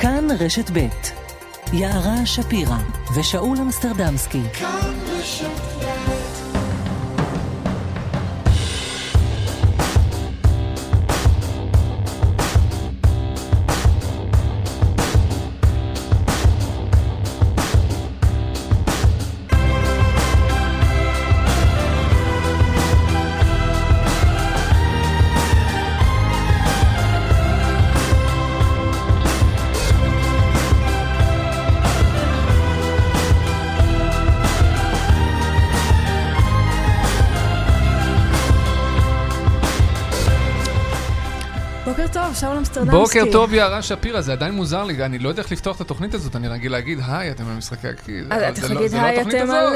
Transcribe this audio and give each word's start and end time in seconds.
כאן 0.00 0.28
רשת 0.40 0.70
ב' 0.72 0.88
יערה 1.72 2.26
שפירא 2.26 2.78
ושאול 3.16 3.58
אמסטרדמסקי. 3.58 4.42
כאן 4.52 4.94
רשת 5.06 5.46
שאול 5.82 5.87
אמסטרדמסקי. 42.78 43.20
בוקר 43.20 43.32
טוב, 43.32 43.54
יערה 43.54 43.82
שפירא, 43.82 44.20
זה 44.20 44.32
עדיין 44.32 44.54
מוזר 44.54 44.84
לי, 44.84 45.04
אני 45.04 45.18
לא 45.18 45.28
יודע 45.28 45.42
איך 45.42 45.52
לפתוח 45.52 45.76
את 45.76 45.80
התוכנית 45.80 46.14
הזאת, 46.14 46.36
אני 46.36 46.48
רגיל 46.48 46.72
להגיד, 46.72 46.98
היי, 47.08 47.30
אתם 47.30 47.48
על 47.48 47.54
משחקי 47.56 47.88
הכיס. 47.88 48.26
אתה 48.26 48.52
צריך 48.52 48.70
להגיד, 48.70 48.94
היי, 48.94 49.22
אתם 49.22 49.50
על... 49.50 49.74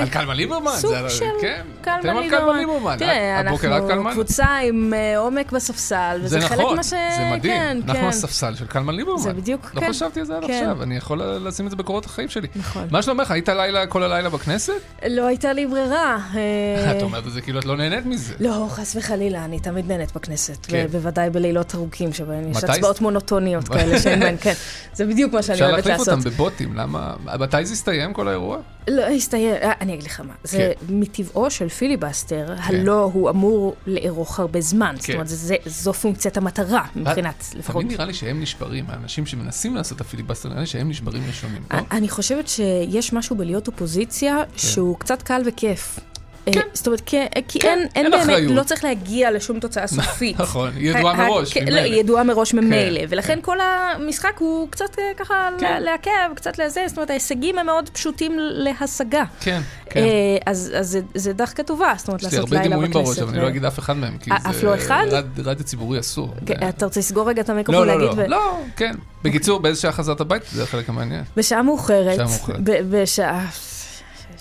על 0.00 0.08
קלמן 0.08 0.36
ליברמן. 0.36 0.72
סוג 0.76 1.08
של 1.08 1.24
כן, 1.40 1.62
קלמן 1.80 2.00
ליברמן. 2.02 2.26
אתם 2.26 2.34
על 2.34 2.40
קלמן 2.40 2.58
ליברמן. 2.58 2.96
תראה, 2.98 3.40
אנחנו 3.40 4.10
קבוצה 4.12 4.56
עם 4.56 4.94
אה, 4.94 5.18
עומק 5.18 5.52
בספסל, 5.52 6.20
וזה 6.22 6.40
חלק 6.40 6.66
מה 6.76 6.82
ש... 6.82 6.86
זה 6.86 6.96
נכון, 6.96 7.38
מדהים. 7.38 7.82
אנחנו 7.88 8.08
הספסל 8.08 8.54
של 8.54 8.66
קלמן 8.66 8.94
ליברמן. 8.94 9.18
זה 9.18 9.32
בדיוק, 9.32 9.66
כן. 9.66 9.80
לא 9.80 9.88
חשבתי 9.88 10.20
על 10.20 10.26
זה 10.26 10.36
עד 10.36 10.44
כן. 10.44 10.52
עכשיו, 10.52 10.82
אני 10.82 10.96
יכול 10.96 11.22
לשים 11.22 11.66
את 11.66 11.70
זה 11.70 11.76
בקורות 11.76 12.06
החיים 12.06 12.28
שלי. 12.28 12.48
נכון. 12.56 12.88
מה 12.90 13.02
שלומך, 13.02 13.30
היית 13.30 13.48
לילה 13.48 13.86
כל 13.86 14.02
הלילה 14.02 14.28
בכנסת? 14.28 14.72
לא 15.08 15.26
הייתה 15.26 15.52
לי 15.52 15.66
ברירה. 15.66 16.18
אה, 16.34 16.92
את 16.96 17.02
אומרת 17.02 17.26
את 17.26 17.32
זה 17.32 17.40
כאילו 17.40 17.58
את 17.58 17.64
לא 17.64 17.76
נהנית 17.76 18.06
מזה. 18.06 18.34
לא, 18.40 18.66
חס 18.70 18.96
וחלילה, 18.96 19.44
אני 19.44 19.60
תמיד 19.60 19.88
נהנית 19.88 20.12
בכנסת. 20.14 20.66
כן. 20.66 20.86
בוודאי 20.90 21.30
בלילות 21.30 21.74
ארוכים 21.74 22.12
שבהם 22.30 22.50
יש 22.50 22.64
הצבעות 22.64 23.00
מונוטוניות 23.00 23.68
כאלה 23.68 24.00
שאין 24.00 24.20
בהן, 24.20 24.36
כן. 24.40 24.52
זה 24.94 25.06
בדיוק 25.06 25.32
מה 25.32 25.42
שאני 25.42 25.62
אוהבת 25.62 25.86
לעשות. 25.86 25.90
אפשר 25.90 26.12
להחליף 26.12 26.28
אותם 26.28 26.30
בבוטים, 26.30 26.76
למה? 26.76 27.14
מתי 27.38 27.64
זה 27.64 27.72
יסתיים 27.74 28.12
כל 28.12 28.28
האירוע? 28.28 28.58
לא, 28.88 29.02
יסתיים, 29.02 29.54
אה, 29.54 29.72
אני 29.80 29.94
אגיד 29.94 30.04
לך 30.04 30.20
מה. 30.20 30.34
זה 30.44 30.72
כן. 30.80 30.94
מטבעו 30.94 31.50
של 31.50 31.68
פיליבסטר, 31.68 32.46
כן. 32.46 32.62
הלא 32.62 33.10
הוא 33.12 33.30
אמור 33.30 33.74
לארוך 33.86 34.40
הרבה 34.40 34.60
זמן. 34.60 34.94
זאת 34.98 35.10
אומרת, 35.10 35.28
זו 35.66 35.92
פונקציית 35.92 36.36
המטרה, 36.36 36.84
מבחינת 36.96 37.44
לפחות. 37.54 37.82
תמיד 37.82 37.92
נראה 37.92 38.04
לי 38.04 38.14
שהם 38.14 38.40
נשברים, 38.42 38.84
האנשים 38.88 39.26
שמנסים 39.26 39.76
לעשות 39.76 39.96
את 39.96 40.00
הפיליבסטר, 40.00 40.48
נראה 40.48 40.60
לי 40.60 40.66
שהם 40.66 40.88
נשברים 40.88 41.22
ראשונים, 41.26 41.62
לא? 41.72 41.78
אני 41.90 42.08
חושבת 42.08 42.48
שיש 42.48 43.12
משהו 43.12 43.36
בלהיות 43.36 43.66
אופוזיציה 43.66 44.36
שהוא 44.56 44.98
קצת 44.98 45.22
קל 45.22 45.42
וכיף. 45.46 46.00
אה, 46.48 46.52
כן. 46.52 46.60
זאת 46.72 46.86
אומרת, 46.86 47.00
כי, 47.00 47.16
כי 47.48 47.58
כן, 47.58 47.68
אין, 47.68 47.78
אין, 47.78 48.04
אין 48.04 48.10
באמת, 48.10 48.24
אחריות. 48.24 48.52
לא 48.52 48.62
צריך 48.62 48.84
להגיע 48.84 49.30
לשום 49.30 49.60
תוצאה 49.60 49.86
סופית. 49.96 50.40
נכון, 50.40 50.70
היא 50.76 50.90
ידועה 50.90 51.14
מראש, 51.14 51.56
ממילא. 51.56 51.76
לא, 51.76 51.80
היא 51.80 51.94
ידועה 51.94 52.24
מראש 52.24 52.52
כן, 52.52 52.58
ממילא, 52.58 53.00
ולכן 53.08 53.34
כן. 53.34 53.40
כל 53.42 53.58
המשחק 53.60 54.38
הוא 54.38 54.68
קצת 54.70 54.98
אה, 54.98 55.04
ככה 55.16 55.48
כן. 55.58 55.82
לעכב, 55.82 56.34
קצת 56.34 56.58
לזה, 56.58 56.84
זאת 56.86 56.96
אומרת, 56.96 57.10
ההישגים 57.10 57.58
הם 57.58 57.66
מאוד 57.66 57.88
פשוטים 57.88 58.32
להשגה. 58.38 59.24
כן, 59.40 59.60
כן. 59.90 60.00
אה, 60.00 60.06
אז, 60.46 60.72
אז 60.76 60.88
זה, 60.88 61.00
זה 61.14 61.32
דווקא 61.32 61.62
טובה, 61.62 61.92
זאת 61.96 62.08
אומרת, 62.08 62.22
לעשות 62.22 62.50
לילה 62.50 62.62
בכנסת. 62.62 62.62
יש 62.62 62.68
לי 62.68 62.74
הרבה 62.74 62.82
דימויים 62.82 63.06
בראש, 63.06 63.18
אבל 63.18 63.28
אני 63.32 63.42
לא 63.42 63.48
אגיד 63.48 63.64
אף 63.64 63.78
אחד 63.78 63.96
מהם, 63.96 64.18
כי 64.18 64.30
אף 64.30 64.62
לא 64.62 64.74
אחד? 64.74 65.06
רדיו 65.44 65.64
ציבורי 65.64 66.00
אסור. 66.00 66.34
כן, 66.46 66.68
אתה 66.68 66.84
רוצה 66.84 67.00
לסגור 67.00 67.28
רגע 67.28 67.42
את 67.42 67.48
המיקרופון 67.48 67.88
לא, 67.88 67.98
לא, 67.98 68.16
לא, 68.16 68.26
לא, 68.26 68.60
כן. 68.76 68.94
בקיצור, 69.22 69.60
באיזה 69.60 69.80
שעה 69.80 69.92
חזרת 69.92 70.20
הביתה? 70.20 70.46
זה 70.52 70.62
החלק 70.62 70.88
המעניין. 70.88 71.24
בשעה 71.36 71.62
מאוחרת. 71.62 72.14
בשעה 72.14 72.26
מאוחרת. 72.26 72.60
בשעה... 72.90 73.46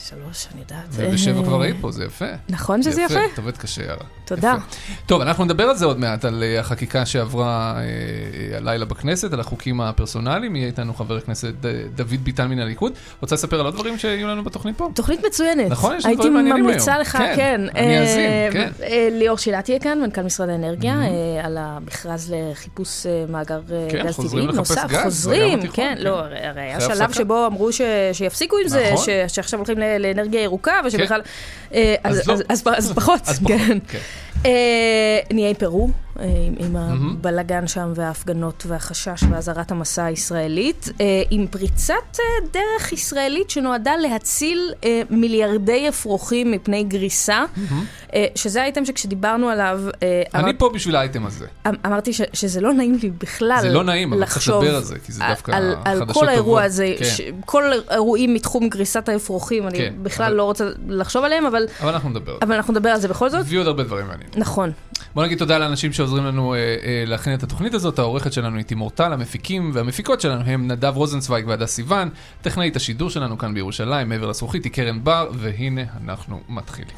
שלוש, 0.10 0.48
אני 0.54 0.62
יודעת. 0.62 0.86
ובשבע 0.92 1.44
כבר 1.44 1.62
היית 1.62 1.76
פה, 1.82 1.92
זה 1.92 2.06
יפה. 2.06 2.26
נכון 2.50 2.84
שזה 2.84 3.02
יפה? 3.02 3.20
את 3.34 3.38
עובדת 3.38 3.58
קשה, 3.58 3.82
יאללה. 3.82 4.04
תודה. 4.26 4.56
טוב, 5.06 5.22
אנחנו 5.22 5.46
נדבר 5.46 5.64
על 5.64 5.76
זה 5.76 5.86
עוד 5.86 6.00
מעט, 6.00 6.26
על 6.26 6.44
אה, 6.44 6.60
החקיקה 6.60 7.06
שעברה 7.06 7.74
אה, 7.76 7.82
אה, 7.82 8.58
הלילה 8.58 8.86
בכנסת, 8.86 9.34
על 9.34 9.40
החוקים 9.40 9.82
הפרסונליים. 9.82 10.56
יהיה 10.56 10.68
איתנו 10.68 10.94
חבר 10.94 11.18
הכנסת 11.18 11.54
דוד 11.96 12.24
ביטן 12.24 12.48
מן 12.48 12.60
הליכוד. 12.60 12.94
רוצה 13.22 13.36
לספר 13.36 13.60
על 13.60 13.66
עוד 13.66 13.74
דברים 13.74 13.98
שיהיו 13.98 14.28
לנו 14.28 14.44
בתוכנית 14.44 14.78
פה? 14.78 14.90
תוכנית 14.96 15.26
מצוינת. 15.26 15.72
נכון, 15.72 15.96
יש 15.96 16.06
דברים 16.06 16.34
מעניינים 16.34 16.56
היום. 16.56 16.68
הייתי 16.68 16.72
ממליצה 16.72 17.00
לך, 17.00 17.18
כן. 17.36 17.62
אני 17.76 18.00
אאזין, 18.00 18.52
כן. 18.54 18.72
ליאור 19.12 19.38
שילת 19.38 19.70
יהיה 19.70 19.80
כאן, 19.80 20.02
מנכ"ל 20.02 20.22
משרד 20.22 20.50
האנרגיה, 20.50 21.02
על 21.44 21.58
המכרז 21.60 22.34
לחיפוש 22.36 23.06
מאגר 23.30 23.62
כן, 23.90 24.06
גז 24.08 24.16
טבעי. 24.16 24.46
נוסף, 24.46 24.88
חוזרים, 25.04 25.68
כן, 25.68 25.96
לא, 26.00 26.20
הרי 26.20 26.62
היה 26.62 26.82
שלב 26.82 27.12
שבו 27.12 27.48
אמרו 27.48 27.70
שיפסיקו 28.14 28.58
עם 28.64 28.68
זה, 28.68 28.90
נכון. 28.94 29.06
שעכשיו 29.28 29.60
הולכים 29.60 29.78
לאנרגיה 30.00 30.44
ירוקה, 30.44 30.74
ושבכלל... 30.86 31.22
כן. 31.70 31.96
אז 32.78 32.94
פחות, 32.96 33.22
כן. 33.48 33.78
אה, 34.46 35.20
נהיה 35.34 35.54
פרו, 35.54 35.90
אה, 36.20 36.26
עם 36.60 36.76
הבלגן 36.76 37.68
שם 37.68 37.92
וההפגנות 37.96 38.64
והחשש 38.68 39.24
ואזהרת 39.32 39.72
המסע 39.72 40.06
הישראלית, 40.06 40.90
אה, 41.02 41.06
עם 41.30 41.48
פריצת 41.48 42.18
דרך 42.54 42.94
ישראלית 42.94 43.50
שנועדה 43.50 43.92
להציל 43.96 44.74
מיליארדי 45.10 45.90
אפרוחים 45.90 46.52
מפני 46.52 46.84
גריסה, 46.84 47.44
שזה 48.36 48.62
האייטם 48.62 48.86
שכשדיברנו 48.86 49.50
עליו... 49.50 49.82
אני 50.34 50.58
פה 50.58 50.70
בשביל 50.74 50.96
האייטם 50.96 51.26
הזה. 51.26 51.46
אמ, 51.68 51.72
אמרתי 51.86 52.12
שזה 52.34 52.62
לא 52.62 52.74
נעים 52.74 52.98
לי 53.04 53.10
בכלל 53.10 53.58
זה 53.62 53.70
לא 53.70 53.84
נעים, 53.84 54.14
אבל 54.14 54.26
צריך 54.26 54.48
לדבר 54.50 54.76
על 54.76 54.84
זה, 54.84 54.96
כי 55.06 55.12
זה 55.12 55.24
דווקא 55.30 55.52
חדשות 55.52 55.78
טובות. 55.86 56.08
על 56.08 56.14
כל 56.14 56.30
האירוע 56.30 56.64
הזה, 56.64 56.94
כן. 57.00 57.36
כל 57.46 57.64
האירועים 57.90 58.34
מתחום 58.34 58.70
גריסת 58.70 59.10
האפרוחים, 59.10 59.68
אני 59.68 59.78
כן, 59.78 59.94
בכלל 60.04 60.34
לא 60.34 60.44
רוצה 60.44 60.66
לחשוב 60.88 61.24
עליהם, 61.24 61.46
אבל... 61.46 61.68
אבל 61.82 61.94
אנחנו 61.94 62.10
נדבר. 62.10 62.38
אבל 62.42 62.56
אנחנו 62.56 62.74
נדבר 62.74 62.90
על 62.90 63.00
זה 63.00 63.08
בכל 63.08 63.30
זאת. 63.30 63.46
ויהיו 63.46 63.60
עוד 63.60 63.68
הרבה 63.68 63.84
דברים 63.84 64.08
מעניינים. 64.08 64.29
נכון. 64.38 64.72
בוא 65.16 65.24
נגיד 65.26 65.38
תודה 65.38 65.58
לאנשים 65.58 65.94
שעוזרים 65.94 66.26
לנו 66.26 66.54
אה, 66.54 66.60
אה, 66.60 67.04
להכין 67.06 67.34
את 67.34 67.44
התוכנית 67.44 67.74
הזאת. 67.74 68.00
העורכת 68.00 68.34
שלנו 68.34 68.58
היא 68.58 68.66
תימור 68.66 68.90
טל, 68.90 69.14
המפיקים 69.14 69.72
והמפיקות 69.74 70.22
שלנו 70.22 70.42
הם 70.42 70.68
נדב 70.68 70.94
רוזנצוויג 70.96 71.48
והדס 71.48 71.72
סיוון. 71.72 72.10
טכנאית 72.42 72.76
השידור 72.76 73.10
שלנו 73.10 73.38
כאן 73.38 73.54
בירושלים, 73.54 74.10
מעבר 74.10 74.28
לזכוכית, 74.28 74.64
היא 74.64 74.72
קרן 74.72 75.04
בר, 75.04 75.30
והנה 75.34 75.82
אנחנו 76.04 76.40
מתחילים. 76.50 76.96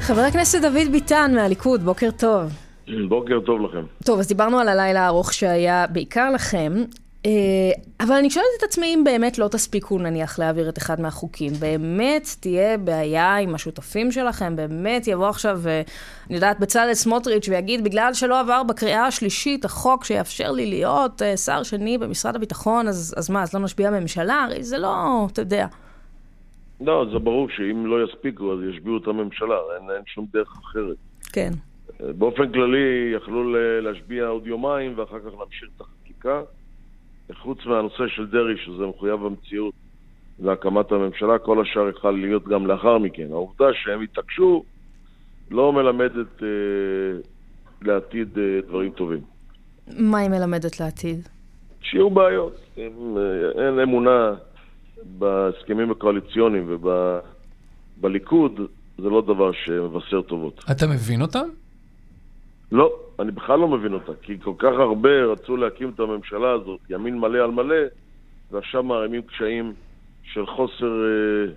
חבר 0.00 0.20
הכנסת 0.20 0.60
דוד 0.62 0.92
ביטן 0.92 1.32
מהליכוד, 1.34 1.84
בוקר 1.84 2.10
טוב. 2.10 2.52
בוקר 3.08 3.40
טוב 3.46 3.60
לכם. 3.60 3.82
טוב, 4.04 4.18
אז 4.18 4.28
דיברנו 4.28 4.58
על 4.58 4.68
הלילה 4.68 5.00
הארוך 5.00 5.32
שהיה 5.32 5.86
בעיקר 5.86 6.30
לכם. 6.30 6.72
אה, 7.26 7.70
אבל 8.00 8.14
אני 8.14 8.30
שואלת 8.30 8.48
את 8.58 8.62
עצמי 8.62 8.94
אם 8.94 9.04
באמת 9.04 9.38
לא 9.38 9.48
תספיקו 9.48 9.98
נניח 9.98 10.38
להעביר 10.38 10.68
את 10.68 10.78
אחד 10.78 11.00
מהחוקים. 11.00 11.52
באמת 11.60 12.28
תהיה 12.40 12.78
בעיה 12.78 13.36
עם 13.36 13.54
השותפים 13.54 14.12
שלכם, 14.12 14.56
באמת 14.56 15.06
יבוא 15.06 15.28
עכשיו, 15.28 15.60
אה, 15.66 15.82
אני 16.26 16.34
יודעת, 16.34 16.60
בצלאל 16.60 16.94
סמוטריץ' 16.94 17.48
ויגיד, 17.48 17.84
בגלל 17.84 18.14
שלא 18.14 18.40
עבר 18.40 18.62
בקריאה 18.62 19.06
השלישית 19.06 19.64
החוק 19.64 20.04
שיאפשר 20.04 20.50
לי 20.50 20.66
להיות 20.66 21.22
uh, 21.22 21.36
שר 21.36 21.62
שני 21.62 21.98
במשרד 21.98 22.36
הביטחון, 22.36 22.88
אז, 22.88 23.14
אז 23.16 23.30
מה, 23.30 23.42
אז 23.42 23.54
לא 23.54 23.60
נשביע 23.60 23.90
ממשלה? 23.90 24.44
הרי 24.44 24.62
זה 24.62 24.78
לא, 24.78 25.26
אתה 25.32 25.42
יודע. 25.42 25.66
לא, 26.80 27.04
זה 27.12 27.18
ברור 27.18 27.48
שאם 27.50 27.86
לא 27.86 28.04
יספיקו, 28.04 28.52
אז 28.52 28.58
ישביעו 28.74 28.96
את 28.96 29.06
הממשלה, 29.06 29.56
אין, 29.76 29.90
אין 29.90 30.02
שום 30.06 30.26
דרך 30.32 30.56
אחרת. 30.64 30.96
כן. 31.32 31.50
באופן 32.00 32.52
כללי 32.52 33.12
יכלו 33.16 33.54
להשביע 33.80 34.26
עוד 34.26 34.46
יומיים 34.46 34.98
ואחר 34.98 35.18
כך 35.18 35.38
להמשיך 35.38 35.68
את 35.76 35.80
החקיקה. 35.80 36.40
חוץ 37.34 37.58
מהנושא 37.66 38.08
של 38.08 38.26
דרעי, 38.26 38.54
שזה 38.64 38.86
מחויב 38.86 39.24
המציאות 39.24 39.74
להקמת 40.38 40.92
הממשלה, 40.92 41.38
כל 41.38 41.62
השאר 41.62 41.88
יכל 41.88 42.10
להיות 42.10 42.48
גם 42.48 42.66
לאחר 42.66 42.98
מכן. 42.98 43.26
העובדה 43.30 43.64
שהם 43.72 44.00
התעקשו 44.00 44.64
לא 45.50 45.72
מלמדת 45.72 46.42
אה, 46.42 46.48
לעתיד 47.82 48.38
אה, 48.38 48.60
דברים 48.68 48.90
טובים. 48.90 49.20
מה 49.98 50.18
היא 50.18 50.30
מלמדת 50.30 50.80
לעתיד? 50.80 51.28
שיהיו 51.80 52.10
בעיות. 52.10 52.56
אם, 52.78 53.16
אה, 53.16 53.64
אין 53.66 53.80
אמונה 53.80 54.34
בהסכמים 55.18 55.90
הקואליציוניים 55.90 56.78
ובליכוד, 57.98 58.60
זה 58.98 59.08
לא 59.08 59.22
דבר 59.22 59.52
שמבשר 59.52 60.22
טובות. 60.22 60.64
אתה 60.70 60.86
מבין 60.86 61.22
אותם? 61.22 61.48
לא, 62.72 62.92
אני 63.18 63.30
בכלל 63.30 63.58
לא 63.58 63.68
מבין 63.68 63.94
אותה, 63.94 64.12
כי 64.22 64.38
כל 64.42 64.54
כך 64.58 64.72
הרבה 64.78 65.24
רצו 65.24 65.56
להקים 65.56 65.90
את 65.94 66.00
הממשלה 66.00 66.52
הזאת, 66.52 66.80
ימין 66.90 67.18
מלא 67.18 67.38
על 67.38 67.50
מלא, 67.50 67.76
ועכשיו 68.50 68.82
מערימים 68.82 69.22
קשיים 69.22 69.72
של 70.22 70.46
חוסר 70.46 71.04
אה, 71.04 71.52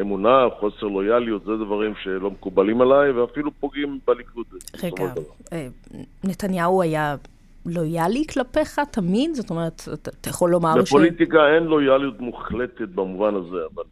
אמונה, 0.00 0.46
חוסר 0.60 0.86
לויאליות, 0.86 1.44
זה 1.44 1.56
דברים 1.56 1.92
שלא 2.02 2.30
מקובלים 2.30 2.80
עליי, 2.80 3.10
ואפילו 3.10 3.50
פוגעים 3.60 3.98
בליכוד. 4.06 4.46
רגע, 4.82 5.04
אה, 5.52 5.68
נתניהו 6.24 6.82
היה 6.82 7.16
לויאלי 7.66 8.24
כלפיך 8.32 8.80
תמיד? 8.90 9.34
זאת 9.34 9.50
אומרת, 9.50 9.82
אתה 9.94 10.30
יכול 10.30 10.50
לומר 10.50 10.68
בפוליטיקה 10.68 10.86
ש... 10.86 10.92
בפוליטיקה 10.92 11.54
אין 11.54 11.62
לויאליות 11.62 12.20
מוחלטת 12.20 12.88
במובן 12.88 13.34
הזה, 13.34 13.56
אבל 13.74 13.84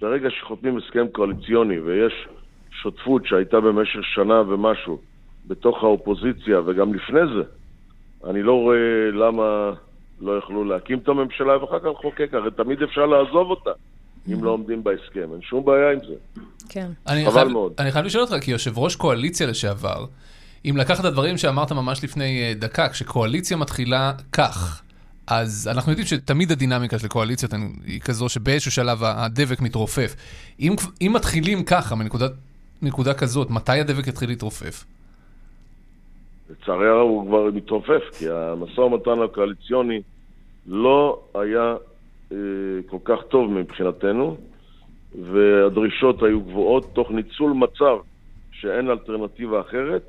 ברגע 0.00 0.28
שחותמים 0.30 0.76
הסכם 0.76 1.06
קואליציוני 1.12 1.80
ויש 1.80 2.28
השותפות 2.72 3.26
שהייתה 3.26 3.60
במשך 3.60 4.04
שנה 4.14 4.40
ומשהו 4.40 4.98
בתוך 5.46 5.82
האופוזיציה, 5.82 6.60
וגם 6.66 6.94
לפני 6.94 7.20
זה, 7.36 7.42
אני 8.30 8.42
לא 8.42 8.52
רואה 8.52 9.10
למה 9.12 9.72
לא 10.20 10.38
יכלו 10.38 10.64
להקים 10.64 10.98
את 10.98 11.08
הממשלה 11.08 11.62
ואחר 11.62 11.78
כך 11.78 11.86
לחוקק, 11.86 12.28
הרי 12.32 12.50
תמיד 12.50 12.82
אפשר 12.82 13.06
לעזוב 13.06 13.50
אותה 13.50 13.70
אם 14.32 14.44
לא 14.44 14.50
עומדים 14.50 14.84
בהסכם, 14.84 15.32
אין 15.32 15.42
שום 15.42 15.64
בעיה 15.64 15.92
עם 15.92 15.98
זה. 16.08 16.42
כן. 16.68 16.86
אני 17.06 17.26
חבל 17.26 17.48
מאוד. 17.48 17.72
אני 17.78 17.92
חייב 17.92 18.04
לשאול 18.04 18.24
אותך, 18.24 18.44
כיושב 18.44 18.78
ראש 18.78 18.96
קואליציה 18.96 19.46
לשעבר, 19.46 20.06
אם 20.64 20.76
לקחת 20.76 21.00
את 21.00 21.04
הדברים 21.04 21.38
שאמרת 21.38 21.72
ממש 21.72 22.04
לפני 22.04 22.42
אה, 22.42 22.52
דקה, 22.54 22.88
כשקואליציה 22.88 23.56
מתחילה 23.56 24.12
כך, 24.32 24.82
אז 25.26 25.68
אנחנו 25.72 25.92
יודעים 25.92 26.06
שתמיד 26.06 26.52
הדינמיקה 26.52 26.98
של 26.98 27.08
קואליציות 27.08 27.52
היא 27.86 28.00
כזו 28.00 28.28
שבאיזשהו 28.28 28.70
שלב 28.70 29.04
הדבק 29.04 29.60
מתרופף. 29.60 30.16
אם, 30.60 30.74
אם 31.00 31.12
מתחילים 31.14 31.64
ככה, 31.64 31.94
מנקודה 32.82 33.14
כזאת, 33.14 33.50
מתי 33.50 33.80
הדבק 33.80 34.06
יתחיל 34.06 34.28
להתרופף? 34.28 34.84
לצערי 36.50 36.88
הרב 36.88 37.08
הוא 37.08 37.26
כבר 37.26 37.50
מתרופף, 37.54 38.02
כי 38.18 38.30
המשא 38.30 38.80
ומתן 38.80 39.22
הקואליציוני 39.24 40.02
לא 40.66 41.20
היה 41.34 41.76
אה, 42.32 42.36
כל 42.86 42.98
כך 43.04 43.18
טוב 43.28 43.50
מבחינתנו, 43.50 44.36
והדרישות 45.22 46.22
היו 46.22 46.40
גבוהות, 46.40 46.86
תוך 46.92 47.10
ניצול 47.10 47.52
מצב 47.52 47.96
שאין 48.52 48.90
אלטרנטיבה 48.90 49.60
אחרת. 49.60 50.02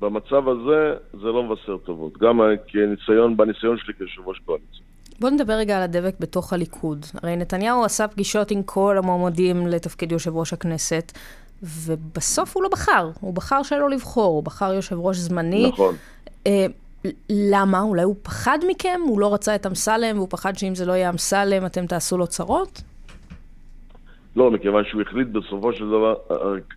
במצב 0.00 0.48
הזה 0.48 0.94
זה 1.12 1.26
לא 1.26 1.42
מבשר 1.42 1.76
טובות, 1.76 2.18
גם 2.18 2.40
כניסיון, 2.66 3.36
בניסיון 3.36 3.78
שלי 3.78 3.94
כיושב 3.94 4.28
ראש 4.28 4.38
קואליציה. 4.38 4.80
בוא 5.20 5.30
נדבר 5.30 5.52
רגע 5.52 5.76
על 5.76 5.82
הדבק 5.82 6.14
בתוך 6.20 6.52
הליכוד. 6.52 7.06
הרי 7.22 7.36
נתניהו 7.36 7.84
עשה 7.84 8.08
פגישות 8.08 8.50
עם 8.50 8.62
כל 8.62 8.98
המועמדים 8.98 9.66
לתפקיד 9.66 10.12
יושב 10.12 10.36
ראש 10.36 10.52
הכנסת, 10.52 11.12
ובסוף 11.62 12.56
הוא 12.56 12.62
לא 12.62 12.68
בחר. 12.68 13.10
הוא 13.20 13.34
בחר 13.34 13.62
שלא 13.62 13.90
לבחור, 13.90 14.34
הוא 14.34 14.42
בחר 14.42 14.72
יושב 14.72 14.96
ראש 14.98 15.16
זמני. 15.16 15.68
נכון. 15.68 15.94
אה, 16.46 16.66
למה? 17.30 17.80
אולי 17.80 18.02
הוא 18.02 18.16
פחד 18.22 18.58
מכם? 18.68 19.00
הוא 19.04 19.20
לא 19.20 19.34
רצה 19.34 19.54
את 19.54 19.66
אמסלם, 19.66 20.16
והוא 20.16 20.28
פחד 20.30 20.56
שאם 20.56 20.74
זה 20.74 20.86
לא 20.86 20.92
יהיה 20.92 21.10
אמסלם, 21.10 21.66
אתם 21.66 21.86
תעשו 21.86 22.18
לו 22.18 22.26
צרות? 22.26 22.82
לא, 24.36 24.50
מכיוון 24.50 24.84
שהוא 24.84 25.02
החליט 25.02 25.28
בסופו 25.28 25.72
של 25.72 25.88
דבר, 25.88 26.14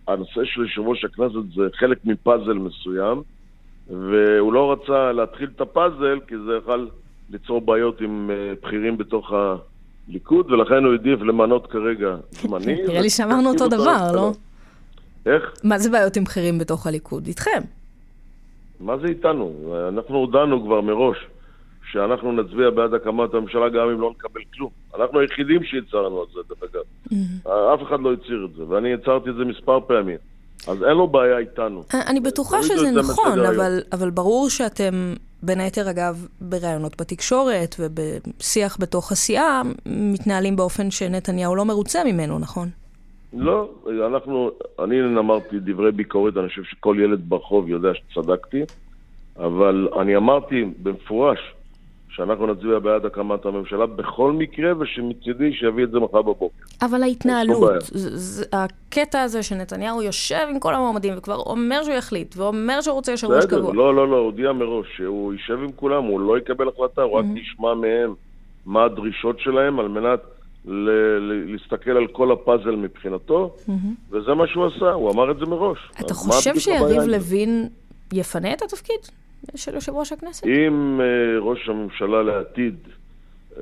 הנושא 0.08 0.40
של 0.44 0.60
יושב 0.60 0.80
ראש 0.80 1.04
הכנסת 1.04 1.54
זה 1.54 1.62
חלק 1.74 1.98
מפאזל 2.04 2.52
מסוים, 2.52 3.22
והוא 3.90 4.52
לא 4.52 4.72
רצה 4.72 5.12
להתחיל 5.12 5.48
את 5.56 5.60
הפאזל, 5.60 6.18
כי 6.26 6.34
זה 6.46 6.52
יכול 6.62 6.88
ליצור 7.30 7.60
בעיות 7.60 8.00
עם 8.00 8.30
אה, 8.30 8.52
בכירים 8.62 8.96
בתוך 8.96 9.32
הליכוד, 10.08 10.50
ולכן 10.52 10.84
הוא 10.84 10.92
העדיף 10.92 11.20
למנות 11.20 11.66
כרגע 11.66 12.16
זמני. 12.30 12.82
נראה 12.88 13.00
לי 13.00 13.10
שאמרנו 13.10 13.48
אותו 13.50 13.68
דבר, 13.68 14.12
לא? 14.14 14.32
איך? 15.26 15.42
מה 15.64 15.78
זה 15.78 15.90
בעיות 15.90 16.16
עם 16.16 16.24
בכירים 16.24 16.58
בתוך 16.58 16.86
הליכוד? 16.86 17.26
איתכם. 17.26 17.60
מה 18.80 18.98
זה 18.98 19.06
איתנו? 19.06 19.74
אנחנו 19.88 20.16
הודענו 20.16 20.64
כבר 20.64 20.80
מראש 20.80 21.16
שאנחנו 21.92 22.32
נצביע 22.32 22.70
בעד 22.70 22.94
הקמת 22.94 23.34
הממשלה 23.34 23.68
גם 23.68 23.88
אם 23.94 24.00
לא 24.00 24.10
נקבל 24.10 24.40
כלום. 24.54 24.70
אנחנו 24.98 25.20
היחידים 25.20 25.64
שהצהרנו 25.64 26.20
על 26.20 26.26
זה, 26.34 26.40
דרך 26.48 26.70
אגב. 26.70 26.82
אף 27.74 27.88
אחד 27.88 28.00
לא 28.00 28.12
הצהיר 28.12 28.48
את 28.50 28.56
זה, 28.56 28.62
ואני 28.68 28.94
הצהרתי 28.94 29.30
את 29.30 29.34
זה 29.34 29.44
מספר 29.44 29.80
פעמים. 29.86 30.16
אז 30.68 30.82
אין 30.82 30.96
לו 30.96 31.08
בעיה 31.08 31.38
איתנו. 31.38 31.84
אני 32.06 32.20
בטוחה 32.20 32.62
שזה 32.62 32.90
נכון. 32.90 33.40
אבל, 33.40 33.80
אבל 33.92 34.10
ברור 34.10 34.50
שאתם, 34.50 35.14
בין 35.42 35.60
היתר 35.60 35.90
אגב, 35.90 36.26
בראיונות 36.40 37.00
בתקשורת 37.00 37.76
ובשיח 37.78 38.76
בתוך 38.80 39.12
הסיעה, 39.12 39.62
מתנהלים 39.86 40.56
באופן 40.56 40.90
שנתניהו 40.90 41.56
לא 41.56 41.64
מרוצה 41.64 42.04
ממנו, 42.04 42.38
נכון? 42.38 42.68
לא, 43.32 43.70
אנחנו, 44.06 44.50
אני 44.84 45.02
אמרתי 45.18 45.56
דברי 45.60 45.92
ביקורת, 45.92 46.36
אני 46.36 46.48
חושב 46.48 46.62
שכל 46.62 46.96
ילד 47.00 47.20
ברחוב 47.28 47.68
יודע 47.68 47.88
שצדקתי, 47.94 48.62
אבל 49.36 49.88
אני 50.00 50.16
אמרתי 50.16 50.64
במפורש 50.82 51.38
שאנחנו 52.10 52.46
נצביע 52.46 52.78
בעד 52.78 53.06
הקמת 53.06 53.46
הממשלה 53.46 53.86
בכל 53.86 54.32
מקרה, 54.32 54.72
ושמצידי 54.78 55.52
שיביא 55.52 55.84
את 55.84 55.90
זה 55.90 55.98
מחר 55.98 56.22
בבוקר. 56.22 56.46
אבל. 56.82 57.02
ההתנהלות, 57.02 57.70
הקטע 58.52 59.22
הזה 59.22 59.42
שנתניהו 59.42 60.02
יושב 60.02 60.46
עם 60.50 60.58
כל 60.58 60.74
המועמדים 60.74 61.14
וכבר 61.18 61.36
אומר 61.36 61.82
שהוא 61.82 61.94
יחליט, 61.94 62.34
ואומר 62.36 62.80
שהוא 62.80 62.94
רוצה 62.94 63.12
יושב 63.12 63.26
ראש 63.30 63.46
קבוע. 63.46 63.74
לא, 63.74 63.94
לא, 63.94 64.08
לא, 64.08 64.16
הודיע 64.16 64.52
מראש 64.52 64.86
שהוא 64.96 65.32
יישב 65.32 65.58
עם 65.62 65.72
כולם, 65.76 66.04
הוא 66.04 66.20
לא 66.20 66.38
יקבל 66.38 66.68
החלטה, 66.68 67.02
הוא 67.02 67.18
רק 67.18 67.24
Mm-hmm. 67.24 67.38
ישמע 67.38 67.74
מהם 67.74 68.14
מה 68.66 68.84
הדרישות 68.84 69.40
שלהם 69.40 69.80
על 69.80 69.88
מנת 69.88 70.20
ל- 70.64 71.50
להסתכל 71.52 71.90
על 71.90 72.06
כל 72.06 72.32
הפאזל 72.32 72.76
מבחינתו, 72.76 73.54
וזה 74.10 74.34
מה 74.34 74.46
שהוא 74.46 74.66
עשה, 74.66 74.90
הוא 74.92 75.10
אמר 75.12 75.30
את 75.30 75.36
זה 75.38 75.46
מראש. 75.46 75.78
Mm-hmm. 75.78 76.04
אתה 76.04 76.14
חושב 76.14 76.58
שיריב? 76.58 77.02
לוין 77.02 77.68
יפנה 78.12 78.52
את 78.52 78.62
התפקיד 78.62 79.00
של 79.56 79.74
יושב 79.74 79.92
ראש 79.94 80.12
הכנסת? 80.12 80.46
אם 80.46 81.00
אה, 81.00 81.38
ראש 81.40 81.68
הממשלה 81.68 82.22
לעתיד 82.22 82.74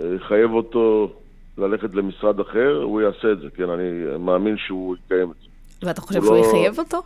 אה, 0.00 0.14
יחייב 0.16 0.52
אותו 0.52 1.12
ללכת 1.58 1.94
למשרד 1.94 2.40
אחר, 2.40 2.82
הוא 2.82 3.00
יעשה 3.00 3.32
את 3.32 3.38
זה, 3.40 3.46
כן, 3.56 3.70
אני 3.70 4.18
מאמין 4.18 4.56
שהוא 4.58 4.96
יקיים 5.06 5.30
את 5.30 5.36
זה. 5.42 5.86
ואתה 5.86 6.00
חושב 6.00 6.18
הוא 6.18 6.26
שהוא 6.26 6.36
לא- 6.36 6.46
יחייב 6.46 6.78
אותו? 6.78 7.02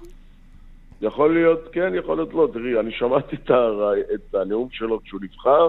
יכול 1.02 1.34
להיות 1.34 1.68
כן, 1.72 1.92
יכול 1.94 2.16
להיות 2.16 2.34
לא. 2.34 2.48
תראי, 2.52 2.80
אני 2.80 2.90
שמעתי 2.92 3.36
את, 3.36 3.50
הר... 3.50 3.92
את 4.14 4.34
הנאום 4.34 4.68
שלו 4.72 5.00
כשהוא 5.04 5.20
נבחר, 5.22 5.68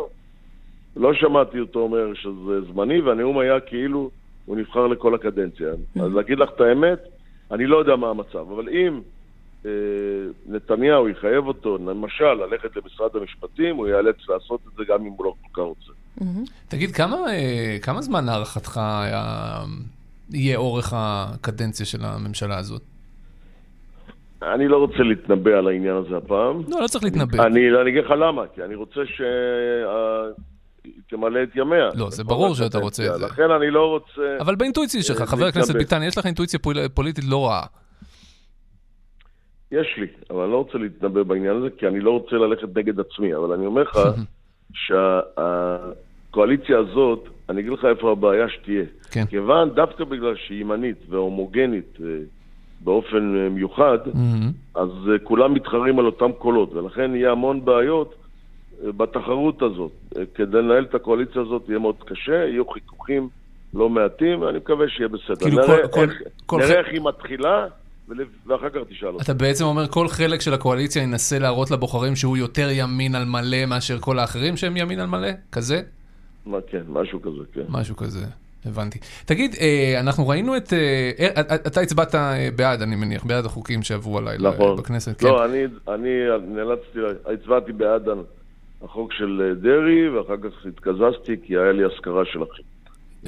לא 0.95 1.13
שמעתי 1.13 1.59
אותו 1.59 1.79
אומר 1.79 2.13
שזה 2.13 2.61
זמני, 2.61 3.01
והנאום 3.01 3.39
היה 3.39 3.59
כאילו 3.59 4.09
הוא 4.45 4.57
נבחר 4.57 4.87
לכל 4.87 5.15
הקדנציה. 5.15 5.67
אז 6.01 6.13
להגיד 6.13 6.39
לך 6.39 6.49
את 6.55 6.61
האמת, 6.61 6.99
אני 7.51 7.65
לא 7.65 7.77
יודע 7.77 7.95
מה 7.95 8.09
המצב, 8.09 8.51
אבל 8.55 8.69
אם 8.69 8.99
אה, 9.65 9.71
נתניהו 10.49 11.09
יחייב 11.09 11.47
אותו, 11.47 11.77
למשל, 11.77 12.33
ללכת 12.33 12.75
למשרד 12.75 13.15
המשפטים, 13.15 13.75
הוא 13.75 13.87
ייאלץ 13.87 14.29
לעשות 14.29 14.59
את 14.67 14.73
זה 14.77 14.83
גם 14.87 15.05
אם 15.05 15.11
הוא 15.17 15.25
לא 15.25 15.33
כל 15.41 15.61
כך 15.61 15.67
רוצה. 15.67 15.91
תגיד, 16.67 16.91
כמה, 16.91 17.17
אה, 17.29 17.77
כמה 17.81 18.01
זמן 18.01 18.25
להערכתך 18.25 18.77
היה, 18.77 19.57
יהיה 20.29 20.57
אורך 20.57 20.93
הקדנציה 20.95 21.85
של 21.85 21.99
הממשלה 22.01 22.57
הזאת? 22.57 22.81
אני 24.41 24.67
לא 24.67 24.77
רוצה 24.77 25.03
להתנבא 25.03 25.51
על 25.51 25.67
העניין 25.67 25.95
הזה 25.95 26.17
הפעם. 26.17 26.61
לא, 26.67 26.81
לא 26.81 26.87
צריך 26.87 27.03
להתנבא. 27.03 27.45
אני, 27.45 27.81
אני 27.81 27.89
אגיד 27.89 28.03
לך 28.03 28.11
למה, 28.11 28.43
כי 28.55 28.63
אני 28.63 28.75
רוצה 28.75 29.05
ש... 29.05 29.21
תמלא 31.09 31.43
את 31.43 31.55
ימיה. 31.55 31.89
לא, 31.95 32.09
זה 32.09 32.23
ברור 32.23 32.55
שאתה 32.55 32.77
רוצה 32.77 33.03
את 33.07 33.19
זה. 33.19 33.25
לכן 33.25 33.51
אני 33.51 33.71
לא 33.71 33.89
רוצה... 33.89 34.37
אבל 34.39 34.55
באינטואיציה 34.55 35.03
שלך, 35.03 35.21
אה, 35.21 35.25
חבר 35.25 35.45
הכנסת. 35.45 35.75
ביטן, 35.75 36.03
יש 36.03 36.17
לך 36.17 36.25
אינטואיציה 36.25 36.59
פול- 36.59 36.87
פוליטית 36.93 37.23
לא 37.27 37.47
רעה. 37.47 37.65
יש 39.71 39.87
לי, 39.97 40.07
אבל 40.29 40.43
אני 40.43 40.51
לא 40.51 40.57
רוצה 40.57 40.77
להתנבא 40.77 41.23
בעניין 41.23 41.55
הזה, 41.57 41.67
כי 41.77 41.87
אני 41.87 41.99
לא 41.99 42.11
רוצה 42.11 42.35
ללכת 42.35 42.77
נגד 42.77 42.99
עצמי, 42.99 43.35
אבל 43.35 43.51
אני 43.53 43.65
אומר 43.65 43.81
לך 43.81 43.99
שהקואליציה 46.29 46.77
הזאת, 46.79 47.19
אני 47.49 47.61
אגיד 47.61 47.71
לך 47.71 47.85
איפה 47.85 48.11
הבעיה 48.11 48.49
שתהיה. 48.49 48.83
כן. 49.11 49.25
כיוון, 49.25 49.69
דווקא 49.69 50.03
בגלל 50.03 50.35
שהיא 50.35 50.61
ימנית 50.61 50.97
והומוגנית 51.09 51.97
אה, 52.03 52.07
באופן 52.81 53.35
אה, 53.37 53.49
מיוחד. 53.49 53.97
אז 54.75 54.89
כולם 55.23 55.53
מתחרים 55.53 55.99
על 55.99 56.05
אותם 56.05 56.31
קולות, 56.31 56.73
ולכן 56.73 57.15
יהיה 57.15 57.31
המון 57.31 57.65
בעיות 57.65 58.15
בתחרות 58.97 59.61
הזאת. 59.61 59.91
כדי 60.35 60.57
לנהל 60.61 60.83
את 60.89 60.95
הקואליציה 60.95 61.41
הזאת 61.41 61.61
יהיה 61.69 61.79
מאוד 61.79 61.95
קשה, 62.05 62.33
יהיו 62.33 62.67
חיכוכים 62.69 63.29
לא 63.73 63.89
מעטים, 63.89 64.41
ואני 64.41 64.57
מקווה 64.57 64.85
שיהיה 64.89 65.07
בסדר. 65.09 65.35
כאילו 65.35 65.57
נראה, 65.57 65.67
כל- 65.87 65.87
כל- 65.87 66.01
איך, 66.01 66.11
כל 66.45 66.57
נראה 66.57 66.69
ח- 66.69 66.77
איך 66.77 66.87
היא 66.91 67.01
מתחילה, 67.03 67.65
ואחר 68.47 68.69
כך 68.69 68.79
תשאל 68.89 69.07
אותי. 69.07 69.23
אתה 69.23 69.33
בעצם 69.33 69.65
אומר 69.65 69.87
כל 69.87 70.07
חלק 70.07 70.41
של 70.41 70.53
הקואליציה 70.53 71.03
ינסה 71.03 71.39
להראות 71.39 71.71
לבוחרים 71.71 72.15
שהוא 72.15 72.37
יותר 72.37 72.67
ימין 72.71 73.15
על 73.15 73.25
מלא 73.25 73.65
מאשר 73.67 73.99
כל 73.99 74.19
האחרים 74.19 74.57
שהם 74.57 74.77
ימין 74.77 74.99
על 74.99 75.07
מלא? 75.07 75.29
כזה? 75.51 75.81
מה, 76.45 76.57
כן, 76.67 76.81
משהו 76.89 77.21
כזה, 77.21 77.43
כן. 77.53 77.61
משהו 77.69 77.95
כזה. 77.95 78.25
הבנתי. 78.65 78.99
תגיד, 79.25 79.55
אה, 79.61 79.99
אנחנו 79.99 80.27
ראינו 80.27 80.57
את... 80.57 80.73
אה, 80.73 81.11
אה, 81.19 81.41
אתה- 81.55 81.81
הצבעת 81.81 82.15
בעד, 82.55 82.81
אני 82.81 82.95
מניח, 82.95 83.23
בעד 83.25 83.45
החוקים 83.45 83.83
שעברו 83.83 84.19
אה, 84.19 84.23
נכון. 84.39 84.75
בכנסת. 84.77 85.19
כן. 85.21 85.27
לא, 85.27 85.45
אני, 85.45 85.63
אני 85.87 86.09
נאלצתי, 86.47 86.99
הצבעתי 87.33 87.71
בעד 87.71 88.07
החוק 88.83 89.13
של 89.13 89.41
אה, 89.49 89.53
דרעי, 89.53 90.09
ואחר 90.09 90.37
כך 90.37 90.65
התקזזתי 90.65 91.35
כי 91.43 91.57
היה 91.57 91.71
לי 91.71 91.83
השכרה 91.85 92.25
של 92.25 92.43
אחי. 92.43 92.61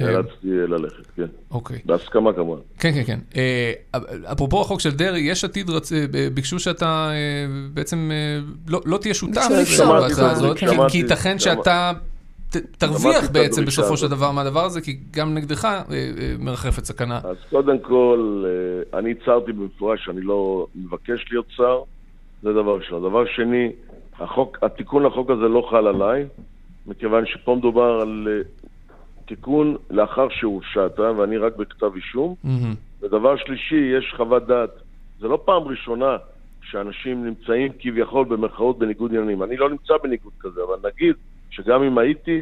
אה. 0.00 0.06
נאלצתי 0.06 0.48
אה, 0.50 0.66
ללכת, 0.66 1.06
כן. 1.16 1.26
אוקיי. 1.50 1.78
בהסכמה 1.84 2.32
כמובן. 2.32 2.60
כן, 2.78 2.90
כן, 2.94 3.02
כן. 3.06 3.18
אה, 3.36 3.72
אפרופו 4.32 4.60
החוק 4.60 4.80
של 4.80 4.90
דרעי, 4.90 5.20
יש 5.20 5.44
עתיד 5.44 5.70
ביקשו 6.34 6.58
שאתה 6.58 7.10
בעצם 7.74 8.10
לא, 8.68 8.80
לא 8.86 8.98
תהיה 8.98 9.14
שותף 9.14 9.46
בהצעה 9.88 10.30
הזאת, 10.30 10.58
כן. 10.58 10.88
כי- 10.88 10.98
ייתכן 10.98 11.38
שאתה 11.38 11.92
תרוויח 12.78 13.30
בעצם 13.30 13.64
בסופו 13.64 13.96
של. 13.96 14.08
דבר 14.08 14.30
מהדבר 14.32 14.64
הזה, 14.64 14.80
כי 14.80 14.98
גם 15.10 15.34
נגדך 15.34 15.68
מרחפת 16.38 16.84
סכנה. 16.84 17.20
אז 17.24 17.36
קודם 17.50 17.78
כל, 17.78 18.44
אני 18.94 19.12
הצהרתי 19.12 19.52
במפורש 19.52 20.04
שאני 20.04 20.20
לא 20.20 20.66
מבקש 20.74 21.24
להיות 21.30 21.46
שר, 21.56 21.78
זה 22.42 22.52
דבר 22.52 22.76
ראשון. 22.76 23.02
דבר 23.02 23.24
שני, 23.36 23.70
החוק, 24.20 24.58
התיקון 24.62 25.02
לחוק 25.02 25.30
הזה 25.30 25.48
לא 25.48 25.66
חל 25.70 25.86
עליי, 25.86 26.26
מכיוון 26.86 27.26
שפה 27.26 27.54
מדובר 27.54 28.00
על 28.00 28.28
אה, 28.30 28.48
תיקון 29.26 29.76
לאחר 29.90 30.28
שהורשעת, 30.30 30.98
ואני 30.98 31.36
רק 31.36 31.56
בכתב 31.56 31.94
אישום. 31.94 32.34
מהמם. 32.44 32.74
ודבר 33.00 33.36
שלישי, 33.36 33.92
יש 33.98 34.14
חוות 34.16 34.46
דעת 34.46 34.70
זה 35.20 35.28
לא 35.28 35.42
פעם 35.44 35.62
ראשונה 35.62 36.16
שאנשים 36.62 37.24
נמצאים 37.24 37.72
כביכול 37.78 38.24
במרכאות 38.24 38.78
בניגוד 38.78 39.10
עניינים. 39.10 39.42
אני 39.42 39.56
לא 39.56 39.70
נמצא 39.70 39.94
בניגוד 40.02 40.32
כזה, 40.40 40.60
אבל 40.68 40.90
נגיד 40.90 41.14
שגם 41.50 41.82
אם 41.82 41.98
הייתי, 41.98 42.40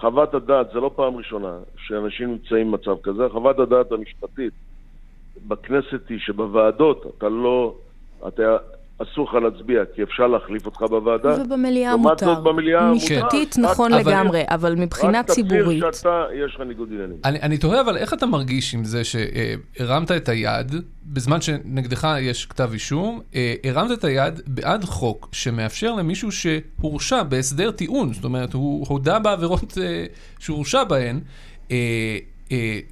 חוות 0.00 0.34
הדעת, 0.34 0.66
זה 0.72 0.80
לא 0.80 0.90
פעם 0.96 1.16
ראשונה 1.16 1.58
שאנשים 1.76 2.30
נמצאים 2.30 2.70
במצב 2.70 2.96
כזה, 3.02 3.28
חוות 3.32 3.58
הדעת 3.58 3.92
המשפטית 3.92 4.52
בכנסת 5.48 6.08
היא 6.08 6.18
שבוועדות 6.18 7.06
אתה 7.18 7.28
לא, 7.28 7.74
אתה 8.28 8.56
אסור 9.02 9.28
לך 9.28 9.34
להצביע, 9.34 9.82
כי 9.94 10.02
אפשר 10.02 10.26
להחליף 10.26 10.66
אותך 10.66 10.82
בוועדה. 10.82 11.42
ובמליאה 11.42 11.96
מותר. 11.96 12.26
זאת 12.26 12.44
במליאה 12.44 12.92
משפטית 12.92 13.56
מותר. 13.58 13.72
נכון 13.72 13.92
אבל... 13.92 14.12
לגמרי, 14.12 14.42
אבל 14.48 14.74
מבחינה 14.74 15.22
ציבורית... 15.22 15.82
רק 15.82 15.90
תצהיר 15.90 15.92
שאתה, 15.92 16.24
יש 16.44 16.54
לך 16.54 16.60
ניגוד 16.60 16.88
עניינים. 16.92 17.16
אני, 17.24 17.40
אני 17.40 17.58
תוהה, 17.58 17.80
אבל 17.80 17.96
איך 17.96 18.14
אתה 18.14 18.26
מרגיש 18.26 18.74
עם 18.74 18.84
זה 18.84 19.02
שהרמת 19.04 20.10
את 20.10 20.28
היד, 20.28 20.74
בזמן 21.06 21.40
שנגדך 21.40 22.08
יש 22.20 22.46
כתב 22.46 22.70
אישום, 22.72 23.20
אה, 23.34 23.54
הרמת 23.64 23.98
את 23.98 24.04
היד 24.04 24.40
בעד 24.46 24.84
חוק 24.84 25.28
שמאפשר 25.32 25.94
למישהו 25.94 26.28
שהורשע 26.32 27.22
בהסדר 27.22 27.70
טיעון, 27.70 28.12
זאת 28.12 28.24
אומרת, 28.24 28.52
הוא 28.52 28.86
הודה 28.88 29.18
בעבירות 29.18 29.78
אה, 29.82 30.04
שהורשע 30.38 30.84
בהן, 30.84 31.20
אה, 31.70 32.18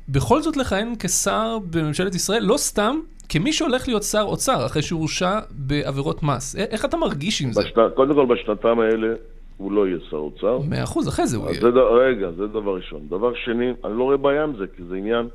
בכל 0.09 0.43
זאת 0.43 0.57
לכהן 0.57 0.95
כשר 0.99 1.59
בממשלת 1.71 2.15
ישראל, 2.15 2.43
לא 2.43 2.57
סתם 2.57 3.01
כמי 3.31 3.53
שהולך 3.53 3.89
להיות 3.89 4.03
שר 4.03 4.23
אוצר 4.23 4.67
אחרי 4.67 4.83
שהורשע 4.83 5.39
בעבירות 5.51 6.23
מס, 6.23 6.57
איך 6.57 6.85
אתה 6.85 6.97
מרגיש 6.97 7.43
עם 7.43 7.53
זה? 7.53 7.63
בשת... 7.63 7.79
קודם 7.95 8.15
כל, 8.15 8.27
בשנתיים 8.27 8.81
האלה 8.81 9.15
הוא 9.57 9.73
לא 9.73 9.87
יהיה 9.87 9.99
שר 10.11 10.17
אוצר. 10.17 10.59
מאה 10.69 10.83
אחוז, 10.85 11.09
אחרי 11.09 11.27
זה 11.27 11.37
הוא 11.37 11.49
יהיה. 11.49 11.61
זה 11.61 11.71
ד... 11.71 11.77
רגע, 11.77 12.31
זה 12.31 12.47
דבר 12.47 12.75
ראשון. 12.75 13.01
דבר 13.09 13.33
שני, 13.35 13.73
אני 13.85 13.99
לא 13.99 14.05
רואה 14.05 14.17
בעיה 14.17 14.45
עם 14.45 14.57
זה, 14.57 14.65
כי 14.77 14.83
זה 14.89 14.97
עניין 14.97 15.29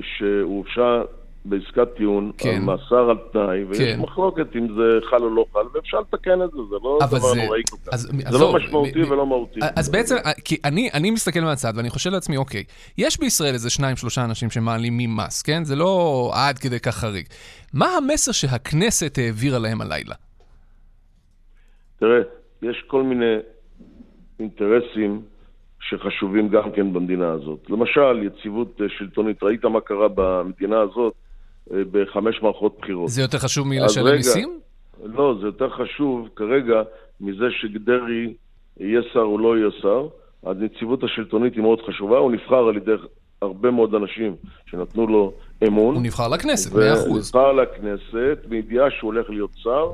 שהוא 0.00 0.42
הורשע 0.42 1.02
בעסקת 1.48 1.88
טיעון, 1.96 2.32
כן. 2.38 2.48
על 2.48 2.60
מאסר 2.60 3.10
על 3.10 3.16
תנאי, 3.32 3.64
ויש 3.64 3.78
כן. 3.78 4.00
מחלוקת 4.00 4.56
אם 4.56 4.66
זה 4.76 5.06
חל 5.10 5.22
או 5.22 5.34
לא 5.34 5.44
חל, 5.52 5.60
ואפשר 5.74 6.00
לתקן 6.00 6.42
את 6.42 6.50
זה, 6.50 6.58
זה 6.70 6.76
לא 6.82 6.98
דבר 7.06 7.18
זה... 7.18 7.42
נוראי 7.42 7.62
כל 7.70 7.76
כך. 7.76 7.94
אז, 7.94 8.10
זה 8.28 8.38
לא 8.38 8.52
משמעותי 8.52 9.02
מ... 9.02 9.10
ולא 9.10 9.26
מהותי. 9.26 9.60
אז 9.76 9.90
בעצם, 9.90 10.16
כי 10.44 10.56
אני, 10.64 10.90
אני 10.94 11.10
מסתכל 11.10 11.40
מהצד 11.40 11.72
ואני 11.76 11.90
חושב 11.90 12.10
לעצמי, 12.10 12.36
אוקיי, 12.36 12.64
יש 12.98 13.20
בישראל 13.20 13.54
איזה 13.54 13.70
שניים, 13.70 13.96
שלושה 13.96 14.24
אנשים 14.24 14.50
שמעלימים 14.50 15.16
מס, 15.16 15.42
כן? 15.42 15.64
זה 15.64 15.76
לא 15.76 16.30
עד 16.34 16.58
כדי 16.58 16.80
כך 16.80 16.94
חריג. 16.94 17.26
מה 17.74 17.86
המסר 17.96 18.32
שהכנסת 18.32 19.18
העבירה 19.18 19.58
להם 19.58 19.80
הלילה? 19.80 20.14
תראה, 22.00 22.18
יש 22.62 22.84
כל 22.86 23.02
מיני 23.02 23.34
אינטרסים 24.40 25.22
שחשובים 25.80 26.48
גם 26.48 26.72
כן 26.76 26.92
במדינה 26.92 27.30
הזאת. 27.32 27.70
למשל, 27.70 28.22
יציבות 28.22 28.80
שלטונית. 28.98 29.42
ראית 29.42 29.64
מה 29.64 29.80
קרה 29.80 30.08
במדינה 30.14 30.80
הזאת? 30.80 31.14
בחמש 31.70 32.42
מערכות 32.42 32.76
בחירות. 32.80 33.08
זה 33.08 33.22
יותר 33.22 33.38
חשוב 33.38 33.68
מלשלם 33.68 34.16
מיסים? 34.16 34.60
לא, 35.04 35.34
זה 35.40 35.46
יותר 35.46 35.68
חשוב 35.70 36.28
כרגע 36.36 36.82
מזה 37.20 37.44
שדרעי 37.50 38.34
יהיה 38.80 39.00
שר 39.12 39.20
או 39.20 39.38
לא 39.38 39.58
יהיה 39.58 39.68
שר. 39.82 40.06
הנציבות 40.46 41.04
השלטונית 41.04 41.54
היא 41.54 41.62
מאוד 41.62 41.80
חשובה, 41.86 42.18
הוא 42.18 42.32
נבחר 42.32 42.68
על 42.68 42.76
ידי 42.76 42.92
הרבה 43.42 43.70
מאוד 43.70 43.94
אנשים 43.94 44.36
שנתנו 44.66 45.06
לו 45.06 45.32
אמון. 45.66 45.94
הוא 45.94 46.02
נבחר 46.02 46.28
לכנסת, 46.28 46.74
מאה 46.74 46.92
אחוז. 46.94 47.06
הוא 47.06 47.18
נבחר 47.18 47.52
לכנסת 47.52 48.38
מידיעה 48.48 48.90
שהוא 48.90 49.14
הולך 49.14 49.30
להיות 49.30 49.50
שר, 49.54 49.92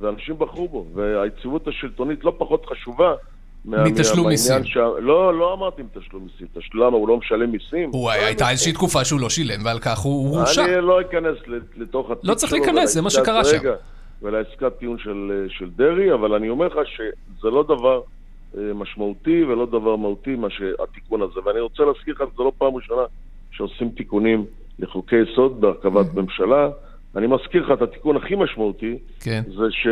ואנשים 0.00 0.38
בחרו 0.38 0.68
בו. 0.68 0.86
והיציבות 0.94 1.68
השלטונית 1.68 2.24
לא 2.24 2.34
פחות 2.38 2.66
חשובה 2.66 3.14
מתשלום 3.64 4.28
מיסים. 4.28 4.64
ש... 4.64 4.76
לא, 4.76 5.38
לא 5.38 5.54
אמרתי 5.54 5.82
מתשלום 5.82 6.22
מיסים. 6.22 6.46
למה, 6.74 6.96
הוא 6.96 7.08
לא 7.08 7.16
משלם 7.16 7.50
מיסים? 7.50 7.90
הוא 7.92 8.10
הייתה 8.10 8.50
איזושהי 8.50 8.72
תקופה 8.72 9.04
שהוא 9.04 9.20
לא 9.20 9.30
שילם, 9.30 9.64
ועל 9.64 9.78
כך 9.78 9.98
הוא 9.98 10.36
הורשע. 10.36 10.64
אני 10.64 10.86
לא 10.86 11.00
אכנס 11.00 11.38
לתוך 11.76 12.10
התיק. 12.10 12.24
לא 12.24 12.34
צריך 12.34 12.52
להיכנס, 12.52 12.94
זה 12.94 13.02
מה 13.02 13.10
שקרה 13.10 13.44
שם. 13.44 13.58
ולעסקת 14.22 14.72
טיעון 14.78 14.98
של, 14.98 15.46
של 15.48 15.70
דרעי, 15.76 16.12
אבל 16.12 16.34
אני 16.34 16.48
אומר 16.48 16.66
לך 16.66 16.78
שזה 16.86 17.50
לא 17.50 17.62
דבר 17.62 18.00
אה, 18.58 18.74
משמעותי 18.74 19.44
ולא 19.44 19.66
דבר 19.66 19.96
מהותי, 19.96 20.34
מה 20.34 20.50
שהתיקון 20.50 21.22
הזה. 21.22 21.40
ואני 21.44 21.60
רוצה 21.60 21.82
להזכיר 21.82 22.14
לך, 22.14 22.24
זה 22.36 22.42
לא 22.42 22.52
פעם 22.58 22.74
ראשונה 22.74 23.02
שעושים 23.50 23.88
תיקונים 23.88 24.44
לחוקי 24.78 25.16
יסוד 25.16 25.60
בהרכבת 25.60 26.06
mm-hmm. 26.06 26.20
ממשלה. 26.20 26.68
אני 27.16 27.26
מזכיר 27.26 27.64
לך 27.64 27.70
את 27.70 27.82
התיקון 27.82 28.16
הכי 28.16 28.34
משמעותי, 28.34 28.98
כן. 29.20 29.42
זה 29.46 29.64
ש... 29.70 29.86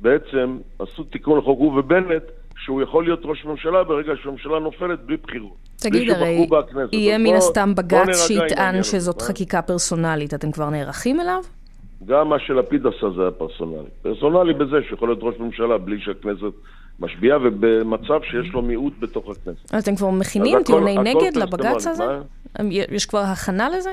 בעצם 0.00 0.58
עשו 0.78 1.04
תיקון 1.04 1.38
לחוק, 1.38 1.58
הוא 1.58 1.78
ובנט, 1.78 2.22
שהוא 2.56 2.82
יכול 2.82 3.04
להיות 3.04 3.20
ראש 3.24 3.44
ממשלה 3.44 3.84
ברגע 3.84 4.12
שהממשלה 4.22 4.58
נופלת 4.58 5.00
בלי 5.00 5.16
בחירות. 5.16 5.56
תגיד, 5.76 6.10
הרי 6.10 6.46
יהיה 6.92 7.18
מן 7.18 7.34
הסתם 7.34 7.74
בג"ץ 7.74 8.26
שיטען 8.26 8.82
שזאת 8.82 9.22
חקיקה 9.22 9.62
פרסונלית, 9.62 10.34
אתם 10.34 10.52
כבר 10.52 10.70
נערכים 10.70 11.20
אליו? 11.20 11.40
גם 12.06 12.28
מה 12.28 12.38
שלפיד 12.38 12.86
עשה 12.86 13.10
זה 13.16 13.22
היה 13.22 13.30
פרסונלי. 13.30 13.88
פרסונלי 14.02 14.54
בזה 14.54 14.76
שיכול 14.88 15.08
להיות 15.08 15.18
ראש 15.22 15.34
ממשלה 15.40 15.78
בלי 15.78 16.00
שהכנסת 16.00 16.52
משביעה 17.00 17.38
ובמצב 17.38 18.20
שיש 18.22 18.52
לו 18.52 18.62
מיעוט 18.62 18.92
בתוך 19.00 19.24
הכנסת. 19.30 19.74
אתם 19.78 19.96
כבר 19.96 20.10
מכינים 20.10 20.62
טיעוני 20.62 20.98
נגד 20.98 21.36
לבג"ץ 21.36 21.86
הזה? 21.86 22.04
יש 22.70 23.06
כבר 23.06 23.18
הכנה 23.18 23.68
לזה? 23.68 23.90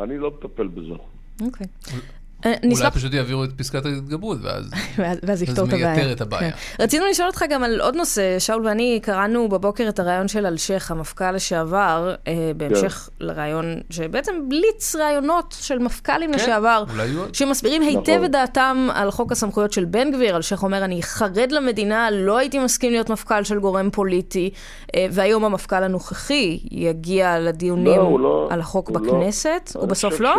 אני 0.00 0.18
לא 0.18 0.30
מטפל 0.30 0.66
בזה. 0.66 0.94
אוקיי. 1.40 1.66
אה, 1.88 1.98
אולי 2.46 2.90
פשוט 2.92 3.14
יעבירו 3.14 3.44
את 3.44 3.50
פסקת 3.56 3.86
ההתגברות, 3.86 4.38
ואז 4.42 4.70
ואז 5.26 5.42
יפתור 5.42 5.64
את 5.64 5.72
הבעיה. 5.72 5.94
מייתר 5.94 6.12
את 6.12 6.20
הבעיה. 6.20 6.50
כן. 6.50 6.82
רצינו 6.82 7.06
לשאול 7.10 7.28
אותך 7.28 7.44
גם 7.50 7.64
על 7.64 7.80
עוד 7.80 7.96
נושא, 7.96 8.38
שאול 8.38 8.66
ואני 8.66 9.00
קראנו 9.02 9.48
בבוקר 9.48 9.88
את 9.88 9.98
הריאיון 9.98 10.28
של 10.28 10.46
אלשיך, 10.46 10.90
המפכ"ל 10.90 11.32
לשעבר, 11.32 12.14
אה, 12.28 12.52
בהמשך 12.56 13.08
כן. 13.18 13.26
לריאיון, 13.26 13.64
שבעצם 13.90 14.34
בליץ 14.48 14.96
ראיונות 14.96 15.56
של 15.60 15.78
מפכ"לים 15.78 16.30
כן, 16.30 16.36
לשעבר, 16.36 16.84
שמסבירים 17.32 17.82
היטב 17.82 18.12
נכון. 18.12 18.24
את 18.24 18.30
דעתם 18.30 18.88
על 18.94 19.10
חוק 19.10 19.32
הסמכויות 19.32 19.72
של 19.72 19.84
בן 19.84 20.12
גביר. 20.12 20.36
אלשיך 20.36 20.62
אומר, 20.62 20.84
אני 20.84 21.02
חרד 21.02 21.52
למדינה, 21.52 22.10
לא 22.10 22.38
הייתי 22.38 22.58
מסכים 22.58 22.90
להיות 22.90 23.10
מפכ"ל 23.10 23.44
של 23.44 23.58
גורם 23.58 23.90
פוליטי, 23.90 24.50
אה, 24.94 25.06
והיום 25.10 25.44
המפכ"ל 25.44 25.82
הנוכחי 25.82 26.58
יגיע 26.70 27.38
לדיונים 27.38 28.00
לא, 28.00 28.18
לא, 28.20 28.48
על 28.50 28.60
החוק 28.60 28.90
לא. 28.90 29.00
בכנסת, 29.00 29.72
לא. 29.74 29.80
ובסוף 29.80 30.20
לא? 30.20 30.34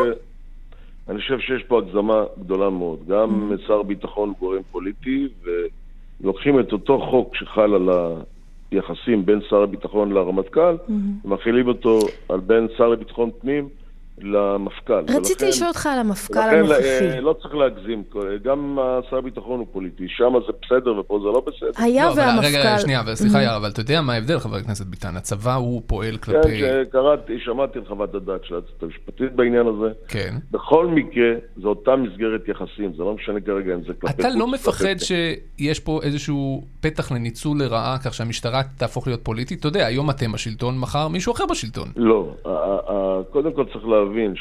אני 1.10 1.20
חושב 1.20 1.39
שיש 1.39 1.63
פה 1.63 1.78
הגזמה 1.78 2.24
גדולה 2.39 2.70
מאוד. 2.70 3.00
גם 3.08 3.51
mm-hmm. 3.51 3.68
שר 3.68 3.84
ביטחון 3.84 4.30
הוא 4.30 4.38
גורם 4.39 4.62
פוליטי, 4.72 5.28
ולוקחים 6.22 6.60
את 6.60 6.72
אותו 6.72 7.00
חוק 7.00 7.36
שחל 7.36 7.74
על 7.74 7.89
היחסים 8.72 9.25
בין 9.25 9.39
שר 9.50 9.62
הביטחון 9.62 10.12
לרמטכ"ל, 10.12 10.75
mm-hmm. 10.75 11.28
ומפעילים 11.28 11.68
אותו 11.68 12.00
על 12.30 12.39
בין 12.39 12.68
שר 12.78 12.88
לביטחון 12.88 13.30
פנים 13.42 13.70
למפכ"ל. 14.23 15.03
רציתי 15.17 15.47
לשאול 15.47 15.67
אותך 15.67 15.88
על 15.88 15.99
המפכ"ל 15.99 16.39
הנוכחי. 16.39 16.73
ולכן 16.73 17.23
לא 17.23 17.35
צריך 17.41 17.55
להגזים, 17.55 18.03
גם 18.43 18.77
שר 19.09 19.17
הביטחון 19.17 19.59
הוא 19.59 19.67
פוליטי, 19.71 20.05
שם 20.07 20.33
זה 20.47 20.53
בסדר 20.61 20.99
ופה 20.99 21.19
זה 21.19 21.27
לא 21.27 21.43
בסדר. 21.47 21.83
היה 21.83 22.05
לא, 22.05 22.13
והמפכ"ל... 22.15 22.47
רגע, 22.47 22.79
שנייה, 22.79 23.01
סליחה 23.13 23.43
יאר, 23.43 23.57
אבל 23.57 23.69
אתה 23.69 23.79
יודע 23.79 24.01
מה 24.01 24.13
ההבדל, 24.13 24.39
חבר 24.39 24.55
הכנסת 24.55 24.85
ביטן? 24.85 25.15
הצבא 25.15 25.55
הוא 25.55 25.81
פועל 25.88 26.17
כלפי... 26.17 26.59
כן, 26.59 26.83
קראתי, 26.91 27.39
שמעתי 27.39 27.79
את 27.79 27.88
חוות 27.88 28.15
הדעת 28.15 28.45
של 28.45 28.53
היועצת 28.55 28.83
המשפטית 28.83 29.33
בעניין 29.35 29.67
הזה. 29.67 29.91
כן. 30.07 30.35
בכל 30.51 30.88
מקרה, 30.88 31.29
זו 31.61 31.69
אותה 31.69 31.95
מסגרת 31.95 32.47
יחסים, 32.47 32.93
זה 32.97 33.03
לא 33.03 33.13
משנה 33.13 33.41
כרגע 33.41 33.73
אם 33.73 33.81
זה 33.88 33.93
כלפי... 34.01 34.21
אתה 34.21 34.29
לא 34.29 34.47
מפחד 34.47 34.95
שיש 34.97 35.79
פה 35.79 35.99
איזשהו 36.03 36.63
פתח 36.81 37.11
לניצול 37.11 37.57
לרעה, 37.59 37.97
כך 38.05 38.13
שהמשטרה 38.13 38.61
תהפוך 38.77 39.07
להיות 39.07 39.23
פוליטית? 39.23 39.59
אתה 39.59 39.67
יודע, 39.67 39.85
היום 39.85 40.09
אתם 40.09 40.31
בשלטון, 40.31 40.79
מחר 40.79 41.07
מישהו 41.07 41.33
אחר 41.33 41.43
בשלטון. 41.51 41.88
לא, 41.95 42.33
קודם 43.31 43.53
כל 43.53 43.65
צריך 43.73 43.88
להבין. 43.88 44.09
להבין 44.10 44.34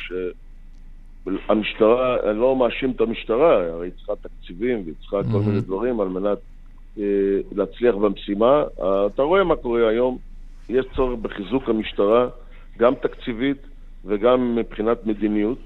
שהמשטרה, 1.47 2.31
אני 2.31 2.39
לא 2.39 2.57
מאשים 2.57 2.91
את 2.91 3.01
המשטרה, 3.01 3.55
הרי 3.57 3.87
היא 3.87 3.93
צריכה 3.97 4.13
תקציבים 4.29 4.83
והיא 4.85 4.95
צריכה 5.01 5.21
כל 5.33 5.39
מיני 5.39 5.61
דברים 5.61 6.01
על 6.01 6.09
מנת 6.09 6.39
אה, 6.99 7.05
להצליח 7.53 7.95
במשימה. 7.95 8.65
אתה 9.07 9.23
רואה 9.23 9.45
מה 9.45 9.57
קורה 9.57 9.89
היום, 9.89 10.19
יש 10.69 10.87
צורך 10.97 11.19
בחיזוק 11.23 11.69
המשטרה, 11.69 12.29
גם 12.79 12.95
תקציבית 12.95 13.59
וגם 14.05 14.57
מבחינת 14.57 15.07
מדיניות, 15.07 15.59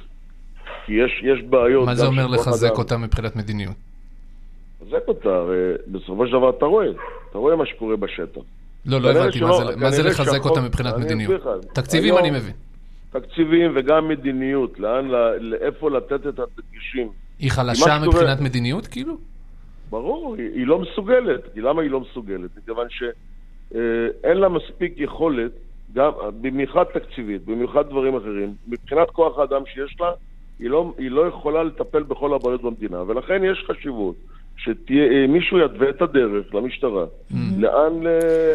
כי 0.87 0.93
יש, 0.93 1.23
יש 1.23 1.43
בעיות... 1.43 1.87
מה 1.87 1.95
זה 1.95 2.07
אומר 2.07 2.27
לחזק 2.27 2.71
אדם. 2.71 2.79
אותה 2.79 2.97
מבחינת 2.97 3.37
מדיניות? 3.37 3.77
לחזק 4.83 5.09
אותה, 5.09 5.29
הרי 5.29 5.57
בסופו 5.87 6.27
של 6.27 6.33
דבר 6.33 6.51
אתה 6.51 6.65
רואה, 6.65 6.87
אתה 7.31 7.39
רואה 7.39 7.57
מה 7.57 7.67
שקורה 7.67 7.97
בשטח. 7.97 8.41
לא, 8.87 9.01
לא 9.01 9.11
הבנתי, 9.11 9.41
מה 9.77 9.91
זה 9.91 10.03
לחזק 10.03 10.45
אותה 10.45 10.61
מבחינת 10.61 10.97
מדיניות? 10.97 11.43
תקציבים 11.73 12.19
אני 12.19 12.31
מבין. 12.31 12.53
תקציבים 13.13 13.73
וגם 13.75 14.09
מדיניות, 14.09 14.79
לאן, 14.79 15.09
לאיפה 15.41 15.91
לתת 15.91 16.27
את 16.27 16.39
הדגשים. 16.39 17.09
היא 17.39 17.51
חלשה 17.51 17.99
מבחינת 18.03 18.13
קורה... 18.13 18.35
מדיניות, 18.41 18.87
כאילו? 18.87 19.17
ברור, 19.91 20.35
היא, 20.35 20.51
היא 20.55 20.67
לא 20.67 20.79
מסוגלת. 20.79 21.41
למה 21.57 21.83
היא 21.83 21.91
לא 21.91 22.01
מסוגלת? 22.01 22.51
מכיוון 22.57 22.87
שאין 22.91 24.37
לה 24.37 24.49
מספיק 24.49 24.95
יכולת, 24.97 25.53
גם, 25.95 26.13
במיוחד 26.41 26.85
תקציבית, 26.85 27.45
במיוחד 27.45 27.89
דברים 27.89 28.17
אחרים, 28.17 28.55
מבחינת 28.69 29.11
כוח 29.11 29.39
האדם 29.39 29.63
שיש 29.67 29.97
לה, 30.01 30.13
היא 30.59 30.71
לא, 30.71 30.95
היא 30.99 31.11
לא 31.11 31.27
יכולה 31.27 31.63
לטפל 31.63 32.03
בכל 32.03 32.35
הבעיות 32.35 32.63
במדינה, 32.63 33.03
ולכן 33.03 33.45
יש 33.45 33.65
חשיבות 33.71 34.17
שמישהו 34.65 35.59
יתווה 35.59 35.91
את 35.91 36.03
הדרך 36.03 36.55
למשטרה, 36.55 37.05
Mm-hmm. 37.05 37.35
לאן, 37.59 38.03
ל- 38.03 38.07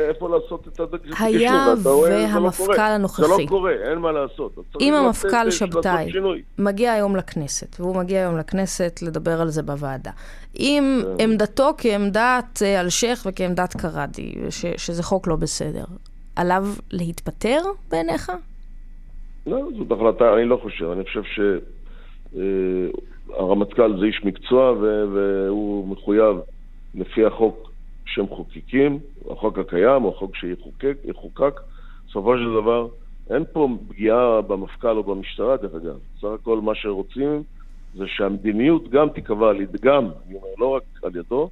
איפה 0.09 0.29
לעשות 0.29 0.67
את 0.67 0.79
הדרך. 0.79 1.21
היה 1.21 1.73
לא 1.85 1.89
והמפכ"ל 1.89 2.65
קורה. 2.65 2.87
הנוכחי. 2.95 3.21
זה 3.21 3.27
לא 3.27 3.37
קורה, 3.47 3.71
אין 3.71 3.97
מה 3.97 4.11
לעשות. 4.11 4.55
אם 4.81 4.93
המפכ"ל 4.93 5.43
לעשות 5.43 5.71
שבתאי. 5.71 6.11
מגיע 6.57 6.91
היום 6.91 7.15
לכנסת, 7.15 7.79
והוא 7.79 7.95
מגיע 7.95 8.19
היום 8.19 8.37
לכנסת 8.37 8.99
לדבר 9.01 9.41
על 9.41 9.47
זה 9.49 9.63
בוועדה, 9.63 10.11
אם 10.59 11.01
כן. 11.17 11.23
עמדתו 11.23 11.69
כעמדת 11.77 12.61
אה, 12.61 12.79
אלשיך 12.81 13.25
וכעמדת 13.29 13.73
קראדי, 13.77 14.33
ש- 14.49 14.65
שזה 14.85 15.03
חוק 15.03 15.27
לא 15.27 15.35
בסדר, 15.35 15.83
עליו 16.35 16.65
להתפטר 16.91 17.59
בעיניך? 17.91 18.31
לא, 19.47 19.57
זאת 19.77 19.91
החלטה, 19.91 20.33
אני 20.33 20.45
לא 20.45 20.59
חושב. 20.63 20.85
אני 20.91 21.03
חושב 21.03 21.21
שהרמטכ"ל 22.34 24.00
זה 24.00 24.05
איש 24.05 24.22
מקצוע 24.24 24.72
והוא 25.13 25.88
מחויב 25.88 26.38
לפי 26.96 27.25
החוק 27.25 27.72
שהם 28.05 28.27
חוקקים, 28.27 29.00
החוק 29.31 29.60
הקיים 29.60 30.03
או 30.03 30.10
החוק 30.10 30.36
שיחוקק, 30.36 30.98
יחוקק. 31.05 31.60
בסופו 32.07 32.38
של 32.38 32.53
דבר, 32.62 32.88
אין 33.29 33.43
פה 33.53 33.69
פגיעה 33.89 34.41
במפכ"ל 34.41 34.98
או 34.98 35.03
במשטרה, 35.03 35.57
דרך 35.57 35.75
אגב. 35.75 35.98
סך 36.17 36.27
הכל 36.41 36.62
מה 36.62 36.75
שרוצים 36.75 37.43
זה 37.96 38.07
שהמדיניות 38.07 38.89
גם 38.89 39.10
תיקבע 39.10 39.50
על 39.50 39.62
ידי, 39.62 39.77
גם, 39.81 40.10
לא 40.57 40.67
רק 40.67 40.84
על 41.03 41.15
ידו, 41.15 41.50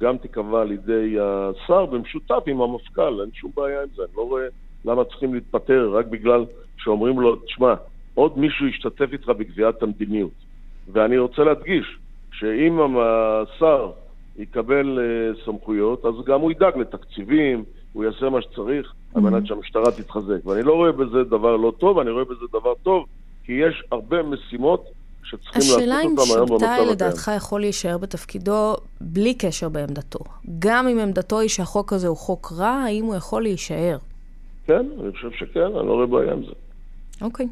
גם 0.00 0.18
תיקבע 0.18 0.60
על 0.60 0.72
ידי 0.72 1.16
השר 1.20 1.86
במשותף 1.86 2.42
עם 2.46 2.60
המפכ"ל, 2.60 3.20
אין 3.20 3.30
שום 3.32 3.50
בעיה 3.54 3.82
עם 3.82 3.88
זה, 3.96 4.02
אני 4.02 4.12
לא 4.16 4.22
רואה 4.22 4.46
למה 4.84 5.04
צריכים 5.04 5.34
להתפטר 5.34 5.90
רק 5.92 6.06
בגלל 6.06 6.44
שאומרים 6.76 7.20
לו, 7.20 7.36
תשמע, 7.36 7.74
עוד 8.16 8.38
מישהו 8.38 8.66
ישתתף 8.66 9.08
איתך 9.12 9.28
בקביעת 9.28 9.82
המדיניות. 9.82 10.30
ואני 10.92 11.18
רוצה 11.18 11.44
להדגיש 11.44 11.98
שאם 12.32 12.78
השר 12.98 13.90
יקבל 14.38 14.98
אה, 14.98 15.44
סמכויות, 15.44 16.04
אז 16.04 16.14
גם 16.26 16.40
הוא 16.40 16.50
ידאג 16.50 16.76
לתקציבים, 16.76 17.64
הוא 17.92 18.04
יעשה 18.04 18.30
מה 18.30 18.42
שצריך 18.42 18.92
על 19.14 19.22
מנת 19.22 19.46
שהמשטרה 19.46 19.90
תתחזק. 19.90 20.46
ואני 20.46 20.62
לא 20.62 20.72
רואה 20.72 20.92
בזה 20.92 21.24
דבר 21.24 21.56
לא 21.56 21.72
טוב, 21.78 21.98
אני 21.98 22.10
רואה 22.10 22.24
בזה 22.24 22.46
דבר 22.52 22.74
טוב, 22.82 23.06
כי 23.44 23.52
יש 23.52 23.82
הרבה 23.92 24.22
משימות 24.22 24.84
שצריכים 25.24 25.62
השאלה 25.62 25.86
לעשות 25.86 26.04
אם 26.04 26.18
אותן 26.18 26.30
היום 26.34 26.48
במצב 26.48 26.56
שבתאי 26.56 26.74
הקיים. 26.74 26.88
לדעתך 26.88 27.30
יכול 27.36 27.60
להישאר 27.60 27.98
בתפקידו 27.98 28.74
בלי 29.00 29.34
קשר 29.34 29.68
בעמדתו. 29.68 30.18
גם 30.58 30.88
אם 30.88 30.98
עמדתו 30.98 31.40
היא 31.40 31.48
שהחוק 31.48 31.92
הזה 31.92 32.08
הוא 32.08 32.16
חוק 32.16 32.52
רע, 32.52 32.68
האם 32.68 33.04
הוא 33.04 33.14
יכול 33.14 33.42
להישאר? 33.42 33.98
כן, 34.66 34.86
אני 35.00 35.12
חושב 35.12 35.30
שכן, 35.30 35.60
אני 35.60 35.86
לא 35.86 35.92
רואה 35.92 36.06
בעיה 36.06 36.32
עם 36.32 36.42
זה. 36.44 36.52
אוקיי. 37.22 37.46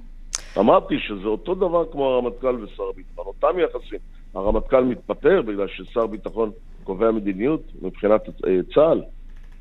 אמרתי 0.59 0.95
שזה 0.99 1.29
אותו 1.29 1.55
דבר 1.55 1.85
כמו 1.93 2.05
הרמטכ"ל 2.05 2.65
ושר 2.65 2.83
הביטחון, 2.91 3.25
אותם 3.27 3.59
יחסים. 3.59 3.99
הרמטכ"ל 4.35 4.85
מתפטר 4.85 5.43
בגלל 5.43 5.67
ששר 5.69 6.01
הביטחון 6.01 6.51
קובע 6.85 7.11
מדיניות 7.11 7.63
מבחינת 7.83 8.21
אה, 8.29 8.59
צה"ל 8.75 9.03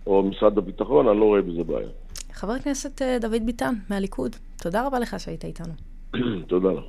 או 0.07 0.23
משרד 0.23 0.57
הביטחון, 0.57 1.07
אני 1.07 1.19
לא 1.19 1.25
רואה 1.25 1.41
בזה 1.41 1.63
בעיה. 1.63 1.89
חבר 2.33 2.53
הכנסת 2.53 3.01
אה, 3.01 3.17
דוד 3.21 3.45
ביטן 3.45 3.73
מהליכוד, 3.89 4.35
תודה 4.63 4.87
רבה 4.87 4.99
לך 4.99 5.19
שהיית 5.19 5.45
איתנו. 5.45 5.73
תודה 6.47 6.71
לך. 6.71 6.83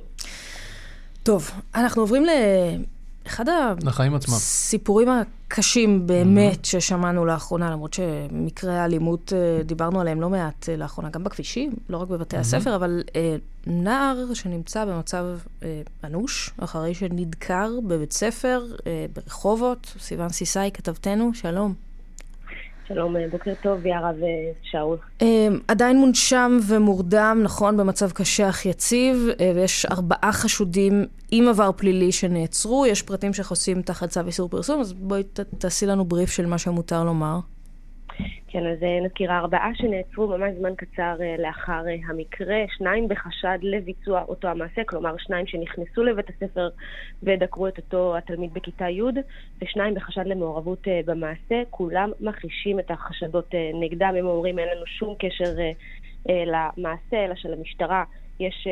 טוב, 1.23 1.51
אנחנו 1.75 2.01
עוברים 2.01 2.25
עצמם. 4.15 4.33
הסיפורים 4.33 5.07
הקשים 5.09 6.07
באמת 6.07 6.65
ששמענו 6.65 7.25
לאחרונה, 7.25 7.71
למרות 7.71 7.93
שמקרי 7.93 8.77
האלימות, 8.77 9.33
אה, 9.35 9.63
דיברנו 9.63 10.01
עליהם 10.01 10.21
לא 10.21 10.29
מעט 10.29 10.69
אה, 10.69 10.75
לאחרונה, 10.75 11.09
גם 11.09 11.23
בכבישים, 11.23 11.73
לא 11.89 11.97
רק 11.97 12.07
בבתי 12.07 12.37
הספר, 12.37 12.75
אבל 12.75 13.03
אה, 13.15 13.35
נער 13.67 14.33
שנמצא 14.33 14.85
במצב 14.85 15.25
אה, 15.63 15.81
אנוש, 16.03 16.51
אחרי 16.57 16.93
שנדקר 16.93 17.71
בבית 17.87 18.13
ספר 18.13 18.65
אה, 18.87 19.05
ברחובות, 19.13 19.93
סיון 19.99 20.29
סיסאי, 20.29 20.71
כתבתנו, 20.73 21.33
שלום. 21.33 21.84
שלום, 22.87 23.17
אה, 23.17 23.25
בוקר 23.31 23.53
טוב, 23.61 23.85
יערה 23.85 24.11
ושאול. 24.11 24.97
אה, 25.21 25.47
עדיין 25.67 25.97
מונשם 25.97 26.57
ומורדם, 26.67 27.39
נכון, 27.43 27.77
במצב 27.77 28.11
קשה 28.11 28.49
אך 28.49 28.65
יציב, 28.65 29.27
אה, 29.39 29.51
ויש 29.55 29.85
ארבעה 29.85 30.31
חשודים 30.31 31.05
עם 31.31 31.47
עבר 31.47 31.71
פלילי 31.71 32.11
שנעצרו, 32.11 32.85
יש 32.85 33.01
פרטים 33.01 33.33
שחוסים 33.33 33.81
תחת 33.81 34.09
צו 34.09 34.21
איסור 34.27 34.49
פרסום, 34.49 34.79
אז 34.79 34.93
בואי 34.93 35.23
ת, 35.23 35.39
תעשי 35.39 35.85
לנו 35.85 36.05
בריף 36.05 36.29
של 36.29 36.45
מה 36.45 36.57
שמותר 36.57 37.03
לומר. 37.03 37.39
כן, 38.47 38.67
אז 38.67 38.83
אה, 38.83 38.99
נזכיר 39.05 39.31
ארבעה 39.31 39.71
שנעצרו 39.75 40.27
ממש 40.27 40.53
זמן 40.59 40.75
קצר 40.75 41.15
אה, 41.21 41.35
לאחר 41.39 41.83
אה, 41.87 41.95
המקרה, 42.07 42.57
שניים 42.77 43.07
בחשד 43.07 43.57
לביצוע 43.61 44.21
אותו 44.21 44.47
המעשה, 44.47 44.83
כלומר 44.85 45.15
שניים 45.17 45.47
שנכנסו 45.47 46.03
לבית 46.03 46.29
הספר 46.29 46.69
ודקרו 47.23 47.67
את 47.67 47.77
אותו 47.77 48.17
התלמיד 48.17 48.53
בכיתה 48.53 48.89
י', 48.89 49.01
ושניים 49.61 49.93
בחשד 49.93 50.25
למעורבות 50.25 50.87
במעשה, 51.05 51.61
כולם 51.69 52.11
מכחישים 52.19 52.79
את 52.79 52.91
החשדות 52.91 53.55
נגדם, 53.73 54.13
הם 54.19 54.25
אומרים 54.25 54.59
אין 54.59 54.67
לנו 54.75 54.85
שום 54.85 55.15
קשר 55.19 55.53
למעשה, 56.29 57.25
אלא 57.25 57.35
שלמשטרה 57.35 58.03
יש 58.39 58.67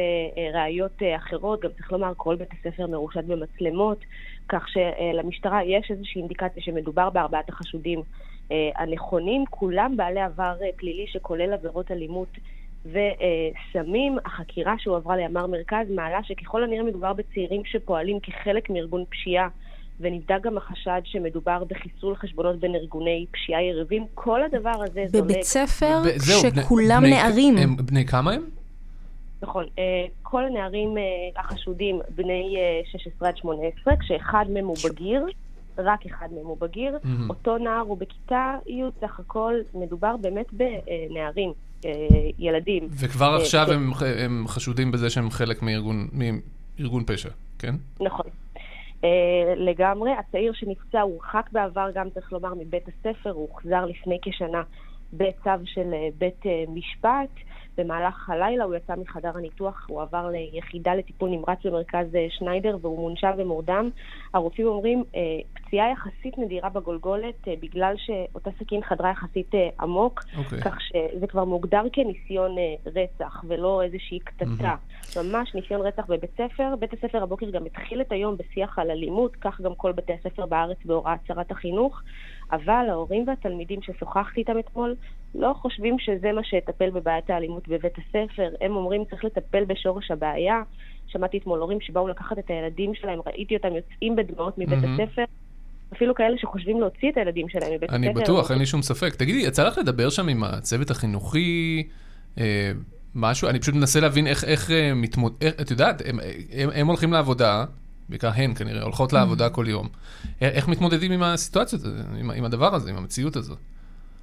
ראיות 0.53 1.01
אחרות, 1.15 1.61
גם 1.61 1.69
צריך 1.77 1.91
לומר, 1.91 2.13
כל 2.17 2.35
בית 2.35 2.49
הספר 2.51 2.87
מרושת 2.87 3.23
במצלמות, 3.23 3.99
כך 4.49 4.65
שלמשטרה 4.69 5.63
יש 5.63 5.91
איזושהי 5.91 6.21
אינדיקציה 6.21 6.63
שמדובר 6.63 7.09
בארבעת 7.09 7.49
החשודים 7.49 8.01
הנכונים, 8.75 9.43
כולם 9.49 9.97
בעלי 9.97 10.21
עבר 10.21 10.53
אה, 10.61 10.67
פלילי 10.75 11.05
שכולל 11.07 11.53
עבירות 11.53 11.91
אלימות 11.91 12.27
וסמים. 12.85 14.17
החקירה 14.25 14.73
שהועברה 14.79 15.15
לימ"ר 15.17 15.47
מרכז 15.47 15.87
מעלה 15.89 16.19
שככל 16.23 16.63
הנראה 16.63 16.83
מדובר 16.83 17.13
בצעירים 17.13 17.61
שפועלים 17.65 18.19
כחלק 18.19 18.69
מארגון 18.69 19.03
פשיעה. 19.09 19.47
ונבדק 19.99 20.41
גם 20.41 20.57
החשד 20.57 21.01
שמדובר 21.03 21.63
בחיסול 21.63 22.15
חשבונות 22.15 22.59
בין 22.59 22.75
ארגוני 22.75 23.25
פשיעה 23.31 23.63
יריבים. 23.63 24.05
כל 24.13 24.43
הדבר 24.43 24.83
הזה 24.83 25.03
זולג... 25.07 25.23
בבית 25.23 25.41
ספר 25.43 26.01
ב- 26.05 26.17
זהו, 26.17 26.51
בני- 26.51 26.61
שכולם 26.63 27.01
בני- 27.01 27.09
נערים. 27.11 27.57
הם 27.57 27.75
בני 27.77 28.05
כמה 28.05 28.31
הם? 28.33 28.41
נכון. 29.41 29.65
אה, 29.79 29.83
כל 30.23 30.45
הנערים 30.45 30.97
אה, 30.97 31.03
החשודים 31.41 31.99
בני 32.15 32.55
אה, 32.57 32.81
16 32.91 33.29
עד 33.29 33.37
18, 33.37 33.93
כשאחד 33.97 34.45
מהם 34.49 34.65
הוא 34.65 34.75
בגיר, 34.89 35.25
רק 35.77 36.05
אחד 36.05 36.27
מהם 36.31 36.45
הוא 36.45 36.57
בגיר. 36.59 36.97
מהמם. 37.03 37.29
אותו 37.29 37.57
נער 37.57 37.79
הוא 37.79 37.97
בכיתה 37.97 38.55
י', 38.67 38.81
סך 39.01 39.19
הכל 39.19 39.53
מדובר 39.73 40.17
באמת 40.17 40.45
בנערים, 40.53 41.53
אה, 41.85 41.91
ילדים. 42.39 42.87
וכבר 42.91 43.33
אה, 43.33 43.41
עכשיו 43.41 43.65
כן. 43.67 43.73
הם, 43.73 43.91
הם 44.25 44.47
חשודים 44.47 44.91
בזה 44.91 45.09
שהם 45.09 45.29
חלק 45.29 45.61
מארגון, 45.61 46.07
מארגון 46.13 47.03
פשע, 47.07 47.29
כן? 47.59 47.75
נכון. 47.99 48.25
Uh, 49.01 49.05
לגמרי. 49.55 50.11
הצעיר 50.11 50.53
שנפצע 50.53 51.01
הורחק 51.01 51.49
בעבר, 51.51 51.89
גם 51.95 52.09
צריך 52.09 52.33
לומר, 52.33 52.53
מבית 52.53 52.83
הספר, 52.87 53.29
הוא 53.29 53.49
הוחזר 53.49 53.85
לפני 53.85 54.17
כשנה 54.21 54.61
בצו 55.13 55.65
של 55.65 55.93
בית 56.17 56.43
משפט. 56.67 57.29
במהלך 57.77 58.29
הלילה 58.29 58.63
הוא 58.63 58.75
יצא 58.75 58.95
מחדר 58.95 59.31
הניתוח, 59.37 59.85
הוא 59.89 60.01
עבר 60.01 60.29
ליחידה 60.29 60.95
לטיפול 60.95 61.29
נמרץ 61.29 61.57
במרכז 61.65 62.07
uh, 62.13 62.17
שניידר 62.29 62.77
והוא 62.81 62.99
מונשם 62.99 63.31
ומורדם. 63.37 63.89
הרופאים 64.33 64.67
אומרים, 64.67 65.03
uh, 65.11 65.15
פציעה 65.53 65.91
יחסית 65.91 66.37
נדירה 66.37 66.69
בגולגולת 66.69 67.35
uh, 67.43 67.49
בגלל 67.59 67.93
שאותה 67.97 68.49
סכין 68.59 68.81
חדרה 68.83 69.09
יחסית 69.09 69.51
עמוק, 69.79 70.23
אוקיי. 70.37 70.61
כך 70.61 70.81
שזה 70.81 71.27
כבר 71.27 71.45
מוגדר 71.45 71.83
כניסיון 71.93 72.55
רצח 72.85 73.43
ולא 73.47 73.81
איזושהי 73.81 74.19
קטטה. 74.19 74.75
ממש 75.17 75.55
ניסיון 75.55 75.81
רצח 75.81 76.05
בבית 76.09 76.31
ספר. 76.37 76.75
בית 76.79 76.93
הספר 76.93 77.23
הבוקר 77.23 77.49
גם 77.49 77.65
התחיל 77.65 78.01
את 78.01 78.11
היום 78.11 78.37
בשיח 78.37 78.79
על 78.79 78.91
אלימות, 78.91 79.35
כך 79.35 79.61
גם 79.61 79.75
כל 79.75 79.91
בתי 79.91 80.13
הספר 80.13 80.45
בארץ 80.45 80.77
בהוראת 80.85 81.19
שרת 81.27 81.51
החינוך. 81.51 82.01
אבל 82.51 82.85
ההורים 82.89 83.27
והתלמידים 83.27 83.81
ששוחחתי 83.81 84.39
איתם 84.39 84.59
אתמול 84.59 84.95
לא 85.35 85.53
חושבים 85.61 85.99
שזה 85.99 86.31
מה 86.31 86.43
שיטפל 86.43 86.89
בבעיית 86.89 87.29
האלימות 87.29 87.67
בבית 87.67 87.93
הספר. 87.97 88.49
הם 88.61 88.75
אומרים 88.75 89.03
צריך 89.09 89.25
לטפל 89.25 89.65
בשורש 89.65 90.11
הבעיה. 90.11 90.61
שמעתי 91.07 91.37
אתמול 91.37 91.59
הורים 91.59 91.81
שבאו 91.81 92.07
לקחת 92.07 92.39
את 92.39 92.49
הילדים 92.49 92.95
שלהם, 92.95 93.19
ראיתי 93.25 93.55
אותם 93.55 93.75
יוצאים 93.75 94.15
בדמעות 94.15 94.57
מבית 94.57 94.79
מהמם. 94.79 94.99
הספר. 94.99 95.23
אפילו 95.93 96.15
כאלה 96.15 96.37
שחושבים 96.37 96.79
להוציא 96.79 97.11
את 97.11 97.17
הילדים 97.17 97.49
שלהם 97.49 97.73
מבית 97.73 97.89
אני 97.89 98.07
הספר. 98.07 98.21
בטוח, 98.21 98.51
אין 98.51 98.59
לי 98.59 98.65
שום 98.65 98.81
ספק. 98.81 99.15
תגידי, 99.15 99.39
יצא 99.39 99.67
לך 99.67 99.77
לדבר 99.77 100.09
שם 100.09 100.29
עם 100.29 100.43
הצוות 100.43 100.91
החינוכי, 100.91 101.83
אה, 102.37 102.71
משהו? 103.15 103.49
אני 103.49 103.59
פשוט 103.59 103.75
מנסה 103.75 103.99
להבין 103.99 104.27
איך, 104.27 104.43
איך 104.43 104.71
אה, 104.71 104.93
מתמוד... 104.93 105.33
איך, 105.41 105.53
את 105.61 105.71
יודעת, 105.71 106.01
הם, 106.05 106.19
הם, 106.51 106.69
הם 106.75 106.87
הולכים 106.87 107.13
לעבודה, 107.13 107.65
בעיקר 108.09 108.29
הן 108.35 108.53
כנראה, 108.53 108.83
הולכות 108.83 109.13
לעבודה 109.13 109.49
כל 109.49 109.65
יום. 109.67 109.87
אה, 110.41 110.47
איך 110.47 110.67
מתמודדים 110.67 111.11
עם 111.11 111.23
הסיטואציות, 111.23 111.81
עם 112.35 112.45
הדבר 112.45 112.75
הזה, 112.75 112.89
עם 112.89 112.97
המציאות 112.97 113.35
הזאת? 113.35 113.57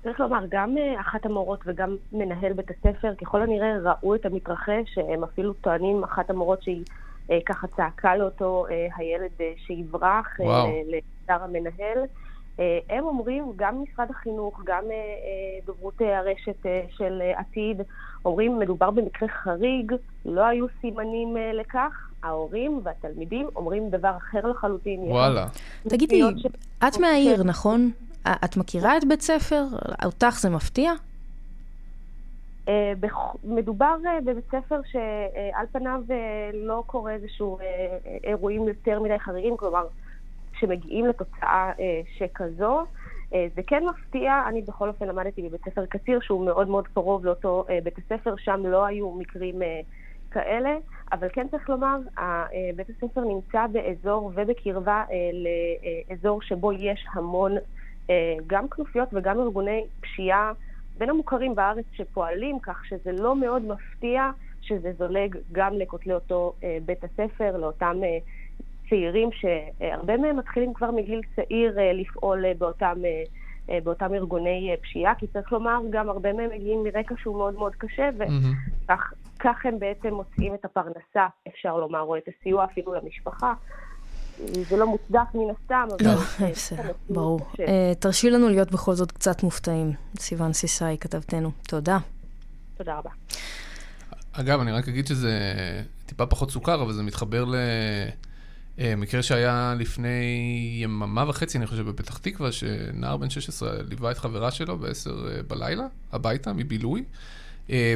צריך 0.02 0.20
לומר, 0.20 0.44
גם 0.48 0.78
אה, 0.78 1.00
אחת 1.00 1.26
המורות 1.26 1.60
וגם 1.66 1.96
מנהל 2.12 2.52
בית 2.52 2.70
הספר, 2.70 3.14
ככל 3.14 3.42
הנראה 3.42 3.78
ראו 3.82 4.14
את 4.14 4.26
המתרחש, 4.26 4.98
הם 5.08 5.24
אפילו 5.24 5.52
טוענים, 5.52 6.04
אחת 6.04 6.30
המורות 6.30 6.62
שהיא 6.62 6.84
אה, 7.30 7.38
ככה 7.46 7.66
צעקה 7.76 8.16
לאותו 8.16 8.66
אה, 8.70 8.86
הילד 8.96 9.30
אה, 9.40 9.52
שיברח. 9.66 10.40
אה, 10.40 10.64
לשר 10.86 11.42
המנהל. 11.44 11.98
הם 12.88 13.04
אומרים, 13.04 13.52
גם 13.56 13.82
משרד 13.82 14.10
החינוך, 14.10 14.60
גם 14.64 14.84
דוברות 15.66 15.94
הרשת 16.00 16.66
של 16.90 17.22
עתיד, 17.36 17.82
אומרים, 18.24 18.58
מדובר 18.58 18.90
במקרה 18.90 19.28
חריג, 19.28 19.92
לא 20.24 20.46
היו 20.46 20.66
סימנים 20.80 21.36
לכך. 21.54 22.06
ההורים 22.22 22.80
והתלמידים 22.82 23.48
אומרים 23.56 23.90
דבר 23.90 24.12
אחר 24.16 24.46
לחלוטין. 24.46 25.00
וואלה. 25.00 25.46
תגידי, 25.88 26.22
את 26.88 26.98
מהעיר, 26.98 27.42
נכון? 27.42 27.90
את 28.28 28.56
מכירה 28.56 28.96
את 28.96 29.04
בית 29.08 29.20
ספר? 29.20 29.64
אותך 30.04 30.38
זה 30.40 30.50
מפתיע? 30.50 30.92
אה, 32.68 32.92
מדובר 33.44 33.96
אה, 34.06 34.20
בבית 34.20 34.44
ספר 34.46 34.80
שעל 34.84 35.66
פניו 35.72 36.00
אה, 36.10 36.50
לא 36.54 36.82
קורה 36.86 37.12
איזשהו 37.12 37.58
אירועים 38.24 38.68
יותר 38.68 39.00
מדי 39.00 39.18
חריגים, 39.18 39.56
כלומר, 39.56 39.86
שמגיעים 40.58 41.06
לתוצאה 41.06 41.72
שכזו. 42.18 42.84
זה 43.30 43.62
כן 43.66 43.82
מפתיע, 43.84 44.42
אני 44.46 44.62
בכל 44.62 44.88
אופן 44.88 45.08
למדתי 45.08 45.42
בבית 45.42 45.60
ספר 45.64 45.86
קציר, 45.86 46.20
שהוא 46.20 46.46
מאוד 46.46 46.68
מאוד 46.68 46.88
קרוב 46.88 47.24
לאותו 47.24 47.64
בית 47.84 47.98
הספר, 47.98 48.34
שם 48.38 48.62
לא 48.66 48.84
היו 48.84 49.10
מקרים 49.10 49.62
כאלה, 50.30 50.76
אבל 51.12 51.28
כן 51.32 51.48
צריך 51.50 51.68
לומר, 51.68 51.96
בית 52.76 52.90
הספר 52.90 53.20
נמצא 53.20 53.66
באזור 53.66 54.32
ובקרבה 54.34 55.04
לאזור 56.10 56.42
שבו 56.42 56.72
יש 56.72 57.06
המון 57.12 57.56
גם 58.46 58.68
כנופיות 58.68 59.08
וגם 59.12 59.40
ארגוני 59.40 59.84
פשיעה. 60.00 60.52
בין 60.98 61.10
המוכרים 61.10 61.54
בארץ 61.54 61.84
שפועלים, 61.92 62.58
כך 62.58 62.84
שזה 62.84 63.12
לא 63.12 63.36
מאוד 63.36 63.62
מפתיע 63.62 64.30
שזה 64.60 64.92
זולג 64.98 65.36
גם 65.52 65.74
לכותלי 65.74 66.14
אותו 66.14 66.52
אה, 66.64 66.78
בית 66.84 67.04
הספר, 67.04 67.56
לאותם 67.56 67.96
אה, 68.04 68.18
צעירים 68.88 69.28
שהרבה 69.32 70.16
מהם 70.16 70.36
מתחילים 70.36 70.74
כבר 70.74 70.90
מגיל 70.90 71.20
צעיר 71.36 71.78
אה, 71.78 71.92
לפעול 71.92 72.46
אה, 72.46 72.52
באותם, 72.58 72.96
אה, 73.04 73.22
אה, 73.70 73.78
באותם 73.84 74.14
ארגוני 74.14 74.70
אה, 74.70 74.76
פשיעה, 74.76 75.14
כי 75.14 75.26
צריך 75.26 75.52
לומר, 75.52 75.78
גם 75.90 76.08
הרבה 76.08 76.32
מהם 76.32 76.50
מגיעים 76.50 76.82
מרקע 76.84 77.14
שהוא 77.18 77.38
מאוד 77.38 77.54
מאוד 77.54 77.74
קשה, 77.74 78.08
וכך 78.16 79.12
mm-hmm. 79.44 79.68
הם 79.68 79.78
בעצם 79.78 80.14
מוצאים 80.14 80.54
את 80.54 80.64
הפרנסה, 80.64 81.26
אפשר 81.48 81.76
לומר, 81.76 82.00
או 82.00 82.16
את 82.16 82.28
הסיוע 82.28 82.64
אפילו 82.64 82.94
למשפחה. 82.94 83.54
זה 84.68 84.76
לא 84.76 84.86
מוצדק 84.86 85.34
מן 85.34 85.54
הסתם, 85.54 85.88
אבל... 85.90 86.06
לא, 86.06 86.20
בסדר, 86.52 86.92
ברור. 87.10 87.40
אה, 87.60 87.92
תרשי 87.98 88.30
לנו 88.30 88.48
להיות 88.48 88.70
בכל 88.70 88.94
זאת 88.94 89.12
קצת 89.12 89.42
מופתעים. 89.42 89.92
סיוון 90.18 90.52
סיסאי, 90.52 90.96
כתבתנו. 91.00 91.50
תודה. 91.62 91.98
תודה 92.76 92.98
רבה. 92.98 93.10
אגב, 94.32 94.60
אני 94.60 94.72
רק 94.72 94.88
אגיד 94.88 95.06
שזה 95.06 95.32
טיפה 96.06 96.26
פחות 96.26 96.50
סוכר, 96.50 96.82
אבל 96.82 96.92
זה 96.92 97.02
מתחבר 97.02 97.44
למקרה 98.78 99.18
אה, 99.18 99.22
שהיה 99.22 99.74
לפני 99.78 100.78
יממה 100.82 101.24
וחצי, 101.28 101.58
אני 101.58 101.66
חושב, 101.66 101.88
בפתח 101.88 102.18
תקווה, 102.18 102.52
שנער 102.52 103.16
בן 103.16 103.30
16 103.30 103.82
ליווה 103.82 104.10
את 104.10 104.18
חברה 104.18 104.50
שלו 104.50 104.78
ב-10 104.78 105.10
אה, 105.10 105.42
בלילה, 105.48 105.86
הביתה, 106.12 106.52
מבילוי, 106.52 107.04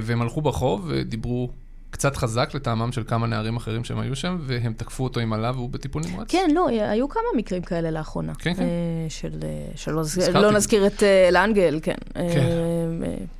והם 0.03 0.23
הלכו 0.23 0.43
ברחוב 0.43 0.85
ודיברו 0.89 1.51
קצת 1.95 2.17
חזק 2.17 2.51
לטעמם 2.55 2.93
של 2.93 3.03
כמה 3.07 3.27
נערים 3.27 3.57
אחרים 3.57 3.85
שהם 3.85 3.99
היו 3.99 4.17
שם, 4.17 4.39
והם 4.41 4.73
תקפו 4.77 5.05
אותו 5.05 5.21
עם 5.21 5.33
עלה 5.33 5.51
והוא 5.51 5.71
בטיפול 5.71 6.03
נמרץ. 6.11 6.27
כן, 6.31 6.51
לא, 6.55 6.69
היו 6.69 7.09
כמה 7.09 7.23
מקרים 7.37 7.63
כאלה 7.63 7.91
לאחרונה. 7.91 8.35
כן, 8.35 8.55
כן. 8.55 8.63
אה, 8.63 8.67
של, 9.09 9.31
אה, 9.43 9.49
שלא 9.77 10.03
לא 10.43 10.53
נזכיר 10.53 10.87
את 10.87 11.03
אה, 11.03 11.29
לאנגל, 11.33 11.81
כן. 11.83 11.95
כן. 12.15 12.47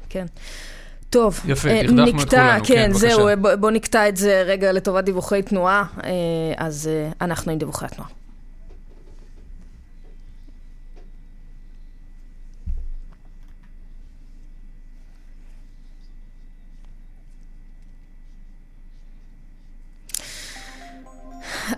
כן. 0.09 0.27
טוב, 1.11 1.41
יפה, 1.47 1.69
דכדכנו 1.69 2.23
את 2.23 2.31
כולנו, 2.31 2.65
כן, 2.65 2.75
כן 2.75 2.93
זהו, 2.93 3.29
בוא, 3.41 3.55
בוא 3.55 3.71
נקטע 3.71 4.09
את 4.09 4.17
זה 4.17 4.43
רגע 4.47 4.73
לטובת 4.73 5.05
דיווחי 5.05 5.43
תנועה, 5.43 5.85
אז 6.57 6.91
אנחנו 7.21 7.53
עם 7.53 7.59
דיווחי 7.59 7.85
התנועה. 7.85 8.24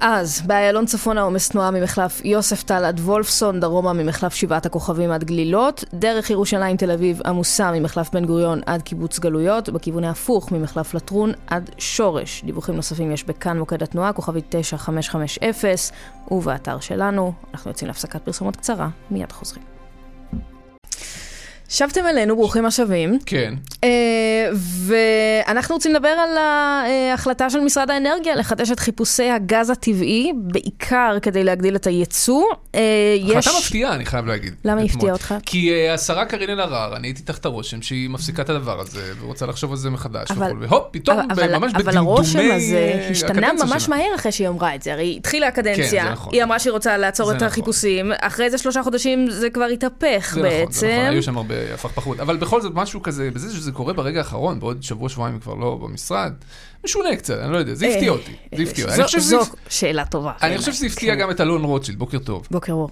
אז, 0.09 0.43
באיילון 0.47 0.87
צפון 0.87 1.19
העומס 1.19 1.49
תנועה 1.49 1.71
ממחלף 1.71 2.25
יוספטל 2.25 2.85
עד 2.85 3.01
וולפסון, 3.01 3.61
דרומה 3.61 3.93
ממחלף 3.93 4.35
שבעת 4.35 4.67
הכוכבים 4.67 5.11
עד 5.11 5.25
גלילות, 5.25 5.85
דרך 5.95 6.31
ירושלים 6.31 6.77
תל 6.77 6.91
אביב 6.91 7.21
עמוסה 7.27 7.73
ממחלף 7.73 8.11
בן 8.13 8.25
גוריון 8.25 8.61
עד 8.67 8.83
קיבוץ 8.83 9.19
גלויות, 9.19 9.69
בכיוון 9.69 10.05
ההפוך 10.05 10.53
ממחלף 10.53 10.95
לטרון 10.95 11.33
עד 11.47 11.71
שורש. 11.79 12.43
דיווחים 12.45 12.77
נוספים 12.77 13.13
יש 13.13 13.25
בכאן 13.25 13.59
מוקד 13.59 13.83
התנועה, 13.83 14.13
כוכבית 14.13 14.45
9550, 14.49 15.75
ובאתר 16.31 16.81
שלנו. 16.81 17.33
אנחנו 17.55 17.71
יוצאים 17.71 17.89
להפסקת 17.89 18.23
פרסומות 18.23 18.57
קצרה, 18.57 18.89
מיד 19.11 19.33
חוזרים. 19.33 19.76
שבתם 21.69 22.07
אלינו, 22.07 22.37
ברוכים 22.37 22.67
השבים. 22.67 23.19
כן. 23.27 23.55
Uh, 23.75 23.79
ואנחנו 25.47 25.75
רוצים 25.75 25.95
לדבר 25.95 26.09
על 26.09 26.37
ההחלטה 26.39 27.51
של 27.51 27.61
משרד 27.61 27.91
האנרגיה 27.91 28.35
לחדש 28.35 28.71
את 28.71 28.81
חיפושי 28.81 29.31
הגז 29.31 29.71
הטבעי, 29.71 30.33
בעיקר 30.37 31.17
כדי 31.23 31.45
להגדיל 31.45 31.77
את 31.77 31.87
הייצוא. 31.87 32.45
Uh, 32.53 32.77
החלטה 33.23 33.39
יש... 33.39 33.65
מפתיעה, 33.65 33.95
אני 33.95 34.07
חייב 34.07 34.27
להגיד. 34.27 34.55
למה 34.65 34.81
היא 34.81 34.91
הפתיעה 34.91 35.13
אותך? 35.13 35.35
כי 35.47 35.71
uh, 35.71 35.95
השרה 35.95 36.25
קארין 36.25 36.51
אלהרר, 36.51 36.97
אני 36.97 37.09
הייתי 37.09 37.23
תחת 37.23 37.45
הרושם 37.45 37.83
שהיא 37.83 38.11
מפסיקה 38.11 38.43
את 38.43 38.51
הדבר 38.51 38.81
הזה, 38.81 39.13
ורוצה 39.21 39.47
לחשוב 39.47 39.71
על 39.71 39.77
זה 39.77 39.91
מחדש, 39.91 40.31
אבל, 40.31 40.53
והופ, 40.61 40.85
פתאום, 40.91 41.19
אבל, 41.31 41.59
ממש 41.59 41.73
בדמדומי 41.73 41.91
אבל 41.91 41.97
הרושם 41.97 42.51
הזה 42.53 43.07
השתנה 43.11 43.53
ממש 43.53 43.85
שלה. 43.85 43.97
מהר 43.97 44.15
אחרי 44.15 44.33
שהיא 44.33 44.49
אמרה 44.49 44.75
את 44.75 44.83
זה. 44.83 44.93
הרי 44.93 45.15
התחילה 45.17 45.49
הקדנציה, 45.49 46.05
כן, 46.05 46.13
נכון. 46.13 46.35
היא 46.35 46.43
אמרה 46.43 46.59
שהיא 46.59 46.73
רוצה 46.73 46.97
לעצור 46.97 47.31
את 47.31 47.37
נכון. 47.37 47.49
החיפושים, 47.49 48.13
אחרי 48.21 48.51
זה 48.51 48.59
שלושה 48.59 48.83
חודשים 48.83 49.31
זה 49.31 49.51
כבר 49.51 49.65
התהפך 49.65 50.39
בעצם. 50.43 50.47
זה 50.47 50.59
נכון, 50.63 50.73
זה 50.73 50.97
נכון, 50.99 51.13
היו 51.13 51.23
שם 51.23 51.37
הרבה 51.37 51.56
הפכפכות. 51.75 52.21
אבל 52.21 52.37
בכל 52.37 52.61
זאת, 52.61 52.73
משהו 52.75 53.03
כזה, 53.03 53.31
בזה 53.31 53.57
שזה 53.57 53.73
קורה 53.73 53.93
ברגע 53.93 54.19
האחרון, 54.19 54.61
בעוד 54.61 54.83
שבוע, 54.83 55.09
שבועיים 55.09 55.41
כבר 55.41 55.55
לא 55.55 55.79
במשרד, 55.83 56.33
משונה 56.85 57.17
קצת, 57.17 57.39
אני 57.39 57.53
לא 57.53 57.57
יודע, 57.57 57.75
זה 57.75 57.87
הפתיע 57.87 58.11
אותי. 58.11 58.33
זה 58.57 58.63
הפתיע 58.63 58.85
אותי. 58.85 59.21
זו 59.21 59.41
שאלה 59.69 60.05
טובה. 60.05 60.33
אני 60.43 60.59
חושב 60.59 60.73
שזה 60.73 60.87
הפתיע 60.87 61.15
כן. 61.15 61.21
גם 61.21 61.31
את 61.31 61.41
אלון 61.41 61.65
רוטשילד, 61.65 61.99
בוקר 61.99 62.19
טוב. 62.19 62.47
בוקר 62.51 62.73
אור. 62.73 62.91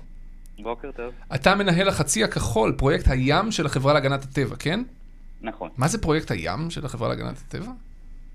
בוקר 0.59 0.91
טוב. 0.97 1.13
אתה 1.35 1.55
מנהל 1.55 1.89
החצי 1.89 2.25
הכחול, 2.25 2.73
פרויקט 2.73 3.09
הים 3.09 3.53
של 3.53 3.67
החברה 3.67 3.93
להגנת 3.93 4.25
הטבע, 4.25 4.57
כן? 4.57 4.83
נכון. 5.43 5.69
מה 5.77 5.89
זה 5.89 5.99
פרויקט 5.99 6.31
הים 6.31 6.71
של 6.71 6.87
החברה 6.87 7.09
להגנת 7.09 7.37
הטבע? 7.49 7.71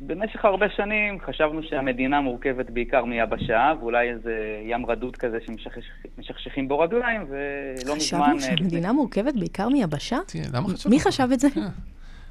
במשך 0.02 0.46
הרבה 0.46 0.66
שנים 0.76 1.20
חשבנו 1.20 1.64
שהמדינה 1.64 2.22
מורכבת 2.22 2.70
בעיקר 2.70 3.06
מיבשה, 3.06 3.74
ואולי 3.80 4.10
איזה 4.10 4.62
ים 4.66 4.86
רדוד 4.86 5.16
כזה 5.16 5.38
שמשכשכים 5.46 6.68
בו 6.68 6.80
רגליים, 6.80 7.22
ולא 7.30 7.96
מזמן... 7.96 7.96
חשבנו 7.96 8.36
אה, 8.36 8.42
שהמדינה 8.42 8.94
מורכבת 8.94 9.34
בעיקר 9.34 9.70
מיבשה? 9.70 10.18
מי 10.90 11.00
חשב 11.00 11.28
את 11.34 11.40
זה? 11.40 11.48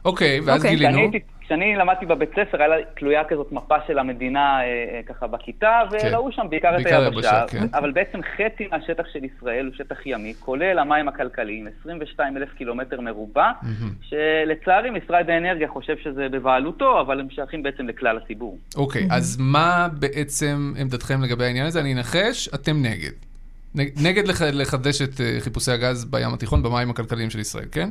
אוקיי, 0.04 0.40
ואז 0.40 0.62
okay. 0.62 0.64
אוקיי. 0.64 0.76
גילינו. 0.76 1.10
כשאני 1.48 1.76
למדתי 1.76 2.06
בבית 2.06 2.30
ספר, 2.30 2.62
היה 2.62 2.84
תלויה 2.96 3.24
כזאת 3.24 3.52
מפה 3.52 3.74
של 3.86 3.98
המדינה 3.98 4.60
אה, 4.60 4.64
אה, 4.64 5.00
ככה 5.06 5.26
בכיתה, 5.26 5.80
כן. 5.90 6.08
וראו 6.12 6.32
שם 6.32 6.46
בעיקר 6.50 6.76
את 6.80 6.86
היבשה. 6.86 7.44
כן. 7.48 7.66
אבל 7.74 7.90
בעצם 7.90 8.20
חצי 8.36 8.68
מהשטח 8.72 9.04
של 9.12 9.24
ישראל 9.24 9.66
הוא 9.66 9.74
שטח 9.74 10.06
ימי, 10.06 10.34
כולל 10.40 10.78
המים 10.78 11.08
הכלכליים, 11.08 11.68
22 11.80 12.36
אלף 12.36 12.48
קילומטר 12.52 13.00
מרובע, 13.00 13.50
mm-hmm. 13.62 13.66
שלצערי 14.02 14.90
משרד 14.90 15.30
האנרגיה 15.30 15.68
חושב 15.68 15.96
שזה 16.04 16.28
בבעלותו, 16.28 17.00
אבל 17.00 17.20
הם 17.20 17.30
שייכים 17.30 17.62
בעצם 17.62 17.88
לכלל 17.88 18.16
הציבור. 18.16 18.58
אוקיי, 18.76 19.02
mm-hmm. 19.02 19.14
אז 19.14 19.36
מה 19.40 19.88
בעצם 19.98 20.72
עמדתכם 20.78 21.22
לגבי 21.22 21.44
העניין 21.44 21.66
הזה? 21.66 21.80
אני 21.80 21.94
אנחש, 21.94 22.48
אתם 22.54 22.82
נגד. 22.82 23.12
נגד 23.74 24.28
לחדש 24.52 25.02
את 25.02 25.20
אה, 25.20 25.36
חיפושי 25.40 25.70
הגז 25.70 26.04
בים 26.04 26.34
התיכון, 26.34 26.62
במים 26.62 26.90
הכלכליים 26.90 27.30
של 27.30 27.38
ישראל, 27.38 27.66
כן? 27.72 27.88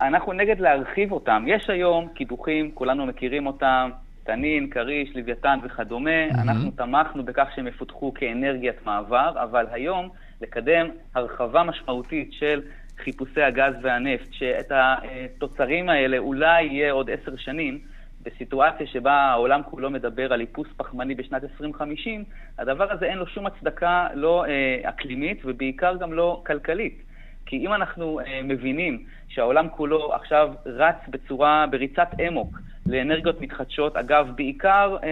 אנחנו 0.00 0.32
נגד 0.32 0.60
להרחיב 0.60 1.12
אותם. 1.12 1.44
יש 1.46 1.70
היום 1.70 2.08
קידוחים, 2.14 2.70
כולנו 2.74 3.06
מכירים 3.06 3.46
אותם, 3.46 3.90
תנין, 4.24 4.70
כריש, 4.70 5.16
לוויתן 5.16 5.58
וכדומה. 5.62 6.28
Mm-hmm. 6.28 6.40
אנחנו 6.42 6.70
תמכנו 6.70 7.24
בכך 7.24 7.48
שהם 7.54 7.66
יפותחו 7.66 8.14
כאנרגיית 8.14 8.86
מעבר, 8.86 9.32
אבל 9.42 9.66
היום 9.70 10.08
לקדם 10.40 10.86
הרחבה 11.14 11.62
משמעותית 11.62 12.32
של 12.32 12.62
חיפושי 12.98 13.42
הגז 13.42 13.74
והנפט, 13.82 14.32
שאת 14.32 14.72
התוצרים 14.74 15.88
האלה 15.88 16.18
אולי 16.18 16.62
יהיה 16.62 16.92
עוד 16.92 17.10
עשר 17.10 17.36
שנים, 17.36 17.78
בסיטואציה 18.22 18.86
שבה 18.86 19.12
העולם 19.12 19.60
כולו 19.62 19.90
מדבר 19.90 20.32
על 20.32 20.40
איפוס 20.40 20.68
פחמני 20.76 21.14
בשנת 21.14 21.44
2050, 21.44 22.24
הדבר 22.58 22.92
הזה 22.92 23.06
אין 23.06 23.18
לו 23.18 23.26
שום 23.26 23.46
הצדקה 23.46 24.08
לא 24.14 24.44
אה, 24.44 24.88
אקלימית 24.88 25.40
ובעיקר 25.44 25.96
גם 25.96 26.12
לא 26.12 26.42
כלכלית. 26.46 27.02
כי 27.50 27.56
אם 27.56 27.74
אנחנו 27.74 28.20
אה, 28.20 28.40
מבינים 28.44 29.04
שהעולם 29.28 29.68
כולו 29.68 30.14
עכשיו 30.14 30.52
רץ 30.66 30.96
בצורה, 31.08 31.66
בריצת 31.70 32.08
אמוק 32.28 32.58
לאנרגיות 32.86 33.40
מתחדשות, 33.40 33.96
אגב, 33.96 34.28
בעיקר 34.36 34.96
אה, 35.02 35.08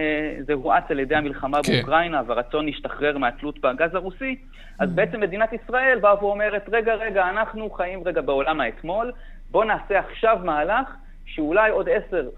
זה 0.47 0.53
הואץ 0.53 0.83
על 0.89 0.99
ידי 0.99 1.15
המלחמה 1.15 1.59
כן. 1.63 1.73
באוקראינה 1.73 2.21
והרצון 2.27 2.65
להשתחרר 2.65 3.17
מהתלות 3.17 3.59
בגז 3.59 3.95
הרוסי, 3.95 4.35
אז 4.79 4.89
mm. 4.89 4.93
בעצם 4.93 5.19
מדינת 5.19 5.49
ישראל 5.53 5.99
באה 6.01 6.23
ואומרת, 6.23 6.69
רגע, 6.71 6.93
רגע, 6.93 7.29
אנחנו 7.29 7.69
חיים 7.69 8.03
רגע 8.05 8.21
בעולם 8.21 8.61
האתמול, 8.61 9.11
בואו 9.51 9.63
נעשה 9.63 9.99
עכשיו 9.99 10.37
מהלך 10.43 10.95
שאולי 11.25 11.69
עוד 11.69 11.87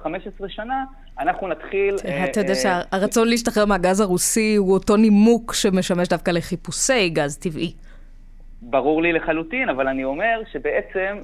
10-15 0.04 0.06
שנה 0.48 0.84
אנחנו 1.20 1.48
נתחיל... 1.48 1.96
אתה 2.32 2.40
יודע 2.40 2.54
אה, 2.54 2.84
שהרצון 2.92 3.28
להשתחרר 3.28 3.66
מהגז 3.66 4.00
הרוסי 4.00 4.56
הוא 4.56 4.74
אותו 4.74 4.98
נימוק 4.98 5.54
שמשמש 5.54 6.08
דווקא 6.08 6.32
לחיפושי 6.32 7.10
גז 7.10 7.38
טבעי. 7.38 7.74
ברור 8.62 9.02
לי 9.02 9.14
לחלוטין, 9.14 9.70
אבל 9.70 9.88
אני 9.88 10.04
אומר 10.04 10.42
שבעצם 10.52 11.18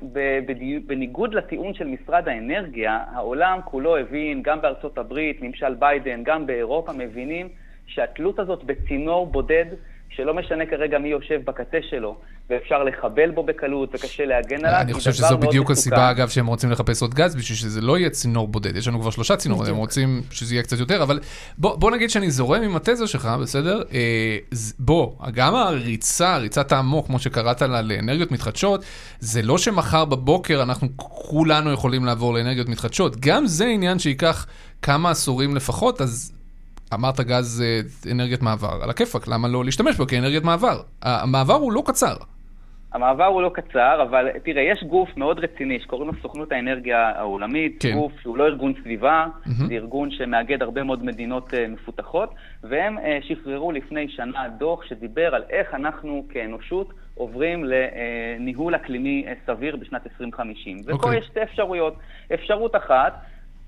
בניגוד 0.85 1.33
לטיעון 1.33 1.73
של 1.73 1.87
משרד 1.87 2.27
האנרגיה, 2.27 3.03
העולם 3.11 3.59
כולו 3.65 3.97
הבין, 3.97 4.41
גם 4.41 4.61
בארצות 4.61 4.97
הברית, 4.97 5.41
ממשל 5.41 5.73
ביידן, 5.73 6.23
גם 6.23 6.45
באירופה, 6.45 6.91
מבינים 6.93 7.49
שהתלות 7.87 8.39
הזאת 8.39 8.63
בצינור 8.63 9.27
בודד 9.27 9.65
שלא 10.09 10.33
משנה 10.33 10.65
כרגע 10.65 10.97
מי 10.97 11.09
יושב 11.09 11.41
בקצה 11.45 11.77
שלו, 11.89 12.17
ואפשר 12.49 12.83
לחבל 12.83 13.31
בו 13.31 13.43
בקלות 13.43 13.89
וקשה 13.95 14.25
להגן 14.25 14.65
עליו, 14.65 14.81
אני 14.81 14.93
חושב 14.93 15.13
שזו 15.13 15.37
בדיוק 15.37 15.71
הסיבה, 15.71 16.11
אגב, 16.11 16.29
שהם 16.29 16.47
רוצים 16.47 16.71
לחפש 16.71 17.01
עוד 17.01 17.13
גז, 17.13 17.35
בשביל 17.35 17.57
שזה 17.57 17.81
לא 17.81 17.97
יהיה 17.97 18.09
צינור 18.09 18.47
בודד. 18.47 18.75
יש 18.75 18.87
לנו 18.87 18.99
כבר 19.01 19.09
שלושה 19.09 19.35
צינורים, 19.35 19.73
הם 19.73 19.79
רוצים 19.79 20.21
שזה 20.31 20.55
יהיה 20.55 20.63
קצת 20.63 20.79
יותר, 20.79 21.03
אבל 21.03 21.19
בוא, 21.57 21.75
בוא 21.75 21.91
נגיד 21.91 22.09
שאני 22.09 22.31
זורם 22.31 22.63
עם 22.63 22.75
התזה 22.75 23.07
שלך, 23.07 23.29
בסדר? 23.41 23.81
אה, 23.93 24.37
בוא, 24.79 25.11
גם 25.33 25.55
הריצה, 25.55 26.37
ריצת 26.37 26.71
העמוק, 26.71 27.05
כמו 27.05 27.19
שקראת 27.19 27.61
לה, 27.61 27.81
לאנרגיות 27.81 28.31
מתחדשות, 28.31 28.83
זה 29.19 29.41
לא 29.41 29.57
שמחר 29.57 30.05
בבוקר 30.05 30.63
אנחנו 30.63 30.87
כולנו 30.97 31.71
יכולים 31.71 32.05
לעבור 32.05 32.33
לאנרגיות 32.33 32.69
מתחדשות. 32.69 33.15
גם 33.19 33.47
זה 33.47 33.65
עניין 33.65 33.99
שייקח 33.99 34.45
כמה 34.81 35.11
עשורים 35.11 35.55
לפחות, 35.55 36.01
אז 36.01 36.36
אמרת 36.93 37.19
גז 37.19 37.63
אה, 37.65 38.11
אנרגיית 38.11 38.41
מעבר, 38.41 38.83
על 38.83 38.89
הכיפאק, 38.89 39.27
למה 39.27 39.47
לא 39.47 39.65
להשתמש 39.65 39.97
בו 39.97 40.07
כאנרגיית 40.07 40.43
מעבר? 40.43 40.81
המעבר 41.01 41.53
הוא 41.53 41.71
לא 41.71 41.83
קצר. 41.85 42.15
המעבר 42.93 43.25
הוא 43.25 43.41
לא 43.41 43.51
קצר, 43.53 43.99
אבל 44.09 44.27
תראה, 44.43 44.61
יש 44.61 44.83
גוף 44.83 45.09
מאוד 45.17 45.39
רציני 45.39 45.79
שקוראים 45.79 46.07
לו 46.07 46.13
סוכנות 46.21 46.51
האנרגיה 46.51 47.09
העולמית, 47.15 47.77
כן. 47.79 47.93
גוף 47.93 48.11
שהוא 48.21 48.37
לא 48.37 48.45
ארגון 48.45 48.73
סביבה, 48.81 49.25
mm-hmm. 49.25 49.49
זה 49.67 49.73
ארגון 49.73 50.11
שמאגד 50.11 50.61
הרבה 50.61 50.83
מאוד 50.83 51.05
מדינות 51.05 51.53
uh, 51.53 51.57
מפותחות, 51.69 52.29
והם 52.63 52.97
uh, 52.97 53.01
שחררו 53.21 53.71
לפני 53.71 54.09
שנה 54.09 54.49
דוח 54.57 54.83
שדיבר 54.83 55.35
על 55.35 55.43
איך 55.49 55.73
אנחנו 55.73 56.25
כאנושות 56.29 56.93
עוברים 57.15 57.65
לניהול 57.65 58.75
אקלימי 58.75 59.25
סביר 59.45 59.75
בשנת 59.75 60.07
2050. 60.07 60.77
ופה 60.81 60.91
okay. 60.91 60.93
אוקיי. 60.93 61.17
יש 61.17 61.25
שתי 61.25 61.43
אפשרויות. 61.43 61.93
אפשרות 62.33 62.75
אחת, 62.75 63.13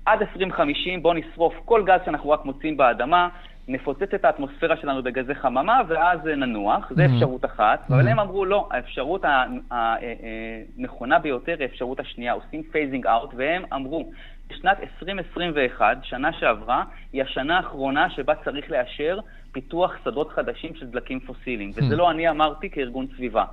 עד 0.06 0.22
2050 0.22 1.02
בואו 1.02 1.14
נשרוף 1.14 1.54
כל 1.64 1.82
גז 1.86 2.00
שאנחנו 2.04 2.30
רק 2.30 2.44
מוצאים 2.44 2.76
באדמה, 2.76 3.28
נפוצץ 3.68 4.14
את 4.14 4.24
האטמוספירה 4.24 4.76
שלנו 4.76 5.02
בגזי 5.02 5.34
חממה, 5.34 5.80
ואז 5.88 6.26
ננוח, 6.26 6.92
זו 6.96 7.02
אפשרות 7.04 7.44
אחת. 7.44 7.80
אבל 7.90 8.08
הם 8.08 8.20
אמרו, 8.20 8.44
לא, 8.44 8.68
האפשרות 8.70 9.24
הנכונה 9.70 11.18
ביותר 11.18 11.54
היא 11.58 11.62
האפשרות 11.62 12.00
השנייה, 12.00 12.32
עושים 12.32 12.62
phasing 12.62 13.06
out, 13.06 13.30
והם 13.36 13.62
אמרו, 13.74 14.10
בשנת 14.48 14.80
2021, 14.80 15.98
שנה 16.02 16.32
שעברה, 16.32 16.84
היא 17.12 17.22
השנה 17.22 17.56
האחרונה 17.56 18.10
שבה 18.10 18.34
צריך 18.34 18.70
לאשר 18.70 19.18
פיתוח 19.52 19.96
שדות 20.04 20.30
חדשים 20.30 20.74
של 20.74 20.86
דלקים 20.86 21.20
פוסיליים. 21.20 21.70
וזה 21.74 21.96
לא 21.96 22.10
אני 22.10 22.28
אמרתי 22.28 22.70
כארגון 22.70 23.06
סביבה. 23.16 23.44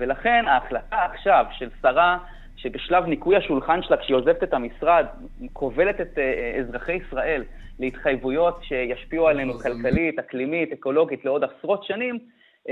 ולכן 0.00 0.44
ההחלטה 0.48 1.04
עכשיו 1.12 1.46
של 1.58 1.68
שרה... 1.82 2.18
שבשלב 2.64 3.04
ניקוי 3.04 3.36
השולחן 3.36 3.82
שלה, 3.82 3.96
כשהיא 3.96 4.16
עוזבת 4.16 4.42
את 4.42 4.54
המשרד, 4.54 5.06
כובלת 5.52 6.00
את 6.00 6.18
uh, 6.18 6.60
אזרחי 6.60 6.92
ישראל 6.92 7.44
להתחייבויות 7.78 8.60
שישפיעו 8.62 9.28
עלינו 9.28 9.52
כלכלית, 9.52 10.18
אקלימית, 10.18 10.72
אקולוגית 10.72 11.24
לעוד 11.24 11.44
עשרות 11.44 11.84
שנים, 11.84 12.18
uh, 12.18 12.66
uh, 12.66 12.70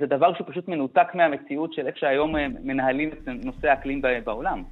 זה 0.00 0.06
דבר 0.06 0.34
שהוא 0.34 0.46
פשוט 0.50 0.68
מנותק 0.68 1.08
מהמציאות 1.14 1.72
של 1.72 1.86
איך 1.86 1.96
שהיום 1.96 2.34
מנהלים 2.62 3.08
את 3.08 3.28
נושא 3.44 3.70
האקלים 3.70 4.02
בעולם. 4.24 4.62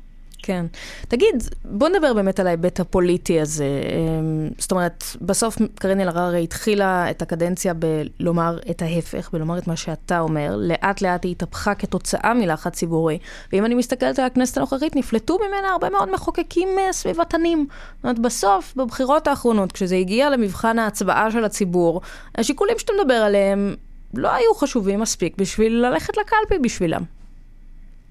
כן. 0.43 0.67
תגיד, 1.09 1.43
בוא 1.65 1.89
נדבר 1.89 2.15
באמת 2.15 2.41
על 2.41 2.47
ההיבט 2.47 2.81
הפוליטי 2.81 3.41
הזה. 3.41 3.65
אמ, 3.65 4.49
זאת 4.59 4.71
אומרת, 4.71 5.05
בסוף 5.21 5.57
קארין 5.75 6.01
אלהרר 6.01 6.35
התחילה 6.35 7.11
את 7.11 7.23
הקדנציה 7.23 7.75
בלומר 7.75 8.59
את 8.71 8.83
ההפך, 8.83 9.31
בלומר 9.33 9.59
את 9.59 9.67
מה 9.67 9.77
שאתה 9.77 10.21
אומר. 10.21 10.57
לאט 10.57 11.03
לאט 11.03 11.25
היא 11.25 11.33
התהפכה 11.33 11.75
כתוצאה 11.75 12.35
מלחץ 12.35 12.75
ציבורי. 12.75 13.19
ואם 13.53 13.65
אני 13.65 13.75
מסתכלת 13.75 14.19
על 14.19 14.25
הכנסת 14.25 14.57
הנוכחית, 14.57 14.97
נפלטו 14.97 15.39
ממנה 15.39 15.69
הרבה 15.69 15.91
מאוד 15.91 16.13
מחוקקים 16.13 16.69
אה, 16.79 16.93
סביבתנים. 16.93 17.67
זאת 17.97 18.05
אומרת, 18.05 18.19
בסוף, 18.19 18.75
בבחירות 18.77 19.29
האחרונות, 19.29 19.73
כשזה 19.73 19.97
הגיע 19.97 20.31
למבחן 20.31 20.79
ההצבעה 20.79 21.31
של 21.31 21.45
הציבור, 21.45 22.01
השיקולים 22.35 22.79
שאתה 22.79 22.93
מדבר 23.01 23.15
עליהם 23.15 23.75
לא 24.15 24.35
היו 24.35 24.55
חשובים 24.55 25.01
מספיק 25.01 25.37
בשביל 25.37 25.73
ללכת 25.87 26.17
לקלפי 26.17 26.59
בשבילם. 26.63 27.18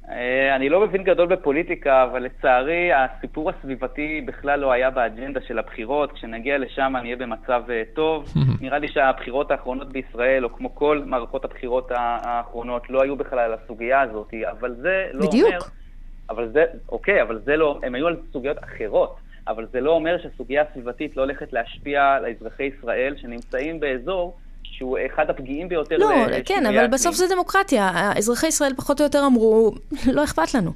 אה, 0.10 0.56
אני 0.56 0.70
לא 0.70 0.82
מבין 0.82 1.04
גדול 1.04 1.28
בפוליטיקה, 1.28 2.04
אבל 2.04 2.24
לצערי 2.24 2.90
הסיפור 2.94 3.50
הסביבתי 3.50 4.22
בכלל 4.26 4.60
לא 4.60 4.72
היה 4.72 4.90
באג'נדה 4.90 5.40
של 5.48 5.60
הבחירות. 5.60 6.12
כשנגיע 6.12 6.58
לשם 6.58 6.94
אני 6.96 7.06
אהיה 7.06 7.16
במצב 7.16 7.64
אה, 7.70 7.84
טוב. 7.94 8.34
נראה 8.62 8.80
לי 8.80 8.88
שהבחירות 8.88 9.52
האחרונות 9.52 9.92
בישראל, 9.92 10.46
או 10.46 10.54
כמו 10.54 10.76
כל 10.76 11.02
מערכות 11.06 11.46
הבחירות 11.46 11.92
האחרונות, 11.96 12.90
לא 12.90 13.02
היו 13.02 13.16
בכלל 13.16 13.40
על 13.40 13.54
הסוגיה 13.54 14.02
הזאת, 14.02 14.34
אבל 14.52 14.76
זה 14.76 15.08
לא 15.14 15.28
בדיוק. 15.28 15.48
אומר... 15.48 15.58
בדיוק. 15.58 15.72
אבל 16.30 16.50
זה, 16.54 16.66
אוקיי, 16.90 17.22
אבל 17.22 17.40
זה 17.46 17.58
לא, 17.58 17.80
הם 17.84 17.96
היו 17.96 18.08
על 18.08 18.18
סוגיות 18.34 18.58
אחרות, 18.64 19.16
אבל 19.48 19.66
זה 19.72 19.82
לא 19.82 19.92
אומר 19.92 20.18
שהסוגיה 20.24 20.64
הסביבתית 20.70 21.18
לא 21.18 21.22
הולכת 21.22 21.54
להשפיע 21.54 22.14
על 22.14 22.26
אזרחי 22.26 22.64
ישראל 22.64 23.16
שנמצאים 23.18 23.80
באזור 23.80 24.38
שהוא 24.78 24.98
אחד 25.06 25.30
הפגיעים 25.30 25.70
ביותר. 25.70 25.98
לא, 25.98 26.10
כן, 26.46 26.66
אבל 26.66 26.88
בסוף 26.88 27.16
זה 27.16 27.26
דמוקרטיה. 27.34 28.12
אזרחי 28.18 28.48
ישראל 28.48 28.74
פחות 28.78 29.00
או 29.00 29.06
יותר 29.06 29.20
אמרו, 29.28 29.72
לא 30.16 30.24
אכפת 30.24 30.54
לנו. 30.54 30.72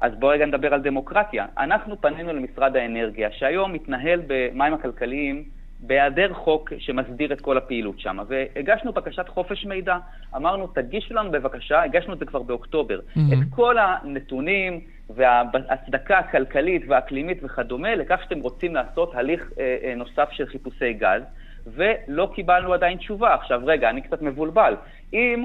אז 0.00 0.12
בואו 0.18 0.32
רגע 0.32 0.46
נדבר 0.46 0.74
על 0.74 0.80
דמוקרטיה. 0.80 1.46
אנחנו 1.58 2.00
פנינו 2.00 2.32
למשרד 2.32 2.76
האנרגיה, 2.76 3.28
שהיום 3.32 3.72
מתנהל 3.72 4.20
במים 4.26 4.74
הכלכליים 4.74 5.44
בהיעדר 5.80 6.34
חוק 6.34 6.72
שמסדיר 6.78 7.32
את 7.32 7.40
כל 7.40 7.56
הפעילות 7.56 8.00
שם, 8.00 8.18
והגשנו 8.28 8.92
בקשת 8.92 9.28
חופש 9.28 9.66
מידע. 9.66 9.96
אמרנו, 10.36 10.66
תגישו 10.66 11.14
לנו 11.14 11.30
בבקשה, 11.30 11.82
הגשנו 11.82 12.14
את 12.14 12.18
זה 12.18 12.24
כבר 12.24 12.42
באוקטובר, 12.42 12.98
mm-hmm. 12.98 13.20
את 13.32 13.38
כל 13.50 13.76
הנתונים 13.78 14.80
וההצדקה 15.10 16.18
הכלכלית 16.18 16.82
והאקלימית 16.88 17.38
וכדומה 17.42 17.94
לכך 17.94 18.20
שאתם 18.22 18.40
רוצים 18.40 18.74
לעשות 18.74 19.14
הליך 19.14 19.50
אה, 19.58 19.76
אה, 19.82 19.94
נוסף 19.94 20.28
של 20.32 20.46
חיפושי 20.46 20.92
גז. 20.92 21.22
ולא 21.74 22.30
קיבלנו 22.34 22.72
עדיין 22.72 22.98
תשובה. 22.98 23.34
עכשיו, 23.34 23.60
רגע, 23.64 23.90
אני 23.90 24.02
קצת 24.02 24.22
מבולבל. 24.22 24.74
אם 25.12 25.44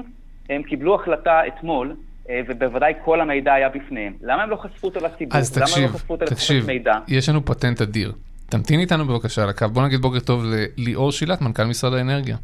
הם 0.50 0.62
קיבלו 0.62 0.94
החלטה 0.94 1.40
אתמול, 1.46 1.96
אה, 2.30 2.40
ובוודאי 2.48 2.92
כל 3.04 3.20
המידע 3.20 3.52
היה 3.52 3.68
בפניהם, 3.68 4.12
למה 4.22 4.42
הם 4.42 4.50
לא 4.50 4.56
חשפו 4.56 4.88
אותו 4.88 5.00
לציבור? 5.00 5.38
אז 5.38 5.50
תקשיב, 5.50 5.76
למה 5.76 5.86
הם 5.86 5.92
לא 5.92 5.98
חשפו 5.98 6.14
אותו 6.14 6.26
תקשיב, 6.26 6.66
מידע? 6.66 6.92
יש 7.08 7.28
לנו 7.28 7.44
פטנט 7.44 7.80
אדיר. 7.80 8.12
תמתין 8.48 8.80
איתנו 8.80 9.04
בבקשה 9.04 9.42
על 9.42 9.48
הקו. 9.48 9.68
בוא 9.68 9.82
נגיד 9.82 10.00
בוקר 10.00 10.20
טוב 10.20 10.42
לליאור 10.44 11.12
שילת, 11.12 11.40
מנכ"ל 11.40 11.64
משרד 11.64 11.94
האנרגיה. 11.94 12.36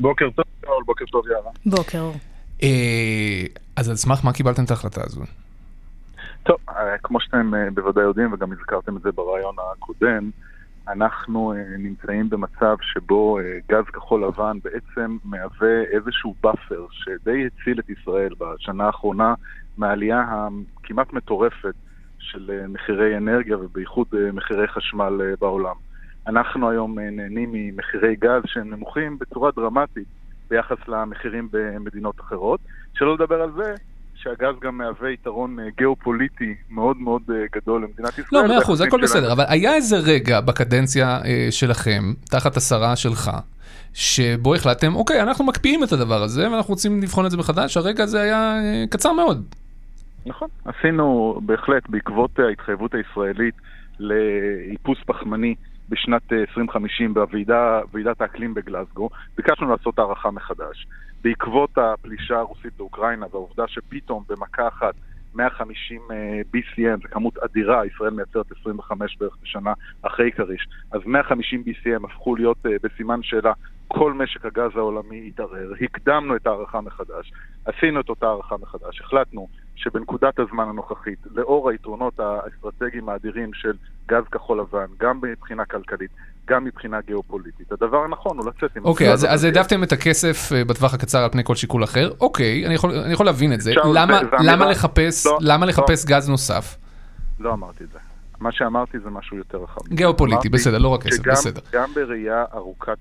בוקר 0.00 0.30
טוב, 0.30 0.44
בוקר 0.86 1.04
טוב, 1.04 1.26
יאללה. 1.26 1.50
בוקר. 1.66 2.10
אה, 2.62 3.42
אז 3.76 3.88
על 3.88 3.96
סמך 3.96 4.24
מה 4.24 4.32
קיבלתם 4.32 4.64
את 4.64 4.70
ההחלטה 4.70 5.00
הזו? 5.04 5.20
טוב, 6.42 6.56
אה, 6.68 6.98
כמו 7.02 7.20
שאתם 7.20 7.52
בוודאי 7.74 8.04
יודעים, 8.04 8.32
וגם 8.32 8.52
הזכרתם 8.52 8.96
את 8.96 9.02
זה 9.02 9.12
בריאיון 9.12 9.54
הקודם, 9.72 10.30
אנחנו 10.88 11.52
אה, 11.52 11.76
נמצאים 11.78 12.30
במצב 12.30 12.76
שבו 12.82 13.38
אה, 13.38 13.58
גז 13.70 13.84
כחול 13.92 14.24
לבן 14.24 14.58
בעצם 14.64 15.16
מהווה 15.24 15.82
איזשהו 15.82 16.34
buffer 16.42 16.86
שדי 16.90 17.46
הציל 17.46 17.80
את 17.80 17.90
ישראל 17.90 18.34
בשנה 18.38 18.86
האחרונה 18.86 19.34
מהעלייה 19.76 20.24
הכמעט 20.76 21.12
מטורפת 21.12 21.74
של 22.18 22.50
אה, 22.50 22.68
מחירי 22.68 23.16
אנרגיה 23.16 23.58
ובייחוד 23.58 24.06
מחירי 24.32 24.68
חשמל 24.68 25.34
בעולם. 25.40 25.76
אנחנו 26.26 26.70
היום 26.70 26.98
נהנים 26.98 27.50
ממחירי 27.52 28.16
גז 28.16 28.42
שהם 28.46 28.70
נמוכים 28.70 29.18
בצורה 29.18 29.50
דרמטית 29.56 30.08
ביחס 30.50 30.88
למחירים 30.88 31.48
במדינות 31.52 32.20
אחרות. 32.20 32.60
שלא 32.94 33.14
לדבר 33.14 33.42
על 33.42 33.52
זה 33.52 33.74
שהגז 34.22 34.54
גם 34.60 34.78
מהווה 34.78 35.10
יתרון 35.10 35.60
אה, 35.60 35.64
גיאופוליטי 35.76 36.54
מאוד 36.70 36.96
מאוד 36.96 37.22
אה, 37.30 37.34
גדול 37.52 37.82
למדינת 37.82 38.18
ישראל. 38.18 38.42
לא, 38.42 38.48
מאה 38.48 38.58
אחוז, 38.58 38.80
הכל 38.80 39.02
בסדר, 39.02 39.32
אבל 39.32 39.44
היה 39.48 39.74
איזה 39.74 39.96
רגע 39.96 40.40
בקדנציה 40.40 41.18
אה, 41.24 41.46
שלכם, 41.50 42.02
תחת 42.30 42.56
השרה 42.56 42.96
שלך, 42.96 43.30
שבו 43.94 44.54
החלטתם, 44.54 44.94
אוקיי, 44.94 45.22
אנחנו 45.22 45.44
מקפיאים 45.44 45.84
את 45.84 45.92
הדבר 45.92 46.22
הזה, 46.22 46.50
ואנחנו 46.50 46.70
רוצים 46.74 47.02
לבחון 47.02 47.26
את 47.26 47.30
זה 47.30 47.36
מחדש, 47.36 47.76
הרגע 47.76 48.04
הזה 48.04 48.20
היה 48.20 48.54
קצר 48.90 49.12
מאוד. 49.12 49.44
נכון, 50.26 50.48
עשינו 50.64 51.34
בהחלט, 51.46 51.82
בעקבות 51.88 52.38
ההתחייבות 52.38 52.94
הישראלית 52.94 53.54
לאיפוס 54.00 54.98
פחמני 55.06 55.54
בשנת 55.88 56.32
2050 56.32 57.14
בוועידת 57.14 58.20
האקלים 58.20 58.54
בגלסגו, 58.54 59.10
ביקשנו 59.36 59.70
לעשות 59.70 59.98
הערכה 59.98 60.30
מחדש. 60.30 60.86
בעקבות 61.22 61.78
הפלישה 61.78 62.38
הרוסית 62.38 62.72
לאוקראינה 62.78 63.26
והעובדה 63.32 63.64
שפתאום 63.68 64.24
במכה 64.28 64.68
אחת 64.68 64.94
150 65.34 66.00
אה, 66.10 66.40
BCM, 66.54 67.02
זו 67.02 67.08
כמות 67.10 67.38
אדירה, 67.38 67.86
ישראל 67.86 68.10
מייצרת 68.10 68.46
25 68.60 69.16
בערך 69.20 69.36
בשנה 69.42 69.72
אחרי 70.02 70.32
כריש, 70.32 70.68
אז 70.92 71.00
150 71.06 71.64
BCM 71.66 72.04
הפכו 72.04 72.36
להיות 72.36 72.56
uh, 72.66 72.70
בסימן 72.82 73.22
שאלה, 73.22 73.52
כל 73.88 74.12
משק 74.12 74.44
הגז 74.44 74.76
העולמי 74.76 75.28
התערער, 75.28 75.72
הקדמנו 75.80 76.36
את 76.36 76.46
ההערכה 76.46 76.80
מחדש, 76.80 77.32
עשינו 77.64 78.00
את 78.00 78.08
אותה 78.08 78.26
הערכה 78.26 78.56
מחדש, 78.56 79.00
החלטנו 79.00 79.48
שבנקודת 79.84 80.38
הזמן 80.38 80.68
הנוכחית, 80.68 81.18
לאור 81.34 81.70
היתרונות 81.70 82.20
האסטרטגיים 82.20 83.08
האדירים 83.08 83.50
של 83.54 83.72
גז 84.08 84.22
כחול 84.32 84.60
לבן, 84.60 84.86
גם 85.00 85.20
מבחינה 85.22 85.64
כלכלית, 85.64 86.10
גם 86.48 86.64
מבחינה 86.64 87.00
גיאופוליטית, 87.06 87.72
הדבר 87.72 88.04
הנכון 88.04 88.38
הוא 88.38 88.46
לצאת 88.46 88.76
עם... 88.76 88.84
אוקיי, 88.84 89.12
אז, 89.12 89.26
אז 89.30 89.44
העדפתם 89.44 89.82
את 89.82 89.92
הכסף 89.92 90.52
אה, 90.52 90.64
בטווח 90.64 90.94
הקצר 90.94 91.18
על 91.18 91.30
פני 91.30 91.44
כל 91.44 91.54
שיקול 91.54 91.84
אחר, 91.84 92.10
אוקיי, 92.20 92.66
אני 92.66 92.74
יכול, 92.74 92.90
אני 92.90 93.12
יכול 93.12 93.26
להבין 93.26 93.52
את 93.52 93.60
זה. 93.60 93.72
למה, 93.94 94.18
זה- 94.20 94.36
למה 94.40 94.54
אמירה- 94.54 94.70
לחפש, 94.70 95.26
לא, 95.26 95.38
למה 95.40 95.66
לא. 95.66 95.70
לחפש 95.72 96.04
גז 96.04 96.28
נוסף? 96.28 96.76
לא 97.40 97.52
אמרתי 97.52 97.84
את 97.84 97.88
זה. 97.92 97.98
מה 98.40 98.52
שאמרתי 98.52 98.98
זה 98.98 99.10
משהו 99.10 99.36
יותר 99.36 99.58
רחב. 99.58 99.80
גיאופוליטי, 99.88 100.48
בסדר, 100.48 100.78
לא 100.78 100.88
רק 100.88 101.02
כסף, 101.02 101.26
בסדר. 101.26 101.60
גם 101.72 101.88
בראייה 101.94 102.44
ארוכת 102.54 102.98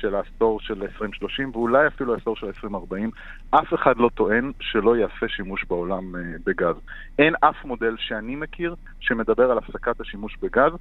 של 0.00 0.14
העשור 0.14 0.60
של 0.60 0.82
2030, 0.82 1.50
ואולי 1.54 1.86
אפילו 1.86 2.14
העשור 2.14 2.36
של 2.36 2.46
2040, 2.46 3.10
אף 3.50 3.74
אחד 3.74 3.96
לא 3.96 4.10
טוען 4.14 4.52
שלא 4.60 4.96
יעשה 4.96 5.28
שימוש 5.28 5.64
בעולם 5.68 6.16
אה, 6.16 6.20
בגז. 6.46 6.74
אין 7.18 7.34
אף 7.40 7.64
מודל 7.64 7.96
שאני 7.98 8.36
מכיר 8.36 8.74
שמדבר 9.00 9.50
על 9.50 9.58
הפסקת 9.58 10.00
השימוש 10.00 10.36
בגז. 10.42 10.72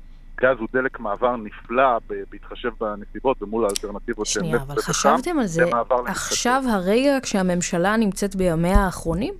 גז 0.41 0.58
הוא 0.60 0.67
דלק 0.73 0.99
מעבר 0.99 1.36
נפלא 1.36 1.99
בהתחשב 2.32 2.69
בנסיבות 2.79 3.43
ומול 3.43 3.65
האלטרנטיבות 3.65 4.25
של 4.25 4.39
שנייה, 4.39 4.55
נפט 4.55 4.65
אבל 4.65 4.79
ופחם, 4.79 4.91
חשבתם 4.91 5.39
על 5.39 5.45
זה. 5.45 5.63
עכשיו 6.08 6.63
הרגע 6.69 7.17
כשהממשלה 7.23 7.97
נמצאת 7.97 8.36
בימיה 8.36 8.79
האחרונים? 8.86 9.34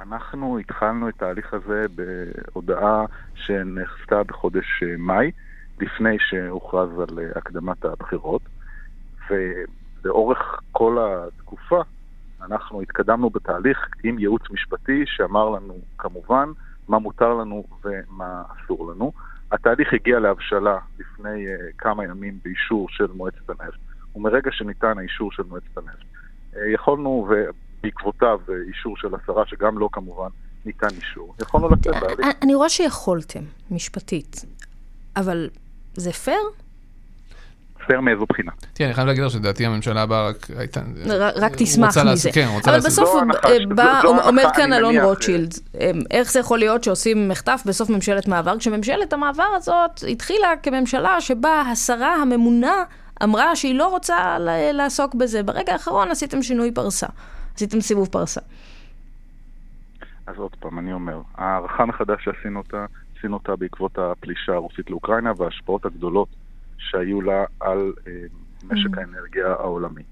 אנחנו 0.00 0.58
התחלנו 0.58 1.08
את 1.08 1.22
ההליך 1.22 1.54
הזה 1.54 1.86
בהודעה 1.94 3.04
שנחסתה 3.34 4.22
בחודש 4.22 4.82
אה, 4.82 4.96
מאי, 4.98 5.30
לפני 5.80 6.16
שהוכרז 6.18 6.90
על 6.98 7.18
אה, 7.18 7.30
הקדמת 7.36 7.84
הבחירות, 7.84 8.42
ולאורך 9.30 10.60
כל 10.72 10.98
התקופה 11.00 11.82
אנחנו 12.44 12.80
התקדמנו 12.80 13.30
בתהליך 13.30 13.78
עם 14.04 14.18
ייעוץ 14.18 14.42
משפטי 14.50 15.04
שאמר 15.06 15.50
לנו 15.50 15.74
כמובן 15.98 16.48
מה 16.88 16.98
מותר 16.98 17.34
לנו 17.34 17.64
ומה 17.84 18.42
אסור 18.48 18.92
לנו. 18.92 19.12
התהליך 19.52 19.92
הגיע 19.92 20.18
להבשלה 20.18 20.78
לפני 20.98 21.46
uh, 21.46 21.58
כמה 21.78 22.04
ימים 22.04 22.38
באישור 22.44 22.88
של 22.90 23.06
מועצת 23.14 23.50
הנפט, 23.50 23.78
ומרגע 24.16 24.50
שניתן 24.52 24.98
האישור 24.98 25.32
של 25.32 25.42
מועצת 25.42 25.76
הנפט, 25.76 26.04
uh, 26.52 26.56
יכולנו, 26.74 27.28
ובעקבותיו 27.30 28.40
uh, 28.46 28.50
אישור 28.68 28.96
של 28.96 29.14
השרה, 29.14 29.46
שגם 29.46 29.78
לא 29.78 29.88
כמובן 29.92 30.28
ניתן 30.66 30.88
אישור, 30.96 31.34
יכולנו 31.42 31.68
לצאת 31.68 31.94
בהליך. 32.00 32.26
אני 32.42 32.54
רואה 32.54 32.68
שיכולתם, 32.68 33.42
משפטית, 33.70 34.44
אבל 35.16 35.48
זה 35.94 36.12
פייר? 36.12 36.40
פייר 37.86 38.00
מאיזו 38.00 38.26
בחינה. 38.28 38.52
תראה, 38.72 38.88
אני 38.88 38.94
חייב 38.94 39.06
להגיד 39.06 39.24
לך 39.24 39.30
שלדעתי 39.30 39.66
הממשלה 39.66 40.02
הבאה 40.02 40.28
רק 40.28 40.36
הייתה... 40.58 40.80
רק 41.36 41.52
תשמח 41.56 41.88
מזה. 41.88 42.02
לעשות- 42.04 42.32
כן, 42.34 42.48
רוצה 42.54 42.70
אבל 42.70 42.78
לעשות- 42.78 42.90
בסוף 42.92 43.08
זו- 43.12 43.74
בא, 43.74 44.00
זו 44.02 44.08
אומר- 44.28 44.42
כאן 44.56 44.72
אלון 44.72 44.96
רוטשילד, 44.98 45.54
אה, 45.80 45.90
איך 46.10 46.32
זה 46.32 46.40
יכול 46.40 46.58
להיות 46.58 46.84
שעושים 46.84 47.28
מחטף 47.28 47.62
בסוף 47.66 47.90
ממשלת 47.90 48.28
מעבר, 48.28 48.58
כשממשלת 48.58 49.12
המעבר 49.12 49.46
הזאת 49.56 50.04
התחילה 50.08 50.48
כממשלה 50.62 51.20
שבה 51.20 51.60
השרה 51.60 52.14
הממונה 52.16 52.84
אמרה 53.22 53.56
שהיא 53.56 53.74
לא 53.74 53.88
רוצה 53.88 54.38
ל- 54.38 54.72
לעסוק 54.72 55.14
בזה. 55.14 55.42
ברגע 55.42 55.72
האחרון 55.72 56.10
עשיתם 56.10 56.42
שינוי 56.42 56.72
פרסה, 56.72 57.06
עשיתם 57.56 57.80
סיבוב 57.80 58.08
פרסה. 58.08 58.40
אז 60.26 60.34
עוד 60.36 60.50
פעם, 60.60 60.78
אני 60.78 60.92
אומר, 60.92 61.20
הערכה 61.34 61.84
מחדש 61.86 62.24
שעשינו 62.24 62.58
אותה, 62.58 62.84
עשינו 63.24 63.36
אותה 63.36 63.56
בעקבות 63.56 63.98
הפלישה 63.98 64.52
הרוסית 64.54 64.90
לאוקראינה 64.90 65.32
וההשפעות 65.36 65.86
הגדולות 65.86 66.28
שהיו 66.78 67.20
לה 67.20 67.44
על 67.60 67.92
אה, 68.06 68.12
משק 68.64 68.98
האנרגיה 68.98 69.46
העולמי. 69.48 70.02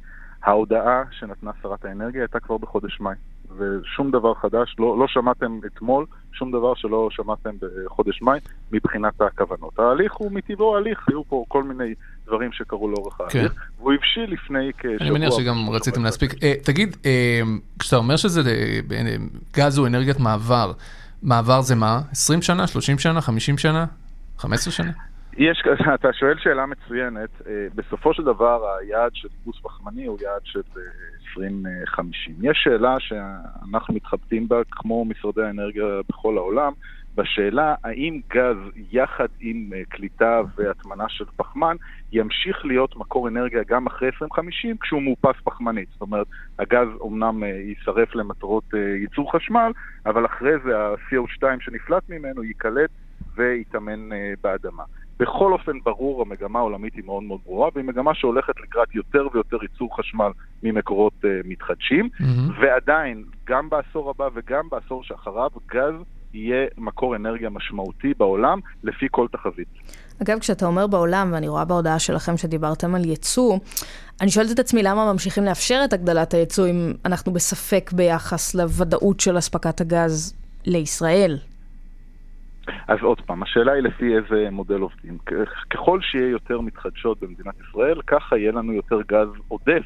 ההודעה 0.42 1.02
שנתנה 1.10 1.50
שרת 1.62 1.84
האנרגיה 1.84 2.22
הייתה 2.22 2.40
כבר 2.40 2.58
בחודש 2.58 3.00
מאי, 3.00 3.14
ושום 3.58 4.10
דבר 4.10 4.34
חדש, 4.34 4.76
לא, 4.78 4.98
לא 4.98 5.06
שמעתם 5.08 5.58
אתמול, 5.66 6.06
שום 6.32 6.50
דבר 6.52 6.74
שלא 6.74 7.08
שמעתם 7.10 7.50
בחודש 7.60 8.22
מאי 8.22 8.38
מבחינת 8.72 9.20
הכוונות. 9.20 9.78
ההליך 9.78 10.14
הוא 10.14 10.32
מטבעו 10.32 10.76
הליך, 10.76 11.08
היו 11.08 11.24
פה 11.24 11.44
כל 11.48 11.62
מיני 11.62 11.94
דברים 12.26 12.52
שקרו 12.52 12.88
לאורך 12.90 13.20
ההליך, 13.20 13.54
והוא 13.78 13.92
הבשיל 13.92 14.32
לפני 14.32 14.72
כשבוע. 14.78 14.96
אני 15.00 15.10
מניח 15.10 15.30
שגם 15.36 15.70
רציתם. 15.70 16.04
להספיק. 16.04 16.42
אה, 16.42 16.54
תגיד, 16.64 16.96
אה, 17.06 17.40
כשאתה 17.78 17.96
אומר 17.96 18.16
שזה 18.16 18.40
אה, 18.50 19.16
גז 19.56 19.78
הוא 19.78 19.86
אנרגיית 19.86 20.20
מעבר, 20.20 20.72
מעבר 21.22 21.60
זה 21.60 21.74
מה? 21.74 22.00
20 22.12 22.42
שנה? 22.42 22.66
30 22.66 22.98
שנה? 22.98 23.20
50 23.20 23.58
שנה? 23.58 23.86
15 24.38 24.72
שנה? 24.72 24.90
יש, 25.36 25.62
אתה 25.94 26.08
שואל 26.12 26.38
שאלה 26.38 26.66
מצוינת. 26.66 27.30
אה, 27.46 27.66
בסופו 27.74 28.14
של 28.14 28.22
דבר, 28.22 28.60
היעד 28.80 29.10
של 29.14 29.28
איפוס 29.38 29.60
פחמני 29.62 30.06
הוא 30.06 30.18
יעד 30.20 30.40
של 30.44 30.60
אה, 30.76 30.82
2050. 31.38 32.34
יש 32.42 32.58
שאלה 32.64 32.96
שאנחנו 33.00 33.94
מתחבטים 33.94 34.48
בה, 34.48 34.56
כמו 34.70 35.04
משרדי 35.04 35.42
האנרגיה 35.42 35.84
בכל 36.08 36.36
העולם, 36.36 36.72
בשאלה 37.14 37.74
האם 37.84 38.20
גז 38.30 38.56
יחד 38.90 39.26
עם 39.40 39.70
אה, 39.74 39.82
קליטה 39.88 40.40
והטמנה 40.56 41.04
של 41.08 41.24
פחמן 41.36 41.76
ימשיך 42.12 42.64
להיות 42.64 42.96
מקור 42.96 43.28
אנרגיה 43.28 43.62
גם 43.68 43.86
אחרי 43.86 44.08
2050 44.08 44.76
כשהוא 44.80 45.02
מאופס 45.02 45.40
פחמנית. 45.44 45.88
זאת 45.92 46.00
אומרת, 46.00 46.26
הגז 46.58 46.88
אומנם 47.00 47.44
אה, 47.44 47.48
יישרף 47.48 48.14
למטרות 48.14 48.64
אה, 48.74 48.78
ייצור 48.80 49.32
חשמל, 49.32 49.72
אבל 50.06 50.26
אחרי 50.26 50.52
זה 50.64 50.78
ה-CO2 50.78 51.42
שנפלט 51.60 52.02
ממנו 52.08 52.44
ייקלט 52.44 52.90
אה, 54.12 54.32
באדמה. 54.42 54.82
בכל 55.18 55.52
אופן 55.52 55.80
ברור, 55.84 56.22
המגמה 56.22 56.58
העולמית 56.58 56.94
היא 56.94 57.04
מאוד 57.04 57.22
מאוד 57.22 57.40
ברורה, 57.44 57.68
והיא 57.74 57.84
מגמה 57.84 58.14
שהולכת 58.14 58.60
לקראת 58.60 58.94
יותר 58.94 59.26
ויותר 59.32 59.56
ייצור 59.62 59.96
חשמל 59.96 60.30
ממקורות 60.62 61.12
uh, 61.24 61.26
מתחדשים, 61.44 62.08
ועדיין, 62.60 63.24
גם 63.46 63.68
בעשור 63.68 64.10
הבא 64.10 64.28
וגם 64.34 64.68
בעשור 64.70 65.04
שאחריו, 65.04 65.50
גז 65.70 65.94
יהיה 66.34 66.66
מקור 66.78 67.16
אנרגיה 67.16 67.50
משמעותי 67.50 68.12
בעולם, 68.18 68.60
לפי 68.84 69.06
כל 69.10 69.26
תחזית. 69.32 69.68
אגב, 70.22 70.38
כשאתה 70.38 70.66
אומר 70.66 70.86
בעולם, 70.86 71.30
ואני 71.32 71.48
רואה 71.48 71.64
בהודעה 71.64 71.98
שלכם 71.98 72.36
שדיברתם 72.36 72.94
על 72.94 73.04
ייצוא, 73.04 73.58
אני 74.20 74.30
שואלת 74.30 74.50
את 74.50 74.58
עצמי 74.58 74.82
למה 74.82 75.12
ממשיכים 75.12 75.44
לאפשר 75.44 75.80
את 75.84 75.92
הגדלת 75.92 76.34
הייצוא 76.34 76.66
אם 76.66 76.92
אנחנו 77.04 77.32
בספק 77.32 77.92
ביחס 77.92 78.54
לוודאות 78.54 79.20
של 79.20 79.38
אספקת 79.38 79.80
הגז 79.80 80.34
לישראל. 80.66 81.38
אז 82.88 82.98
עוד 83.02 83.20
פעם, 83.20 83.42
השאלה 83.42 83.72
היא 83.72 83.82
לפי 83.82 84.16
איזה 84.16 84.50
מודל 84.50 84.80
עובדים. 84.80 85.18
ככל 85.70 86.00
שיהיה 86.02 86.30
יותר 86.30 86.60
מתחדשות 86.60 87.20
במדינת 87.20 87.54
ישראל, 87.68 88.00
ככה 88.06 88.38
יהיה 88.38 88.52
לנו 88.52 88.72
יותר 88.72 89.00
גז 89.08 89.28
עודף 89.48 89.84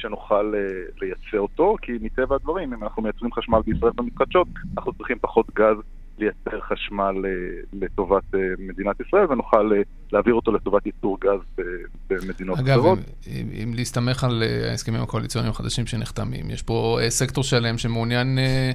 שנוכל 0.00 0.54
uh, 0.54 1.00
לייצא 1.00 1.36
אותו, 1.36 1.76
כי 1.82 1.92
מטבע 2.00 2.34
הדברים, 2.34 2.72
אם 2.72 2.84
אנחנו 2.84 3.02
מייצרים 3.02 3.32
חשמל 3.32 3.58
בישראל 3.66 3.92
במתחדשות, 3.94 4.48
אנחנו 4.76 4.92
צריכים 4.92 5.16
פחות 5.20 5.46
גז 5.54 5.76
לייצר 6.18 6.60
חשמל 6.60 7.14
uh, 7.24 7.66
לטובת 7.72 8.34
uh, 8.34 8.36
מדינת 8.58 9.00
ישראל, 9.00 9.32
ונוכל 9.32 9.72
להעביר 10.12 10.34
אותו 10.34 10.52
לטובת 10.52 10.86
ייצור 10.86 11.18
גז 11.20 11.40
ב- 11.58 11.62
במדינות 12.08 12.58
אגב, 12.58 12.78
אחרות. 12.78 12.98
אם, 12.98 13.32
אם, 13.36 13.48
אם 13.62 13.74
להסתמך 13.74 14.24
על 14.24 14.42
אה, 14.42 14.70
ההסכמים 14.70 15.02
הקואליציוניים 15.02 15.50
החדשים 15.50 15.86
שנחתמים, 15.86 16.50
יש 16.50 16.62
פה 16.62 16.98
אה, 17.02 17.10
סקטור 17.10 17.44
שלם 17.44 17.78
שמעוניין 17.78 18.38
אה, 18.38 18.70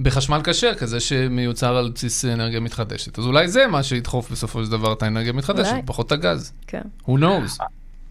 בחשמל 0.00 0.40
כשר, 0.44 0.74
כזה 0.74 1.00
שמיוצר 1.00 1.76
על 1.76 1.90
בסיס 1.94 2.24
אנרגיה 2.24 2.60
מתחדשת. 2.60 3.18
אז 3.18 3.26
אולי 3.26 3.48
זה 3.48 3.66
מה 3.66 3.82
שידחוף 3.82 4.30
בסופו 4.30 4.64
של 4.64 4.70
דבר 4.70 4.92
את 4.92 5.02
האנרגיה 5.02 5.32
המתחדשת. 5.32 5.74
פחות 5.86 6.06
את 6.06 6.12
הגז. 6.12 6.52
כן. 6.66 6.82
Who 7.02 7.10
knows? 7.10 7.62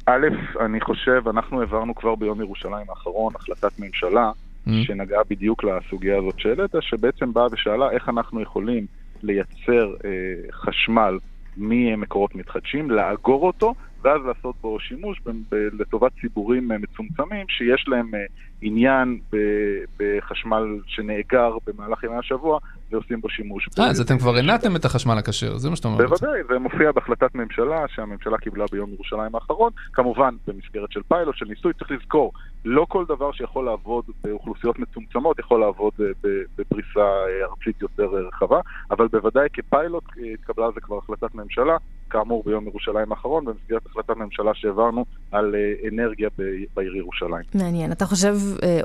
א', 0.09 0.27
אני 0.65 0.81
חושב, 0.81 1.21
אנחנו 1.27 1.59
העברנו 1.59 1.95
כבר 1.95 2.15
ביום 2.15 2.41
ירושלים 2.41 2.85
האחרון 2.89 3.33
החלטת 3.35 3.79
ממשלה 3.79 4.31
Mm. 4.67 4.69
שנגעה 4.83 5.21
בדיוק 5.29 5.63
לסוגיה 5.63 6.17
הזאת 6.17 6.39
שהעלית, 6.39 6.71
שבעצם 6.81 7.33
באה 7.33 7.47
ושאלה 7.51 7.91
איך 7.91 8.09
אנחנו 8.09 8.41
יכולים 8.41 8.85
לייצר 9.23 9.93
אה, 10.05 10.09
חשמל 10.51 11.17
ממקורות 11.57 12.35
מתחדשים, 12.35 12.91
לאגור 12.91 13.47
אותו, 13.47 13.73
ואז 14.03 14.21
לעשות 14.25 14.55
בו 14.63 14.79
שימוש 14.79 15.21
ב- 15.25 15.55
ב- 15.55 15.67
לטובת 15.81 16.11
ציבורים 16.21 16.71
אה, 16.71 16.77
מצומצמים 16.77 17.45
שיש 17.49 17.85
להם 17.87 18.15
אה, 18.15 18.19
עניין 18.61 19.19
ב- 19.33 19.83
בחשמל 19.99 20.79
שנאגר 20.87 21.57
במהלך 21.67 22.03
ימי 22.03 22.15
השבוע 22.15 22.59
ועושים 22.91 23.21
בו 23.21 23.29
שימוש. 23.29 23.69
אה, 23.79 23.85
ב- 23.85 23.89
אז 23.89 24.01
אתם 24.01 24.17
כבר 24.17 24.37
הנעתם 24.37 24.75
את 24.75 24.85
החשמל 24.85 25.17
הכשר, 25.17 25.57
זה 25.57 25.69
מה 25.69 25.75
שאתה 25.75 25.87
אומר. 25.87 26.05
בוודאי, 26.07 26.39
זה 26.51 26.59
מופיע 26.59 26.91
בהחלטת 26.91 27.35
ממשלה 27.35 27.85
שהממשלה 27.95 28.37
קיבלה 28.37 28.65
ביום 28.71 28.89
ירושלים 28.93 29.35
האחרון, 29.35 29.71
כמובן 29.93 30.35
במסגרת 30.47 30.91
של 30.91 31.01
פיילוט, 31.07 31.35
של 31.37 31.45
ניסוי, 31.45 31.73
צריך 31.73 31.91
לזכור, 31.91 32.31
לא 32.65 32.85
כל 32.89 33.05
דבר 33.07 33.31
שיכול 33.31 33.65
לעבוד 33.65 34.05
באוכלוסיות 34.23 34.79
מצומצמות 34.79 35.39
יכול 35.39 35.59
לעבוד 35.59 35.91
אה, 35.99 36.05
ב- 36.23 36.27
בפריסה 36.61 36.99
אה, 36.99 37.45
ארצית 37.49 37.81
יותר 37.81 38.03
אה, 38.17 38.27
רחבה, 38.27 38.59
אבל 38.91 39.07
בוודאי 39.07 39.47
כפיילוט 39.53 40.03
התקבלה 40.33 40.65
על 40.65 40.71
זה 40.75 40.81
כבר 40.81 40.97
החלטת 40.97 41.35
ממשלה, 41.35 41.77
כאמור 42.09 42.43
ביום 42.45 42.67
ירושלים 42.67 43.11
האחרון, 43.11 43.45
במסגרת 43.45 43.85
החלטת 43.85 44.17
ממשלה 44.17 44.51
שהעברנו 44.53 45.05
על 45.31 45.55
אנרגיה 45.91 46.29
ב- 46.39 46.43
בעיר 46.75 46.95
ירושלים. 46.95 47.43
מעניין. 47.55 47.91
אתה 47.91 48.05
חושב 48.05 48.35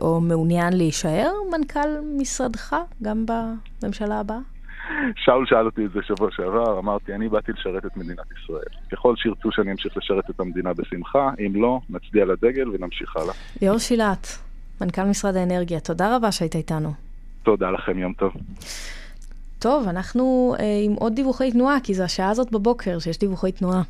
או 0.00 0.20
מעוניין 0.20 0.72
להישאר 0.72 1.30
מנכ"ל 1.52 1.88
משרדך 2.20 2.76
גם 3.02 3.26
בממשלה 3.84 4.20
הבאה? 4.20 4.38
שאול 5.16 5.46
שאל 5.46 5.66
אותי 5.66 5.84
את 5.84 5.92
זה 5.92 6.00
שבוע 6.02 6.28
שעבר, 6.30 6.78
אמרתי, 6.78 7.14
אני 7.14 7.28
באתי 7.28 7.52
לשרת 7.52 7.86
את 7.86 7.96
מדינת 7.96 8.26
ישראל. 8.42 8.64
ככל 8.92 9.16
שירצו 9.16 9.52
שאני 9.52 9.72
אמשיך 9.72 9.96
לשרת 9.96 10.30
את 10.30 10.40
המדינה 10.40 10.72
בשמחה, 10.72 11.30
אם 11.46 11.62
לא, 11.62 11.80
נצדיע 11.90 12.24
לדגל 12.24 12.68
ונמשיך 12.68 13.16
הלאה. 13.16 13.34
ליאור 13.62 13.78
שילת, 13.78 14.26
מנכ"ל 14.80 15.04
משרד 15.04 15.36
האנרגיה, 15.36 15.80
תודה 15.80 16.16
רבה 16.16 16.32
שהיית 16.32 16.56
איתנו. 16.56 16.92
תודה 17.42 17.70
לכם, 17.70 17.98
יום 17.98 18.12
טוב. 18.12 18.32
טוב, 19.58 19.88
אנחנו 19.88 20.54
אה, 20.58 20.64
עם 20.84 20.92
עוד 20.92 21.14
דיווחי 21.14 21.52
תנועה, 21.52 21.76
כי 21.82 21.94
זו 21.94 22.02
השעה 22.02 22.30
הזאת 22.30 22.52
בבוקר 22.52 22.98
שיש 22.98 23.18
דיווחי 23.18 23.52
תנועה. 23.52 23.82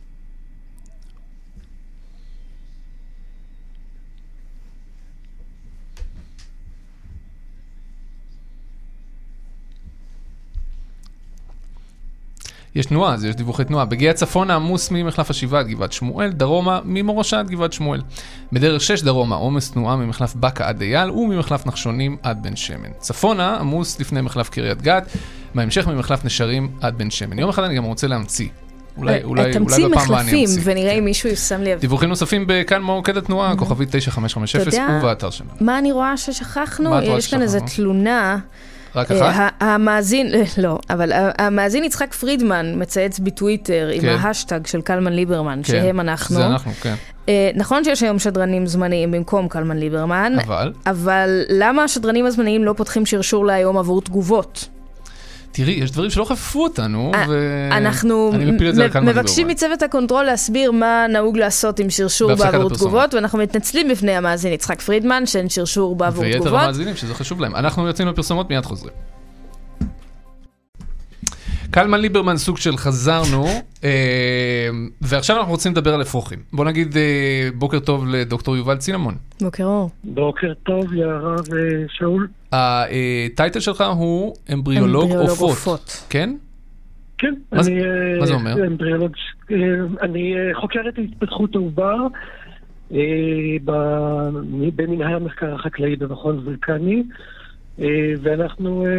יש 12.74 12.86
תנועה, 12.86 13.14
אז 13.14 13.24
יש 13.24 13.34
דיווחי 13.36 13.64
תנועה. 13.64 13.84
בגיאה 13.84 14.12
צפונה 14.12 14.54
עמוס 14.54 14.90
ממחלף 14.90 15.30
השבעה 15.30 15.60
עד 15.60 15.68
גבעת 15.68 15.92
שמואל, 15.92 16.30
דרומה 16.30 16.80
ממורשה 16.84 17.38
עד 17.38 17.50
גבעת 17.50 17.72
שמואל. 17.72 18.00
בדרך 18.52 18.80
6 18.82 19.02
דרומה 19.02 19.36
עומס 19.36 19.70
תנועה 19.70 19.96
ממחלף 19.96 20.34
בקה 20.34 20.68
עד 20.68 20.80
אייל 20.80 21.10
וממחלף 21.10 21.66
נחשונים 21.66 22.16
עד 22.22 22.42
בן 22.42 22.56
שמן. 22.56 22.88
צפונה 22.98 23.56
עמוס 23.56 24.00
לפני 24.00 24.20
מחלף 24.20 24.48
קריית 24.48 24.82
גת, 24.82 25.06
בהמשך 25.54 25.86
ממחלף 25.86 26.24
נשרים 26.24 26.68
עד 26.80 26.98
בן 26.98 27.10
שמן. 27.10 27.38
יום 27.38 27.50
אחד 27.50 27.62
אני 27.64 27.74
גם 27.76 27.84
רוצה 27.84 28.06
להמציא. 28.06 28.48
אולי, 28.96 29.12
אה, 29.18 29.24
אולי, 29.24 29.52
תמציא 29.52 29.76
אולי 29.84 29.94
בפעם 29.94 30.04
הבאה 30.04 30.20
אני 30.20 30.24
מחלפים, 30.30 30.48
אמציא. 30.48 30.62
ונראה 30.64 30.92
אם 30.92 30.98
כן. 30.98 31.04
מישהו 31.04 31.36
שם 31.36 31.60
לב. 31.62 31.80
דיווחים 31.80 32.08
נוספים 32.08 32.44
בכאן 32.48 32.82
מוקד 32.82 33.16
התנועה, 33.16 33.56
כוכבית 33.56 33.88
9550 33.90 34.60
אתה 34.60 34.68
יודע- 34.68 34.88
ובאתר 35.00 35.30
שלנו. 35.30 35.50
מה 35.60 35.78
אני 35.78 35.92
רואה 35.92 36.16
ששכחנו? 36.16 37.00
יש 37.02 37.30
כאן 37.30 37.42
איזו? 37.42 37.58
תלונה. 37.76 38.38
רק 38.96 39.10
אה, 39.12 39.30
אחת? 39.30 39.52
המאזין, 39.60 40.32
לא, 40.58 40.78
אבל 40.90 41.12
ה- 41.12 41.30
המאזין 41.38 41.84
יצחק 41.84 42.12
פרידמן 42.14 42.72
מצייץ 42.76 43.18
בטוויטר 43.18 43.88
עם 43.92 44.00
כן. 44.00 44.16
ההשטג 44.20 44.66
של 44.66 44.80
קלמן 44.80 45.12
ליברמן, 45.12 45.56
כן, 45.64 45.72
שהם 45.72 46.00
אנחנו. 46.00 46.36
זה 46.36 46.46
אנחנו, 46.46 46.72
כן. 46.80 46.94
אה, 47.28 47.50
נכון 47.54 47.84
שיש 47.84 48.02
היום 48.02 48.18
שדרנים 48.18 48.66
זמניים 48.66 49.10
במקום 49.10 49.48
קלמן 49.48 49.76
ליברמן, 49.78 50.32
אבל, 50.44 50.72
אבל 50.86 51.42
למה 51.48 51.84
השדרנים 51.84 52.26
הזמניים 52.26 52.64
לא 52.64 52.74
פותחים 52.76 53.06
שרשור 53.06 53.46
להיום 53.46 53.78
עבור 53.78 54.02
תגובות? 54.02 54.68
תראי, 55.52 55.72
יש 55.72 55.90
דברים 55.90 56.10
שלא 56.10 56.24
חפפו 56.24 56.62
אותנו, 56.62 57.12
אה, 57.14 57.24
ו... 57.28 57.68
אנחנו 57.72 58.30
אני 58.34 58.50
מפיל 58.50 58.68
את 58.68 58.74
זה 58.74 58.82
על 58.82 58.88
מ- 58.88 58.92
קלמן 58.92 59.08
מבקשים. 59.08 59.48
מצוות 59.48 59.82
הקונטרול 59.82 60.24
להסביר 60.24 60.72
מה 60.72 61.06
נהוג 61.08 61.38
לעשות 61.38 61.78
עם 61.78 61.90
שרשור 61.90 62.34
בעבור. 62.34 62.68
תגובות, 62.70 63.14
ואנחנו 63.14 63.38
מתנצלים 63.38 63.88
בפני 63.88 64.12
המאזין 64.12 64.52
יצחק 64.52 64.80
פרידמן 64.80 65.26
שאין 65.26 65.48
שרשור 65.48 65.96
בעבור 65.96 66.24
ויתר 66.24 66.38
תגובות. 66.38 66.60
המאזינים 66.60 66.96
שזה 66.96 67.14
חשוב 67.14 67.40
להם. 67.40 67.56
אנחנו 67.56 67.86
יוצאים 67.86 68.08
לפרסומות, 68.08 68.50
מיד 68.50 68.64
חוזרים. 68.64 68.92
קלמן 71.72 72.00
ליברמן 72.00 72.36
סוג 72.36 72.56
של 72.56 72.76
חזרנו, 72.76 73.44
אה, 73.84 74.68
ועכשיו 75.00 75.36
אנחנו 75.36 75.52
רוצים 75.52 75.72
לדבר 75.72 75.94
על 75.94 76.02
אפרוחים. 76.02 76.38
בוא 76.52 76.64
נגיד 76.64 76.96
אה, 76.96 77.48
בוקר 77.54 77.78
טוב 77.78 78.06
לדוקטור 78.08 78.56
יובל 78.56 78.76
צינמון. 78.76 79.14
בוקר 79.40 79.64
אור. 79.64 79.90
בוקר 80.04 80.52
טוב, 80.62 80.92
יערה 80.94 81.36
ושאול. 81.50 82.28
הטייטל 82.52 83.60
שלך 83.60 83.84
הוא 83.96 84.34
אמבריולוג 84.52 85.04
אמבריולוג 85.10 85.40
עופות. 85.40 86.06
כן? 86.10 86.36
כן, 87.18 87.34
מה 87.52 87.62
זה-. 87.62 87.72
אה, 88.30 88.34
אומר? 88.34 88.66
אמבריולוג, 88.66 89.12
אה, 89.50 89.56
אני 90.02 90.34
אה, 90.36 90.60
חוקר 90.60 90.80
את 90.88 90.98
התפתחות 90.98 91.54
העובר 91.54 91.96
אה, 92.92 92.98
ב- 93.64 94.72
במנהל 94.76 95.14
המחקר 95.14 95.54
החקלאי 95.54 95.96
במכון 95.96 96.38
וולקני, 96.38 96.96
אה, 96.96 97.16
ואנחנו 98.22 98.86
אה, 98.86 98.90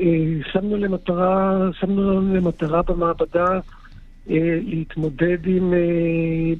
אה, 0.00 0.52
שמנו 0.52 0.76
למטרה, 0.76 1.58
שמנו 1.80 2.34
למטרה 2.34 2.82
במעבדה 2.82 3.60
אה, 4.30 4.58
להתמודד 4.66 5.46
עם 5.46 5.74
אה, 5.74 5.78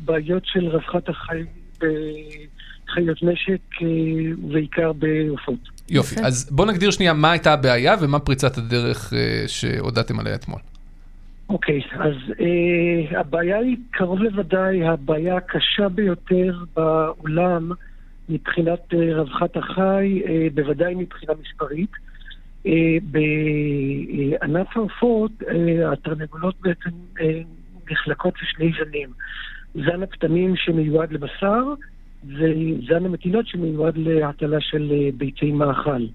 בעיות 0.05 0.43
של 0.47 0.69
רווחת 0.69 1.09
החיים 1.09 1.47
בחיות 1.79 3.23
משק, 3.23 3.83
אה, 3.83 3.87
ובעיקר 4.43 4.93
בעופות. 4.93 5.59
יופי, 5.91 6.15
יפה. 6.15 6.27
אז 6.27 6.51
בוא 6.51 6.67
נגדיר 6.67 6.91
שנייה 6.91 7.13
מה 7.13 7.31
הייתה 7.31 7.53
הבעיה 7.53 7.95
ומה 8.01 8.19
פריצת 8.19 8.59
הדרך 8.59 9.13
אה, 9.13 9.45
שהודעתם 9.47 10.21
עליה 10.21 10.35
אתמול. 10.35 10.61
אוקיי, 11.49 11.81
אז 11.93 12.15
אה, 12.41 13.21
הבעיה 13.21 13.59
היא 13.59 13.77
קרוב 13.91 14.19
לוודאי 14.19 14.85
הבעיה 14.85 15.37
הקשה 15.37 15.89
ביותר 15.89 16.59
בעולם 16.77 17.71
מבחינת 18.29 18.95
אה, 18.95 19.21
רווחת 19.21 19.57
החי, 19.57 20.23
אה, 20.27 20.47
בוודאי 20.55 20.95
מבחינה 20.95 21.33
מספרית. 21.43 21.91
אה, 22.67 22.97
בענף 23.03 24.77
העופות, 24.77 25.33
התרנגולות 25.93 26.55
בעצם 26.61 26.91
נחלקות 27.91 28.35
לשני 28.43 28.73
זנים. 28.85 29.09
זן 29.75 30.03
הפטמים 30.03 30.57
שמיועד 30.57 31.13
לבשר, 31.13 31.65
וזן 32.25 33.05
המטילות 33.05 33.47
שמיועד 33.47 33.95
להטלה 33.97 34.61
של 34.61 34.93
ביצי 35.17 35.53
מאכל. 35.53 36.07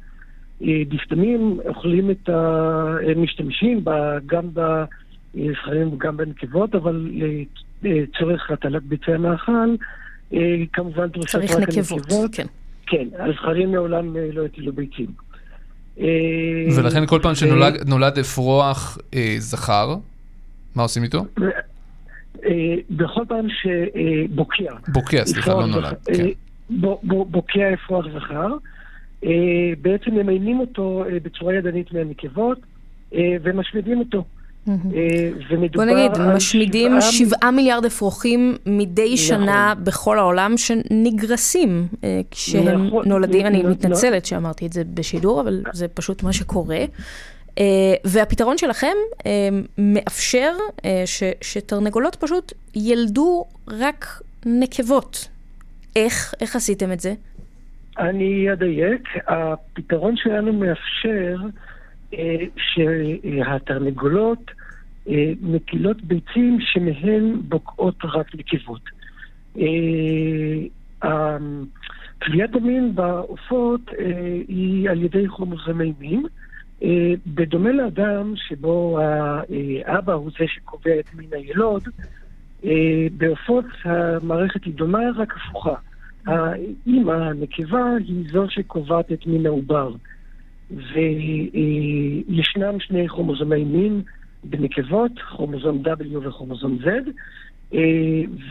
בפטמים 0.61 1.59
אוכלים 1.67 2.11
את 2.11 2.29
ה... 2.29 2.95
משתמשים 3.15 3.83
ב... 3.83 3.89
גם 4.25 4.49
בזכרים 4.53 5.93
וגם 5.93 6.17
בנקבות, 6.17 6.75
אבל 6.75 7.11
לצורך 7.83 8.51
הטלת 8.51 8.83
ביצי 8.83 9.11
המאכל, 9.13 9.75
אה, 10.33 10.39
כמובן 10.73 11.07
דרושות 11.07 11.41
צריך 11.41 11.51
רק 11.51 11.69
נקבות, 11.69 11.91
הנקבות. 11.91 12.35
כן. 12.35 12.47
כן, 12.85 13.07
הזכרים 13.19 13.71
מעולם 13.71 14.17
אה, 14.17 14.29
לא 14.33 14.45
הטילו 14.45 14.73
ביצים. 14.73 15.07
אה, 15.99 16.05
ולכן 16.77 17.05
כל 17.05 17.19
פעם 17.21 17.35
שנולד 17.35 17.89
נולד 17.89 18.19
אפרוח 18.19 18.97
זכר, 19.37 19.95
מה 20.75 20.83
עושים 20.83 21.03
איתו? 21.03 21.25
בכל 22.89 23.21
פעם 23.27 23.47
שבוקע, 23.49 24.73
בוקע, 24.87 25.25
סליחה, 25.25 25.53
לא 25.53 25.65
נולד. 25.65 25.95
כן. 26.05 26.27
בוקע 27.03 27.73
אפרוח 27.73 28.05
זכר, 28.15 28.47
בעצם 29.81 30.11
ממיינים 30.11 30.59
אותו 30.59 31.05
בצורה 31.23 31.53
ידנית 31.53 31.93
מהנקבות 31.93 32.59
ומשמידים 33.13 33.99
אותו. 33.99 34.25
אה, 34.67 34.73
ומדובר 35.49 35.85
בוא 35.85 35.93
נגיד, 35.93 36.11
על 36.21 36.35
משמידים 36.35 36.91
שבעה- 37.01 37.11
שבעה 37.11 37.51
מיליארד 37.51 37.85
אפרוחים 37.85 38.55
מדי 38.65 39.03
נכון. 39.03 39.17
שנה 39.17 39.73
בכל 39.83 40.19
העולם 40.19 40.53
שנגרסים 40.57 41.87
אה, 42.03 42.21
כשהם 42.31 42.87
נכון, 42.87 43.07
נולדים. 43.07 43.45
אני 43.45 43.63
נ- 43.63 43.65
נ- 43.65 43.69
מתנצלת 43.71 44.25
שאמרתי 44.25 44.65
את 44.65 44.73
זה 44.73 44.83
בשידור, 44.93 45.41
אבל 45.41 45.63
זה 45.73 45.87
פשוט 45.87 46.23
מה 46.23 46.33
שקורה. 46.33 46.79
אה, 47.59 47.63
והפתרון 48.05 48.57
שלכם 48.57 48.93
מאפשר 49.77 50.51
ש- 51.05 51.23
שתרנגולות 51.41 52.15
פשוט 52.15 52.53
ילדו 52.75 53.45
רק 53.67 54.05
נקבות. 54.45 55.27
איך? 55.95 56.33
איך 56.41 56.55
עשיתם 56.55 56.91
את 56.91 56.99
זה? 56.99 57.13
אני 57.99 58.53
אדייק, 58.53 59.01
הפתרון 59.27 60.15
שלנו 60.17 60.53
מאפשר 60.53 61.37
שהתרנגולות 62.57 64.51
אה, 65.09 65.33
מטילות 65.41 66.03
ביצים 66.03 66.57
שמהן 66.61 67.41
בוקעות 67.49 67.95
רק 68.03 68.27
נקבות. 68.35 68.81
אה, 69.59 71.37
כליית 72.21 72.55
המין 72.55 72.95
בעופות 72.95 73.81
אה, 73.99 74.39
היא 74.47 74.89
על 74.89 75.03
ידי 75.03 75.27
כרומוזומי 75.27 75.93
מין. 75.99 76.25
בדומה 77.27 77.71
לאדם 77.71 78.33
שבו 78.35 78.99
האבא 79.85 80.13
הוא 80.13 80.31
זה 80.39 80.45
שקובע 80.47 80.99
את 80.99 81.13
מין 81.13 81.29
הילוד, 81.31 81.83
בעופות 83.17 83.65
המערכת 83.83 84.63
היא 84.63 84.73
דומה, 84.73 84.99
רק 85.15 85.33
הפוכה. 85.35 85.75
האימא, 86.25 87.11
הנקבה, 87.11 87.83
היא 88.07 88.25
זו 88.31 88.45
שקובעת 88.49 89.11
את 89.11 89.27
מין 89.27 89.45
העובר. 89.45 89.91
וישנם 92.27 92.79
שני 92.79 93.07
כרומוזומי 93.09 93.63
מין 93.63 94.01
בנקבות, 94.43 95.11
כרומוזום 95.29 95.83
W 95.85 96.27
וכרומוזום 96.27 96.77
Z, 96.83 96.87
אה, 97.73 97.79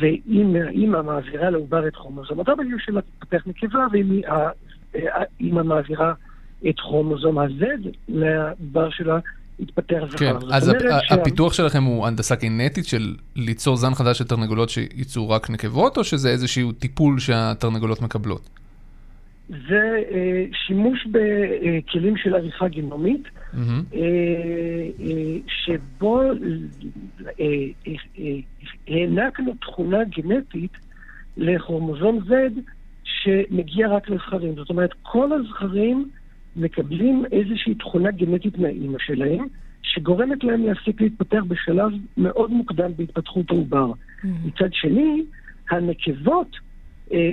ואם 0.00 0.56
האימא 0.66 1.02
מעבירה 1.02 1.50
לעובר 1.50 1.88
את 1.88 1.94
כרומוזום 1.94 2.40
ה-W 2.40 2.50
שלה, 2.84 3.00
תתפתח 3.00 3.42
נקבה, 3.46 3.86
ואם 3.92 4.10
היא- 4.10 4.26
ה- 4.28 4.50
האימא 4.94 5.62
מעבירה 5.62 6.12
את 6.68 6.80
כרומוזום 6.80 7.38
ה-Z 7.38 7.64
לעובר 8.08 8.90
שלה, 8.90 9.18
יתפתח 9.58 9.96
זכר. 10.10 10.18
כן, 10.18 10.34
אז 10.52 10.68
הפ- 10.68 10.82
שה- 11.08 11.14
הפיתוח 11.14 11.52
שלכם 11.52 11.82
הוא 11.82 12.06
הנדסה 12.06 12.34
גנטית 12.34 12.86
של 12.86 13.14
ליצור 13.36 13.76
זן 13.76 13.94
חדש 13.94 14.18
של 14.18 14.24
תרנגולות 14.24 14.68
שייצאו 14.70 15.30
רק 15.30 15.50
נקבות, 15.50 15.98
או 15.98 16.04
שזה 16.04 16.28
איזשהו 16.28 16.72
טיפול 16.72 17.18
שהתרנגולות 17.18 18.02
מקבלות? 18.02 18.48
זה 19.68 20.02
אה, 20.10 20.44
שימוש 20.66 21.06
בכלים 21.06 22.16
של 22.16 22.34
עריכה 22.34 22.68
גנומית. 22.68 23.22
אה, 23.94 24.00
אה, 25.00 25.36
שבו 25.46 26.22
הענקנו 28.88 29.54
תכונה 29.60 30.04
גנטית 30.04 30.72
לכרומוזום 31.36 32.18
Z 32.28 32.32
שמגיע 33.04 33.88
רק 33.88 34.10
לזכרים. 34.10 34.54
זאת 34.54 34.70
אומרת, 34.70 34.90
כל 35.02 35.30
הזכרים 35.32 36.10
מקבלים 36.56 37.24
איזושהי 37.32 37.74
תכונה 37.74 38.10
גנטית 38.10 38.58
מהאימא 38.58 38.98
שלהם, 38.98 39.46
שגורמת 39.82 40.44
להם 40.44 40.66
להפסיק 40.66 41.00
להתפתח 41.00 41.42
בשלב 41.48 41.90
מאוד 42.16 42.50
מוקדם 42.50 42.90
בהתפתחות 42.96 43.50
העובר. 43.50 43.92
מצד 44.24 44.72
שני, 44.72 45.22
הנקבות 45.70 46.56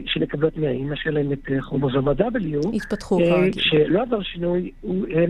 שמקבלות 0.05 0.57
מהאימא 0.57 0.95
שלהם 0.95 1.31
את 1.33 1.51
אה, 1.51 1.61
כרומוזום 1.61 2.07
ה-W, 2.07 2.75
התפתחו 2.75 3.19
אה, 3.19 3.25
כרגיל. 3.25 3.63
שלא 3.63 4.01
עבר 4.01 4.21
שינוי, 4.21 4.71
אה, 4.85 5.25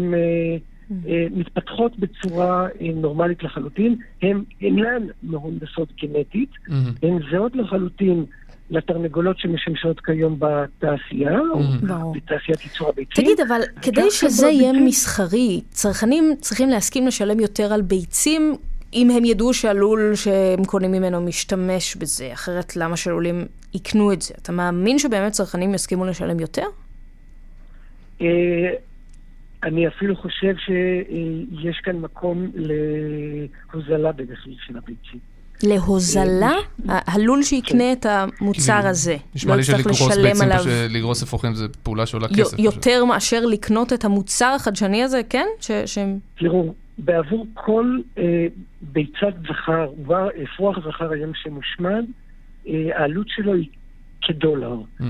אה, 1.07 1.27
מתפתחות 1.31 1.99
בצורה 1.99 2.67
אה, 2.81 2.87
נורמלית 2.95 3.43
לחלוטין, 3.43 3.95
הן 4.21 4.43
אינן 4.61 5.07
מהונדסות 5.23 5.89
גנטית, 6.01 6.49
מהמם. 6.67 6.91
הן 7.03 7.19
זהות 7.31 7.55
לחלוטין 7.55 8.25
לתרנגולות 8.69 9.39
שמשמשות 9.39 9.99
כיום 9.99 10.39
בתעשייה, 10.39 11.39
או 11.39 11.59
ברור. 11.87 12.13
בתעשיית 12.13 12.63
ייצור 12.63 12.89
הביצים. 12.89 13.23
תגיד, 13.23 13.39
אבל 13.47 13.61
כדי 13.81 14.11
שזה 14.11 14.47
יהיה 14.47 14.73
מסחרי, 14.73 15.61
צרכנים 15.69 16.35
צריכים 16.39 16.69
להסכים 16.69 17.07
לשלם 17.07 17.39
יותר 17.39 17.73
על 17.73 17.81
ביצים, 17.81 18.55
אם 18.93 19.09
הם 19.09 19.25
ידעו 19.25 19.53
שהלול 19.53 20.15
שהם 20.15 20.65
קונים 20.65 20.91
ממנו 20.91 21.21
משתמש 21.21 21.95
בזה, 21.95 22.29
אחרת 22.33 22.75
למה 22.75 22.97
שלולים 22.97 23.45
יקנו 23.73 24.13
את 24.13 24.21
זה? 24.21 24.33
אתה 24.41 24.51
מאמין 24.51 24.99
שבאמת 24.99 25.31
צרכנים 25.31 25.73
יסכימו 25.73 26.05
לשלם 26.05 26.39
יותר? 26.39 26.65
אה, 28.21 28.27
אני 29.63 29.87
אפילו 29.87 30.15
חושב 30.15 30.53
שיש 30.57 31.77
כאן 31.83 31.95
מקום 31.95 32.51
להוזלה 32.55 34.11
במחיר 34.11 34.55
של 34.67 34.77
הביצים. 34.77 35.19
להוזלה? 35.63 36.51
ה- 36.89 37.13
הלול 37.13 37.43
שיקנה 37.43 37.91
את 37.91 38.05
המוצר 38.05 38.87
הזה, 38.87 39.17
נשמע 39.35 39.51
לא 39.51 39.57
לי 39.57 39.63
שלגרוס 39.63 40.01
ביצים, 40.01 40.49
לגרוס 40.89 41.23
אפרוחים 41.23 41.53
זה 41.55 41.65
פעולה 41.83 42.05
שעולה 42.05 42.27
כסף. 42.27 42.59
יותר 42.59 43.05
מאשר 43.05 43.45
לקנות 43.45 43.93
את 43.93 44.05
המוצר 44.05 44.53
החדשני 44.55 45.03
הזה, 45.03 45.21
כן? 45.29 45.45
תראו, 46.37 46.73
בעבור 47.05 47.47
כל 47.53 47.97
אה, 48.17 48.47
ביצת 48.81 49.33
זכר, 49.49 49.89
אפרוח 50.43 50.79
זכר 50.87 51.11
היום 51.11 51.31
שמושמד, 51.33 52.05
אה, 52.67 52.89
העלות 52.95 53.27
שלו 53.29 53.53
היא 53.53 53.69
כדולר. 54.21 54.77
Mm. 55.01 55.03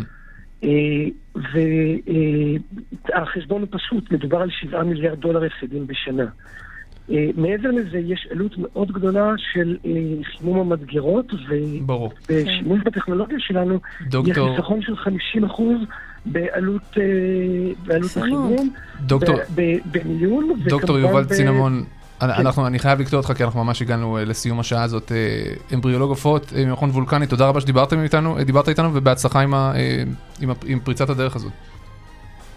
והחשבון 3.13 3.61
הוא 3.61 3.67
פשוט, 3.71 4.11
מדובר 4.11 4.37
על 4.41 4.49
7 4.51 4.83
מיליארד 4.83 5.19
דולר 5.19 5.43
הפסדים 5.43 5.87
בשנה. 5.87 6.25
אה, 7.11 7.29
מעבר 7.37 7.71
לזה, 7.71 7.97
יש 7.97 8.27
עלות 8.31 8.57
מאוד 8.57 8.91
גדולה 8.91 9.33
של 9.53 9.77
אה, 9.85 9.91
חימום 10.23 10.59
המדגרות. 10.59 11.25
ובשימוש 11.33 12.79
בטכנולוגיה 12.85 13.37
שלנו, 13.39 13.79
יש 14.01 14.07
דוקטור- 14.07 14.55
חיסכון 14.55 14.81
של 14.81 14.95
50% 14.95 15.61
בעלות, 16.25 16.81
אה, 16.97 17.03
בעלות. 17.85 18.17
החימום, 18.17 18.69
דוקטור- 19.01 19.39
במיון, 19.91 20.49
דוקטור 20.69 20.99
יובל 20.99 21.23
ב- 21.23 21.33
צינמון, 21.33 21.83
כן. 22.19 22.29
אנחנו, 22.29 22.67
אני 22.67 22.79
חייב 22.79 22.99
לקטוע 22.99 23.19
אותך 23.19 23.33
כי 23.37 23.43
אנחנו 23.43 23.63
ממש 23.63 23.81
הגענו 23.81 24.17
אה, 24.17 24.25
לסיום 24.25 24.59
השעה 24.59 24.83
הזאת. 24.83 25.11
אה, 25.11 25.17
אמבריולוג 25.73 26.09
עופות 26.09 26.53
ממכון 26.55 26.89
וולקני, 26.89 27.27
תודה 27.27 27.47
רבה 27.47 27.61
שדיברתם 27.61 28.03
איתנו, 28.03 28.37
דיברת 28.45 28.69
איתנו 28.69 28.89
ובהצלחה 28.93 29.39
עם 29.41 29.53
ה- 29.53 29.73
עם 30.41 30.49
ה- 30.49 30.53
עם 30.65 30.79
פריצת 30.79 31.09
הדרך 31.09 31.35
הזאת. 31.35 31.51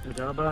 תודה 0.05 0.29
רבה. 0.29 0.51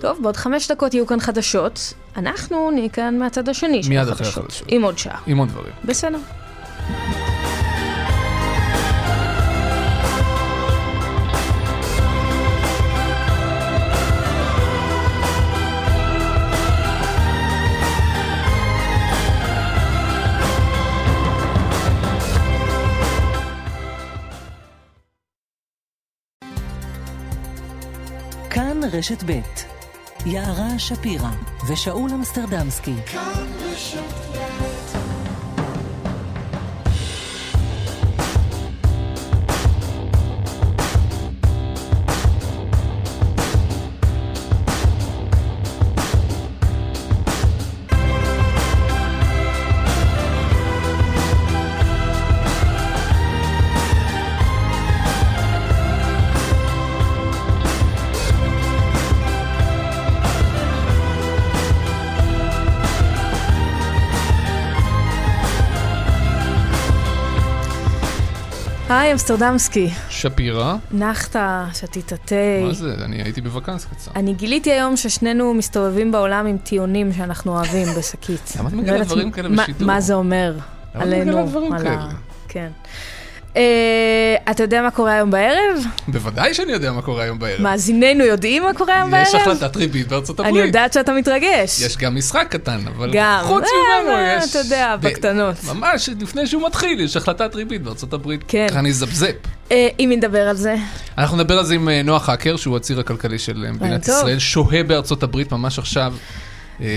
טוב, 0.00 0.18
בעוד 0.22 0.36
חמש 0.36 0.70
דקות 0.70 0.94
יהיו 0.94 1.06
כאן 1.06 1.20
חדשות. 1.20 1.94
אנחנו 2.16 2.70
נהיה 2.70 2.88
כאן 2.88 3.18
מהצד 3.18 3.48
השני 3.48 3.82
של 3.82 3.88
מיד 3.88 4.08
החדשות. 4.08 4.20
אחרי 4.32 4.42
החדשות. 4.42 4.68
עם 4.70 4.82
עוד 4.82 4.98
שעה. 4.98 5.18
עם 5.26 5.38
עוד 5.38 5.48
דברים. 5.48 5.72
בסדר. 5.84 6.18
רשת 28.92 29.22
ב' 29.26 29.40
יערה 30.26 30.78
שפירא 30.78 31.30
ושאול 31.68 32.10
אמסטרדמסקי. 32.10 32.94
היי, 68.88 69.12
אמסטרדמסקי. 69.12 69.90
שפירא, 70.08 70.76
נחת, 70.92 71.36
שתית 71.74 72.12
תה. 72.24 72.34
מה 72.62 72.72
זה? 72.74 72.94
אני 73.04 73.22
הייתי 73.22 73.40
בווקנס 73.40 73.84
קצר. 73.84 74.10
אני 74.16 74.34
גיליתי 74.34 74.72
היום 74.72 74.96
ששנינו 74.96 75.54
מסתובבים 75.54 76.12
בעולם 76.12 76.46
עם 76.46 76.58
טיעונים 76.58 77.12
שאנחנו 77.12 77.52
אוהבים 77.52 77.88
בשקית. 77.98 78.52
למה 78.58 78.68
את 78.68 78.74
לא 78.74 78.80
מגלה 78.80 79.04
דברים 79.04 79.30
כאלה 79.30 79.48
בשידור? 79.48 79.86
מה 79.86 80.00
זה 80.00 80.14
אומר 80.14 80.52
למה 80.94 81.02
את 81.02 81.06
עלינו. 81.06 81.32
מגלה 81.32 81.46
דברים 81.46 81.78
כאלה? 81.78 82.08
כן. 82.48 82.68
אה, 83.56 83.62
אתה 84.50 84.62
יודע 84.62 84.82
מה 84.82 84.90
קורה 84.90 85.12
היום 85.12 85.30
בערב? 85.30 85.78
בוודאי 86.08 86.54
שאני 86.54 86.72
יודע 86.72 86.92
מה 86.92 87.02
קורה 87.02 87.22
היום 87.22 87.38
בערב. 87.38 87.62
מאזיננו 87.62 88.24
יודעים 88.24 88.62
מה 88.62 88.74
קורה 88.74 88.96
היום 88.96 89.10
בערב? 89.10 89.26
יש 89.26 89.34
החלטת 89.34 89.76
ריבית 89.76 90.08
בארצות 90.08 90.40
אני 90.40 90.48
הברית. 90.48 90.66
יודעת 90.66 90.92
שאתה 90.92 91.12
מתרגש. 91.12 91.80
יש 91.80 91.96
גם 91.96 92.16
משחק 92.16 92.46
קטן, 92.50 92.80
אבל. 92.96 93.12
חוץ 93.42 93.64
אה, 93.64 94.02
ממנו 94.02 94.16
אה, 94.16 94.38
יש... 94.38 94.50
אתה 94.50 94.58
יודע, 94.58 94.96
בקטנות. 95.00 95.54
ממש 95.64 96.08
לפני 96.20 96.46
שהוא 96.46 96.66
מתחיל, 96.66 97.00
יש 97.00 97.16
החלטת 97.16 97.54
ריבית 97.54 97.82
בארצות 97.82 98.12
הברית. 98.12 98.40
כן. 98.48 98.66
ככה 98.70 98.78
אני 98.78 98.92
זפזפ. 98.92 99.34
אה, 99.72 99.88
אם 100.00 100.12
נדבר 100.16 100.48
על 100.48 100.56
זה. 100.56 100.76
אנחנו 101.18 101.36
נדבר 101.36 101.58
על 101.58 101.64
זה 101.64 101.74
עם 101.74 101.88
נוח 101.88 102.28
האקר, 102.28 102.56
שהוא 102.56 102.76
הציר 102.76 103.00
הכלכלי 103.00 103.38
של 103.38 103.66
מדינת. 103.72 104.08
ישראל, 104.08 104.38
שוהה 104.38 104.82
בארצות 104.82 105.22
הברית 105.22 105.52
ממש 105.52 105.78
עכשיו 105.78 106.14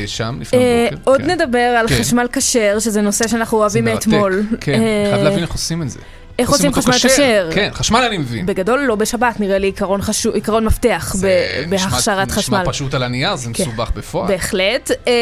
שם, 0.05 0.38
לפני 0.41 0.60
אה, 0.60 0.88
בוקר. 0.91 1.01
עוד 1.12 1.22
כן. 1.22 1.30
נדבר 1.30 1.57
על 1.80 1.88
כן. 1.88 1.95
חשמל 1.99 2.28
כשר, 2.34 2.80
שזה 2.80 3.01
נושא 3.01 3.28
שאנחנו 3.28 3.57
אוהבים. 3.57 3.86
מאתמול. 3.86 4.43
כן, 4.62 4.80
חייב 5.12 5.24
להבין 5.24 5.39
איך 5.43 5.51
עושים 5.51 5.82
את 5.82 5.89
זה. 5.89 5.99
איך 6.39 6.49
עושים 6.49 6.73
חשמל 6.73 6.93
כשר? 6.93 7.49
כן, 7.53 7.69
חשמל 7.73 7.99
אני 7.99 8.17
מבין. 8.17 8.45
בגדול 8.45 8.79
לא 8.79 8.95
בשבת, 8.95 9.39
נראה 9.39 9.57
לי 9.57 9.67
עיקרון, 9.67 10.01
חשוב, 10.01 10.33
עיקרון 10.35 10.65
מפתח 10.65 11.13
זה 11.17 11.27
ב- 11.69 11.73
נשמע- 11.73 11.89
בהכשרת 11.89 12.31
חשמל. 12.31 12.57
נשמע 12.59 12.71
פשוט 12.71 12.93
על 12.93 13.03
הנייר, 13.03 13.35
זה 13.35 13.49
כן. 13.53 13.63
מסובך 13.63 13.91
בפועל. 13.95 14.27
בהחלט. 14.27 14.91
אה, 15.07 15.13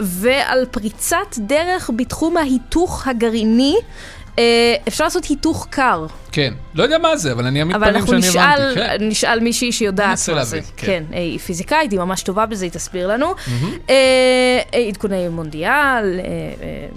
ועל 0.00 0.64
פריצת 0.70 1.16
דרך 1.38 1.90
בתחום 1.96 2.36
ההיתוך 2.36 3.08
הגרעיני. 3.08 3.76
אה, 4.38 4.74
אפשר 4.88 5.04
לעשות 5.04 5.24
היתוך 5.24 5.66
קר, 5.70 6.06
כן, 6.32 6.54
לא 6.74 6.82
יודע 6.82 6.98
מה 6.98 7.16
זה, 7.16 7.32
אבל 7.32 7.46
אני 7.46 7.60
אעמיד 7.60 7.76
אבל 7.76 7.84
פנים 7.84 7.96
אנחנו 7.96 8.22
שאני 8.22 8.28
נשאל, 8.28 8.62
הבנתי. 8.62 8.80
כן. 8.80 9.08
נשאל 9.08 9.40
מישהי 9.40 9.72
שיודעת 9.72 10.28
מה 10.34 10.44
זה. 10.44 10.60
כן. 10.76 10.86
כן, 10.86 11.04
אה, 11.12 11.18
היא 11.18 11.38
פיזיקאית, 11.38 11.92
היא 11.92 12.00
ממש 12.00 12.22
טובה 12.22 12.46
בזה, 12.46 12.64
היא 12.64 12.72
תסביר 12.72 13.08
לנו. 13.08 13.34
אה, 13.90 13.94
אה, 14.74 14.78
עדכוני 14.88 15.28
מונדיאל, 15.28 16.20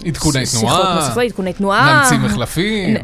עדכוני 0.06 0.32
תנועה. 0.32 0.46
שיחות 0.46 0.86
נוספות, 0.94 1.22
עדכוני 1.22 1.52
תנועה. 1.52 2.02
נמציא 2.02 2.18
מחלפים. 2.18 2.96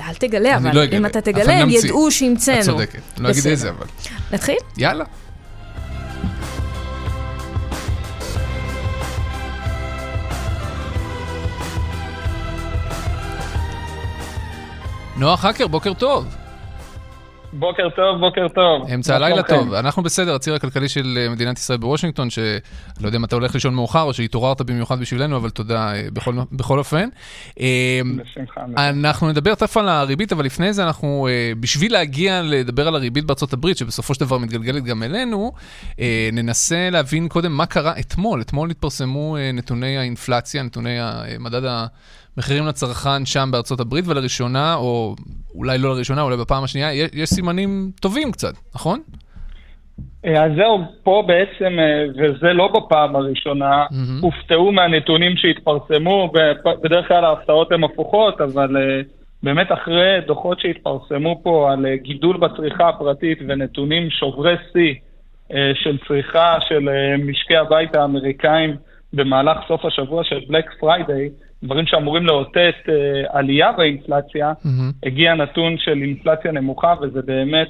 אל 0.00 0.14
תגלה, 0.18 0.56
אבל 0.56 0.74
לא 0.74 0.84
אם 0.92 1.06
אתה 1.06 1.18
אבל 1.18 1.32
תגלה, 1.32 1.52
הם 1.52 1.68
נמציא. 1.68 1.88
ידעו 1.88 2.10
שהמצאנו. 2.10 2.58
את 2.60 2.64
צודקת, 2.64 3.00
לא 3.18 3.30
אגיד. 3.30 3.46
איזה 3.46 3.70
אבל. 3.70 3.86
נתחיל? 4.32 4.56
יאללה. 4.76 5.04
נוח 15.16 15.44
האקר, 15.44 15.66
בוקר 15.66 15.94
טוב. 15.94 16.36
בוקר 17.52 17.88
טוב, 17.96 18.20
בוקר 18.20 18.48
טוב. 18.54 18.88
אמצע 18.94 19.16
הלילה? 19.16 19.42
טוב. 19.42 19.72
אנחנו 19.74 20.02
בסדר, 20.02 20.34
הציר 20.34 20.54
הכלכלי 20.54 20.88
של 20.88 21.18
אה, 21.20 21.28
מדינת 21.28 21.58
ישראל 21.58 21.78
בוושינגטון, 21.78 22.30
שלא 22.30 22.42
יודע 23.02 23.16
אם 23.18 23.24
אתה 23.24 23.36
הולך 23.36 23.54
לישון 23.54 23.74
מאוחר 23.74 24.02
או 24.02 24.14
שהתעוררת 24.14 24.62
במיוחד 24.62 25.00
בשבילנו, 25.00 25.36
אבל 25.36 25.50
תודה 25.50 25.92
אה, 25.94 26.02
בכל- 26.12 26.34
בכל 26.52 26.78
אופן. 26.78 27.08
אה, 27.60 28.00
בשמחה. 28.16 28.60
אנחנו 28.76 29.28
נדבר 29.28 29.54
תכף 29.54 29.76
על 29.76 29.88
הריבית, 29.88 30.32
אבל 30.32 30.44
לפני 30.44 30.72
זה 30.72 30.84
אנחנו, 30.84 31.28
בשביל 31.60 31.92
להגיע 31.92 32.42
לדבר 32.42 32.88
על 32.88 32.94
הריבית 32.96 33.24
בארצות 33.24 33.52
הברית, 33.52 33.76
שבסופו 33.78 34.14
של 34.14 34.20
דבר 34.20 34.38
מתגלגלת 34.38 34.84
גם 34.84 35.02
אלינו, 35.02 35.52
ננסה 36.32 36.88
להבין 36.90 37.28
קודם 37.28 37.52
מה 37.52 37.66
קרה 37.66 37.92
אתמול. 38.00 38.40
אתמול 38.40 38.70
התפרסמו 38.70 39.36
נתוני 39.54 39.98
האינפלציה, 39.98 40.62
נתוני 40.62 41.00
ה- 41.00 41.22
מדד 42.36 42.42
המחירים 42.42 42.66
לצרכן 42.66 43.24
שם 43.24 43.48
בארצות 43.52 43.80
הברית, 43.80 44.04
ולראשונה, 44.08 44.74
או 44.74 45.14
אולי 45.54 45.78
לא 45.78 45.94
לראשונה, 45.94 46.22
אולי 46.22 46.36
בפעם 46.36 46.64
השנייה, 46.64 46.94
יש, 46.94 47.10
יש 47.12 47.28
סימנים 47.28 47.90
טובים 48.00 48.32
קצת, 48.32 48.54
נכון? 48.74 49.00
אה, 50.26 50.44
אז 50.44 50.52
זהו, 50.56 50.78
פה 51.02 51.24
בעצם, 51.26 51.78
אה, 51.78 52.04
וזה 52.16 52.52
לא 52.52 52.68
בפעם 52.68 53.16
הראשונה, 53.16 53.84
מהמם. 53.90 54.20
הופתעו 54.20 54.72
מהנתונים 54.72 55.36
שהתפרסמו, 55.36 56.32
בדרך 56.82 57.08
כלל 57.08 57.24
ההפתעות 57.24 57.72
הן 57.72 57.84
הפוכות, 57.84 58.40
אבל 58.40 58.76
אה, 58.76 59.00
באמת 59.42 59.72
אחרי 59.72 60.20
דוחות 60.26 60.60
שהתפרסמו 60.60 61.40
פה 61.42 61.72
על 61.72 61.86
גידול 61.94 62.36
בצריכה 62.36 62.88
הפרטית 62.88 63.38
ונתונים 63.48 64.10
שוברי 64.10 64.54
שיא 64.72 64.94
של 65.74 65.98
צריכה 66.08 66.56
של 66.68 66.88
משקי 67.18 67.56
הבית 67.56 67.96
האמריקאים 67.96 68.76
במהלך 69.12 69.56
סוף 69.68 69.84
השבוע 69.84 70.24
של 70.24 70.40
בלק 70.48 70.64
פריידיי, 70.80 71.28
דברים 71.64 71.86
שאמורים 71.86 72.26
לאותת 72.26 72.74
עלייה 73.28 73.72
באינפלציה, 73.72 74.52
mm-hmm. 74.52 75.06
הגיע 75.06 75.34
נתון 75.34 75.76
של 75.78 76.02
אינפלציה 76.02 76.52
נמוכה, 76.52 76.94
וזה 77.02 77.20
באמת 77.22 77.68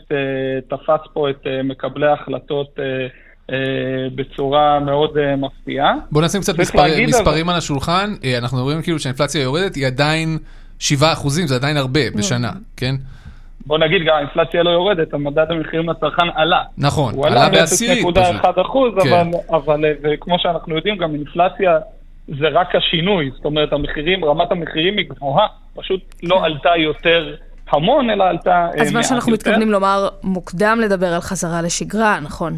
תפס 0.68 1.00
פה 1.12 1.30
את 1.30 1.46
מקבלי 1.64 2.06
ההחלטות 2.06 2.78
בצורה 4.14 4.80
מאוד 4.80 5.10
מפתיעה. 5.36 5.94
בוא 6.12 6.22
נשים 6.22 6.40
קצת 6.40 6.58
מספר, 6.58 6.82
מספרים 7.06 7.48
על 7.48 7.56
השולחן, 7.56 8.10
אנחנו 8.38 8.62
רואים 8.62 8.82
כאילו 8.82 8.98
שהאינפלציה 8.98 9.42
יורדת, 9.42 9.74
היא 9.74 9.86
עדיין 9.86 10.38
7 10.78 11.12
אחוזים, 11.12 11.46
זה 11.46 11.54
עדיין 11.54 11.76
הרבה 11.76 12.00
בשנה, 12.18 12.50
כן? 12.76 12.94
בוא 13.66 13.78
נגיד 13.78 14.02
גם 14.06 14.16
האינפלציה 14.16 14.62
לא 14.62 14.70
יורדת, 14.70 15.14
המדד 15.14 15.46
המחירים 15.50 15.90
לצרכן 15.90 16.26
עלה. 16.34 16.62
נכון, 16.78 17.14
עלה, 17.24 17.48
בעשירית. 17.48 18.02
הוא 18.02 18.12
עלה 18.16 18.32
ב-0.1 18.32 18.62
אחוז, 18.62 18.92
כן. 19.02 19.12
אבל, 19.12 19.30
אבל 19.50 19.84
וכמו 20.02 20.38
שאנחנו 20.38 20.76
יודעים, 20.76 20.96
גם 20.96 21.14
אינפלציה 21.14 21.78
זה 22.28 22.48
רק 22.48 22.74
השינוי, 22.74 23.30
זאת 23.34 23.44
אומרת, 23.44 23.72
המחירים, 23.72 24.24
רמת 24.24 24.50
המחירים 24.52 24.98
היא 24.98 25.06
גבוהה, 25.08 25.46
פשוט 25.74 26.14
לא 26.22 26.36
כן. 26.36 26.44
עלתה 26.44 26.76
יותר 26.76 27.34
המון, 27.70 28.10
אלא 28.10 28.24
עלתה 28.24 28.50
מעט 28.50 28.72
יותר. 28.72 28.82
אז 28.82 28.92
מה 28.92 29.02
שאנחנו 29.02 29.32
מתכוונים 29.32 29.70
לומר, 29.70 30.08
מוקדם 30.22 30.78
לדבר 30.84 31.06
על 31.06 31.20
חזרה 31.20 31.62
לשגרה, 31.62 32.20
נכון? 32.20 32.52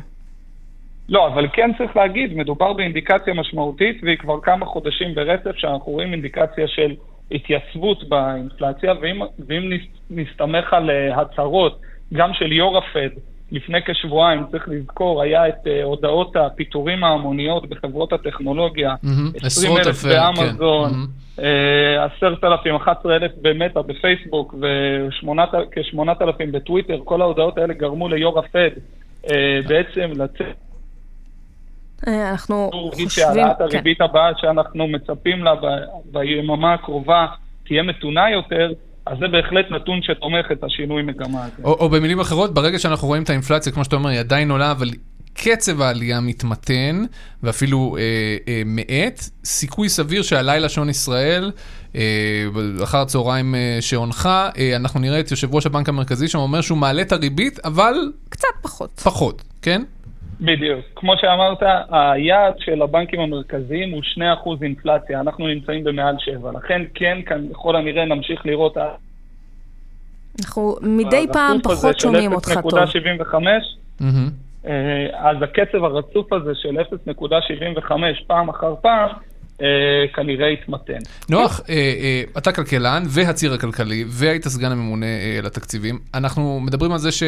לא, 1.08 1.26
אבל 1.26 1.48
כן 1.52 1.70
צריך 1.78 1.96
להגיד, 1.96 2.36
מדובר 2.36 2.72
באינדיקציה 2.72 3.34
משמעותית, 3.34 4.00
והיא 4.02 4.18
כבר 4.18 4.40
כמה 4.40 4.66
חודשים 4.66 5.14
ברצף 5.14 5.56
שאנחנו 5.56 5.92
רואים 5.92 6.12
אינדיקציה 6.12 6.68
של 6.68 6.94
התייצבות 7.30 8.08
באינפלציה, 8.08 8.92
ואם, 9.00 9.20
ואם 9.46 9.70
נסתמך 10.10 10.72
על 10.72 10.90
אה, 10.90 11.20
הצהרות, 11.20 11.80
גם 12.12 12.34
של 12.34 12.52
יו"ר 12.52 12.78
הפד, 12.78 13.08
לפני 13.52 13.78
כשבועיים, 13.86 14.44
צריך 14.50 14.68
לזכור, 14.68 15.22
היה 15.22 15.48
את 15.48 15.54
uh, 15.54 15.84
הודעות 15.84 16.36
הפיטורים 16.36 17.04
ההמוניות 17.04 17.68
בחברות 17.68 18.12
הטכנולוגיה, 18.12 18.94
mm-hmm, 19.04 19.46
20 19.46 19.76
אלף 19.76 20.04
באמזון, 20.04 20.90
כן. 20.90 21.42
mm-hmm. 21.42 21.42
10,000, 22.16 22.76
11,000 22.76 23.30
במטא 23.42 23.80
בפייסבוק 23.80 24.54
וכ-8,000 24.54 26.50
בטוויטר, 26.52 27.00
כל 27.04 27.22
ההודעות 27.22 27.58
האלה 27.58 27.74
גרמו 27.74 28.08
ליו"ר 28.08 28.38
הפד 28.38 28.70
uh, 29.24 29.28
בעצם 29.68 30.10
לצאת 30.22 30.56
אה, 32.08 32.30
אנחנו 32.30 32.70
חושבים... 32.72 33.08
שהעלאת 33.08 33.56
כן. 33.58 33.64
הריבית 33.64 34.00
הבאה 34.00 34.30
שאנחנו 34.36 34.86
מצפים 34.86 35.44
לה 35.44 35.52
ביממה 36.12 36.74
הקרובה 36.74 37.26
תהיה 37.66 37.82
מתונה 37.82 38.30
יותר, 38.30 38.72
אז 39.06 39.18
זה 39.20 39.28
בהחלט 39.28 39.70
נתון 39.70 40.00
שתומך 40.02 40.46
את 40.52 40.64
השינוי 40.64 41.02
מגמה 41.02 41.44
הזה. 41.44 41.62
או, 41.64 41.72
או 41.72 41.88
במילים 41.88 42.20
אחרות, 42.20 42.54
ברגע 42.54 42.78
שאנחנו 42.78 43.08
רואים 43.08 43.22
את 43.22 43.30
האינפלציה, 43.30 43.72
כמו 43.72 43.84
שאתה 43.84 43.96
אומר, 43.96 44.10
היא 44.10 44.20
עדיין 44.20 44.50
עולה, 44.50 44.70
אבל 44.70 44.90
קצב 45.34 45.80
העלייה 45.80 46.20
מתמתן, 46.20 47.04
ואפילו 47.42 47.96
אה, 47.98 48.02
אה, 48.48 48.62
מאט, 48.66 49.20
סיכוי 49.44 49.88
סביר 49.88 50.22
שהלילה 50.22 50.68
שעון 50.68 50.88
ישראל, 50.88 51.50
אה, 51.96 52.02
אחר 52.82 52.98
הצהריים 52.98 53.54
אה, 53.54 53.78
שעונך, 53.80 54.28
אה, 54.58 54.76
אנחנו 54.76 55.00
נראה 55.00 55.20
את 55.20 55.30
יושב 55.30 55.54
ראש 55.54 55.66
הבנק 55.66 55.88
המרכזי 55.88 56.28
שם 56.28 56.38
אומר 56.38 56.60
שהוא 56.60 56.78
מעלה 56.78 57.02
את 57.02 57.12
הריבית, 57.12 57.58
אבל... 57.64 57.94
קצת 58.28 58.48
פחות. 58.62 59.00
פחות, 59.04 59.42
כן? 59.62 59.82
בדיוק. 60.40 60.80
כמו 60.96 61.12
שאמרת, 61.20 61.62
היעד 61.90 62.54
של 62.58 62.82
הבנקים 62.82 63.20
המרכזיים 63.20 63.90
הוא 63.90 64.02
2% 64.16 64.62
אינפלציה, 64.62 65.20
אנחנו 65.20 65.46
נמצאים 65.46 65.84
במעל 65.84 66.16
7. 66.18 66.50
לכן 66.52 66.82
כן, 66.94 67.18
כאן 67.26 67.46
ככל 67.52 67.76
הנראה 67.76 68.04
נמשיך 68.04 68.46
לראות... 68.46 68.76
אנחנו 70.40 70.76
מדי 70.82 71.26
פעם 71.32 71.58
פחות 71.62 72.00
שומעים 72.00 72.32
אותך 72.32 72.52
טוב. 72.62 72.80
0.75, 72.80 74.04
אה, 74.66 75.30
אז 75.30 75.36
הקצב 75.42 75.84
הרצוף 75.84 76.32
הזה 76.32 76.52
של 76.54 76.76
0.75 77.78 77.92
פעם 78.26 78.48
אחר 78.48 78.74
פעם, 78.82 79.10
אה, 79.62 79.66
כנראה 80.14 80.48
יתמתן. 80.48 80.98
נוח, 81.30 81.60
אה, 81.68 82.22
אתה 82.38 82.52
כלכלן 82.52 83.02
והציר 83.08 83.52
הכלכלי, 83.52 84.04
והיית 84.08 84.48
סגן 84.48 84.72
הממונה 84.72 85.06
לתקציבים. 85.42 85.98
אנחנו 86.14 86.60
מדברים 86.60 86.92
על 86.92 86.98
זה 86.98 87.12
ש... 87.12 87.22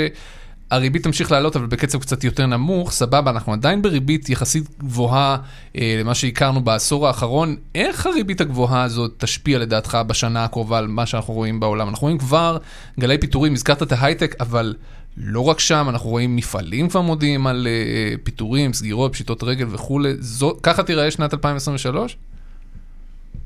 הריבית 0.70 1.02
תמשיך 1.02 1.32
לעלות, 1.32 1.56
אבל 1.56 1.66
בקצב 1.66 1.98
קצת 1.98 2.24
יותר 2.24 2.46
נמוך, 2.46 2.90
סבבה, 2.90 3.30
אנחנו 3.30 3.52
עדיין 3.52 3.82
בריבית 3.82 4.28
יחסית 4.28 4.64
גבוהה 4.78 5.36
אה, 5.76 5.96
למה 6.00 6.14
שהכרנו 6.14 6.60
בעשור 6.60 7.06
האחרון. 7.06 7.56
איך 7.74 8.06
הריבית 8.06 8.40
הגבוהה 8.40 8.82
הזאת 8.82 9.10
תשפיע 9.18 9.58
לדעתך 9.58 9.98
בשנה 10.06 10.44
הקרובה 10.44 10.78
על 10.78 10.86
מה 10.86 11.06
שאנחנו 11.06 11.34
רואים 11.34 11.60
בעולם? 11.60 11.88
אנחנו 11.88 12.04
רואים 12.04 12.18
כבר 12.18 12.58
גלי 13.00 13.18
פיטורים, 13.18 13.52
הזכרת 13.52 13.82
את 13.82 13.92
ההייטק, 13.92 14.34
אבל 14.40 14.74
לא 15.16 15.48
רק 15.48 15.58
שם, 15.58 15.86
אנחנו 15.88 16.10
רואים 16.10 16.36
מפעלים 16.36 16.88
כבר 16.88 17.00
מודיעים 17.00 17.46
על 17.46 17.66
אה, 17.66 18.14
פיטורים, 18.24 18.72
סגירות, 18.72 19.12
פשיטות 19.12 19.42
רגל 19.42 19.66
וכולי. 19.70 20.14
זו, 20.14 20.52
ככה 20.62 20.82
תיראה 20.82 21.10
שנת 21.10 21.34
2023? 21.34 22.16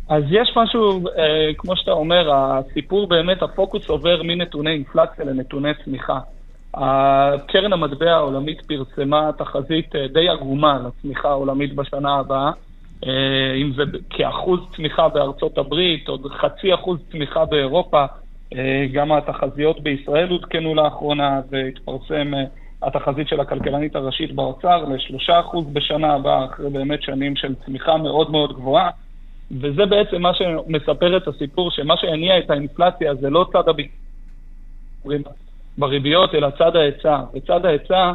אז 0.09 0.23
יש 0.31 0.53
משהו, 0.57 1.07
אה, 1.09 1.55
כמו 1.59 1.77
שאתה 1.77 1.91
אומר, 1.91 2.31
הסיפור 2.35 3.09
באמת, 3.09 3.43
הפוקוס 3.43 3.89
עובר 3.89 4.23
מנתוני 4.23 4.71
אינפלציה 4.71 5.25
לנתוני 5.25 5.71
צמיחה. 5.85 6.19
הקרן 6.75 7.73
המטבע 7.73 8.13
העולמית 8.13 8.61
פרסמה 8.61 9.31
תחזית 9.39 9.97
אה, 9.97 10.09
די 10.09 10.29
עגומה 10.29 10.79
לצמיחה 10.87 11.29
העולמית 11.29 11.75
בשנה 11.75 12.15
הבאה, 12.15 12.51
אה, 13.07 13.55
אם 13.63 13.73
זה 13.77 13.83
כאחוז 14.11 14.61
צמיחה 14.77 15.09
בארצות 15.09 15.59
הברית, 15.59 16.09
עוד 16.09 16.27
חצי 16.27 16.75
אחוז 16.75 16.99
צמיחה 17.11 17.45
באירופה, 17.45 18.05
אה, 18.55 18.87
גם 18.93 19.13
התחזיות 19.13 19.81
בישראל 19.81 20.31
עודכנו 20.31 20.75
לאחרונה, 20.75 21.41
והתפרסם 21.51 22.33
התחזית 22.83 23.29
של 23.29 23.41
הכלכלנית 23.41 23.97
הראשית 23.97 24.35
באוצר 24.35 24.85
לשלושה 24.85 25.41
אחוז 25.41 25.67
בשנה 25.73 26.15
הבאה, 26.15 26.45
אחרי 26.45 26.71
באמת 26.71 27.03
שנים 27.03 27.37
של 27.37 27.55
צמיחה 27.55 27.97
מאוד 27.97 28.31
מאוד 28.31 28.53
גבוהה. 28.53 28.91
וזה 29.61 29.87
בעצם 29.87 30.23
מה 30.23 30.35
שמספר 30.35 31.17
את 31.17 31.29
הסיפור, 31.29 31.71
שמה 31.71 31.97
שהניע 31.97 32.39
את 32.39 32.51
האינפלציה 32.51 33.15
זה 33.15 33.31
לא 33.31 33.47
צד 33.53 33.69
הביקורים, 33.69 35.23
בריביות, 35.79 36.35
אלא 36.35 36.49
צד 36.59 36.77
ההיצע. 36.77 37.19
וצד 37.35 37.67
ההיצע 37.67 38.13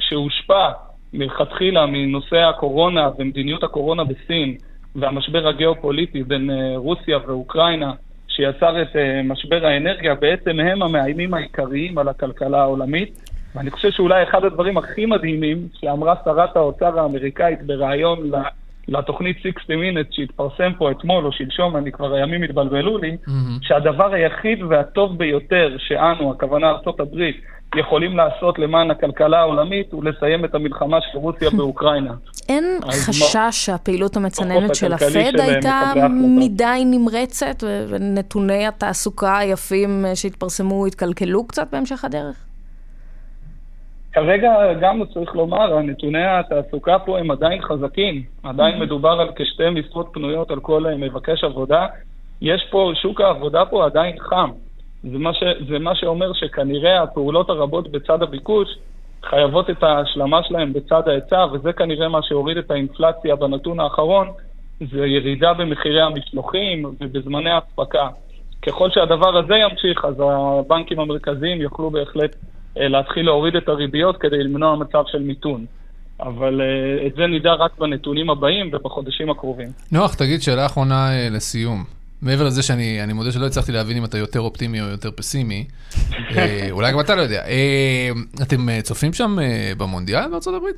שהושפע 0.00 0.70
מלכתחילה 1.12 1.86
מנושא 1.86 2.36
הקורונה 2.36 3.08
ומדיניות 3.18 3.64
הקורונה 3.64 4.04
בסין 4.04 4.56
והמשבר 4.94 5.48
הגיאופוליטי 5.48 6.22
בין 6.22 6.50
אה, 6.50 6.72
רוסיה 6.76 7.18
ואוקראינה, 7.26 7.92
שיצר 8.28 8.82
את 8.82 8.96
אה, 8.96 9.20
משבר 9.24 9.66
האנרגיה, 9.66 10.14
בעצם 10.14 10.60
הם 10.60 10.82
המאיימים 10.82 11.34
העיקריים 11.34 11.98
על 11.98 12.08
הכלכלה 12.08 12.62
העולמית. 12.62 13.30
ואני 13.54 13.70
חושב 13.70 13.90
שאולי 13.90 14.22
אחד 14.22 14.44
הדברים 14.44 14.78
הכי 14.78 15.06
מדהימים 15.06 15.68
שאמרה 15.80 16.14
שרת 16.24 16.56
האוצר 16.56 17.00
האמריקאית 17.00 17.62
בריאיון 17.62 18.30
לתוכנית 18.88 19.36
60 19.38 19.80
Minutes 19.80 20.08
שהתפרסם 20.10 20.72
פה 20.78 20.90
אתמול 20.90 21.26
או 21.26 21.32
שלשום, 21.32 21.76
אני 21.76 21.92
כבר, 21.92 22.14
הימים 22.14 22.42
התבלבלו 22.42 22.98
לי, 22.98 23.16
mm-hmm. 23.26 23.30
שהדבר 23.62 24.12
היחיד 24.12 24.62
והטוב 24.62 25.18
ביותר 25.18 25.76
שאנו, 25.78 26.32
הכוונה 26.32 26.70
ארה"ב, 26.70 27.18
יכולים 27.78 28.16
לעשות 28.16 28.58
למען 28.58 28.90
הכלכלה 28.90 29.38
העולמית 29.38 29.92
הוא 29.92 30.04
לסיים 30.04 30.44
את 30.44 30.54
המלחמה 30.54 30.98
של 31.00 31.18
רוסיה 31.18 31.50
באוקראינה. 31.56 32.14
אין 32.48 32.64
חשש 32.90 33.36
מה... 33.36 33.52
שהפעילות 33.52 34.16
המצננת 34.16 34.74
של 34.74 34.92
הפד 34.92 35.40
הייתה 35.40 35.92
מדי 36.10 36.82
נמרצת 36.86 37.64
ונתוני 37.88 38.66
התעסוקה 38.66 39.38
היפים 39.38 40.04
שהתפרסמו 40.14 40.86
התקלקלו 40.86 41.46
קצת 41.46 41.68
בהמשך 41.72 42.04
הדרך? 42.04 42.36
כרגע 44.14 44.72
גם 44.80 45.02
צריך 45.14 45.34
לומר, 45.34 45.78
נתוני 45.78 46.26
התעסוקה 46.26 46.98
פה 46.98 47.18
הם 47.18 47.30
עדיין 47.30 47.62
חזקים. 47.62 48.22
עדיין 48.42 48.78
מדובר 48.78 49.20
על 49.20 49.28
כשתי 49.36 49.70
משרות 49.70 50.08
פנויות 50.12 50.50
על 50.50 50.60
כל 50.60 50.84
מבקש 50.98 51.44
עבודה. 51.44 51.86
יש 52.42 52.66
פה, 52.70 52.92
שוק 53.02 53.20
העבודה 53.20 53.64
פה 53.64 53.84
עדיין 53.86 54.18
חם. 54.18 54.50
זה 55.02 55.18
מה, 55.18 55.34
ש, 55.34 55.42
זה 55.68 55.78
מה 55.78 55.94
שאומר 55.94 56.32
שכנראה 56.32 57.02
הפעולות 57.02 57.50
הרבות 57.50 57.90
בצד 57.90 58.22
הביקוש 58.22 58.68
חייבות 59.24 59.70
את 59.70 59.82
ההשלמה 59.82 60.42
שלהם 60.42 60.72
בצד 60.72 61.08
ההיצע, 61.08 61.46
וזה 61.52 61.72
כנראה 61.72 62.08
מה 62.08 62.22
שהוריד 62.22 62.56
את 62.56 62.70
האינפלציה 62.70 63.36
בנתון 63.36 63.80
האחרון, 63.80 64.28
זה 64.80 65.06
ירידה 65.06 65.54
במחירי 65.54 66.02
המשלוחים 66.02 66.84
ובזמני 67.00 67.50
האספקה. 67.50 68.08
ככל 68.62 68.90
שהדבר 68.90 69.38
הזה 69.38 69.54
ימשיך, 69.54 70.04
אז 70.04 70.14
הבנקים 70.20 71.00
המרכזיים 71.00 71.60
יוכלו 71.60 71.90
בהחלט 71.90 72.34
אה, 72.34 72.53
להתחיל 72.76 73.24
להוריד 73.24 73.56
את 73.56 73.68
הריביות 73.68 74.16
כדי 74.16 74.38
למנוע 74.38 74.76
מצב 74.76 75.02
של 75.06 75.22
מיתון. 75.22 75.66
אבל 76.20 76.60
uh, 76.60 77.06
את 77.06 77.14
זה 77.16 77.26
נדע 77.26 77.52
רק 77.52 77.78
בנתונים 77.78 78.30
הבאים 78.30 78.70
ובחודשים 78.72 79.30
הקרובים. 79.30 79.68
נוח, 79.92 80.14
תגיד 80.14 80.42
שאלה 80.42 80.66
אחרונה 80.66 81.10
uh, 81.10 81.34
לסיום. 81.34 81.84
מעבר 82.22 82.44
לזה 82.44 82.62
שאני 82.62 83.12
מודה 83.14 83.32
שלא 83.32 83.46
הצלחתי 83.46 83.72
להבין 83.72 83.96
אם 83.96 84.04
אתה 84.04 84.18
יותר 84.18 84.40
אופטימי 84.40 84.80
או 84.80 84.86
יותר 84.86 85.10
פסימי, 85.10 85.64
uh, 85.90 86.34
אולי 86.70 86.92
גם 86.92 87.00
אתה 87.00 87.14
לא 87.14 87.22
יודע. 87.22 87.42
Uh, 87.42 88.42
אתם 88.42 88.68
uh, 88.68 88.82
צופים 88.82 89.12
שם 89.12 89.36
במונדיאל 89.78 90.30
בארצות 90.30 90.54
הברית? 90.54 90.76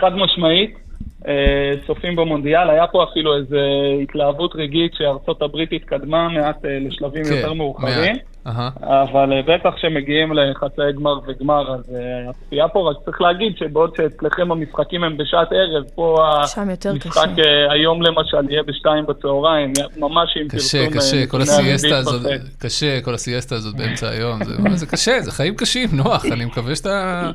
חד 0.00 0.12
משמעית. 0.14 0.90
אה, 1.28 1.72
צופים 1.86 2.16
במונדיאל. 2.16 2.70
היה 2.70 2.86
פה 2.86 3.04
אפילו 3.04 3.36
איזו 3.36 3.56
התלהבות 4.02 4.54
רגעית 4.54 4.92
שארצות 4.94 5.42
הברית 5.42 5.72
התקדמה 5.72 6.28
מעט 6.28 6.64
אה, 6.64 6.78
לשלבים 6.80 7.24
כן, 7.24 7.34
יותר 7.34 7.52
מאוחרים. 7.52 8.12
מעט. 8.12 8.29
אהה. 8.46 8.70
אבל 8.80 9.32
אה, 9.32 9.42
בטח 9.42 9.70
שמגיעים 9.80 10.32
לחצאי 10.32 10.92
גמר 10.92 11.18
וגמר, 11.26 11.74
אז 11.74 11.94
אה, 11.94 12.30
הצפייה 12.30 12.68
פה, 12.68 12.90
רק 12.90 12.96
צריך 13.04 13.20
להגיד 13.20 13.52
שבעוד 13.58 13.90
שאצלכם 13.96 14.52
המשחקים 14.52 15.04
הם 15.04 15.16
בשעת 15.16 15.48
ערב, 15.52 15.84
פה 15.94 16.16
שם 16.46 16.70
יותר 16.70 16.90
המשחק 16.90 17.10
קשה. 17.10 17.20
אה, 17.42 17.72
היום 17.72 18.02
למשל 18.02 18.50
יהיה 18.50 18.62
בשתיים 18.62 19.06
בצהריים, 19.06 19.72
ממש 19.96 20.36
עם 20.40 20.48
קשה, 20.48 20.56
פרסום... 20.58 20.80
אה, 20.80 20.90
קשה, 21.00 21.26
כל 21.26 21.40
הסיאסטה 21.40 21.96
הזאת. 21.98 22.22
קשה, 22.58 23.00
כל 23.00 23.14
הסיאסטה 23.14 23.54
הזאת 23.54 23.76
באמצע 23.76 24.08
היום, 24.08 24.44
זה- 24.44 24.76
זה 24.76 24.86
קשה, 24.86 25.20
זה 25.20 25.32
חיים 25.32 25.54
קשים, 25.54 25.88
נוח, 25.92 26.24
אני 26.32 26.44
מקווה 26.44 26.76
שאתה... 26.76 27.30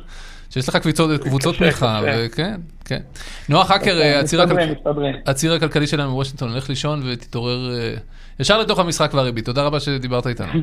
שיש 0.50 0.68
לך 0.68 0.76
קבוצות, 0.76 1.20
קבוצות 1.20 1.54
קשה, 1.54 1.64
תמיכה, 1.64 2.00
קשה. 2.02 2.16
וכן, 2.26 2.54
כן. 2.84 3.00
נוח 3.48 3.70
האקר, 3.70 4.00
אה, 4.00 4.20
הציר 4.20 4.42
הכלכלי- 4.42 4.72
מסתדרים. 4.78 5.14
הציר 5.26 5.52
הכלכלי 5.52 5.86
שלנו 5.86 6.10
בוושינגטון, 6.10 6.56
לך 6.56 6.68
לישון 6.68 7.02
ותתעורר 7.12 7.74
אה, 7.74 7.94
ישר 8.40 8.58
לתוך 8.60 8.78
המשחק 8.78 9.10
והריבית. 9.14 9.44
תודה 9.44 9.62
רבה 9.62 9.80
שדיברת 9.80 10.26
איתנו. 10.26 10.52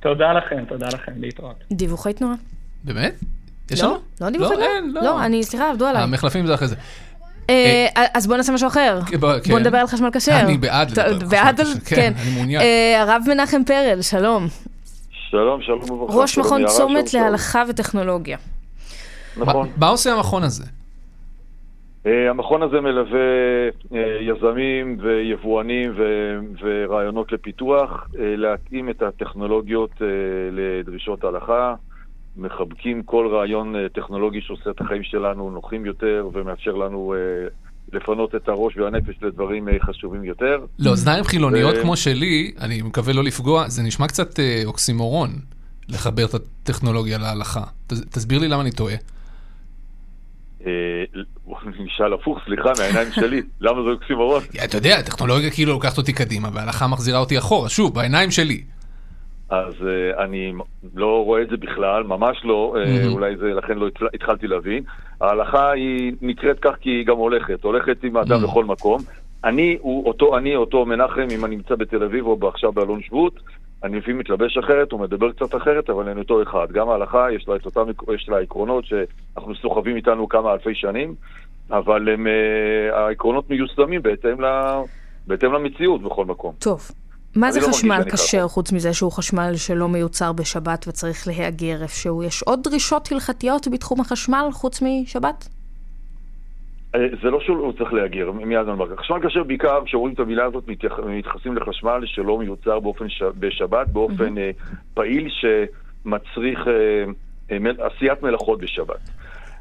תודה 0.00 0.32
לכם, 0.32 0.64
תודה 0.68 0.86
לכם, 0.86 1.12
להתראות. 1.16 1.56
דיווחי 1.72 2.12
תנועה. 2.12 2.34
באמת? 2.84 3.14
יש 3.70 3.80
לא, 3.80 3.88
לנו? 3.88 3.98
לא 4.20 4.30
דיווחי 4.30 4.54
תנועה. 4.54 4.68
אין, 4.76 4.90
לא. 4.94 5.02
לא, 5.02 5.24
אני, 5.24 5.44
סליחה, 5.44 5.70
עבדו 5.70 5.86
עליי. 5.86 6.02
המחלפים 6.02 6.46
זה 6.46 6.54
אחרי 6.54 6.68
זה. 6.68 6.76
אה, 7.50 7.86
אז 8.14 8.26
בוא 8.26 8.36
נעשה 8.36 8.52
משהו 8.52 8.68
אחר. 8.68 9.00
כן, 9.06 9.20
בוא, 9.20 9.32
כן. 9.44 9.58
נדבר 9.58 9.78
על 9.78 9.86
חשמל 9.86 10.10
כשר. 10.12 10.40
אני 10.40 10.58
בעד 10.58 10.98
לדבר 10.98 11.36
על 11.36 11.56
חשמל 11.56 11.80
כשר, 11.84 11.96
כן, 11.96 12.12
אני 12.22 12.34
מעוניין. 12.34 12.62
אה, 12.62 13.02
הרב 13.02 13.22
מנחם 13.28 13.64
פרל, 13.64 14.02
שלום. 14.02 14.46
שלום, 15.30 15.62
שלום 15.62 15.90
וברכה. 15.90 16.18
ראש 16.18 16.38
מכון 16.38 16.66
צומת 16.66 17.14
להלכה 17.14 17.62
וטכנולוגיה. 17.68 18.38
נכון. 19.36 19.68
מה 19.76 19.88
עושה 19.88 20.12
המכון 20.12 20.42
הזה? 20.42 20.64
אה, 22.06 22.30
המכון 22.30 22.62
הזה 22.62 22.80
מלווה 22.80 23.20
אה, 23.94 24.18
יזמים 24.20 24.98
ויבואנים 25.00 25.92
ורעיונות 26.60 27.32
לפיתוח, 27.32 28.08
אה, 28.18 28.36
להתאים 28.36 28.90
את 28.90 29.02
הטכנולוגיות 29.02 29.90
לדרישות 30.52 31.24
ההלכה, 31.24 31.74
מחבקים 32.36 33.02
כל 33.02 33.28
רעיון 33.32 33.74
טכנולוגי 33.88 34.40
שעושה 34.40 34.70
את 34.70 34.80
החיים 34.80 35.02
שלנו 35.02 35.50
נוחים 35.50 35.86
יותר 35.86 36.28
ומאפשר 36.32 36.72
לנו 36.72 37.14
לפנות 37.92 38.34
את 38.34 38.48
הראש 38.48 38.76
והנפש 38.76 39.22
לדברים 39.22 39.68
חשובים 39.80 40.24
יותר. 40.24 40.64
לאוזניים 40.78 41.24
חילוניות 41.24 41.74
ו- 41.76 41.82
כמו 41.82 41.96
שלי, 41.96 42.52
אני 42.60 42.82
מקווה 42.82 43.12
לא 43.12 43.24
לפגוע, 43.24 43.68
זה 43.68 43.82
נשמע 43.82 44.06
קצת 44.06 44.38
אוקסימורון 44.64 45.30
לחבר 45.88 46.24
את 46.24 46.34
הטכנולוגיה 46.34 47.18
להלכה. 47.18 47.62
תסביר 47.86 48.38
לי 48.38 48.48
למה 48.48 48.62
אני 48.62 48.70
טועה. 48.70 48.94
נשאל 51.66 52.12
הפוך, 52.12 52.38
סליחה, 52.44 52.70
מהעיניים 52.78 53.08
שלי, 53.12 53.42
למה 53.60 53.82
זה 53.82 53.88
אוקסימורון? 53.88 54.42
אתה 54.64 54.76
יודע, 54.76 54.98
הטכנולוגיה 54.98 55.50
כאילו 55.50 55.72
לוקחת 55.72 55.98
אותי 55.98 56.12
קדימה, 56.12 56.48
וההלכה 56.52 56.86
מחזירה 56.88 57.18
אותי 57.18 57.38
אחורה, 57.38 57.68
שוב, 57.68 57.94
בעיניים 57.94 58.30
שלי. 58.30 58.60
אז 59.50 59.74
uh, 59.74 60.22
אני 60.22 60.52
לא 60.94 61.24
רואה 61.24 61.42
את 61.42 61.48
זה 61.48 61.56
בכלל, 61.56 62.02
ממש 62.02 62.40
לא, 62.44 62.74
uh, 62.76 62.88
מהמם. 62.88 63.12
אולי 63.12 63.36
זה 63.36 63.46
לכן 63.46 63.78
לא 63.78 63.86
התחלתי 64.14 64.46
להבין. 64.46 64.82
ההלכה 65.20 65.70
היא 65.70 66.12
נקראת 66.22 66.58
כך 66.60 66.74
כי 66.80 66.90
היא 66.90 67.06
גם 67.06 67.16
הולכת, 67.16 67.64
הולכת 67.64 68.04
עם 68.04 68.16
האדם 68.16 68.30
מהמם. 68.30 68.44
לכל 68.44 68.64
מקום. 68.64 69.00
אני 69.44 69.78
הוא 69.80 70.06
אותו 70.06 70.38
אני, 70.38 70.56
אותו 70.56 70.86
מנחם, 70.86 71.26
אם 71.30 71.44
אני 71.44 71.56
נמצא 71.56 71.74
בתל 71.74 72.02
אביב 72.02 72.26
או 72.26 72.48
עכשיו 72.48 72.72
באלון 72.72 73.02
שבות, 73.02 73.40
אני 73.84 73.98
לפעמים 73.98 74.18
מתלבש 74.18 74.58
אחרת, 74.58 74.92
הוא 74.92 75.00
מדבר 75.00 75.32
קצת 75.32 75.54
אחרת, 75.54 75.90
אבל 75.90 76.08
אני 76.08 76.20
אותו 76.20 76.42
אחד. 76.42 76.72
גם 76.72 76.88
ההלכה, 76.88 77.32
יש 77.32 77.48
לה 77.48 77.56
את 77.56 77.66
אותם, 77.66 77.86
יש 78.14 78.28
לה 78.28 78.38
עקרונות 78.38 78.84
שאנחנו 78.84 79.54
סוחבים 79.54 79.96
איתנו 79.96 80.28
כמה 80.28 80.52
אלפי 80.52 80.74
שנים, 80.74 81.14
אבל 81.72 82.08
הם, 82.08 82.26
uh, 82.26 82.94
העקרונות 82.94 83.50
מיושמים 83.50 84.02
בהתאם, 84.02 84.40
ל, 84.40 84.46
בהתאם 85.26 85.52
למציאות 85.52 86.02
בכל 86.02 86.24
מקום. 86.24 86.54
טוב. 86.58 86.90
מה 87.36 87.52
זה 87.52 87.60
לא 87.60 87.66
חשמל 87.66 88.02
כשר. 88.12 88.48
חוץ 88.48 88.72
מזה 88.72 88.94
שהוא 88.94 89.12
חשמל 89.12 89.52
שלא 89.56 89.88
מיוצר 89.88 90.32
בשבת 90.32 90.88
וצריך 90.88 91.26
להיאגר 91.26 91.82
איפשהו? 91.82 92.22
יש 92.22 92.42
עוד 92.42 92.60
דרישות 92.64 93.12
הלכתיות 93.12 93.68
בתחום 93.72 94.00
החשמל 94.00 94.48
חוץ 94.52 94.82
משבת? 94.82 95.48
אה, 96.94 97.00
זה 97.22 97.30
לא 97.30 97.40
שהוא 97.40 97.72
צריך 97.72 97.92
להגר, 97.92 98.30
מיד 98.32 98.58
אני 98.58 98.70
אומר. 98.70 98.96
חשמל 98.96 99.28
כשר 99.28 99.42
בעיקר, 99.44 99.78
כשרואים 99.84 100.14
את 100.14 100.20
המילה 100.20 100.44
הזאת, 100.44 100.68
מתייח- 100.68 101.00
מתייחסים 101.06 101.56
לחשמל 101.56 102.00
שלא 102.04 102.38
מיוצר 102.38 102.80
באופן 102.80 103.08
ש... 103.08 103.22
בשבת, 103.38 103.88
באופן 103.88 104.38
אה, 104.38 104.50
פעיל 104.94 105.28
שמצריך 105.30 106.60
עשיית 107.78 108.22
מלאכות 108.22 108.60
בשבת. 108.60 109.10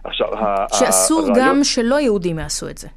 עכשיו, 0.04 0.28
שאסור 0.74 1.20
הרעיון- 1.22 1.38
גם 1.40 1.64
שלא 1.64 2.00
יהודים 2.00 2.40
יעשו 2.40 2.70
את 2.70 2.78
זה. 2.78 2.88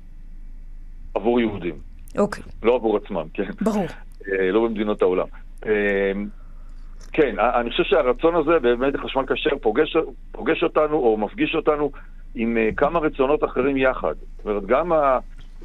עבור 1.15 1.41
יהודים, 1.41 1.75
אוקיי, 2.19 2.43
לא 2.63 2.75
עבור 2.75 2.97
עצמם, 2.97 3.25
כן. 3.35 3.51
ברור. 3.61 3.87
אה, 4.33 4.51
לא 4.51 4.61
במדינות 4.65 5.03
העולם. 5.03 5.27
אה, 5.67 6.13
כן, 7.13 7.39
ה- 7.39 7.61
אני 7.61 7.71
חושב 7.71 7.83
שהרצון 7.85 8.35
הזה 8.35 8.59
באמת 8.59 8.97
חשמל 8.97 9.23
כשר 9.27 9.51
פוגש, 9.63 9.97
פוגש 10.33 10.63
אותנו 10.63 10.97
או 10.97 11.17
מפגיש 11.17 11.55
אותנו 11.55 11.91
עם 12.35 12.57
אה, 12.57 12.69
כמה 12.77 12.99
רצונות 12.99 13.45
אחרים 13.45 13.77
יחד. 13.77 14.15
זאת 14.37 14.47
אומרת, 14.47 14.67
גם 14.67 14.93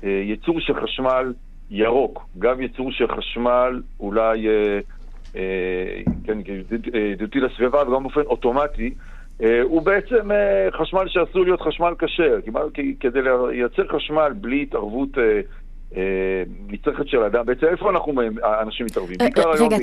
הייצור 0.02 0.60
של 0.60 0.82
חשמל 0.84 1.34
ירוק, 1.70 2.26
גם 2.40 2.62
ייצור 2.62 2.92
של 2.92 3.08
חשמל 3.18 3.82
אולי, 4.00 4.48
אה, 4.48 4.80
אה, 5.36 5.42
כן, 6.24 6.38
ידיד- 6.40 6.96
אה, 6.96 7.00
ידידותי 7.00 7.40
לסביבה 7.40 7.90
וגם 7.90 8.04
באופן 8.04 8.22
אוטומטי, 8.22 8.88
אה, 8.88 8.94
הוא 9.64 9.82
בעצם 9.82 10.32
אה, 10.32 10.68
חשמל 10.72 11.08
שעשוי 11.08 11.46
להיות 11.46 11.62
חשמל 11.62 11.94
כשר. 12.00 12.40
כדי 13.00 13.20
לייצר 13.22 13.88
חשמל 13.96 14.32
בלי 14.42 14.62
התערבות 14.62 15.18
אה, 15.18 15.40
אה, 15.98 16.44
נצרכת 16.68 17.08
של 17.08 17.18
אדם, 17.24 17.46
בעצם 17.46 17.66
איפה 17.66 17.90
אנחנו, 17.90 18.14
האנשים 18.44 18.86
מתערבים? 18.86 19.16
רגע, 19.66 19.78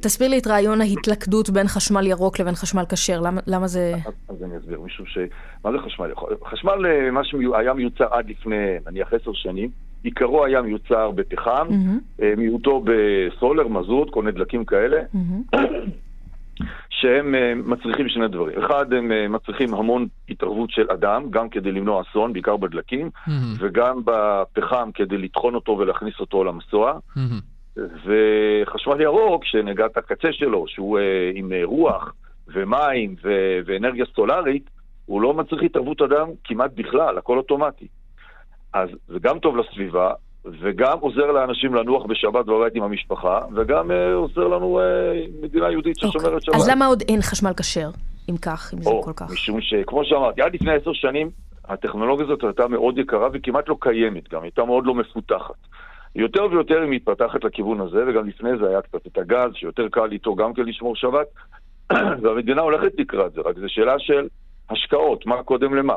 תסביר 0.00 0.28
לי- 0.28 0.38
את 0.38 0.46
רעיון 0.46 0.80
ההתלכדות 0.80 1.50
בין 1.50 1.66
חשמל 1.66 2.06
ירוק 2.06 2.40
לבין 2.40 2.54
חשמל 2.54 2.82
כשר. 2.88 3.20
למה- 3.46 3.66
זה... 3.66 3.94
אז, 4.28 4.42
אני 4.44 4.56
אסביר, 4.58 4.80
משום 4.80 5.06
ש... 5.06 5.18
מה 5.64 5.72
זה 5.72 5.78
חשמל? 5.78 6.10
חשמל, 6.44 6.86
אה, 6.86 7.10
מה 7.10 7.20
שהיה 7.24 7.74
מיוצר 7.74 8.06
עד 8.10 8.28
לפני, 8.30 8.56
נניח, 8.86 9.12
עשר 9.12 9.30
שנים, 9.34 9.70
עיקרו 10.02 10.44
היה 10.44 10.62
מיוצר 10.62 11.10
בפחם, 11.10 11.66
אה, 12.22 12.32
מיעוטו 12.36 12.84
בסולר, 12.84 13.68
מזוט, 13.68 14.10
כל 14.10 14.22
מיני 14.22 14.36
דלקים 14.38 14.64
כאלה. 14.64 15.00
שהם 17.00 17.34
אה, 17.34 17.52
מצריכים 17.54 18.08
שני 18.08 18.28
דברים. 18.28 18.58
אחד, 18.64 18.92
הם 18.92 19.12
אה, 19.12 19.28
מצריכים 19.28 19.74
המון 19.74 20.06
התערבות 20.28 20.70
של 20.70 20.90
אדם, 20.90 21.30
גם 21.30 21.48
כדי 21.48 21.72
למנוע 21.72 22.02
אסון, 22.02 22.32
בעיקר 22.32 22.56
בדלקים, 22.56 23.10
מהמם, 23.26 23.54
וגם 23.58 24.00
בפחם 24.04 24.90
כדי 24.94 25.18
לטחון 25.18 25.54
אותו 25.54 25.78
ולהכניס 25.78 26.20
אותו 26.20 26.44
למסוע. 26.44 26.98
מהמם. 27.16 27.40
וחשמל 27.76 29.00
ירוק, 29.00 29.44
שנגעת 29.44 29.96
הקצה 29.96 30.32
שלו, 30.32 30.64
שהוא 30.68 30.98
אה, 30.98 31.30
עם 31.34 31.52
רוח 31.64 32.14
ומים 32.46 33.14
ו- 33.24 33.58
ואנרגיה 33.66 34.04
סולארית, 34.14 34.70
הוא 35.06 35.22
לא 35.22 35.34
מצריך 35.34 35.62
התערבות 35.62 36.02
אדם 36.02 36.28
כמעט 36.44 36.70
בכלל, 36.74 37.18
הכל 37.18 37.38
אוטומטי. 37.38 37.86
אז 38.74 38.88
זה 39.08 39.18
גם 39.22 39.38
טוב 39.38 39.56
לסביבה, 39.56 40.12
וגם 40.60 40.98
עוזר 41.00 41.32
לאנשים 41.32 41.74
לנוח 41.74 42.06
בשבת 42.06 42.46
בבית 42.46 42.74
עם 42.74 42.82
המשפחה, 42.82 43.40
וגם 43.56 43.90
אה, 43.90 44.14
עוזר 44.14 44.48
לנו 44.48 44.80
אה, 44.80 44.84
מדינה 45.42 45.70
יהודית 45.70 45.96
ששומרת 45.98 46.42
שבת. 46.42 46.54
אז 46.54 46.68
למה 46.68 46.86
עוד 46.86 47.02
אין 47.08 47.22
חשמל 47.22 47.52
כשר, 47.56 47.90
אם 48.30 48.36
כך, 48.36 48.74
אם 48.74 48.82
זה 48.82 48.90
או, 48.90 49.02
כל 49.02 49.12
כך? 49.16 49.30
משום 49.32 49.60
שכמו 49.60 50.04
שאמרתי, 50.04 50.42
עד 50.42 50.54
לפני 50.54 50.72
עשר 50.72 50.92
שנים 50.92 51.30
הטכנולוגיה 51.68 52.26
הזאת 52.26 52.44
הייתה 52.44 52.68
מאוד 52.68 52.98
יקרה 52.98 53.28
וכמעט 53.32 53.68
לא 53.68 53.76
קיימת 53.80 54.28
גם, 54.28 54.42
הייתה 54.42 54.64
מאוד 54.64 54.86
לא 54.86 54.94
מפותחת. 54.94 55.54
יותר 56.16 56.46
ויותר 56.50 56.80
היא 56.80 56.90
מתפתחת 56.90 57.44
לכיוון 57.44 57.80
הזה, 57.80 58.04
וגם 58.08 58.28
לפני 58.28 58.50
זה 58.60 58.68
היה 58.68 58.82
קצת 58.82 59.06
את 59.06 59.18
הגז, 59.18 59.50
שיותר 59.54 59.88
קל 59.88 60.12
איתו 60.12 60.34
גם 60.34 60.54
כן 60.54 60.62
לשמור 60.62 60.96
שבת, 60.96 61.26
והמדינה 62.22 62.62
הולכת 62.62 62.92
לקראת 62.98 63.32
זה, 63.32 63.40
רק 63.40 63.58
זו 63.58 63.66
שאלה 63.68 63.98
של 63.98 64.28
השקעות, 64.70 65.26
מה 65.26 65.42
קודם 65.42 65.74
למה. 65.74 65.94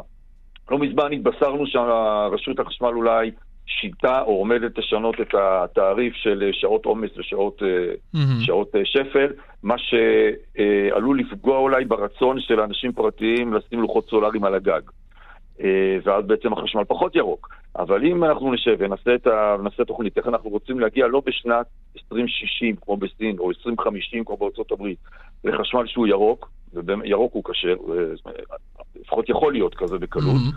לא 0.71 0.79
מזמן 0.79 1.13
התבשרנו 1.13 1.67
שרשות 1.67 2.59
החשמל 2.59 2.87
אולי 2.87 3.31
שיטה 3.65 4.21
או 4.21 4.37
עומדת 4.37 4.77
לשנות 4.77 5.15
את 5.21 5.33
התעריף 5.33 6.13
של 6.13 6.49
שעות 6.51 6.85
עומס 6.85 7.09
ושעות 7.17 7.61
מהמם. 8.13 8.39
שעות 8.41 8.75
אה, 8.75 8.81
שפל, 8.85 9.27
מה 9.63 9.75
שעלול 9.77 11.19
לפגוע 11.19 11.57
אולי 11.57 11.85
ברצון 11.85 12.39
של 12.39 12.59
אנשים 12.59 12.91
פרטיים 12.91 13.53
לשים 13.53 13.81
לוחות 13.81 14.09
סולאריים 14.09 14.43
על 14.43 14.55
הגג. 14.55 14.81
אה, 15.63 15.97
ואז 16.03 16.25
בעצם 16.25 16.53
החשמל 16.53 16.83
פחות 16.83 17.15
ירוק. 17.15 17.49
אבל 17.75 18.05
אם 18.05 18.23
אנחנו 18.23 18.53
נשב 18.53 18.75
ונעשה 18.79 19.15
את 19.15 19.27
ה- 19.27 19.55
נעשה 19.63 19.85
תוכנית, 19.85 20.17
איך 20.17 20.27
אנחנו 20.27 20.49
רוצים 20.49 20.79
להגיע 20.79 21.07
לא 21.07 21.21
בשנת 21.25 21.65
2060 22.11 22.75
כמו 22.81 22.97
בסין, 22.97 23.35
או 23.39 23.49
2050 23.49 24.25
כמו 24.25 24.37
בארצות 24.37 24.71
הברית, 24.71 24.97
לחשמל 25.43 25.87
שהוא 25.87 26.07
ירוק, 26.07 26.49
וירוק 26.73 27.33
הוא 27.33 27.43
כשר, 27.43 27.75
לפחות 29.01 29.29
יכול 29.29 29.53
להיות 29.53 29.75
כזה 29.75 29.97
בקלות, 29.97 30.25
מהמם. 30.25 30.51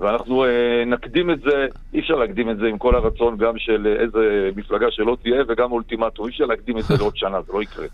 ואנחנו 0.00 0.44
אה, 0.44 0.84
נקדים 0.86 1.30
את 1.30 1.40
זה, 1.40 1.66
אי 1.94 2.00
אפשר 2.00 2.14
להקדים 2.14 2.50
את 2.50 2.56
זה 2.56 2.66
עם 2.66 2.78
כל 2.78 2.94
הרצון 2.94 3.36
גם 3.36 3.58
של 3.58 3.86
אה, 3.86 4.02
איזה 4.02 4.50
מפלגה 4.56 4.86
שלא 4.90 5.16
תהיה 5.22 5.42
וגם 5.48 5.72
אולטימטום, 5.72 6.26
אי 6.26 6.30
אפשר 6.30 6.44
להקדים 6.44 6.78
את 6.78 6.84
זה 6.84 6.94
לעוד 6.98 7.16
שנה, 7.16 7.42
זה 7.42 7.52
לא 7.52 7.62
יקרה. 7.62 7.86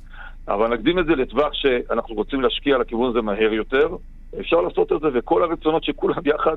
אבל 0.49 0.75
נקדים 0.75 0.99
את 0.99 1.07
זה 1.07 1.15
לטווח 1.15 1.53
שאנחנו 1.53 2.15
רוצים 2.15 2.41
להשקיע 2.41 2.79
לכיוון 2.79 3.11
הזה 3.11 3.21
מהר 3.21 3.53
יותר, 3.53 3.89
אפשר 4.41 4.61
לעשות 4.61 4.93
את 4.93 5.01
זה, 5.01 5.09
וכל 5.15 5.43
הרצונות 5.43 5.85
שכולם 5.85 6.23
יחד 6.25 6.57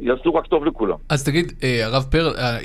יעשו 0.00 0.34
רק 0.34 0.46
טוב 0.46 0.64
לכולם. 0.64 0.96
אז 1.08 1.24
תגיד, 1.24 1.52
אה, 1.62 1.86
הרב 1.86 2.06
פרל, 2.10 2.34
אה, 2.36 2.58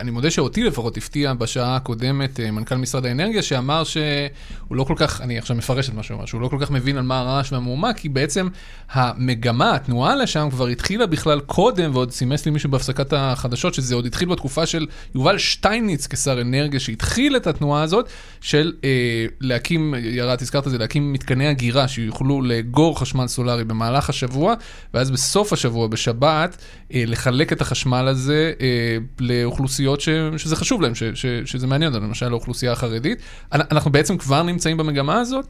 אני 0.00 0.10
מודה 0.10 0.30
שאותי 0.30 0.64
לפחות 0.64 0.96
הפתיע 0.96 1.34
בשעה 1.34 1.76
הקודמת 1.76 2.40
אה, 2.40 2.50
מנכ"ל 2.50 2.74
משרד 2.74 3.06
האנרגיה, 3.06 3.42
שאמר 3.42 3.84
שהוא 3.84 4.76
לא 4.76 4.84
כל 4.84 4.94
כך, 4.96 5.20
אני 5.20 5.38
עכשיו 5.38 5.56
מפרש 5.56 5.88
את 5.88 5.94
מה 5.94 6.02
שהוא 6.02 6.16
אמר, 6.16 6.26
שהוא 6.26 6.40
לא 6.40 6.48
כל 6.48 6.56
כך 6.60 6.70
מבין 6.70 6.96
על 6.96 7.02
מה 7.02 7.20
הרעש 7.20 7.52
והמהומה, 7.52 7.92
כי 7.92 8.08
בעצם 8.08 8.48
המגמה, 8.90 9.74
התנועה 9.74 10.16
לשם 10.16 10.48
כבר 10.50 10.66
התחילה 10.66 11.06
בכלל 11.06 11.40
קודם, 11.40 11.90
ועוד 11.94 12.10
סימס 12.10 12.46
לי 12.46 12.52
מישהו 12.52 12.70
בהפסקת 12.70 13.12
החדשות, 13.12 13.74
שזה 13.74 13.94
עוד 13.94 14.06
התחיל 14.06 14.28
בתקופה 14.28 14.66
של 14.66 14.86
יובל 15.14 15.38
שטייניץ 15.38 16.06
כשר 16.06 16.40
אנרגיה, 16.40 16.80
שהתחיל 16.80 17.36
את 17.36 17.46
התנועה 17.46 17.82
הזאת, 17.82 18.08
של 18.40 18.72
אה, 18.84 19.26
להקים, 19.40 19.94
ירד, 19.98 20.38
הזכרת 20.40 20.66
את 20.66 20.70
זה, 20.70 20.78
להקים 20.78 21.12
מתקני 21.12 21.50
אגירה 21.50 21.88
שיוכלו 21.88 22.42
לאגור 22.42 23.00
חשמל 23.00 23.26
סולארי 23.26 23.64
במהלך 23.64 24.10
השבוע, 24.10 24.54
ואז 24.94 25.10
בסוף 25.10 25.52
השבוע, 25.52 25.86
בשבת, 25.86 26.57
אה, 26.94 27.02
לחלק 27.06 27.52
את 27.52 27.60
החשמל 27.60 28.04
הזה 28.08 28.52
אה, 28.60 28.96
לאוכלוסיות 29.20 30.00
ש, 30.00 30.08
שזה 30.36 30.56
חשוב 30.56 30.82
להם, 30.82 30.94
ש, 30.94 31.02
ש, 31.02 31.26
שזה 31.26 31.66
מעניין 31.66 31.92
אותנו, 31.92 32.06
למשל 32.06 32.28
לאוכלוסייה 32.28 32.72
החרדית. 32.72 33.18
אנחנו 33.52 33.90
בעצם 33.90 34.18
כבר 34.18 34.42
נמצאים 34.42 34.76
במגמה 34.76 35.20
הזאת? 35.20 35.46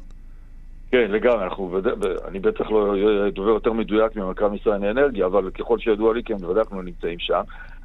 כן, 0.91 1.11
לגמרי, 1.11 1.45
אנחנו, 1.45 1.81
אני 2.29 2.39
בטח 2.39 2.71
לא 2.71 2.95
דובר 3.35 3.51
יותר 3.51 3.73
מדויק 3.73 4.17
ממנכ"ל 4.17 4.49
משרד 4.49 4.85
האנרגיה, 4.85 5.27
אבל 5.27 5.51
ככל 5.51 5.79
שידוע 5.79 6.15
לי, 6.15 6.23
כן, 6.23 6.37
בוודאי 6.37 6.63
אנחנו 6.63 6.83
נמצאים 6.83 7.19
שם. 7.19 7.41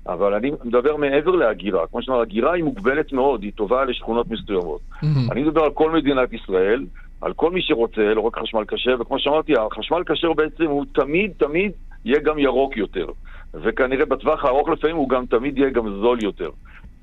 אבל 0.07 0.33
אני 0.33 0.51
מדבר 0.63 0.95
מעבר 0.95 1.31
להגירה. 1.31 1.87
כמו 1.87 2.01
שאמר, 2.01 2.21
הגירה 2.21 2.53
היא 2.53 2.63
מוגבלת 2.63 3.13
מאוד, 3.13 3.43
היא 3.43 3.51
טובה 3.55 3.85
לשכונות 3.85 4.27
מסוימות. 4.29 4.81
Mm-hmm. 4.91 5.31
אני 5.31 5.43
מדבר 5.43 5.63
על 5.63 5.71
כל 5.71 5.91
מדינת 5.91 6.33
ישראל, 6.33 6.85
על 7.21 7.33
כל 7.33 7.51
מי 7.51 7.61
שרוצה, 7.61 8.01
לא 8.01 8.21
רק 8.21 8.37
חשמל 8.37 8.63
כשר, 8.67 8.95
וכמו 8.99 9.19
שאמרתי, 9.19 9.53
החשמל 9.57 10.03
כשר 10.05 10.33
בעצם 10.33 10.63
הוא 10.63 10.85
תמיד, 10.93 11.31
תמיד 11.37 11.71
יהיה 12.05 12.19
גם 12.19 12.39
ירוק 12.39 12.77
יותר. 12.77 13.05
וכנראה 13.53 14.05
בטווח 14.05 14.45
הארוך 14.45 14.69
לפעמים 14.69 14.95
הוא 14.95 15.09
גם 15.09 15.25
תמיד 15.25 15.57
יהיה 15.57 15.69
גם 15.69 15.89
זול 16.01 16.23
יותר. 16.23 16.49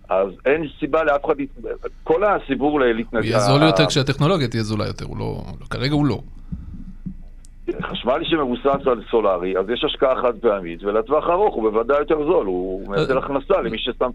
אז 0.08 0.28
אין 0.46 0.68
סיבה 0.80 1.04
לאף 1.04 1.24
אחד, 1.24 1.34
כל 2.04 2.24
הסיבור 2.24 2.80
להתנגד... 2.80 3.22
הוא 3.22 3.30
יהיה 3.30 3.40
זול 3.40 3.62
יותר 3.62 3.86
כשהטכנולוגיה 3.86 4.48
תהיה 4.48 4.62
זולה 4.62 4.86
יותר, 4.86 5.04
הוא 5.04 5.18
לא, 5.18 5.42
כרגע 5.70 5.94
הוא 5.94 6.06
לא. 6.06 6.20
חשמל 7.82 8.24
שמבוסס 8.24 8.86
על 8.86 9.02
סולארי, 9.10 9.58
אז 9.58 9.70
יש 9.70 9.84
השקעה 9.84 10.22
חד 10.22 10.32
פעמית, 10.40 10.84
ולטווח 10.84 11.28
הארוך 11.28 11.54
הוא 11.54 11.70
בוודאי 11.70 11.98
יותר 11.98 12.24
זול, 12.24 12.46
הוא 12.46 12.88
מייצר 12.88 13.18
הכנסה 13.18 13.60
למי 13.60 13.78
ששם 13.78 14.10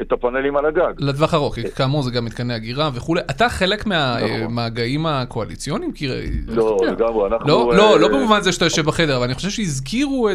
את 0.00 0.12
הפאנלים 0.12 0.56
על 0.56 0.66
הגג. 0.66 0.92
לטווח 0.98 1.34
ארוך, 1.34 1.54
כאמור 1.76 2.02
זה 2.02 2.10
גם 2.10 2.24
מתקני 2.24 2.56
אגירה 2.56 2.90
וכולי. 2.94 3.20
אתה 3.30 3.48
חלק 3.48 3.86
מהמגעים 3.86 5.06
הקואליציוניים? 5.06 5.90
לא, 6.48 6.76
לגמרי, 6.90 7.26
אנחנו... 7.26 7.48
לא, 7.48 7.72
לא, 7.76 8.00
לא 8.00 8.08
במובן 8.08 8.40
זה 8.40 8.52
שאתה 8.52 8.64
יושב 8.64 8.82
בחדר, 8.82 9.16
אבל 9.16 9.24
אני 9.24 9.34
חושב 9.34 9.50
שהזכירו 9.50 10.28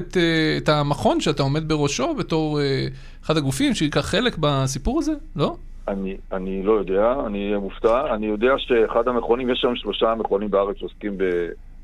את 0.57 0.69
המכון 0.69 1.19
שאתה 1.21 1.43
עומד 1.43 1.67
בראשו 1.67 2.15
בתור 2.15 2.59
אחד 3.25 3.37
הגופים 3.37 3.73
שייקח 3.73 4.01
חלק 4.01 4.37
בסיפור 4.39 4.99
הזה, 4.99 5.13
לא? 5.35 5.55
אני, 5.87 6.17
אני 6.31 6.63
לא 6.63 6.71
יודע, 6.71 7.13
אני 7.25 7.55
מופתע. 7.55 8.13
אני 8.13 8.25
יודע 8.25 8.53
שאחד 8.57 9.07
המכונים, 9.07 9.49
יש 9.49 9.59
שם 9.61 9.75
שלושה 9.75 10.15
מכונים 10.15 10.51
בארץ 10.51 10.77
שעוסקים 10.77 11.17
ב... 11.17 11.23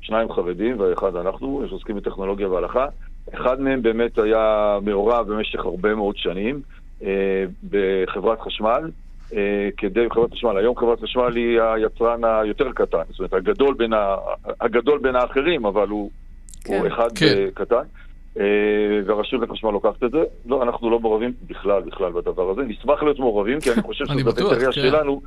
שניים 0.04 0.32
חרדים 0.32 0.80
ואחד 0.80 1.16
אנחנו, 1.16 1.62
שעוסקים 1.68 1.96
בטכנולוגיה 1.96 2.48
והלכה. 2.48 2.86
אחד 3.34 3.60
מהם 3.60 3.82
באמת 3.82 4.18
היה 4.18 4.78
מעורב 4.82 5.32
במשך 5.32 5.64
הרבה 5.64 5.94
מאוד 5.94 6.16
שנים 6.16 6.60
אה, 7.02 7.44
בחברת 7.70 8.40
חשמל, 8.40 8.90
אה, 9.34 9.68
כדי, 9.76 10.06
חברת 10.10 10.32
חשמל, 10.32 10.56
היום 10.56 10.76
חברת 10.76 11.00
חשמל 11.00 11.36
היא 11.36 11.60
היצרן 11.60 12.24
היותר 12.24 12.72
קטן, 12.72 13.02
זאת 13.10 13.18
אומרת 13.18 13.32
הגדול 13.32 13.74
בין, 13.74 13.92
ה, 13.92 14.16
הגדול 14.60 14.98
בין 14.98 15.16
האחרים, 15.16 15.66
אבל 15.66 15.88
הוא, 15.88 16.10
כן. 16.64 16.78
הוא 16.78 16.86
אחד 16.86 17.18
כן. 17.18 17.26
אה, 17.26 17.46
קטן. 17.54 17.82
אה, 18.40 18.44
והרשות 19.06 19.40
לחשמל 19.42 19.70
לוקחת 19.70 20.04
את 20.04 20.10
זה. 20.10 20.22
לא, 20.46 20.62
אנחנו 20.62 20.90
לא 20.90 21.00
מעורבים 21.00 21.32
בכלל, 21.46 21.82
בכלל 21.82 22.12
בדבר 22.12 22.50
הזה. 22.50 22.62
נשמח 22.62 23.02
להיות 23.02 23.18
מעורבים, 23.18 23.60
כי 23.60 23.72
אני 23.72 23.82
חושב 23.82 24.04
שזאת 24.18 24.38
הראייה 24.38 24.72
כן. 24.72 24.72
שלנו. 24.72 25.22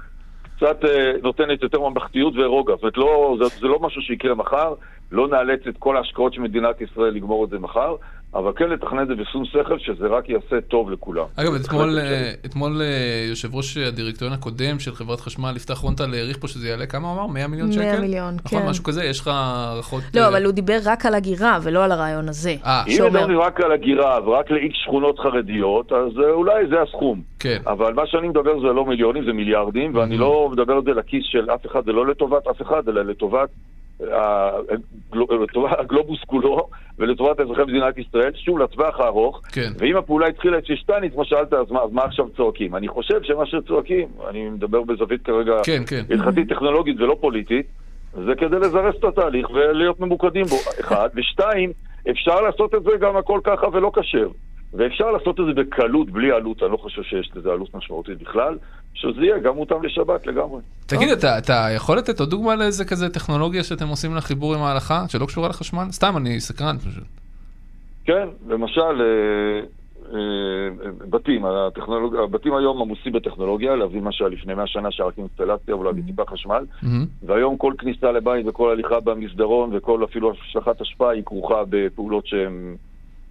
קצת 0.58 0.86
אה, 0.86 1.12
נותנת 1.24 1.64
יותר 1.64 1.80
ממלכתיות 1.90 2.34
ורוגע. 2.38 2.74
זאת 2.74 2.82
אומרת, 2.84 2.98
לא, 2.98 3.38
זה, 3.40 3.60
זה 3.60 3.68
לא 3.68 3.80
משהו 3.80 4.02
שיקרה 4.02 4.36
מחר, 4.36 4.74
לא 5.12 5.28
נאלץ 5.28 5.68
את 5.68 5.76
כל 5.80 5.98
ההשקעות 5.98 6.34
של 6.34 6.42
מדינת 6.42 6.82
ישראל 6.82 7.14
לגמור 7.14 7.46
את 7.46 7.50
זה 7.50 7.60
מחר, 7.60 7.96
אבל 8.38 8.52
כן 8.56 8.70
לתכנן 8.70 9.02
את 9.02 9.08
זה 9.08 9.16
בשום 9.16 9.46
שכל, 9.46 9.80
שזה 9.80 10.08
רק 10.08 10.30
יעשה 10.30 10.62
טוב 10.62 10.92
לכולם. 10.92 11.26
אגב, 11.36 11.54
אתמול, 11.54 12.00
אה, 12.00 12.32
אתמול 12.46 12.82
אה, 12.82 13.26
יושב 13.30 13.56
ראש 13.56 13.78
הדירקטוריון 13.78 14.38
הקודם 14.38 14.80
של 14.80 14.92
חברת 14.92 15.20
חשמל, 15.20 15.54
יפתח 15.56 15.78
רונטל, 15.78 16.14
העריך 16.14 16.38
פה 16.38 16.48
שזה 16.48 16.68
יעלה, 16.68 16.86
כמה 16.86 17.14
אמר? 17.14 17.28
100 17.28 17.48
מיליון 17.48 17.72
שקל? 17.72 17.84
100 17.84 18.00
מיליון, 18.00 18.34
נכון, 18.46 18.60
כן. 18.60 18.70
משהו 18.70 18.84
כזה? 18.84 19.04
יש 19.04 19.20
לך 19.20 19.28
הערכות... 19.34 20.04
לא, 20.14 20.22
אה... 20.22 20.28
אבל 20.28 20.46
הוא 20.46 20.52
דיבר 20.52 20.78
רק 20.86 21.06
על 21.06 21.16
הגירה 21.16 21.58
ולא 21.64 21.84
על 21.84 21.92
הרעיון 21.92 22.30
הזה. 22.30 22.56
אה. 22.66 22.84
אם 22.88 23.06
מדברים 23.06 23.40
רק 23.40 23.62
על 23.62 23.72
הגירה 23.72 24.20
ורק 24.28 24.52
לאיקס 24.52 24.76
שכונות 24.84 25.20
חרדיות, 25.20 25.92
אז 25.92 26.12
אולי 26.30 26.68
זה 26.68 26.82
הסכום. 26.82 27.22
כן. 27.40 27.58
אבל 27.68 27.94
מה 27.94 28.08
שאני 28.08 28.28
מדבר 28.28 28.60
זה 28.60 28.68
לא 28.68 28.86
מיליונים, 28.86 29.26
זה 29.26 29.34
מיליארדים, 29.34 29.96
ואני 29.96 30.16
mm-hmm. 30.16 30.20
לא 30.20 30.50
מדבר 30.52 30.74
על 30.74 30.84
זה 30.84 30.92
לכיס 30.92 31.24
של 31.26 31.50
אף 31.50 31.66
אחד, 31.66 31.86
זה 31.86 31.92
לא 31.92 32.08
לטובת 32.08 32.48
אף 32.48 32.62
אחד, 32.62 32.90
אלא 32.90 33.02
לטובת 33.02 33.50
הגלובוס 35.80 36.20
כולו 36.28 36.70
ולטובת 37.00 37.40
אזרחי 37.40 37.62
מדינת 37.62 37.98
ישראל, 37.98 38.32
שוב, 38.36 38.60
לטווח 38.60 39.00
הארוך. 39.00 39.42
כן. 39.52 39.72
ואם 39.78 39.98
הפעולה 39.98 40.28
התחילה 40.28 40.58
אצל 40.58 40.76
שטייניץ, 40.76 41.14
כמו 41.14 41.26
שאלת, 41.26 41.54
אז 41.54 41.72
מה, 41.72 41.82
אז 41.82 41.92
מה 41.92 42.04
עכשיו 42.04 42.26
צועקים? 42.38 42.76
אני 42.76 42.88
חושב 42.88 43.24
שמה 43.24 43.46
שצועקים, 43.46 44.08
אני 44.30 44.50
מדבר 44.50 44.82
בזווית 44.82 45.26
כרגע 45.26 45.54
כן, 45.64 45.84
כן. 45.88 46.04
הלכתית 46.10 46.50
טכנולוגית 46.50 47.00
ולא 47.00 47.18
פוליטית, 47.22 47.66
זה 48.26 48.36
כדי 48.38 48.60
לזרז 48.60 48.96
את 49.00 49.04
התהליך 49.04 49.50
ולהיות 49.50 50.00
ממוקדים 50.00 50.46
בו, 50.46 50.56
אחד. 50.80 51.10
ושתיים, 51.16 51.72
אפשר 52.10 52.42
לעשות 52.42 52.76
את 52.76 52.84
זה 52.84 52.92
גם 53.00 53.18
הכל 53.18 53.40
ככה 53.44 53.68
ולא 53.74 53.92
כשר. 53.96 54.28
ואפשר 54.78 55.12
לעשות 55.12 55.40
את 55.40 55.46
זה 55.46 55.54
בקלות, 55.54 56.10
בלי 56.10 56.32
עלות, 56.32 56.64
אני 56.64 56.72
לא 56.72 56.78
חושב 56.78 57.04
שיש 57.04 57.32
לזה 57.36 57.52
עלות 57.52 57.76
משמעותית 57.76 58.22
בכלל, 58.22 58.58
שזה 58.94 59.22
יהיה 59.22 59.40
גם 59.40 59.56
מותאם 59.56 59.84
לשבת 59.84 60.28
לגמרי. 60.28 60.62
תגיד, 60.86 61.10
אתה, 61.10 61.38
אתה 61.38 61.68
יכול 61.76 61.98
לתת 61.98 62.20
עוד 62.20 62.30
דוגמה 62.30 62.56
לאיזה 62.56 62.86
כזה 62.86 63.10
טכנולוגיה 63.10 63.64
שאתם 63.64 63.88
עושים 63.88 64.16
לחיבור 64.16 64.56
עם 64.56 64.62
ההלכה, 64.62 65.04
שלא 65.08 65.26
קשורה 65.26 65.50
לחשמל? 65.50 65.92
סתם, 65.92 66.14
אני 66.18 66.40
סקרן 66.40 66.78
פשוט. 66.78 67.04
כן, 68.06 68.28
למשל, 68.48 69.02
אה, 69.02 69.60
אה, 70.14 70.20
בתים, 71.10 71.46
הטכנולוג... 71.46 72.16
הבתים 72.16 72.56
היום 72.56 72.82
עמוסים 72.82 73.14
בטכנולוגיה, 73.14 73.76
להביא 73.76 74.02
מה 74.02 74.12
שהיה 74.12 74.30
לפני 74.30 74.54
100 74.54 74.68
שנה 74.68 74.92
שהיה 74.92 75.08
רק 75.08 75.18
אינסטלציה 75.18 75.74
או 75.74 75.84
להביא 75.84 76.04
טיפה 76.06 76.24
חשמל, 76.28 76.66
והיום 77.24 77.58
כל 77.58 77.74
כניסה 77.78 78.12
לבית 78.12 78.48
וכל 78.48 78.72
הליכה 78.72 79.00
במסדרון 79.00 79.70
וכל 79.74 80.04
אפילו 80.04 80.32
השלכת 80.32 80.82
השפעה 80.82 81.10
היא 81.10 81.24
כרוכה 81.26 81.64
בפעולות 81.70 82.28
שהן 82.28 82.76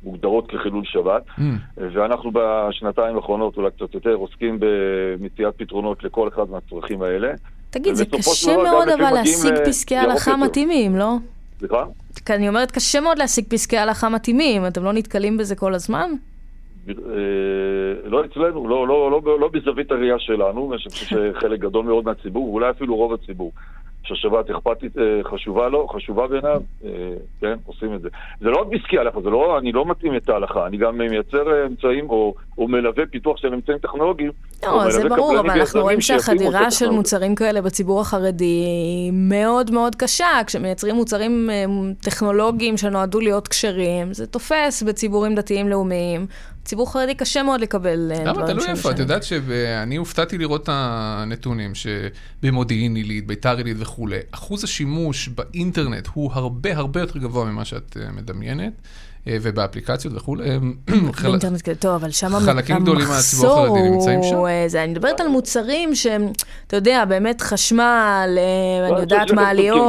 מוגדרות 0.07 0.47
כחילול 0.51 0.85
שבת, 0.85 1.23
mm. 1.29 1.43
ואנחנו 1.77 2.31
בשנתיים 2.33 3.17
האחרונות, 3.17 3.57
אולי 3.57 3.71
קצת 3.71 3.95
יותר, 3.95 4.15
עוסקים 4.15 4.59
במציאת 4.61 5.55
פתרונות 5.57 6.05
לכל 6.05 6.29
אחד 6.29 6.51
מהצרכים 6.51 7.03
האלה. 7.03 7.33
תגיד, 7.71 7.95
זה 7.95 8.05
קשה 8.05 8.57
מאוד 8.57 8.89
אבל 8.89 9.15
להשיג 9.15 9.55
פסקי 9.67 9.97
הלכה 9.97 10.37
מתאימים, 10.37 10.97
לא? 10.97 11.17
סליחה? 11.59 11.85
אני 12.31 12.49
אומרת, 12.49 12.71
קשה 12.71 13.01
מאוד 13.01 13.19
להשיג 13.19 13.45
פסקי 13.49 13.79
הלכה 13.79 14.09
מתאימים, 14.09 14.67
אתם 14.67 14.85
לא 14.85 14.93
נתקלים 14.93 15.37
בזה 15.37 15.57
כל 15.57 15.75
הזמן? 15.75 16.11
אה, 16.89 16.95
לא 18.05 18.25
אצלנו, 18.25 18.69
לא, 18.69 18.89
לא, 18.89 19.11
לא, 19.11 19.41
לא 19.41 19.49
בזווית 19.49 19.91
הראייה 19.91 20.19
שלנו, 20.19 20.73
אני 20.73 20.79
חושב 20.79 20.91
שחלק 20.91 21.61
גדול 21.61 21.85
מאוד 21.85 22.05
מהציבור, 22.05 22.51
ואולי 22.51 22.71
אפילו 22.71 22.97
רוב 22.97 23.13
הציבור. 23.13 23.53
שהשבת 24.07 24.51
אכפתית 24.51 24.99
אה, 24.99 25.21
חשובה 25.25 25.69
לו, 25.69 25.89
חשובה 25.89 26.27
בעיניו, 26.27 26.61
אה, 26.85 26.91
כן, 27.41 27.55
עושים 27.67 27.95
את 27.95 28.03
זה. 28.03 28.09
זה 28.41 28.49
לא 28.51 28.61
רק 28.61 28.67
בעסקי 28.67 28.99
הלכה, 28.99 29.21
זה 29.21 29.31
לא, 29.31 29.59
אני 29.59 29.73
לא 29.73 29.85
מתאים 29.87 30.17
את 30.17 30.29
ההלכה, 30.29 30.67
אני 30.67 30.77
גם 30.77 30.99
מייצר 30.99 31.67
אמצעים 31.67 32.11
או, 32.11 32.35
או 32.59 32.69
מלווה 32.69 33.07
פיתוח 33.07 33.37
של 33.37 33.55
אמצעים 33.55 33.79
טכנולוגיים. 33.79 34.31
לא, 34.63 34.91
זה 34.91 35.09
ברור, 35.09 35.41
אבל 35.41 35.51
אנחנו 35.51 35.81
רואים 35.81 36.01
שהחדירה 36.01 36.71
של 36.71 36.91
מוצרים 36.91 37.35
כאלה 37.35 37.63
בציבור 37.63 38.01
החרדי 38.01 38.45
היא 38.45 39.13
מאוד 39.15 39.71
מאוד 39.71 39.95
קשה. 39.95 40.41
כשמייצרים 40.47 40.95
מוצרים 40.95 41.51
אה, 41.51 41.65
טכנולוגיים 42.03 42.77
שנועדו 42.77 43.21
להיות 43.21 43.49
כשרים, 43.49 44.13
זה 44.13 44.27
תופס 44.27 44.83
בציבורים 44.83 45.35
דתיים-לאומיים. 45.35 46.27
ציבור 46.67 46.93
חרדי 46.93 47.15
קשה 47.15 47.43
מאוד 47.43 47.61
לקבל 47.61 48.13
דברים 48.13 48.27
שמשנים. 48.27 48.37
למה? 48.37 48.47
תלוי 48.47 48.67
איפה. 48.69 48.91
את 48.91 48.99
יודעת 48.99 49.23
שאני 49.23 49.97
הופתעתי 49.97 50.39
לראות 50.39 50.63
את 50.63 50.69
הנתונים 50.73 51.73
שבמודיעין 51.75 52.97
עילית, 52.97 53.27
ביתר 53.27 53.57
עילית 53.57 53.77
וכולי, 53.81 54.19
אחוז 54.31 54.65
השימוש 54.65 55.29
באינטרנט 55.29 56.09
הוא 56.13 56.33
הרבה 56.33 56.77
הרבה 56.77 57.01
יותר 57.01 57.19
גבוה 57.19 57.45
ממה 57.45 57.65
שאת 57.65 57.97
מדמיינת. 58.13 58.73
אה, 59.29 59.37
ובאפליקציות 59.43 60.15
וכולי. 60.17 60.51
אה, 60.51 60.57
באינטרנט 61.23 61.63
כזה, 61.63 61.75
טוב, 61.75 61.93
אבל 61.93 62.11
שם 62.11 62.29
חלקים 62.29 62.77
גדולים 62.77 63.09
מהציבור 63.09 63.53
החרדי 63.53 63.91
נמצאים 63.91 64.23
שם. 64.23 64.43
זה, 64.67 64.85
אני 64.85 64.93
מדברת 64.93 65.21
על 65.21 65.29
מוצרים 65.29 65.95
שהם, 65.95 66.23
אתה 66.67 66.77
יודע, 66.77 67.05
באמת 67.05 67.41
חשמל, 67.41 68.29
אה, 68.39 68.89
אני 68.89 69.01
יודעת, 69.01 69.31
מעליות. 69.33 69.83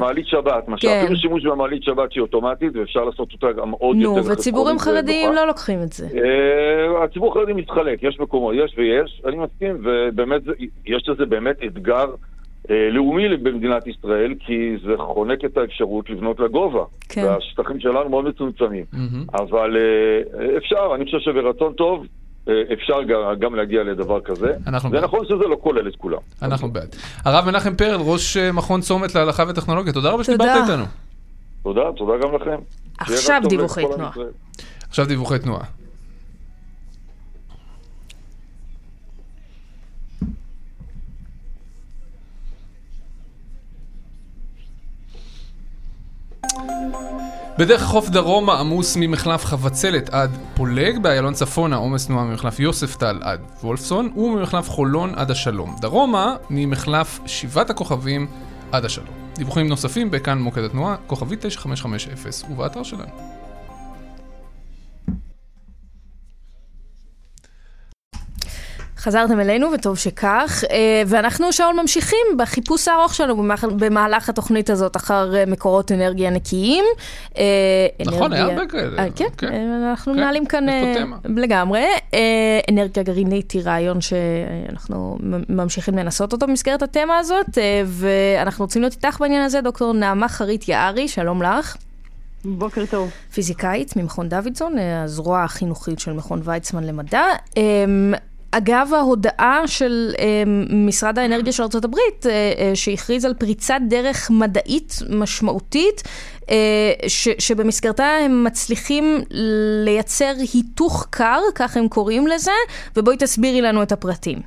מעלית 0.00 0.26
שבת, 0.26 0.68
מה 0.68 0.78
שאפילו 0.78 1.08
כן. 1.08 1.16
שימוש 1.16 1.44
במעלית 1.44 1.82
שבת 1.82 2.12
שהיא 2.12 2.22
אוטומטית, 2.22 2.76
ואפשר 2.76 3.04
לעשות 3.04 3.32
אותה 3.32 3.60
גם 3.60 3.70
עוד 3.70 3.96
יותר. 3.96 4.20
נו, 4.20 4.26
וציבורים 4.26 4.78
חרדיים 4.78 5.32
לא 5.32 5.46
לוקחים 5.46 5.82
את 5.82 5.92
זה. 5.92 6.08
הציבור 7.04 7.30
החרדי 7.30 7.52
מתחלק, 7.52 8.02
יש 8.02 8.20
מקומות, 8.20 8.54
יש 8.64 8.74
ויש, 8.78 9.22
אני 9.26 9.36
מסכים, 9.36 9.76
ובאמת, 9.84 10.42
יש 10.86 11.08
לזה 11.08 11.26
באמת 11.26 11.56
אתגר 11.66 12.04
אה, 12.04 12.14
לאומי 12.70 13.36
במדינת 13.36 13.86
ישראל, 13.86 14.34
כי 14.46 14.54
זה 14.86 14.92
חונק 14.98 15.44
את 15.44 15.56
האפשרות 15.56 16.10
לבנות 16.10 16.40
לגובה. 16.40 16.84
כן. 17.08 17.24
והשטחים 17.24 17.80
שלנו 17.80 18.08
מאוד 18.08 18.24
מצומצמים. 18.24 18.84
מהמם. 18.92 19.24
אבל 19.32 19.76
אה, 19.76 20.56
אפשר, 20.58 20.92
אני 20.94 21.04
חושב 21.04 21.18
שברצון 21.18 21.72
טוב 21.72 22.06
אה, 22.48 22.62
אפשר 22.72 23.02
גם- 23.02 23.18
גם 23.38 23.54
להגיע 23.54 23.82
לדבר 23.82 24.20
כזה. 24.20 24.52
אנחנו 24.66 24.88
זה 24.90 24.94
בעד. 24.96 25.04
נכון 25.04 25.24
שזה 25.24 25.48
לא 25.48 25.56
כולל 25.62 25.88
את 25.88 25.96
כולם. 25.96 26.18
אנחנו 26.42 26.70
בעד. 26.70 26.96
הרב 27.24 27.44
מנחם 27.46 27.74
פרל, 27.76 28.00
ראש 28.00 28.36
אה, 28.36 28.52
מכון 28.52 28.80
צומת 28.80 29.14
להלכה 29.14 29.44
וטכנולוגיה, 29.48 29.92
תודה 29.92 30.10
רבה 30.10 30.24
תודה. 30.24 30.44
שדיברת 30.44 30.70
איתנו. 30.70 30.84
תודה, 31.62 31.82
תודה 31.96 32.12
גם 32.22 32.34
לכם. 32.34 32.56
עכשיו 32.98 33.42
דיווחי 33.48 33.82
תנועה. 33.94 34.10
עכשיו 34.88 35.06
דיווחי 35.06 35.38
תנועה. 35.38 35.64
בדרך 47.58 47.82
החוף 47.82 48.08
דרומה 48.08 48.60
עמוס 48.60 48.96
ממחלף 48.96 49.44
חבצלת 49.44 50.08
עד 50.08 50.30
פולג, 50.54 50.98
באיילון 50.98 51.34
צפונה 51.34 51.76
עומס 51.76 52.06
תנועה 52.06 52.24
ממחלף 52.24 52.60
יוספטל 52.60 53.20
עד 53.22 53.40
וולפסון, 53.62 54.12
וממחלף 54.16 54.70
חולון 54.70 55.12
עד 55.16 55.30
השלום. 55.30 55.76
דרומה 55.80 56.36
ממחלף 56.50 57.20
שבעת 57.26 57.70
הכוכבים 57.70 58.26
עד 58.72 58.84
השלום. 58.84 59.14
דיווחים 59.34 59.68
נוספים 59.68 60.10
בכאן 60.10 60.38
מוקד 60.38 60.62
התנועה, 60.64 60.96
כוכבית 61.06 61.46
9550 61.46 62.50
ובאתר 62.50 62.82
שלנו. 62.82 63.33
חזרתם 69.04 69.40
אלינו, 69.40 69.68
וטוב 69.74 69.98
שכך. 69.98 70.64
אה, 70.70 70.76
ואנחנו, 71.06 71.52
שאול, 71.52 71.80
ממשיכים 71.80 72.18
בחיפוש 72.38 72.88
הארוך 72.88 73.14
שלנו 73.14 73.36
במהלך- 73.76 74.28
התוכנית 74.28 74.70
הזאת 74.70 74.96
אחר 74.96 75.36
אה, 75.36 75.44
מקורות 75.46 75.92
אנרגיה 75.92 76.30
נקיים. 76.30 76.84
אה, 77.38 77.44
נכון, 78.06 78.32
היה 78.32 78.44
הרבה 78.44 78.66
כאלה. 78.66 79.10
כן, 79.16 79.24
כן. 79.38 79.46
אה, 79.52 79.90
אנחנו 79.90 80.12
כן, 80.12 80.18
מנהלים 80.18 80.46
כאן. 80.46 80.66
לגמרי. 81.24 81.84
אנרגיה 82.70 83.02
גרעינית 83.02 83.50
היא 83.52 83.62
רעיון 83.64 83.98
שאנחנו 84.00 85.18
ממשיכים 85.48 85.98
לנסות 85.98 86.32
אותו 86.32 86.46
במסגרת 86.46 86.82
התמה 86.82 87.18
הזאת, 87.18 87.58
ואנחנו 87.86 88.64
רוצים 88.64 88.82
להיות 88.82 88.94
איתך 88.94 89.20
בעניין 89.20 89.42
הזה, 89.42 89.60
דוקטור 89.60 89.92
נעמה 89.92 90.28
חרית 90.28 90.68
יערי, 90.68 91.08
שלום 91.08 91.42
לך. 91.42 91.76
בוקר 92.44 92.84
טוב. 92.90 93.10
פיזיקאית 93.34 93.96
ממכון 93.96 94.28
דוידסון, 94.28 94.74
הזרוע 95.04 95.42
החינוכית 95.42 96.00
של 96.00 96.12
מכון 96.12 96.40
ויצמן 96.44 96.84
למדע. 96.84 97.22
אגב 98.56 98.90
ההודעה 98.96 99.66
של 99.66 100.10
אמ, 100.18 100.86
משרד 100.86 101.18
האנרגיה 101.18 101.52
של 101.52 101.62
ארה"ב, 101.62 102.26
שהכריז 102.74 103.24
על 103.24 103.34
פריצת 103.34 103.80
דרך 103.88 104.30
מדעית 104.30 104.92
משמעותית, 105.10 106.02
אה, 106.50 107.08
ש, 107.08 107.28
שבמסגרתה 107.38 108.06
הם 108.24 108.44
מצליחים 108.44 109.04
לייצר 109.84 110.32
היתוך 110.54 111.06
קר, 111.10 111.40
כך 111.54 111.76
הם 111.76 111.88
קוראים 111.88 112.26
לזה, 112.26 112.58
ובואי 112.96 113.16
תסבירי 113.16 113.60
לנו 113.60 113.82
את 113.82 113.92
הפרטים. 113.92 114.38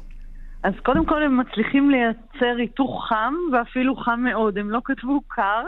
אז 0.63 0.73
קודם 0.83 1.05
כל 1.05 1.23
הם 1.23 1.37
מצליחים 1.37 1.91
לייצר 1.91 2.55
היתוך 2.57 3.05
חם, 3.09 3.33
ואפילו 3.51 3.95
חם 3.95 4.19
מאוד. 4.23 4.57
הם 4.57 4.69
לא 4.69 4.79
כתבו 4.85 5.21
קר. 5.27 5.63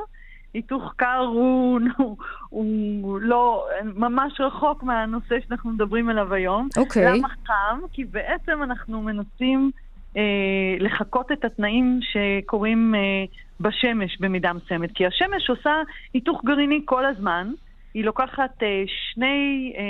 היתוך 0.53 0.93
קר 0.95 1.25
הוא, 1.33 1.79
הוא, 1.97 2.65
הוא 3.01 3.19
לא, 3.21 3.67
ממש 3.83 4.41
רחוק 4.41 4.83
מהנושא 4.83 5.35
שאנחנו 5.47 5.69
מדברים 5.69 6.09
עליו 6.09 6.33
היום. 6.33 6.67
אוקיי. 6.77 7.17
למה 7.17 7.27
חם? 7.47 7.79
כי 7.93 8.05
בעצם 8.05 8.63
אנחנו 8.63 9.01
מנסים 9.01 9.71
אה, 10.17 10.21
לחקות 10.79 11.31
את 11.31 11.45
התנאים 11.45 11.99
שקורים 12.01 12.95
אה, 12.95 12.99
בשמש 13.59 14.17
במידה 14.19 14.53
מסוימת. 14.53 14.89
כי 14.95 15.05
השמש 15.05 15.49
עושה 15.49 15.81
היתוך 16.13 16.41
גרעיני 16.45 16.81
כל 16.85 17.05
הזמן. 17.05 17.51
היא 17.93 18.05
לוקחת 18.05 18.63
אה, 18.63 18.83
שני 18.87 19.73
אה, 19.77 19.83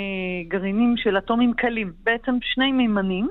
גרעינים 0.47 0.97
של 0.97 1.17
אטומים 1.17 1.53
קלים, 1.53 1.91
בעצם 2.03 2.37
שני 2.41 2.71
מימנים, 2.71 3.29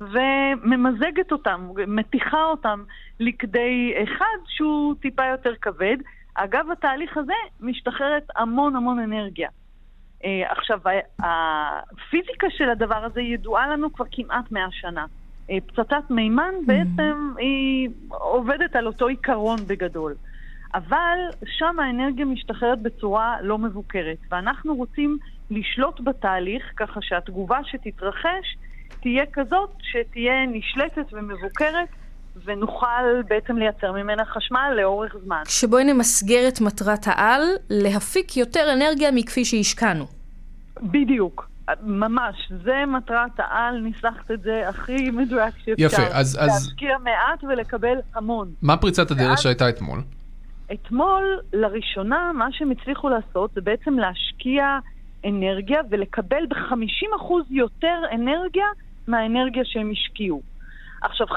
וממזגת 0.00 1.32
אותם, 1.32 1.68
מתיחה 1.86 2.44
אותם 2.44 2.82
לכדי 3.20 3.94
אחד 4.02 4.38
שהוא 4.48 4.94
טיפה 5.00 5.26
יותר 5.26 5.54
כבד. 5.62 5.96
אגב 6.34 6.66
התהליך 6.72 7.16
הזה 7.16 7.32
משתחררת 7.60 8.26
המון 8.36 8.76
המון 8.76 8.98
אנרגיה. 8.98 9.48
Uh, 10.22 10.26
עכשיו, 10.48 10.80
הפיזיקה 11.18 12.46
של 12.50 12.70
הדבר 12.70 13.04
הזה 13.04 13.20
ידועה 13.20 13.68
לנו 13.68 13.92
כבר 13.92 14.04
כמעט 14.10 14.52
מאה 14.52 14.68
שנה. 14.70 15.06
Uh, 15.48 15.52
פצצת 15.66 16.10
מימן 16.10 16.54
בעצם 16.66 17.32
היא 17.38 17.88
עובדת 18.08 18.76
על 18.76 18.86
אותו 18.86 19.06
עיקרון 19.06 19.58
בגדול. 19.66 20.14
אבל 20.74 21.18
שם 21.46 21.80
האנרגיה 21.80 22.24
משתחררת 22.24 22.82
בצורה 22.82 23.36
לא 23.42 23.58
מבוקרת, 23.58 24.18
ואנחנו 24.30 24.74
רוצים 24.74 25.18
לשלוט 25.50 26.00
בתהליך 26.00 26.72
ככה 26.76 27.00
שהתגובה 27.02 27.58
שתתרחש 27.64 28.56
תהיה 29.00 29.24
כזאת 29.32 29.70
שתהיה 29.82 30.46
נשלטת 30.46 31.12
ומבוקרת, 31.12 31.88
ונוכל 32.44 32.86
בעצם 33.28 33.56
לייצר 33.56 33.92
ממנה 33.92 34.24
חשמל 34.24 34.72
לאורך 34.76 35.16
זמן. 35.24 35.42
שבואי 35.48 35.84
נמסגר 35.84 36.48
את 36.48 36.60
מטרת 36.60 37.06
העל, 37.06 37.42
להפיק 37.70 38.36
יותר 38.36 38.72
אנרגיה 38.72 39.10
מכפי 39.12 39.44
שהשקענו. 39.44 40.04
בדיוק. 40.82 41.48
ממש, 41.82 42.52
זה 42.64 42.84
מטרת 42.86 43.30
העל, 43.40 43.78
ניסחת 43.80 44.30
את 44.30 44.40
זה 44.42 44.68
הכי 44.68 45.10
מדויק 45.10 45.54
שאפשר. 45.58 45.72
יפה, 45.84 46.02
אז- 46.02 46.38
אז- 46.40 46.66
להשקיע 46.66 46.98
מעט 46.98 47.44
ולקבל 47.44 47.96
המון. 48.14 48.48
מה 48.62 48.76
פריצת 48.76 49.10
הדרך 49.10 49.28
ואז- 49.30 49.40
שהייתה 49.40 49.68
אתמול? 49.68 50.00
אתמול, 50.72 51.24
לראשונה, 51.52 52.30
מה 52.34 52.46
שהם 52.52 52.70
הצליחו 52.70 53.08
לעשות 53.08 53.50
זה 53.54 53.60
בעצם 53.60 53.98
להשקיע 53.98 54.78
אנרגיה 55.24 55.80
ולקבל 55.90 56.46
ב-50% 56.48 57.32
יותר 57.50 57.98
אנרגיה 58.14 58.66
מהאנרגיה 59.08 59.62
שהם 59.64 59.90
השקיעו. 59.92 60.42
עכשיו, 61.04 61.26
50% 61.26 61.34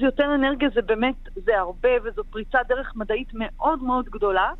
יותר 0.00 0.34
אנרגיה 0.34 0.68
זה 0.74 0.82
באמת, 0.82 1.14
זה 1.34 1.58
הרבה, 1.58 1.88
וזו 2.04 2.22
פריצת 2.30 2.58
דרך 2.68 2.92
מדעית 2.96 3.28
מאוד 3.34 3.82
מאוד 3.82 4.04
גדולה, 4.08 4.50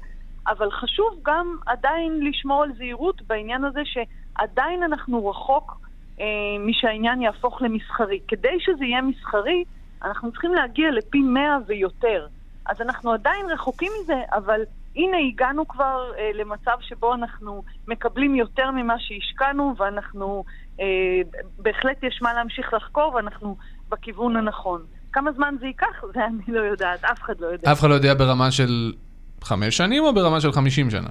אבל 0.48 0.70
חשוב 0.70 1.18
גם 1.22 1.56
עדיין 1.66 2.20
לשמור 2.22 2.62
על 2.62 2.72
זהירות 2.76 3.22
בעניין 3.22 3.64
הזה 3.64 3.80
שעדיין 3.84 4.82
אנחנו 4.82 5.28
רחוק 5.28 5.80
אה, 6.20 6.24
משהעניין 6.60 7.22
יהפוך 7.22 7.62
למסחרי. 7.62 8.20
כדי 8.28 8.56
שזה 8.60 8.84
יהיה 8.84 9.02
מסחרי, 9.02 9.64
אנחנו 10.04 10.32
צריכים 10.32 10.54
להגיע 10.54 10.90
לפי 10.90 11.18
100 11.18 11.58
ויותר. 11.66 12.26
אז 12.66 12.80
אנחנו 12.80 13.12
עדיין 13.12 13.46
רחוקים 13.50 13.92
מזה, 14.00 14.22
אבל 14.32 14.60
הנה 14.96 15.16
הגענו 15.28 15.68
כבר 15.68 16.12
אה, 16.18 16.30
למצב 16.34 16.76
שבו 16.80 17.14
אנחנו 17.14 17.62
מקבלים 17.88 18.34
יותר 18.34 18.70
ממה 18.70 18.94
שהשקענו, 18.98 19.74
ואנחנו, 19.76 20.44
אה, 20.80 20.86
בהחלט 21.58 22.02
יש 22.02 22.22
מה 22.22 22.34
להמשיך 22.34 22.74
לחקור, 22.74 23.14
ואנחנו 23.14 23.56
בכיוון 23.88 24.36
הנכון. 24.36 24.80
כמה 25.12 25.32
זמן 25.32 25.54
זה 25.60 25.66
ייקח? 25.66 26.04
זה 26.14 26.26
אני 26.26 26.54
לא 26.54 26.60
יודעת, 26.60 27.04
אף 27.04 27.22
אחד 27.22 27.40
לא 27.40 27.46
יודע. 27.46 27.72
אף 27.72 27.80
אחד 27.80 27.88
לא 27.88 27.94
יודע 27.94 28.14
ברמה 28.14 28.50
של 28.50 28.92
חמש 29.42 29.76
שנים 29.76 30.04
או 30.04 30.14
ברמה 30.14 30.40
של 30.40 30.52
חמישים 30.52 30.90
שנה? 30.90 31.08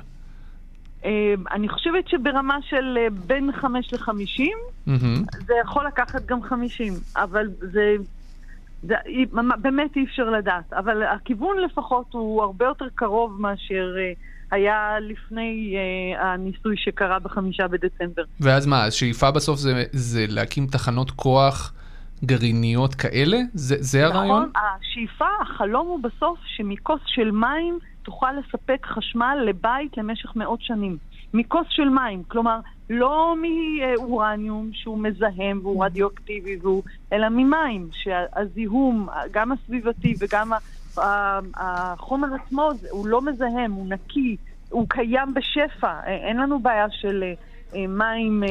אה, 1.06 1.34
אני 1.52 1.70
חושבת 1.70 2.08
שברמה 2.08 2.58
של 2.70 2.98
אה, 2.98 3.08
בין 3.28 3.52
5 3.52 3.94
ל-50, 3.94 4.44
מהמם. 4.86 5.24
זה 5.48 5.54
יכול 5.64 5.88
לקחת 5.88 6.26
גם 6.26 6.44
50, 6.44 6.94
אבל 7.16 7.48
זה, 7.60 7.96
זה 8.84 8.96
באמת 9.62 9.96
אי 9.96 10.04
אפשר 10.04 10.30
לדעת. 10.30 10.74
אבל 10.74 11.04
הכיוון 11.04 11.58
לפחות 11.58 12.06
הוא 12.12 12.44
הרבה 12.44 12.66
יותר 12.66 12.86
קרוב 12.96 13.42
מאשר 13.42 13.96
אה, 13.98 14.14
היה 14.52 14.96
לפני 15.02 15.76
אה, 15.78 16.34
הניסוי 16.34 16.78
שקרה 16.78 17.20
בחמישה 17.20 17.68
בדצמבר. 17.68 18.24
ואז 18.40 18.66
מה, 18.66 18.84
השאיפה 18.86 19.32
בסוף 19.32 19.60
זה, 19.60 19.84
זה 19.92 20.26
להקים 20.30 20.68
תחנות 20.68 21.12
כוח 21.12 21.74
גרעיניות 22.24 22.96
כאלה? 22.96 23.38
זה, 23.54 23.76
זה 23.80 24.06
הרעיון? 24.06 24.50
נכון, 24.50 24.52
השאיפה, 24.82 25.26
החלום 25.42 25.88
הוא 25.88 26.00
בסוף 26.04 26.40
שמכוס 26.46 27.02
של 27.06 27.32
מים 27.32 27.80
תוכל 28.04 28.32
לספק 28.32 28.86
חשמל 28.86 29.38
לבית 29.46 29.98
למשך 29.98 30.36
מאות 30.36 30.62
שנים. 30.62 30.98
מכוס 31.34 31.68
של 31.70 31.90
מים, 31.90 32.24
כלומר, 32.28 32.60
לא 32.90 33.36
מאורניום 33.42 34.70
שהוא 34.74 35.00
מזהם 35.00 35.60
והוא 35.64 35.86
רדיואקטיבי, 35.86 36.58
והוא, 36.62 36.84
אלא 37.14 37.30
ממים, 37.30 37.90
שהזיהום, 37.92 39.08
גם 39.32 39.52
הסביבתי 39.52 40.16
וגם 40.20 40.52
החומר 41.56 42.28
עצמו, 42.36 42.70
הוא 42.90 43.08
לא 43.08 43.22
מזהם, 43.22 43.72
הוא 43.72 43.88
נקי, 43.90 44.38
הוא 44.70 44.86
קיים 44.90 45.34
בשפע, 45.34 46.04
אין 46.06 46.38
לנו 46.38 46.60
בעיה 46.60 46.86
של 46.90 47.24
אה, 47.24 47.34
מים 47.88 48.44
אה, 48.44 48.50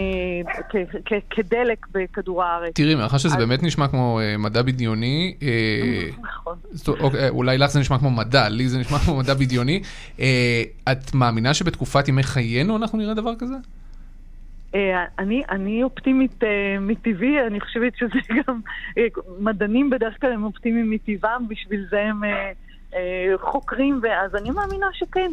כ- 0.68 0.96
כ- 1.04 1.22
כדלק 1.34 1.86
בכדור 1.92 2.42
הארץ. 2.42 2.72
תראי, 2.74 2.94
מאחר 2.94 3.18
שזה 3.18 3.36
באמת 3.36 3.62
נשמע 3.62 3.88
כמו 3.88 4.20
אה, 4.20 4.36
מדע 4.38 4.62
בדיוני, 4.62 5.34
אה, 5.42 6.08
נכון. 6.22 6.56
אוקיי, 7.00 7.28
אולי 7.28 7.58
לך 7.58 7.70
זה 7.70 7.80
נשמע 7.80 7.98
כמו 7.98 8.10
מדע, 8.10 8.48
לי 8.48 8.68
זה 8.68 8.78
נשמע 8.78 8.98
כמו 8.98 9.16
מדע 9.18 9.34
בדיוני. 9.34 9.82
אה, 10.20 10.62
את 10.92 11.14
מאמינה 11.14 11.54
שבתקופת 11.54 12.08
ימי 12.08 12.22
חיינו 12.22 12.76
אנחנו 12.76 12.98
נראה 12.98 13.14
דבר 13.14 13.32
כזה? 13.38 13.54
אה, 14.74 15.04
אני, 15.18 15.42
אני 15.50 15.82
אופטימית 15.82 16.44
אה, 16.44 16.48
מטבעי, 16.80 17.46
אני 17.46 17.60
חושבת 17.60 17.92
שזה 17.96 18.18
גם, 18.46 18.60
אה, 18.98 19.02
מדענים 19.38 19.90
בדרך 19.90 20.14
כלל 20.20 20.32
הם 20.32 20.44
אופטימיים 20.44 20.90
מטבעם, 20.90 21.48
בשביל 21.48 21.86
זה 21.90 22.00
הם 22.02 22.24
אה, 22.24 22.52
אה, 22.94 23.32
חוקרים, 23.40 24.00
ואז 24.02 24.34
אני 24.34 24.50
מאמינה 24.50 24.86
שכן. 24.92 25.30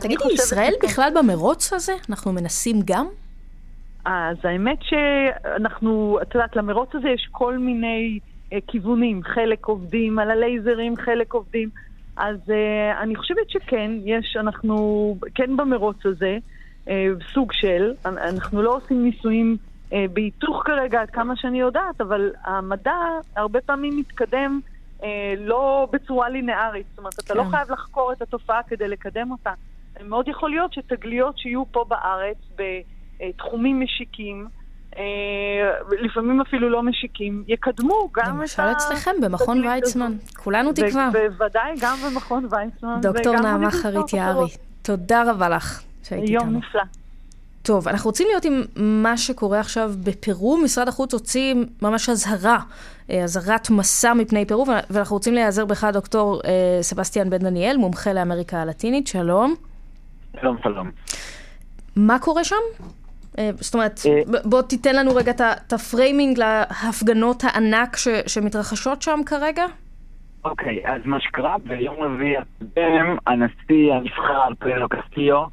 תגידי, 0.00 0.24
ישראל 0.32 0.72
בכלל 0.82 1.10
במרוץ 1.16 1.72
הזה? 1.72 1.92
אנחנו 2.10 2.32
מנסים 2.32 2.80
גם? 2.84 3.06
אז 4.04 4.36
האמת 4.44 4.78
שאנחנו, 4.82 6.18
את 6.22 6.34
יודעת, 6.34 6.56
למרוץ 6.56 6.94
הזה 6.94 7.08
יש 7.08 7.28
כל 7.30 7.58
מיני 7.58 8.18
אה, 8.52 8.58
כיוונים. 8.66 9.22
חלק 9.22 9.66
עובדים 9.66 10.18
על 10.18 10.30
הלייזרים, 10.30 10.96
חלק 10.96 11.32
עובדים. 11.32 11.68
אז 12.16 12.36
אה, 12.50 13.02
אני 13.02 13.16
חושבת 13.16 13.50
שכן, 13.50 13.90
יש, 14.04 14.36
אנחנו 14.40 15.16
כן 15.34 15.56
במרוץ 15.56 16.06
הזה, 16.06 16.38
אה, 16.88 17.06
סוג 17.34 17.52
של, 17.52 17.92
אנחנו 18.04 18.62
לא 18.62 18.76
עושים 18.76 19.04
ניסויים 19.04 19.56
אה, 19.92 20.04
בהיתוך 20.12 20.62
כרגע, 20.64 21.00
עד 21.00 21.10
כמה 21.10 21.36
שאני 21.36 21.60
יודעת, 21.60 22.00
אבל 22.00 22.30
המדע 22.44 22.96
הרבה 23.36 23.60
פעמים 23.60 23.96
מתקדם 23.96 24.60
אה, 25.04 25.34
לא 25.38 25.88
בצורה 25.92 26.28
לינארית. 26.28 26.86
זאת 26.90 26.98
אומרת, 26.98 27.18
אתה 27.18 27.34
לא 27.34 27.42
כן. 27.42 27.50
חייב 27.50 27.72
לחקור 27.72 28.12
את 28.12 28.22
התופעה 28.22 28.62
כדי 28.62 28.88
לקדם 28.88 29.30
אותה. 29.30 29.52
מאוד 30.04 30.28
יכול 30.28 30.50
להיות 30.50 30.72
שתגליות 30.72 31.38
שיהיו 31.38 31.64
פה 31.72 31.84
בארץ 31.88 32.36
בתחומים 33.20 33.80
משיקים, 33.80 34.46
אה, 34.96 35.02
לפעמים 36.00 36.40
אפילו 36.40 36.70
לא 36.70 36.82
משיקים, 36.82 37.44
יקדמו 37.48 38.10
גם 38.16 38.24
את 38.24 38.28
ה... 38.28 38.32
למשל 38.40 38.62
אצלכם 38.62 39.10
במכון 39.22 39.66
ויצמן. 39.66 40.12
כולנו 40.36 40.72
תקווה. 40.72 41.10
בוודאי, 41.12 41.74
גם 41.80 41.96
במכון 42.06 42.46
ויצמן. 42.50 43.00
דוקטור 43.02 43.36
נעמה 43.36 43.70
חריט 43.70 44.12
יערי. 44.12 44.48
תודה 44.82 45.30
רבה 45.30 45.48
לך 45.48 45.82
שהיית 46.02 46.22
איתנו. 46.22 46.34
יום 46.34 46.56
נפלא. 46.56 46.82
טוב, 47.62 47.88
אנחנו 47.88 48.08
רוצים 48.08 48.26
להיות 48.30 48.44
עם 48.44 48.62
מה 48.76 49.16
שקורה 49.16 49.60
עכשיו 49.60 49.92
בפרו. 50.04 50.56
משרד 50.56 50.88
החוץ 50.88 51.12
הוציא 51.12 51.54
ממש 51.82 52.08
אזהרה, 52.08 52.58
אה, 53.10 53.24
אזהרת 53.24 53.70
מסע 53.70 54.14
מפני 54.14 54.44
פרו, 54.44 54.66
ואנחנו 54.90 55.16
רוצים 55.16 55.34
להיעזר 55.34 55.64
בך, 55.64 55.84
דוקטור 55.92 56.40
אה, 56.44 56.78
סבסטיאן 56.82 57.30
בן 57.30 57.38
דניאל, 57.38 57.76
מומחה 57.76 58.12
לאמריקה 58.12 58.62
הלטינית. 58.62 59.06
שלום. 59.06 59.54
שלום, 60.40 60.56
שלום. 60.62 60.90
מה 61.96 62.18
קורה 62.18 62.44
שם? 62.44 62.56
אה, 63.38 63.50
זאת 63.54 63.74
אומרת, 63.74 64.00
ב- 64.32 64.48
בוא 64.50 64.62
תיתן 64.62 64.96
לנו 64.96 65.14
רגע 65.14 65.32
את 65.66 65.72
ה 65.72 65.80
framing 65.80 66.38
להפגנות 66.38 67.42
הענק 67.44 67.96
ש- 67.96 68.08
שמתרחשות 68.26 69.02
שם 69.02 69.20
כרגע. 69.26 69.64
אוקיי, 70.44 70.82
אז 70.86 71.00
מה 71.04 71.20
שקרה 71.20 71.56
ביום 71.64 71.96
רביעי 72.02 72.36
הקודם, 72.36 73.16
הנשיא 73.26 73.92
הנבחר 73.94 74.54
פדרו 74.58 74.88
קסטיו, 74.88 75.44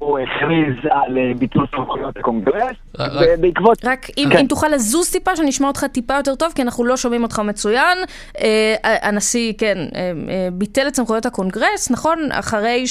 הוא 0.00 0.18
הכריז 0.18 0.74
על 0.90 1.18
אה, 1.18 1.32
ביטול 1.38 1.66
סמכויות 1.76 2.16
הקונגרס, 2.16 2.76
ובעקבות... 2.98 3.84
רק 3.84 4.06
אם, 4.18 4.28
כן. 4.32 4.38
אם 4.38 4.46
תוכל 4.46 4.68
לזוז 4.68 5.10
טיפה, 5.12 5.36
שנשמע 5.36 5.68
אותך 5.68 5.84
טיפה 5.84 6.14
יותר 6.14 6.34
טוב, 6.34 6.52
כי 6.54 6.62
אנחנו 6.62 6.84
לא 6.84 6.96
שומעים 6.96 7.22
אותך 7.22 7.38
מצוין. 7.38 7.98
אה, 8.40 8.74
הנשיא, 9.02 9.52
כן, 9.58 9.78
אה, 9.78 10.12
אה, 10.28 10.48
ביטל 10.52 10.88
את 10.88 10.94
סמכויות 10.94 11.26
הקונגרס, 11.26 11.90
נכון? 11.90 12.18
אחרי 12.32 12.84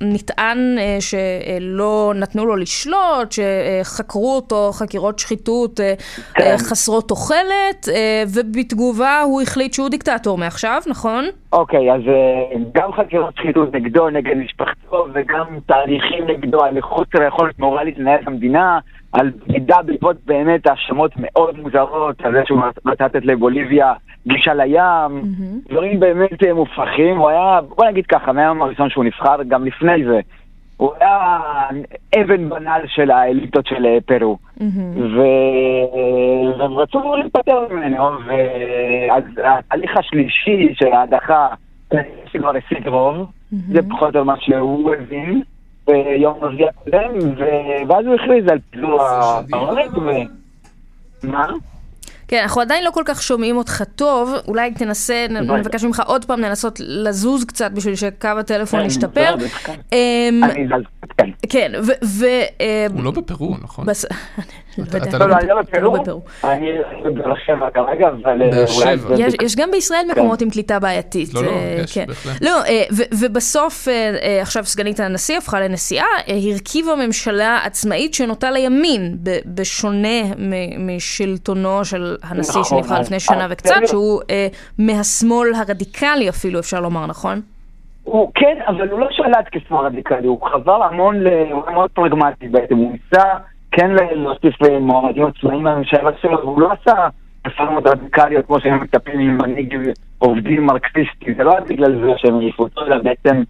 שנטען 0.00 0.78
אה, 0.78 0.96
שלא 1.00 2.12
נתנו 2.14 2.46
לו 2.46 2.56
לשלוט, 2.56 3.32
שחקרו 3.32 4.36
אותו 4.36 4.70
חקירות 4.72 5.18
שחיתות 5.18 5.80
אה, 5.80 5.94
כן. 6.34 6.42
אה, 6.42 6.58
חסרות 6.58 7.08
תוחלת, 7.08 7.88
אה, 7.88 8.22
ובתגובה 8.34 9.20
הוא 9.20 9.42
החליט 9.42 9.72
שהוא 9.74 9.88
דיקטטור 9.88 10.38
מעכשיו, 10.38 10.82
נכון? 10.86 11.24
אוקיי, 11.52 11.92
אז 11.92 12.00
אה, 12.08 12.58
גם 12.74 12.92
חקירות 12.92 13.34
שחיתות 13.36 13.74
נגדו, 13.74 14.10
נגד 14.10 14.36
משפחתו, 14.36 15.06
וגם 15.18 15.44
תהליכים 15.66 16.26
נגדו 16.26 16.64
על 16.64 16.80
חוסר 16.80 17.22
היכולת 17.22 17.58
מורלית 17.58 17.98
לנהל 17.98 18.20
את 18.22 18.28
המדינה, 18.28 18.78
על 19.12 19.30
בגידה 19.46 19.76
בעקבות 19.82 20.16
באמת 20.26 20.66
האשמות 20.66 21.12
מאוד 21.16 21.58
מוזרות, 21.58 22.20
על 22.24 22.32
זה 22.32 22.42
שהוא 22.46 22.60
רצה 22.86 23.06
לתת 23.06 23.24
לבוליביה 23.24 23.92
גישה 24.26 24.54
לים, 24.54 25.22
דברים 25.68 26.00
באמת 26.00 26.44
אה, 26.44 26.54
מופרכים. 26.54 27.16
הוא 27.16 27.28
היה, 27.28 27.60
בוא 27.76 27.86
נגיד 27.86 28.06
ככה, 28.06 28.32
מהיום 28.32 28.62
הראשון 28.62 28.90
שהוא 28.90 29.04
נבחר, 29.04 29.42
גם 29.48 29.64
לפני 29.64 30.04
זה, 30.04 30.20
הוא 30.76 30.92
היה 31.00 31.28
אבן 32.20 32.48
בנעל 32.48 32.82
של 32.86 33.10
האליטות 33.10 33.66
של 33.66 33.86
אה, 33.86 33.98
פרו. 34.06 34.38
ו- 34.96 36.58
והם 36.58 36.72
רצו 36.72 37.16
להיפטר 37.16 37.66
ממנו, 37.70 38.04
ואז 38.26 39.24
התהליך 39.44 39.96
השלישי 39.96 40.74
של 40.74 40.92
ההדחה, 40.92 41.48
שכבר 42.26 42.52
השיג 42.56 42.88
רוב, 42.88 43.26
זה 43.52 43.80
פחות 43.90 44.16
או 44.16 44.24
מה 44.24 44.34
שהוא 44.40 44.94
הבין 44.94 45.42
ביום 45.86 46.38
רביעי 46.40 46.68
הקודם, 46.68 47.18
ו- 47.18 47.88
ואז 47.88 48.06
הוא 48.06 48.14
הכריז 48.14 48.44
על 48.50 48.58
פיזור 48.70 49.02
הפרלמנט, 49.02 49.98
ו... 49.98 50.10
מה? 51.26 51.46
כן, 52.28 52.40
אנחנו 52.42 52.60
עדיין 52.60 52.84
לא 52.84 52.90
כל 52.90 53.02
כך 53.04 53.22
שומעים 53.22 53.56
אותך 53.56 53.82
טוב, 53.96 54.34
אולי 54.48 54.74
תנסה. 54.74 55.26
נבקש 55.30 55.84
ממך 55.84 56.02
עוד 56.06 56.24
פעם 56.24 56.40
לנסות 56.40 56.80
לזוז 56.80 57.44
קצת 57.44 57.70
בשביל 57.72 57.94
שקו 57.94 58.28
הטלפון 58.28 58.80
כן, 58.80 58.86
ישתפר. 58.86 59.34
כן. 59.64 59.74
אמ, 59.92 60.44
אני 60.44 60.66
זז, 60.66 61.08
כן. 61.18 61.30
כן, 61.48 61.72
ו... 62.04 62.24
אמ, 62.60 62.96
הוא 62.96 63.04
לא 63.04 63.10
בפרו, 63.10 63.56
נכון? 63.62 63.86
בס- 64.82 64.96
אתה 64.96 65.18
בוודאי. 65.18 65.46
לא 65.46 65.58
אני 65.60 65.62
בפרו, 65.62 65.92
בפרו. 65.92 66.22
אני 66.44 66.70
בבאר 67.04 67.34
שבע 67.46 67.70
כרגע, 67.74 68.08
אבל... 68.08 68.38
באר 68.38 68.50
אולי 68.50 68.66
שבע. 68.68 69.16
זה- 69.16 69.22
יש, 69.42 69.56
גם 69.56 69.68
בישראל 69.72 70.00
כן. 70.06 70.10
מקומות 70.10 70.42
עם 70.42 70.50
קליטה 70.50 70.78
בעייתית. 70.78 71.34
לא, 71.34 71.42
לא, 71.42 71.48
אה, 71.50 71.80
יש, 71.84 71.94
כן. 71.94 72.04
בהחלט. 72.06 72.42
לא, 72.42 72.62
אה, 72.68 72.82
ובסוף, 73.20 73.88
אה, 73.88 74.38
עכשיו 74.42 74.64
סגנית 74.64 75.00
הנשיא 75.00 75.38
הפכה 75.38 75.60
לנשיאה, 75.60 76.04
אה, 76.28 76.34
הרכיבה 76.52 76.92
ממשלה 77.06 77.58
עצמאית 77.64 78.14
שנוטה 78.14 78.50
לימין, 78.50 79.16
בשונה 79.46 80.08
משלטונו 80.78 81.84
של 81.84 82.16
הנשיא 82.22 82.60
נכון, 82.60 82.64
שנבחר 82.82 83.00
לפני 83.00 83.20
שנה 83.20 83.46
וקצת, 83.50 83.74
שהוא 83.86 84.20
מהשמאל 84.78 85.48
הרדיקלי 85.54 86.28
אפילו, 86.28 86.60
אפשר 86.60 86.80
לומר, 86.80 87.06
נכון? 87.06 87.40
הוא 88.04 88.30
כן, 88.34 88.58
אבל 88.68 88.88
הוא 88.90 89.00
לא 89.00 89.06
שלט 89.10 89.46
כשמאל 89.52 89.86
רדיקלי, 89.86 90.26
הוא 90.26 90.40
חבר 90.52 90.82
המון, 90.82 91.16
ל... 91.20 91.26
הוא 91.52 91.62
היה 91.66 91.74
מאוד 91.74 91.90
פרגמטי 91.90 92.48
בעצם, 92.48 92.76
הוא 92.76 92.92
ניסה 92.92 93.24
כן 93.70 93.90
להוסיף 93.90 94.62
אה, 94.62 94.78
מועמדים 94.78 95.26
עצמאיים 95.26 95.66
לממשלה 95.66 96.10
שלו, 96.20 96.38
והוא 96.38 96.60
לא 96.60 96.72
עשה 96.72 97.08
רפורמות 97.46 97.86
רדיקליות 97.86 98.46
כמו 98.46 98.60
שהם 98.60 98.80
מצפים 98.80 99.18
ממנהיג 99.18 99.78
עובדים 100.18 100.66
מרקסיסטי, 100.66 101.34
זה 101.34 101.44
לא 101.44 101.50
רק 101.50 101.68
בגלל 101.68 102.00
זה 102.00 102.12
שהם 102.16 102.38
העיפו 102.38 102.62
אותו, 102.62 102.86
אלא 102.86 102.98
בעצם 102.98 103.42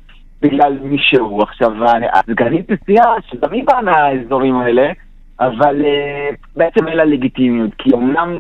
בגלל 0.42 0.78
מי 0.82 0.96
שהוא. 0.98 1.42
עכשיו, 1.42 1.72
הסגנית 2.12 2.70
נשיאה, 2.70 3.14
שגם 3.30 3.52
היא 3.52 3.64
באה 3.64 3.82
מהאזורים 3.82 4.56
האלה, 4.56 4.92
אבל 5.40 5.84
אה, 5.84 6.28
בעצם 6.56 6.88
אין 6.88 6.96
לה 6.96 7.04
לגיטימיות, 7.04 7.70
כי 7.78 7.90
אמנם, 7.94 8.38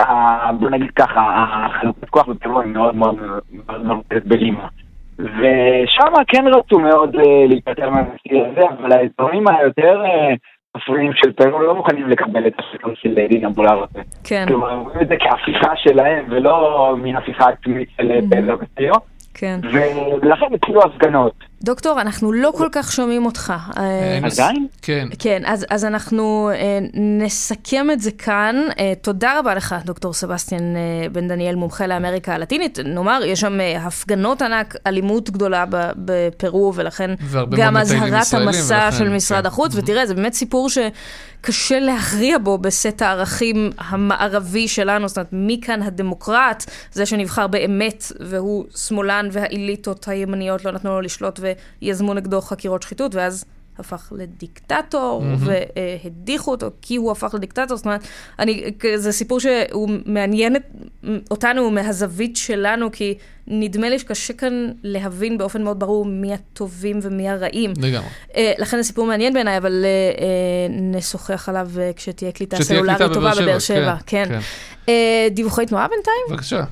אה, 0.00 0.50
בוא 0.60 0.70
נגיד 0.70 0.90
ככה, 0.90 1.46
החלוקת 1.66 2.08
כוח 2.08 2.28
בפרו 2.28 2.60
היא 2.60 2.72
מאוד 2.72 2.96
מאוד 2.96 3.16
מרוכזת 3.82 4.24
בלימה. 4.24 4.68
ושם 5.18 6.12
כן 6.28 6.44
רצו 6.46 6.78
מאוד 6.78 7.16
להיפטר 7.48 7.90
מהנשיא 7.90 8.46
הזה, 8.46 8.60
אבל 8.78 8.92
האזורים 8.92 9.48
היותר 9.48 10.02
מפריעים 10.76 11.12
של 11.14 11.32
פרו 11.32 11.58
לא 11.62 11.74
מוכנים 11.74 12.08
לקבל 12.08 12.46
את 12.46 12.52
השלטון 12.58 12.94
של 12.96 13.18
אה, 13.18 13.26
דינה 13.28 13.48
הזה. 13.56 14.02
כן. 14.24 14.44
כלומר, 14.48 14.70
הם 14.70 14.80
רואים 14.80 15.00
את 15.00 15.08
זה 15.08 15.14
כהפיכה 15.20 15.76
שלהם, 15.76 16.24
ולא 16.30 16.96
מין 17.02 17.16
הפיכה 17.16 17.48
עצמית 17.48 17.88
של 17.96 18.10
אה, 18.10 18.18
פרו 18.76 18.96
כן. 19.34 19.60
ולכן 20.22 20.54
התחילו 20.54 20.82
הפגנות. 20.82 21.49
דוקטור, 21.62 22.00
אנחנו 22.00 22.32
לא 22.32 22.52
כל 22.56 22.68
כך 22.72 22.92
שומעים 22.92 23.26
אותך. 23.26 23.52
אה, 23.76 24.18
עדיין? 24.32 24.66
כן. 24.82 25.08
כן, 25.18 25.42
אז, 25.46 25.66
אז 25.70 25.84
אנחנו 25.84 26.50
אה, 26.54 26.78
נסכם 26.94 27.90
את 27.92 28.00
זה 28.00 28.10
כאן. 28.10 28.56
אה, 28.78 28.92
תודה 29.02 29.38
רבה 29.38 29.54
לך, 29.54 29.74
דוקטור 29.84 30.12
סבסטיאן 30.12 30.76
אה, 30.76 31.08
בן 31.12 31.28
דניאל, 31.28 31.54
מומחה 31.54 31.86
לאמריקה 31.86 32.34
הלטינית. 32.34 32.78
נאמר, 32.84 33.20
יש 33.24 33.40
שם 33.40 33.60
אה, 33.60 33.76
הפגנות 33.76 34.42
ענק, 34.42 34.76
אלימות 34.86 35.30
גדולה 35.30 35.64
ב- 35.70 35.90
בפרו, 35.96 36.72
ולכן 36.74 37.10
גם 37.50 37.76
אזהרת 37.76 38.34
המסע 38.34 38.74
ולכן, 38.84 38.98
של 38.98 39.08
משרד 39.08 39.40
כן. 39.40 39.46
החוץ, 39.46 39.72
ותראה, 39.74 40.06
זה 40.06 40.14
באמת 40.14 40.32
סיפור 40.32 40.68
שקשה 40.70 41.80
להכריע 41.80 42.38
בו 42.38 42.58
בסט 42.58 43.02
הערכים 43.02 43.70
המערבי 43.78 44.68
שלנו, 44.68 45.08
זאת 45.08 45.16
אומרת, 45.18 45.32
מי 45.32 45.60
כאן 45.62 45.82
הדמוקרט, 45.82 46.64
זה 46.92 47.06
שנבחר 47.06 47.46
באמת, 47.46 48.04
והוא 48.20 48.64
שמאלן, 48.76 49.28
והאליטות 49.32 50.08
הימניות 50.08 50.64
לא 50.64 50.72
נתנו 50.72 50.90
לו 50.90 51.00
לשלוט 51.00 51.40
ויזמו 51.82 52.14
נגדו 52.14 52.40
חקירות 52.40 52.82
שחיתות, 52.82 53.14
ואז 53.14 53.44
הפך 53.80 54.12
לדיקטטור, 54.16 55.22
מהמם. 55.22 55.36
והדיחו 55.38 56.50
אותו 56.50 56.70
כי 56.82 56.96
הוא 56.96 57.12
הפך 57.12 57.34
לדיקטטור. 57.34 57.76
זאת 57.76 57.86
אומרת, 57.86 58.00
אני, 58.38 58.64
זה 58.96 59.12
סיפור 59.12 59.40
שהוא 59.40 59.90
מעניין 60.06 60.56
אותנו 61.30 61.70
מהזווית 61.70 62.36
שלנו, 62.36 62.92
כי 62.92 63.14
נדמה 63.46 63.88
לי 63.88 63.98
שקשה 63.98 64.32
כאן 64.32 64.68
להבין 64.82 65.38
באופן 65.38 65.62
מאוד 65.64 65.78
ברור 65.78 66.04
מי 66.04 66.34
הטובים 66.34 66.98
ומי 67.02 67.28
הרעים. 67.28 67.72
לגמרי. 67.76 68.08
אה, 68.36 68.52
לכן 68.58 68.76
זה 68.76 68.82
סיפור 68.82 69.06
מעניין 69.06 69.32
בעיניי, 69.32 69.56
אבל 69.56 69.84
אה, 69.84 70.24
אה, 70.24 70.66
נשוחח 70.70 71.48
עליו 71.48 71.70
כשתהיה 71.96 72.32
קליטה 72.32 72.62
סלולרית 72.62 72.98
טובה 72.98 73.32
בבאר 73.40 73.58
שבע, 73.58 73.60
שבע. 73.60 73.96
כן, 74.06 74.24
כן. 74.28 74.34
כן. 74.34 74.40
אה, 74.88 75.28
דיווחי 75.30 75.66
תנועה 75.66 75.88
בינתיים? 75.88 76.24
בבקשה. 76.30 76.64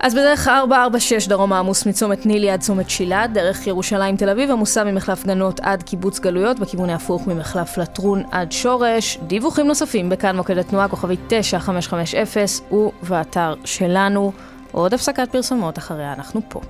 אז 0.00 0.14
בדרך 0.14 0.48
446 0.48 1.28
דרום 1.28 1.52
העמוס 1.52 1.86
מצומת 1.86 2.26
נילי 2.26 2.50
עד 2.50 2.60
צומת 2.60 2.90
שילת, 2.90 3.32
דרך 3.32 3.66
ירושלים 3.66 4.16
תל 4.16 4.28
אביב 4.30 4.50
עמוסה 4.50 4.84
ממחלף 4.84 5.26
גנות 5.26 5.60
עד 5.60 5.82
קיבוץ 5.82 6.18
גלויות, 6.18 6.58
בכיוון 6.58 6.90
ההפוך 6.90 7.26
ממחלף 7.26 7.78
לטרון 7.78 8.22
עד 8.30 8.52
שורש. 8.52 9.18
דיווחים 9.26 9.66
נוספים 9.66 10.08
בכאן 10.08 10.36
מוקד 10.36 10.58
התנועה 10.58 10.88
כוכבי 10.88 11.16
9550 11.28 12.60
ובאתר 13.02 13.54
שלנו. 13.64 14.32
עוד 14.72 14.94
הפסקת 14.94 15.28
פרסומות 15.32 15.78
אחריה 15.78 16.12
אנחנו 16.12 16.40
פה. 16.48 16.60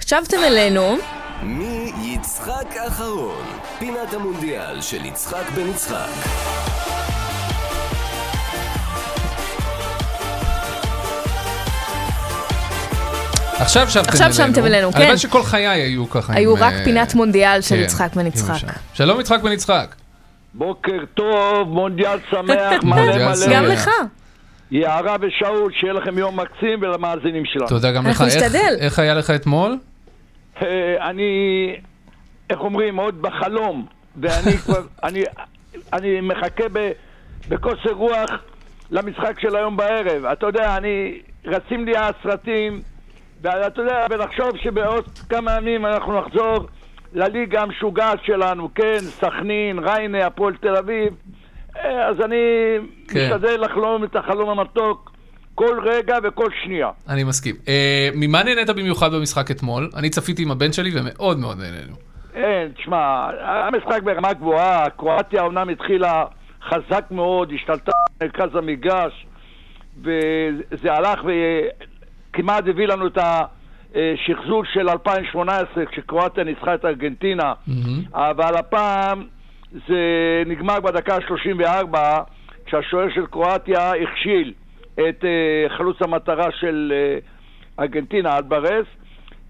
שבתם 0.00 0.36
אלינו. 0.46 0.96
מי 1.42 1.92
יצחק 2.02 2.76
אחרון? 2.88 3.44
פינת 3.78 4.14
המונדיאל 4.14 4.80
של 4.80 5.04
יצחק 5.04 5.50
בן 5.54 5.68
יצחק. 5.68 6.69
עכשיו 13.60 13.88
שבתם 13.90 14.00
אלינו. 14.08 14.26
עכשיו 14.26 14.32
שבתם 14.32 14.66
אלינו, 14.66 14.92
כן. 14.92 14.98
הלוואי 14.98 15.18
שכל 15.18 15.42
חיי 15.42 15.66
היו 15.68 16.10
ככה. 16.10 16.32
היו 16.36 16.56
עם, 16.56 16.62
רק 16.62 16.72
אה, 16.72 16.84
פינת 16.84 17.14
מונדיאל 17.14 17.60
של 17.60 17.76
כן, 17.76 17.82
יצחק 17.82 18.14
בן 18.16 18.26
יצחק. 18.26 18.54
שלום 18.94 19.20
יצחק 19.20 19.40
בן 19.42 19.52
יצחק. 19.52 19.94
בוקר 20.54 20.92
טוב, 21.14 21.68
מונדיאל 21.68 22.18
שמח, 22.30 22.82
מלא 22.82 23.02
מלא. 23.18 23.46
גם 23.52 23.64
לך. 23.64 23.90
יערה 24.70 25.16
ושאול, 25.20 25.72
שיהיה 25.80 25.92
לכם 25.92 26.18
יום 26.18 26.40
מקסים 26.40 26.78
ולמאזינים 26.82 27.44
שלנו. 27.44 27.68
תודה 27.68 27.92
גם 27.92 28.06
לך. 28.06 28.22
איך- 28.22 28.42
איך 28.80 28.98
היה 28.98 29.14
לך 29.14 29.30
אתמול? 29.30 29.76
אה, 30.62 30.66
אני, 31.10 31.30
איך 32.50 32.60
אומרים, 32.60 32.96
עוד 32.96 33.22
בחלום, 33.22 33.86
ואני 34.20 34.56
כבר, 34.64 34.80
אני, 35.02 35.22
אני 35.92 36.20
מחכה 36.20 36.64
ב, 36.72 36.90
בקוצר 37.48 37.90
רוח 37.92 38.30
למשחק 38.90 39.40
של 39.40 39.56
היום 39.56 39.76
בערב. 39.76 40.24
אתה 40.24 40.46
יודע, 40.46 40.76
אני, 40.76 41.12
רצים 41.44 41.84
לי 41.84 41.92
הסרטים, 41.96 42.82
ואתה 43.42 43.80
יודע, 43.80 44.06
ולחשוב 44.10 44.56
שבעוד 44.56 45.04
כמה 45.28 45.56
ימים 45.56 45.86
אנחנו 45.86 46.20
נחזור 46.20 46.66
לליגה 47.12 47.62
המשוגעת 47.62 48.18
שלנו, 48.24 48.68
כן, 48.74 48.98
סכנין, 49.00 49.78
ריינה, 49.78 50.26
הפועל 50.26 50.54
תל 50.56 50.76
אביב. 50.76 51.14
אה, 51.76 52.08
אז 52.08 52.20
אני 52.20 52.36
כן. 53.08 53.20
משתדל 53.24 53.64
לחלום 53.64 54.04
את 54.04 54.16
החלום 54.16 54.50
המתוק 54.50 55.10
כל 55.54 55.80
רגע 55.82 56.16
וכל 56.22 56.48
שנייה. 56.64 56.90
אני 57.08 57.24
מסכים. 57.24 57.54
אה, 57.68 58.08
ממה 58.14 58.42
נהנית 58.42 58.70
במיוחד 58.70 59.12
במשחק 59.12 59.50
אתמול? 59.50 59.90
אני 59.96 60.10
צפיתי 60.10 60.42
עם 60.42 60.50
הבן 60.50 60.72
שלי 60.72 60.90
ומאוד 60.94 61.38
מאוד 61.38 61.58
נהנינו. 61.58 61.94
אין, 62.34 62.72
תשמע, 62.72 63.30
המשחק 63.42 64.02
ברמה 64.02 64.32
גבוהה, 64.32 64.90
קרואטיה 64.90 65.42
אומנם 65.42 65.68
התחילה 65.68 66.24
חזק 66.68 67.04
מאוד, 67.10 67.52
השתלטה 67.54 67.92
במרכז 68.20 68.56
המגרש, 68.56 69.26
וזה 70.02 70.92
הלך 70.92 71.20
וכמעט 72.30 72.64
הביא 72.68 72.86
לנו 72.86 73.06
את 73.06 73.18
השחזור 73.94 74.64
של 74.72 74.88
2018, 74.88 75.86
כשקרואטיה 75.86 76.44
ניצחה 76.44 76.74
את 76.74 76.84
ארגנטינה, 76.84 77.52
אבל 78.14 78.54
הפעם 78.56 79.24
זה 79.88 79.96
נגמר 80.46 80.80
בדקה 80.80 81.14
ה-34, 81.14 81.96
כשהשוער 82.66 83.06
של 83.14 83.26
קרואטיה 83.26 83.92
הכשיל 84.02 84.52
את 84.94 85.24
אה, 85.24 85.76
חלוץ 85.78 85.96
המטרה 86.02 86.50
של 86.60 86.92
אה, 86.96 87.18
ארגנטינה, 87.84 88.36
אלברס, 88.36 88.86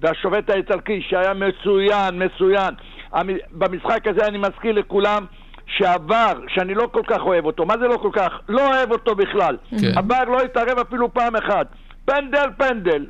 והשופט 0.00 0.50
האיטלקי 0.50 1.02
שהיה 1.08 1.34
מצוין, 1.34 2.22
מצוין. 2.24 2.74
המ- 3.12 3.28
במשחק 3.52 4.06
הזה 4.06 4.26
אני 4.26 4.38
מזכיר 4.38 4.72
לכולם 4.72 5.24
שעבר, 5.66 6.32
שאני 6.48 6.74
לא 6.74 6.88
כל 6.92 7.02
כך 7.06 7.18
אוהב 7.20 7.44
אותו. 7.44 7.66
מה 7.66 7.74
זה 7.78 7.86
לא 7.88 7.96
כל 7.96 8.10
כך? 8.12 8.32
לא 8.48 8.66
אוהב 8.74 8.92
אותו 8.92 9.14
בכלל. 9.14 9.56
כן. 9.70 9.98
עבר 9.98 10.24
לא 10.24 10.40
התערב 10.42 10.78
אפילו 10.78 11.14
פעם 11.14 11.36
אחת. 11.36 11.66
פנדל, 12.10 12.48
פנדל. 12.56 13.06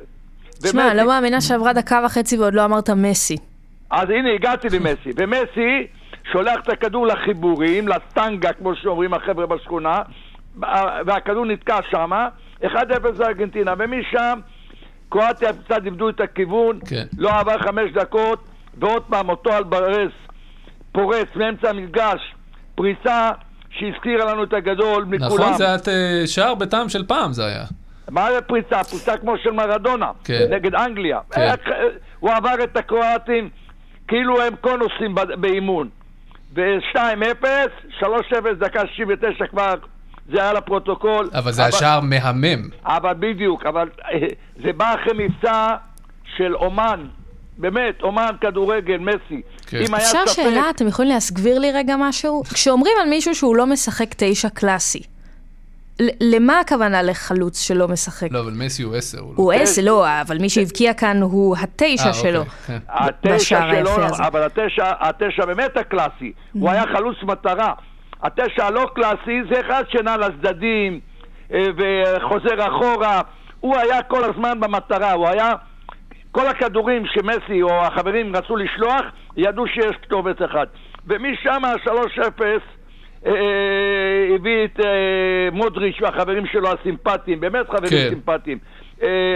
תשמע, 0.63 0.91
אני 0.91 0.97
לא 0.97 1.07
מאמינה 1.07 1.41
שעברה 1.41 1.73
דקה 1.73 2.01
וחצי 2.05 2.37
ועוד 2.37 2.53
לא 2.53 2.65
אמרת 2.65 2.89
מסי. 2.89 3.37
אז 3.91 4.09
הנה, 4.09 4.33
הגעתי 4.35 4.67
למסי. 4.69 5.09
ומסי 5.17 5.87
שולח 6.31 6.59
את 6.63 6.69
הכדור 6.69 7.07
לחיבורים, 7.07 7.87
לטנגה, 7.87 8.53
כמו 8.53 8.75
שאומרים 8.75 9.13
החבר'ה 9.13 9.45
בשכונה, 9.45 10.01
והכדור 11.05 11.45
נתקע 11.45 11.79
שמה, 11.91 12.27
1-0 12.63 12.67
לארגנטינה, 13.19 13.73
ומשם 13.77 14.39
קרואטיה 15.09 15.53
קצת 15.53 15.85
איבדו 15.85 16.09
את 16.09 16.19
הכיוון, 16.19 16.79
כן. 16.89 17.05
לא 17.17 17.39
עבר 17.39 17.59
חמש 17.59 17.91
דקות, 17.93 18.43
ועוד 18.77 19.03
פעם 19.03 19.29
אותו 19.29 19.57
אלברס 19.57 20.11
פורץ 20.91 21.27
מאמצע 21.35 21.69
המגרש, 21.69 22.35
פריצה 22.75 23.31
שהזכירה 23.69 24.33
לנו 24.33 24.43
את 24.43 24.53
הגדול 24.53 25.03
מכולם. 25.03 25.33
נכון, 25.33 25.53
זה 25.53 25.65
היה 25.65 25.75
אה, 25.87 26.27
שער 26.27 26.55
בטעם 26.55 26.89
של 26.89 27.05
פעם 27.07 27.33
זה 27.33 27.45
היה. 27.45 27.63
מה 28.09 28.31
זה 28.33 28.41
פריצה? 28.41 28.83
פריצה 28.83 29.17
כמו 29.17 29.37
של 29.43 29.51
מרדונה, 29.51 30.11
כן. 30.23 30.47
נגד 30.49 30.75
אנגליה. 30.75 31.19
כן. 31.31 31.41
איך, 31.41 31.59
אה, 31.67 31.73
הוא 32.19 32.31
עבר 32.31 32.63
את 32.63 32.77
הקרואטים 32.77 33.49
כאילו 34.07 34.41
הם 34.41 34.55
קונוסים 34.61 35.15
ב- 35.15 35.33
באימון. 35.41 35.89
ו-2-0, 36.55 37.45
3-0, 37.99 38.05
דקה 38.59 38.81
69 38.87 39.47
כבר, 39.47 39.73
זה 40.31 40.41
היה 40.41 40.53
לפרוטוקול. 40.53 41.29
אבל 41.33 41.51
זה 41.51 41.61
היה 41.61 41.71
שער 41.71 41.99
מהמם. 41.99 42.69
אבל 42.85 43.13
בדיוק, 43.19 43.65
אבל 43.65 43.89
אה, 44.11 44.17
זה 44.63 44.73
בא 44.73 44.95
אחרי 44.95 45.13
מבצע 45.27 45.75
של 46.37 46.55
אומן, 46.55 47.05
באמת, 47.57 48.01
אומן 48.01 48.29
כדורגל, 48.41 48.97
מסי. 48.97 49.41
כן. 49.67 49.77
אם 49.77 49.93
היה 49.93 50.05
אפשר 50.05 50.27
ספק... 50.27 50.43
שאלה? 50.43 50.69
אתם 50.69 50.87
יכולים 50.87 51.11
להסביר 51.11 51.59
לי 51.59 51.71
רגע 51.71 51.95
משהו? 51.99 52.43
כשאומרים 52.53 52.93
על 53.01 53.09
מישהו 53.09 53.35
שהוא 53.35 53.55
לא 53.55 53.65
משחק 53.65 54.07
תשע 54.17 54.49
קלאסי, 54.49 55.01
למה 56.21 56.59
הכוונה 56.59 57.01
לחלוץ 57.01 57.61
שלא 57.67 57.87
משחק? 57.87 58.27
לא, 58.31 58.39
אבל 58.39 58.53
מסי 58.55 58.83
הוא 58.83 58.95
עשר. 58.95 59.19
הוא 59.19 59.29
לא. 59.29 59.35
הוא 59.37 59.53
עשר, 59.53 59.81
לא, 59.85 60.21
אבל 60.21 60.37
מי 60.37 60.49
שהבקיע 60.49 60.93
כאן 60.93 61.21
הוא 61.21 61.55
התשע 61.57 62.07
אה, 62.07 62.13
שלו. 62.13 62.39
אוקיי, 62.39 62.51
כן. 62.67 62.77
התשע 62.89 63.61
שלו. 63.71 63.89
אבל 64.27 64.43
התשע, 64.43 64.91
התשע 64.99 65.45
באמת 65.45 65.77
הקלאסי. 65.77 66.31
הוא 66.53 66.69
היה 66.69 66.83
חלוץ 66.95 67.17
מטרה. 67.23 67.73
התשע 68.23 68.65
הלא 68.65 68.89
קלאסי 68.95 69.41
זה 69.51 69.59
אחד 69.59 69.83
שנע 69.89 70.17
לצדדים 70.17 70.99
אה, 71.53 71.63
וחוזר 71.77 72.67
אחורה. 72.67 73.21
הוא 73.59 73.77
היה 73.77 74.03
כל 74.03 74.23
הזמן 74.23 74.59
במטרה, 74.59 75.11
הוא 75.11 75.27
היה... 75.27 75.53
כל 76.31 76.47
הכדורים 76.47 77.03
שמסי 77.05 77.61
או 77.61 77.85
החברים 77.85 78.35
רצו 78.35 78.55
לשלוח, 78.55 79.01
ידעו 79.37 79.67
שיש 79.67 79.95
כתובת 80.01 80.41
אחת. 80.41 80.67
ומשם 81.07 81.65
ה-3-0 81.65 82.41
אה, 82.43 82.55
הביא 83.25 84.65
את 84.65 84.79
אה, 84.79 85.49
מודריץ' 85.51 86.01
והחברים 86.01 86.45
שלו 86.51 86.69
הסימפטיים, 86.71 87.39
באמת 87.39 87.69
חברים 87.69 87.89
כן. 87.89 88.09
סימפטיים. 88.09 88.57
אה, 89.03 89.35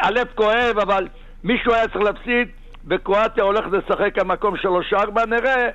הלב 0.00 0.26
כואב, 0.34 0.78
אבל 0.82 1.08
מישהו 1.44 1.74
היה 1.74 1.88
צריך 1.88 2.04
להפסיד, 2.04 2.48
וקרואטיה 2.86 3.44
הולכת 3.44 3.70
לשחק 3.72 4.18
על 4.18 4.26
מקום 4.26 4.54
3-4, 4.92 5.26
נראה 5.26 5.68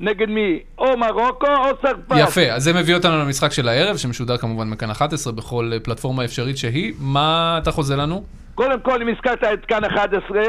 נגד 0.00 0.28
מי, 0.28 0.60
או 0.78 0.96
מרוקו 0.96 1.46
או 1.46 1.76
צרפת. 1.82 2.16
יפה, 2.16 2.40
אז 2.40 2.62
זה 2.62 2.72
מביא 2.72 2.94
אותנו 2.94 3.18
למשחק 3.18 3.52
של 3.52 3.68
הערב, 3.68 3.96
שמשודר 3.96 4.36
כמובן 4.36 4.68
מכאן 4.68 4.90
11 4.90 5.32
בכל 5.32 5.70
אה, 5.72 5.80
פלטפורמה 5.80 6.24
אפשרית 6.24 6.58
שהיא. 6.58 6.94
מה 7.00 7.58
אתה 7.62 7.70
חוזה 7.70 7.96
לנו? 7.96 8.24
קודם 8.54 8.80
כל, 8.80 9.02
אם 9.02 9.08
הזכרת 9.08 9.44
את 9.44 9.64
כאן 9.64 9.84
11, 9.84 10.40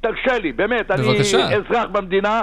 תרשה 0.00 0.38
לי, 0.38 0.52
באמת, 0.52 0.90
בבקשה. 0.90 1.46
אני 1.46 1.56
אזרח 1.56 1.86
במדינה 1.92 2.42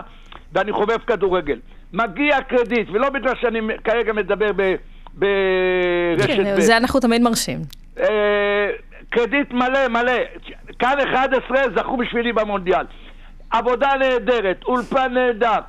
ואני 0.54 0.72
חובב 0.72 0.98
כדורגל. 1.08 1.60
מגיע 1.94 2.42
קרדיט, 2.42 2.90
ולא 2.90 3.10
בגלל 3.10 3.34
שאני 3.42 3.60
כרגע 3.84 4.14
מדבר 4.14 4.52
ב- 4.56 4.76
ברשת 5.14 6.28
כן, 6.28 6.56
ב'. 6.58 6.60
זה 6.60 6.78
אנחנו 6.78 7.00
תמיד 7.00 7.22
מרשים. 7.22 7.60
אה, 8.00 8.70
קרדיט 9.10 9.52
מלא 9.52 9.88
מלא. 9.88 10.14
כאן 10.80 10.96
11 11.14 11.58
זכו 11.76 11.98
בשבילי 11.98 12.34
במונדיאל. 12.34 12.86
עבודה 13.52 13.90
נהדרת, 14.00 14.64
אולפן 14.64 15.14
נהדר, 15.14 15.60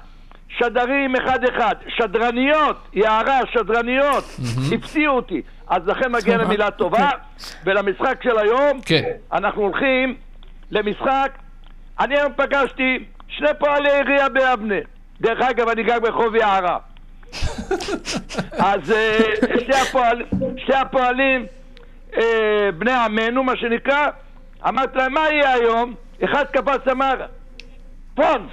שדרים 0.49 1.17
אחד-אחד, 1.17 1.75
שדרניות, 1.89 2.77
יערה, 2.93 3.41
שדרניות, 3.53 4.25
הפתיעו 4.75 5.17
אותי. 5.17 5.43
אז 5.69 5.83
לכן 5.87 6.13
מגיע. 6.13 6.37
למילה 6.37 6.71
טובה, 6.71 7.11
ולמשחק 7.65 8.23
של 8.23 8.39
היום, 8.39 8.81
כן. 8.87 9.03
אנחנו 9.33 9.63
הולכים 9.63 10.15
למשחק. 10.71 11.31
אני 12.01 12.19
היום 12.19 12.33
פגשתי 12.37 13.05
שני 13.29 13.49
פועלי 13.59 13.91
עירייה 13.93 14.29
ביבנה. 14.29 14.75
דרך 15.21 15.41
אגב, 15.41 15.69
אני 15.69 15.83
גר 15.83 16.01
ברחוב 16.01 16.35
יערה. 16.35 16.79
אז 18.53 18.93
אה, 18.93 19.19
שתי, 19.61 19.77
הפועל, 19.83 20.23
שתי 20.57 20.75
הפועלים, 20.75 21.47
אה, 22.17 22.69
בני 22.79 22.93
עמנו, 22.93 23.45
מה 23.45 23.57
שנקרא, 23.57 24.07
אמרתי 24.69 24.99
להם, 24.99 25.13
מה 25.13 25.21
יהיה 25.31 25.53
היום? 25.53 25.95
אחד 26.25 26.45
קפץ 26.45 26.89
אמר, 26.91 27.15
פונס, 28.15 28.51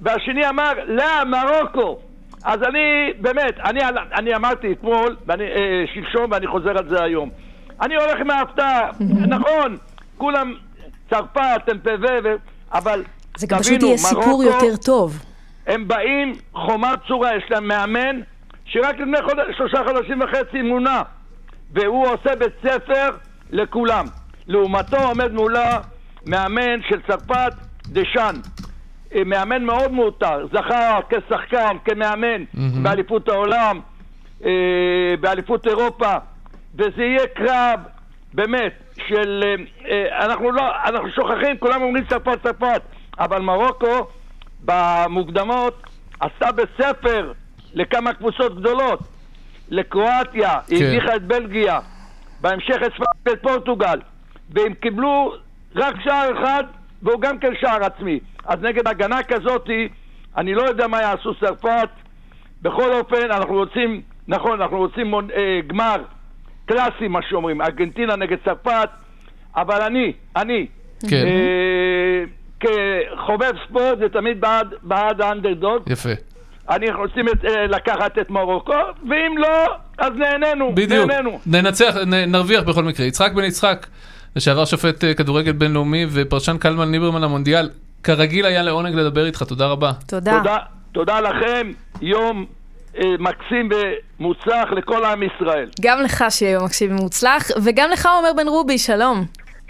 והשני 0.00 0.48
אמר, 0.48 0.72
לא, 0.86 1.24
מרוקו. 1.26 1.98
אז 2.44 2.62
אני, 2.62 3.12
באמת, 3.20 3.60
אני, 3.64 3.80
אני 4.18 4.34
אמרתי 4.34 4.72
אתמול, 4.72 5.16
ואני, 5.26 5.44
אה, 5.44 5.84
שלשום, 5.94 6.30
ואני 6.30 6.46
חוזר 6.46 6.78
על 6.78 6.88
זה 6.88 7.02
היום. 7.02 7.30
אני 7.80 7.96
הולך 7.96 8.20
עם 8.20 8.30
ההפתעה, 8.30 8.90
נכון, 9.36 9.76
כולם 10.18 10.54
צרפת, 11.10 11.68
NPV, 11.68 12.06
ו... 12.24 12.34
אבל 12.72 13.04
זה 13.36 13.46
גם 13.46 13.58
תבינו, 13.58 13.78
פשוט 13.78 13.82
יהיה 13.82 13.98
סיפור 13.98 14.26
מרוקו, 14.26 14.42
יותר 14.42 14.76
טוב. 14.76 15.29
הם 15.70 15.88
באים 15.88 16.32
חומה 16.52 16.96
בצורה, 16.96 17.36
יש 17.36 17.44
להם 17.50 17.68
מאמן 17.68 18.20
שרק 18.64 18.94
לפני 18.98 19.22
חודש, 19.22 19.56
שלושה 19.56 19.78
חודשים 19.86 20.20
וחצי 20.20 20.62
מונה. 20.62 21.02
והוא 21.72 22.06
עושה 22.06 22.36
בית 22.36 22.52
ספר 22.62 23.08
לכולם. 23.50 24.04
לעומתו 24.46 24.96
עומד 24.96 25.32
מולה 25.32 25.78
מאמן 26.26 26.82
של 26.88 27.00
צרפת, 27.06 27.52
דשאן. 27.86 28.34
אה, 29.14 29.24
מאמן 29.26 29.64
מאוד 29.64 29.92
מעוטר, 29.92 30.46
זכה 30.52 30.98
כשחקן, 31.08 31.76
כמאמן, 31.84 32.44
מהמם. 32.54 32.82
באליפות 32.82 33.28
העולם, 33.28 33.80
אה, 34.44 34.50
באליפות 35.20 35.66
אירופה, 35.66 36.12
וזה 36.74 37.02
יהיה 37.02 37.26
קרב, 37.26 37.80
באמת, 38.34 38.72
של... 39.08 39.44
אה, 39.84 40.24
אנחנו 40.24 40.50
לא, 40.50 40.62
אנחנו 40.84 41.10
שוכחים, 41.10 41.58
כולם 41.58 41.82
אומרים 41.82 42.04
צרפת, 42.04 42.42
צרפת, 42.42 42.82
אבל 43.18 43.42
מרוקו 43.42 44.06
במוקדמות 44.64 45.82
עשתה 46.20 46.52
בספר 46.52 47.32
לכמה 47.74 48.14
קבוצות 48.14 48.56
גדולות, 48.60 49.00
לקרואטיה, 49.68 50.58
היא 50.68 50.78
כן. 50.78 50.86
הביכה 50.86 51.16
את 51.16 51.22
בלגיה, 51.22 51.78
בהמשך 52.40 52.76
את 52.86 52.92
ספרד 52.94 53.06
ואת 53.26 53.42
פורטוגל, 53.42 54.00
והם 54.50 54.74
קיבלו 54.74 55.34
רק 55.76 55.94
שער 56.04 56.42
אחד, 56.42 56.64
והוא 57.02 57.20
גם 57.20 57.38
כן 57.38 57.52
שער 57.60 57.84
עצמי. 57.84 58.20
אז 58.44 58.58
נגד 58.62 58.88
הגנה 58.88 59.22
כזאתי, 59.22 59.88
אני 60.36 60.54
לא 60.54 60.62
יודע 60.62 60.86
מה 60.86 61.00
יעשו 61.02 61.34
צרפת. 61.34 61.88
בכל 62.62 62.92
אופן, 62.92 63.30
אנחנו 63.30 63.54
רוצים, 63.54 64.00
נכון, 64.28 64.60
אנחנו 64.60 64.78
רוצים 64.78 65.14
מונ- 65.14 65.30
אה, 65.36 65.60
גמר 65.66 65.96
קלאסי, 66.66 67.08
מה 67.08 67.18
שאומרים, 67.28 67.62
ארגנטינה 67.62 68.16
נגד 68.16 68.36
צרפת, 68.44 68.88
אבל 69.56 69.82
אני, 69.82 70.12
אני, 70.36 70.66
כן. 71.10 71.26
אה, 71.26 72.24
כחובב 72.60 73.52
ספורט 73.68 73.98
זה 73.98 74.08
תמיד 74.12 74.40
בעד, 74.40 74.74
בעד 74.82 75.20
האנדרדוג. 75.20 75.82
יפה. 75.86 76.10
אני 76.70 76.90
רוצים 76.90 77.28
את, 77.28 77.44
אה, 77.44 77.66
לקחת 77.66 78.18
את 78.18 78.30
מרוקו, 78.30 78.72
ואם 79.10 79.38
לא, 79.38 79.48
אז 79.98 80.12
נהנינו, 80.16 80.72
בדיוק. 80.74 81.10
נהנינו. 81.10 81.38
ננצח, 81.46 81.94
נ- 82.06 82.32
נרוויח 82.32 82.62
בכל 82.62 82.82
מקרה. 82.84 83.06
יצחק 83.06 83.32
בן 83.32 83.44
יצחק, 83.44 83.86
לשעבר 84.36 84.64
שופט 84.64 85.04
אה, 85.04 85.14
כדורגל 85.14 85.52
בינלאומי 85.52 86.06
ופרשן 86.10 86.58
קלמן 86.58 86.92
ליברמן 86.92 87.20
למונדיאל, 87.20 87.70
כרגיל 88.02 88.46
היה 88.46 88.62
לעונג 88.62 88.94
לדבר 88.94 89.26
איתך, 89.26 89.42
תודה 89.42 89.66
רבה. 89.66 89.92
תודה. 90.06 90.38
תודה, 90.38 90.56
תודה 90.92 91.20
לכם, 91.20 91.72
יום 92.02 92.46
אה, 92.98 93.02
מקסים 93.18 93.68
ומוצלח 94.20 94.68
לכל 94.76 95.04
עם 95.04 95.22
ישראל. 95.22 95.68
גם 95.80 96.00
לך 96.00 96.24
שיהיה 96.30 96.52
יום 96.52 96.64
מקשיב 96.64 96.90
ומוצלח, 96.92 97.42
וגם 97.64 97.90
לך 97.90 98.06
עומר 98.06 98.30
בן 98.36 98.48
רובי, 98.48 98.78
שלום. 98.78 99.24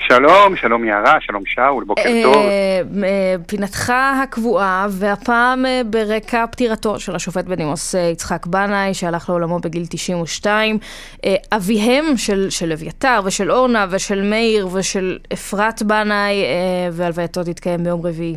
שלום, 0.09 0.57
שלום 0.57 0.85
יערה, 0.85 1.21
שלום 1.21 1.43
שאול, 1.47 1.85
בוקר 1.85 2.03
טוב. 2.23 2.37
אה, 2.37 2.81
אה, 3.05 3.35
פינתך 3.47 3.93
הקבועה, 4.23 4.87
והפעם 4.91 5.67
אה, 5.67 5.81
ברקע 5.91 6.47
פטירתו 6.47 7.01
של 7.01 7.15
השופט 7.15 7.45
בדימוס 7.45 7.95
אה, 7.95 8.01
יצחק 8.01 8.47
בנאי, 8.47 8.95
שהלך 8.95 9.29
לעולמו 9.29 9.59
בגיל 9.59 9.83
92. 9.91 10.79
אה, 11.25 11.35
אביהם 11.57 12.05
של, 12.17 12.51
של 12.51 12.73
אביתר 12.73 13.21
ושל 13.25 13.51
אורנה 13.51 13.87
ושל 13.91 14.31
מאיר 14.31 14.67
ושל 14.67 15.19
אפרת 15.33 15.83
בנאי, 15.83 16.45
אה, 16.45 16.89
והלווייתו 16.93 17.45
תתקיים 17.45 17.85
ביום 17.85 18.07
רביעי. 18.07 18.37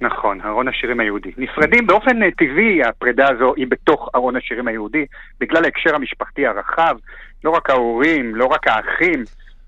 נכון, 0.00 0.40
ארון 0.40 0.68
השירים 0.68 1.00
היהודי. 1.00 1.30
נפרדים 1.38 1.86
באופן 1.86 2.22
אה, 2.22 2.30
טבעי, 2.30 2.82
הפרידה 2.82 3.24
הזו 3.30 3.54
היא 3.56 3.66
בתוך 3.70 4.08
ארון 4.14 4.36
השירים 4.36 4.68
היהודי, 4.68 5.04
בגלל 5.40 5.64
ההקשר 5.64 5.94
המשפחתי 5.94 6.46
הרחב, 6.46 6.96
לא 7.44 7.50
רק 7.50 7.70
ההורים, 7.70 8.34
לא 8.34 8.46
רק 8.46 8.68
האחים, 8.68 9.24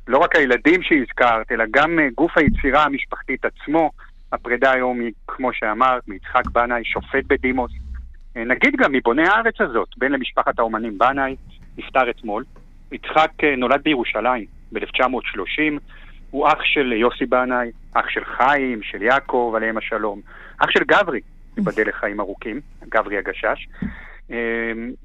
לא 0.08 0.18
רק 0.18 0.36
הילדים 0.36 0.82
שהזכרת, 0.82 1.52
אלא 1.52 1.64
גם 1.70 1.98
אה, 1.98 2.08
גוף 2.14 2.38
היצירה 2.38 2.84
המשפחתית 2.84 3.44
עצמו. 3.44 3.90
הפרידה 4.32 4.72
היום 4.72 5.00
היא, 5.00 5.12
כמו 5.26 5.52
שאמרת, 5.52 6.08
מיצחק 6.08 6.46
בנאי, 6.52 6.84
שופט 6.84 7.24
בדימוס. 7.26 7.72
אה, 8.36 8.44
נגיד 8.44 8.76
גם 8.76 8.92
מבוני 8.92 9.28
הארץ 9.28 9.60
הזאת, 9.60 9.88
בן 9.96 10.12
למשפחת 10.12 10.58
האומנים 10.58 10.98
בנאי, 10.98 11.36
נפטר 11.78 12.10
אתמול. 12.10 12.44
יצחק 12.92 13.30
אה, 13.44 13.56
נולד 13.56 13.82
בירושלים 13.82 14.44
ב-1930, 14.72 15.80
הוא 16.30 16.48
אח 16.48 16.58
של 16.62 16.92
יוסי 16.92 17.26
בנאי, 17.26 17.70
אח 17.94 18.08
של 18.08 18.24
חיים, 18.24 18.82
של 18.82 19.02
יעקב, 19.02 19.52
עליהם 19.56 19.76
השלום, 19.76 20.20
אח 20.58 20.70
של 20.70 20.84
גברי, 20.84 21.20
ייבדל 21.56 21.88
לחיים 21.88 22.20
ארוכים, 22.20 22.60
גברי 22.88 23.18
הגשש, 23.18 23.68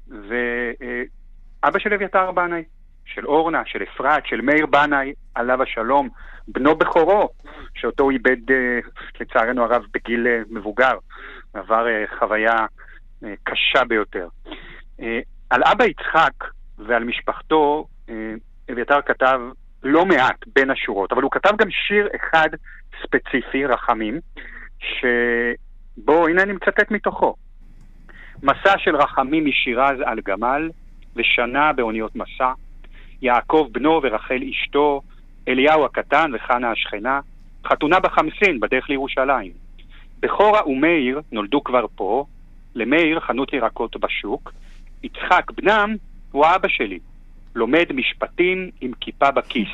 ואבא 0.08 1.78
של 1.78 1.94
אביתר 1.94 2.32
בנאי, 2.32 2.62
של 3.04 3.26
אורנה, 3.26 3.62
של 3.66 3.82
אפרת, 3.82 4.26
של 4.26 4.40
מאיר 4.40 4.66
בנאי, 4.66 5.12
עליו 5.34 5.62
השלום, 5.62 6.08
בנו 6.48 6.76
בכורו, 6.76 7.28
שאותו 7.74 8.02
הוא 8.02 8.12
איבד 8.12 8.50
אה, 8.50 8.78
לצערנו 9.20 9.64
הרב 9.64 9.82
בגיל 9.94 10.26
אה, 10.26 10.42
מבוגר, 10.50 10.98
עבר 11.54 11.88
אה, 11.88 12.04
חוויה 12.18 12.66
קשה 13.42 13.84
ביותר. 13.84 14.28
על 15.50 15.62
אבא 15.64 15.84
יצחק 15.84 16.32
ועל 16.78 17.04
משפחתו, 17.04 17.86
אביתר 18.72 19.02
כתב 19.06 19.40
לא 19.82 20.06
מעט 20.06 20.44
בין 20.54 20.70
השורות, 20.70 21.12
אבל 21.12 21.22
הוא 21.22 21.30
כתב 21.30 21.50
גם 21.58 21.70
שיר 21.70 22.08
אחד 22.16 22.48
ספציפי, 23.02 23.66
רחמים, 23.66 24.20
שבו, 24.78 26.28
הנה 26.28 26.42
אני 26.42 26.52
מצטט 26.52 26.90
מתוכו. 26.90 27.34
מסע 28.42 28.78
של 28.78 28.96
רחמים 28.96 29.44
משירז 29.44 30.00
על 30.04 30.18
גמל, 30.24 30.70
ושנה 31.16 31.72
באוניות 31.72 32.16
מסע, 32.16 32.52
יעקב 33.22 33.68
בנו 33.72 34.00
ורחל 34.02 34.40
אשתו, 34.50 35.02
אליהו 35.48 35.84
הקטן 35.84 36.30
וחנה 36.34 36.70
השכנה, 36.70 37.20
חתונה 37.66 38.00
בחמסין 38.00 38.60
בדרך 38.60 38.90
לירושלים. 38.90 39.52
בכורה 40.20 40.68
ומאיר 40.68 41.20
נולדו 41.32 41.64
כבר 41.64 41.86
פה, 41.94 42.24
למאיר 42.74 43.20
חנות 43.20 43.52
ירקות 43.52 43.96
בשוק, 43.96 44.52
יצחק 45.02 45.50
בנם 45.50 45.94
הוא 46.32 46.46
האבא 46.46 46.68
שלי, 46.68 46.98
לומד 47.54 47.92
משפטים 47.94 48.70
עם 48.80 48.92
כיפה 49.00 49.30
בכיס, 49.30 49.68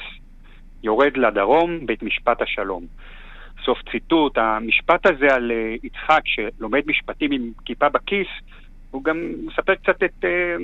יורד 0.82 1.16
לדרום, 1.16 1.86
בית 1.86 2.02
משפט 2.02 2.42
השלום. 2.42 2.86
סוף 3.64 3.78
ציטוט, 3.90 4.38
המשפט 4.38 5.06
הזה 5.06 5.34
על 5.34 5.52
אה, 5.52 5.74
יצחק 5.82 6.20
שלומד 6.24 6.82
משפטים 6.86 7.32
עם 7.32 7.50
כיפה 7.64 7.88
בכיס, 7.88 8.28
הוא 8.90 9.04
גם 9.04 9.16
מספר 9.46 9.74
קצת 9.74 10.02
את 10.02 10.24
אה, 10.24 10.56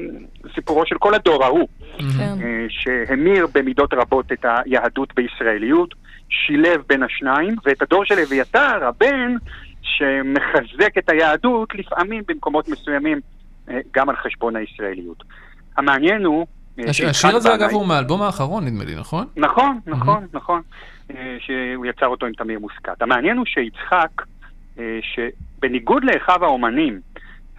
סיפורו 0.55 0.87
של 0.87 0.99
כל 0.99 1.15
הדור 1.15 1.45
ההוא, 1.45 1.69
כן. 1.99 2.35
אה, 2.43 2.67
שהמיר 2.69 3.47
במידות 3.55 3.95
רבות 3.95 4.33
את 4.33 4.45
היהדות 4.49 5.15
בישראליות, 5.15 5.95
שילב 6.29 6.83
בין 6.89 7.03
השניים, 7.03 7.57
ואת 7.65 7.83
הדור 7.83 8.05
של 8.05 8.15
אביתר, 8.19 8.85
הבן, 8.89 9.35
שמחזק 9.83 10.99
את 10.99 11.09
היהדות 11.09 11.75
לפעמים 11.75 12.23
במקומות 12.29 12.69
מסוימים 12.69 13.21
אה, 13.71 13.79
גם 13.95 14.09
על 14.09 14.17
חשבון 14.17 14.57
הישראליות. 14.57 15.23
המעניין 15.77 16.25
הוא... 16.25 16.47
הש- 16.79 17.01
השיר 17.01 17.37
הזה 17.37 17.55
אגב 17.55 17.71
הוא 17.71 17.87
מהאלבום 17.87 18.23
האחרון 18.23 18.65
נדמה 18.65 18.85
לי, 18.85 18.95
נכון? 18.95 19.27
נכון, 19.37 19.79
נכון, 19.87 20.27
נכון, 20.33 20.61
אה, 21.11 21.37
שהוא 21.41 21.87
יצר 21.87 22.07
אותו 22.07 22.27
עם 22.27 22.33
תמיר 22.33 22.59
מוסקת. 22.59 23.03
המעניין 23.03 23.37
הוא 23.37 23.47
שיצחק, 23.47 24.23
שבניגוד 25.03 26.05
לאחיו 26.05 26.45
האומנים, 26.45 27.01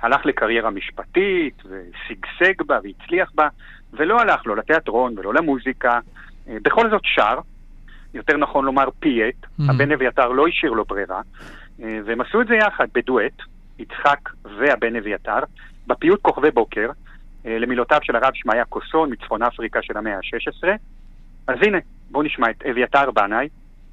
הלך 0.06 0.26
לקריירה 0.26 0.70
משפטית, 0.70 1.64
ושגשג 1.66 2.62
בה 2.66 2.80
והצליח 2.84 3.32
בה, 3.36 3.48
ולא 3.94 4.20
הלך 4.20 4.42
לא 4.48 4.56
לתיאטרון 4.58 5.14
ולא 5.18 5.34
למוזיקה, 5.34 6.00
אה, 6.50 6.58
בכל 6.62 6.90
זאת 6.90 7.02
שר, 7.04 7.40
יותר 8.14 8.38
נכון 8.38 8.66
לומר 8.66 8.90
פייט, 9.00 9.36
Mhm. 9.46 9.64
הבן 9.70 9.92
אביתר 9.92 10.28
לא 10.28 10.48
השאיר 10.48 10.72
לו 10.72 10.86
ברירה, 10.86 11.22
אה, 11.84 12.00
והם 12.06 12.22
עשו 12.22 12.42
את 12.42 12.48
זה 12.48 12.56
יחד, 12.56 12.88
בדואט, 12.94 13.42
יצחק 13.80 14.20
והבן 14.44 14.96
אביתר, 14.96 15.40
בפיוט 15.88 16.22
כוכבי 16.22 16.52
בוקר, 16.52 16.90
אה, 17.46 17.60
למילותיו 17.60 18.00
של 18.04 18.16
הרב 18.16 18.32
שמעיה 18.34 18.66
קוסון 18.66 19.12
מצפון 19.14 19.44
אפריקה 19.44 19.80
של 19.82 19.98
המאה 19.98 20.16
ה-16. 20.18 20.68
אז 21.48 21.56
הנה, 21.62 21.78
בואו 22.12 22.24
נשמע 22.24 22.50
את 22.50 22.64
אביתר 22.72 23.12
בנאי, 23.12 23.48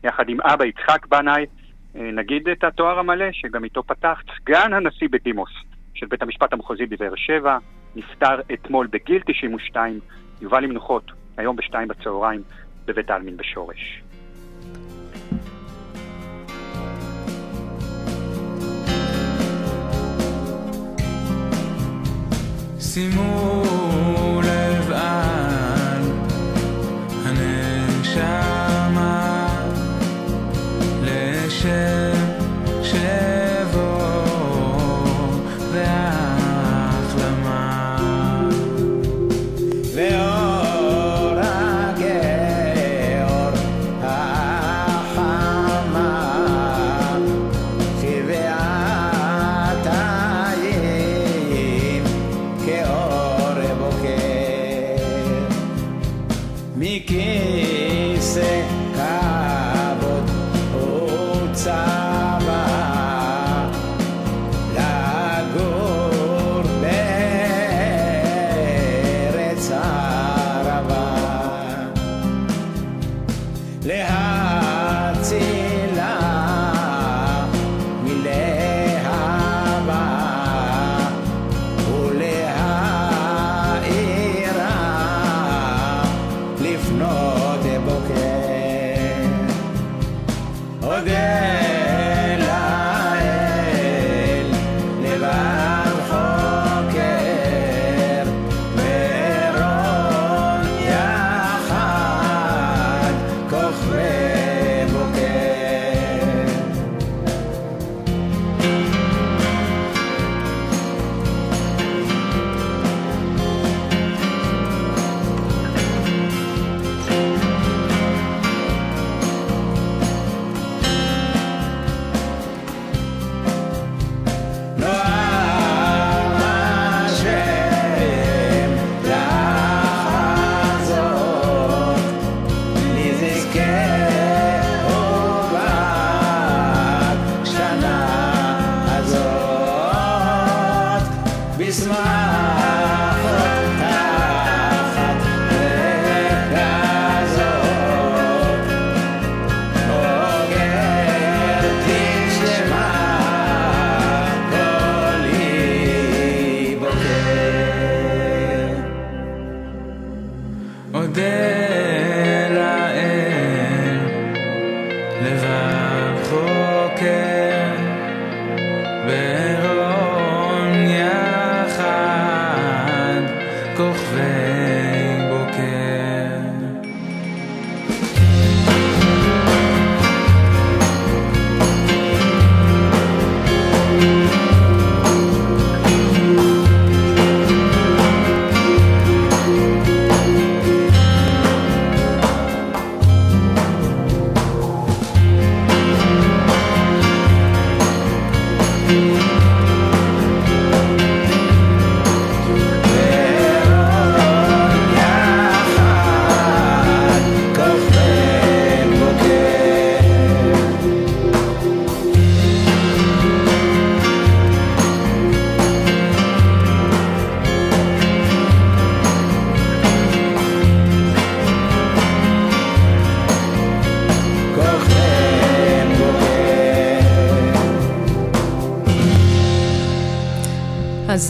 יחד 0.05 0.29
עם 0.29 0.41
אבא 0.41 0.65
יצחק 0.65 1.07
בנאי, 1.07 1.47
נגיד 1.95 2.49
את 2.49 2.65
התואר 2.65 2.99
המלא 2.99 3.33
שגם 3.33 3.65
איתו 3.65 3.83
פתחת, 3.83 4.25
סגן 4.41 4.73
הנשיא 4.73 5.09
בדימוס 5.11 5.51
של 6.03 6.07
בית 6.07 6.23
המשפט 6.23 6.53
המחוזי 6.53 6.87
בבאר 6.87 7.13
שבע, 7.17 7.59
נפטר 7.97 8.41
אתמול 8.53 8.87
בגיל 8.87 9.23
92, 9.27 10.01
יובא 10.41 10.61
למנוחות 10.61 11.13
היום 11.37 11.57
בשתיים 11.57 11.89
בצהריים 11.89 12.43
בבית 12.85 13.11
העלמין 13.11 13.37
בשורש. 13.37 14.03
שימו 22.81 23.63
לב 24.45 24.93
על 24.93 26.03
הנשמה 27.25 28.67
לשם 31.03 32.12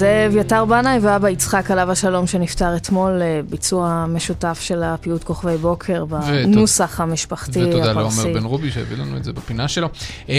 זה 0.02 0.26
אביתר 0.30 0.64
בנאי 0.64 0.98
ואבא 1.02 1.28
יצחק 1.28 1.70
עליו 1.70 1.90
השלום 1.90 2.26
שנפטר 2.26 2.76
אתמול, 2.76 3.22
אה, 3.22 3.40
ביצוע 3.50 4.06
משותף 4.08 4.58
של 4.62 4.82
הפיוט 4.82 5.24
כוכבי 5.24 5.56
בוקר 5.56 6.04
בנוסח 6.04 7.00
המשפחתי 7.00 7.64
ותודה 7.64 7.90
הפרסי. 7.90 8.22
לעומר 8.22 8.40
בן 8.40 8.44
רובי 8.44 8.70
שהביא 8.70 8.96
לנו 8.96 9.16
את 9.16 9.24
זה 9.24 9.32
בפינה 9.32 9.68
שלו. 9.68 9.88
אה, 10.28 10.34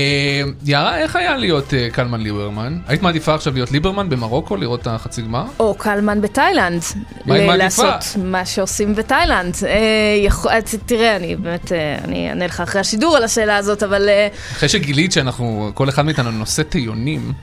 יערה, 0.65 0.97
איך 0.97 1.15
היה 1.15 1.37
להיות 1.37 1.73
אה, 1.73 1.87
קלמן 1.91 2.21
ליברמן? 2.21 2.77
היית 2.87 3.01
מעדיפה 3.01 3.33
עכשיו 3.35 3.53
להיות 3.53 3.71
ליברמן 3.71 4.09
במרוקו, 4.09 4.55
לראות 4.57 4.81
את 4.81 4.87
החצי 4.87 5.21
גמר? 5.21 5.43
או 5.59 5.75
קלמן 5.75 6.21
בתאילנד. 6.21 6.81
מה 7.25 7.35
היא 7.35 7.43
ל- 7.43 7.47
מעדיפה? 7.47 7.83
לעשות 7.83 8.23
מה 8.23 8.45
שעושים 8.45 8.95
בתאילנד. 8.95 9.55
אה, 9.65 9.79
יכול- 10.25 10.51
אה, 10.51 10.59
תראה, 10.85 11.15
אני 11.15 11.35
באמת, 11.35 11.71
אה, 11.71 11.97
אני 12.03 12.29
אענה 12.29 12.45
לך 12.45 12.61
אחרי 12.61 12.81
השידור 12.81 13.15
על 13.17 13.23
השאלה 13.23 13.57
הזאת, 13.57 13.83
אבל... 13.83 14.09
אה, 14.09 14.27
אחרי 14.51 14.69
שגילית 14.69 15.11
שאנחנו, 15.11 15.71
כל 15.73 15.89
אחד 15.89 16.05
מאיתנו 16.05 16.31
נושא 16.31 16.63
טיונים 16.63 17.33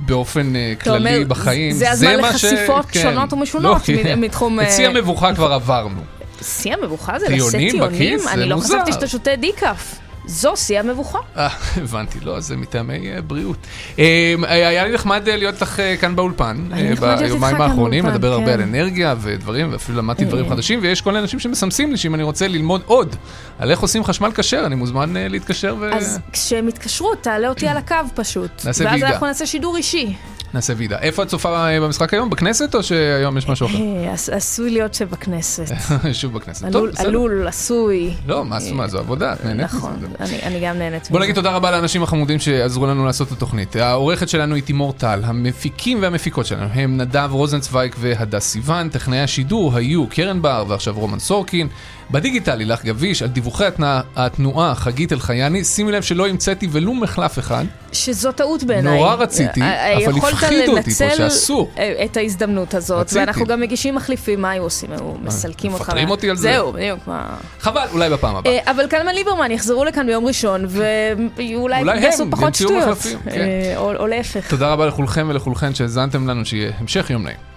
באופן 0.00 0.56
אה, 0.56 0.72
כללי 0.84 1.14
אומר, 1.16 1.28
בחיים, 1.28 1.72
זה 1.72 1.90
הזמן 1.90 2.16
ש- 2.16 2.24
לחשיפות 2.24 2.84
כן. 2.92 3.02
שונות 3.02 3.32
ומשונות 3.32 3.88
לא, 3.88 4.16
מ- 4.16 4.20
מתחום, 4.20 4.60
את 4.60 4.70
שיא 4.70 4.84
אה, 4.84 4.90
המבוכה 4.90 5.34
כבר 5.34 5.52
עברנו. 5.52 6.00
שיא 6.42 6.74
המבוכה 6.74 7.18
זה 7.18 7.26
לשאת? 7.28 7.80
בכיס? 7.80 8.22
זה 8.24 8.32
אני 8.32 8.44
לא 8.48 8.56
מוזר. 8.56 8.74
חשבתי 8.76 8.92
שאתה 8.92 9.06
שותה 9.08 9.36
דיקאף. 9.36 9.94
זו 10.26 10.56
שיא 10.56 10.80
המבוכה. 10.80 11.18
אה, 11.36 11.48
הבנתי, 11.76 12.18
לא, 12.22 12.40
זה 12.40 12.56
מטעמי 12.56 13.12
אה, 13.12 13.22
בריאות. 13.22 13.56
אה, 13.98 14.34
היה 14.48 14.84
לי 14.84 14.92
נחמד 14.94 15.28
אה, 15.28 15.36
להיות 15.36 15.54
אה, 15.78 15.96
כאן 15.96 16.16
באולפן, 16.16 16.68
איתך 16.76 17.06
ביומיים 17.18 17.60
האחרונים, 17.60 18.06
לדבר 18.06 18.32
הרבה 18.32 18.46
כן. 18.46 18.52
על 18.52 18.62
אנרגיה 18.62 19.14
ודברים, 19.20 19.72
ואפילו 19.72 19.98
למדתי 19.98 20.24
דברים. 20.24 20.48
חדשים, 20.50 20.78
ויש 20.82 21.00
כל 21.00 21.10
מיני 21.10 21.22
אנשים 21.22 21.38
שמסמסים 21.40 21.90
לי 21.90 21.96
שאם 21.96 22.14
אני 22.14 22.22
רוצה 22.22 22.48
ללמוד 22.48 22.82
עוד 22.86 23.16
על 23.58 23.70
איך 23.70 23.80
עושים 23.80 24.04
חשמל 24.04 24.30
כשר, 24.34 24.62
אני 24.66 24.74
מוזמן 24.74 25.14
להתקשר 25.16 25.76
ו... 25.80 25.92
אז 25.94 26.18
כשהם 26.32 26.68
יתקשרו, 26.68 27.14
תעלה 27.14 27.48
אותי 27.48 27.68
על 27.68 27.76
הקו 27.76 27.94
פשוט. 28.14 28.50
נעשה 28.64 28.84
ואז 28.84 28.92
ועידה. 28.92 29.08
אנחנו 29.08 29.26
נעשה 29.26 29.46
שידור 29.46 29.76
אישי. 29.76 30.14
נעשה 30.54 30.72
ועידה. 30.76 30.98
איפה 30.98 31.22
את 31.22 31.28
צופה 31.28 31.68
אה, 31.70 31.80
במשחק 31.80 32.14
היום? 32.14 32.30
בכנסת 32.30 32.74
או 32.74 32.82
שהיום 32.82 33.38
יש 33.38 33.48
משהו 33.48 33.66
אחר? 33.66 33.76
אה, 33.78 34.12
עש- 34.12 34.28
עשוי 34.28 34.70
להיות 34.70 34.94
שבכנסת. 34.94 35.64
שוב 36.12 36.32
בכנסת. 36.34 36.64
עלול, 36.98 37.48
עשוי. 37.48 38.14
לא, 38.26 38.44
מה 38.44 38.58
מה, 38.72 38.88
זו 38.88 38.98
עבודה, 38.98 39.32
את 39.32 39.44
נהנית. 39.44 39.60
נכון, 39.64 39.92
אני 40.20 40.38
אני 40.42 40.60
גם 40.60 40.78
נהנית 40.78 41.02
מזה. 41.02 41.10
בוא 41.10 41.20
נגיד 41.20 41.34
תודה 41.34 41.50
רבה 41.50 41.70
לאנשים 41.70 42.02
החמודים 42.02 42.38
שעזרו 42.38 42.86
לנו 42.86 43.06
לעשות 43.06 43.28
את 43.28 43.32
התוכנית. 43.32 43.76
העורכת 43.76 44.28
שלנו 44.28 44.54
היא 44.54 44.62
תימור 44.62 44.92
טל, 44.92 45.20
המפיקים 45.24 46.02
והמפיקות 46.02 46.46
שלנו 46.46 46.66
הם 46.74 46.96
נדב 46.96 47.28
רוזנצוויג 47.32 47.94
והדס 47.98 48.44
סיוון, 48.48 48.88
טכנאי 48.88 49.20
השידור 49.20 49.76
היו 49.76 50.06
קרן 50.06 50.42
בר 50.42 50.64
ועכשיו 50.68 50.94
רומן 50.96 51.18
סורקין. 51.18 51.68
בדיגיטל 52.10 52.54
לילך 52.54 52.84
גביש, 52.84 53.22
על 53.22 53.28
דיווחי 53.28 53.64
התנועה, 53.64 54.00
התנועה 54.16 54.74
חגית 54.74 55.12
אלחייני, 55.12 55.64
שימי 55.64 55.92
לב 55.92 56.02
שלא 56.02 56.28
המצאתי 56.28 56.68
ולו 56.72 56.94
מחלף 56.94 57.38
אחד. 57.38 57.64
שזו 57.92 58.32
טעות 58.32 58.64
בעיניי. 58.64 58.98
נורא 58.98 59.14
רציתי, 59.14 59.62
אה, 59.62 59.96
אבל 59.96 60.18
הפחידו 60.18 60.78
אותי 60.78 60.90
פה 60.90 61.10
שאסור. 61.16 61.70
אה, 61.78 62.04
את 62.04 62.16
ההזדמנות 62.16 62.74
הזאת, 62.74 63.00
רציתי. 63.00 63.20
ואנחנו 63.20 63.46
גם 63.46 63.60
מגישים 63.60 63.94
מחליפים, 63.94 64.40
מה 64.40 64.50
היו 64.50 64.62
עושים? 64.62 64.92
היו 64.92 65.14
מסלקים 65.22 65.72
אותך. 65.72 65.82
מפטרים 65.82 66.10
אותי 66.10 66.30
על 66.30 66.36
זה. 66.36 66.52
זהו, 66.52 66.72
בדיוק. 66.72 66.98
מה... 67.06 67.26
חבל, 67.60 67.86
אולי 67.92 68.10
בפעם 68.10 68.36
הבאה. 68.36 68.52
אה, 68.52 68.70
אבל 68.70 68.86
קלמן 68.86 69.14
ליברמן 69.14 69.50
יחזרו 69.50 69.84
לכאן 69.84 70.06
ביום 70.06 70.26
ראשון, 70.26 70.66
ואולי 70.68 72.00
יעשו 72.02 72.24
פחות 72.30 72.54
שטויות. 72.54 72.82
מחלפים, 72.82 73.18
כן. 73.24 73.30
אה, 73.40 73.74
או 73.76 74.06
להפך. 74.06 74.50
תודה 74.50 74.72
רבה 74.72 74.86
לכולכם 74.86 75.26
ולכולכן 75.30 75.74
שהאזנתם 75.74 76.28
לנו, 76.28 76.44
שיהיה 76.44 76.72
המשך 76.78 77.10
יום 77.10 77.22
נעים. 77.22 77.49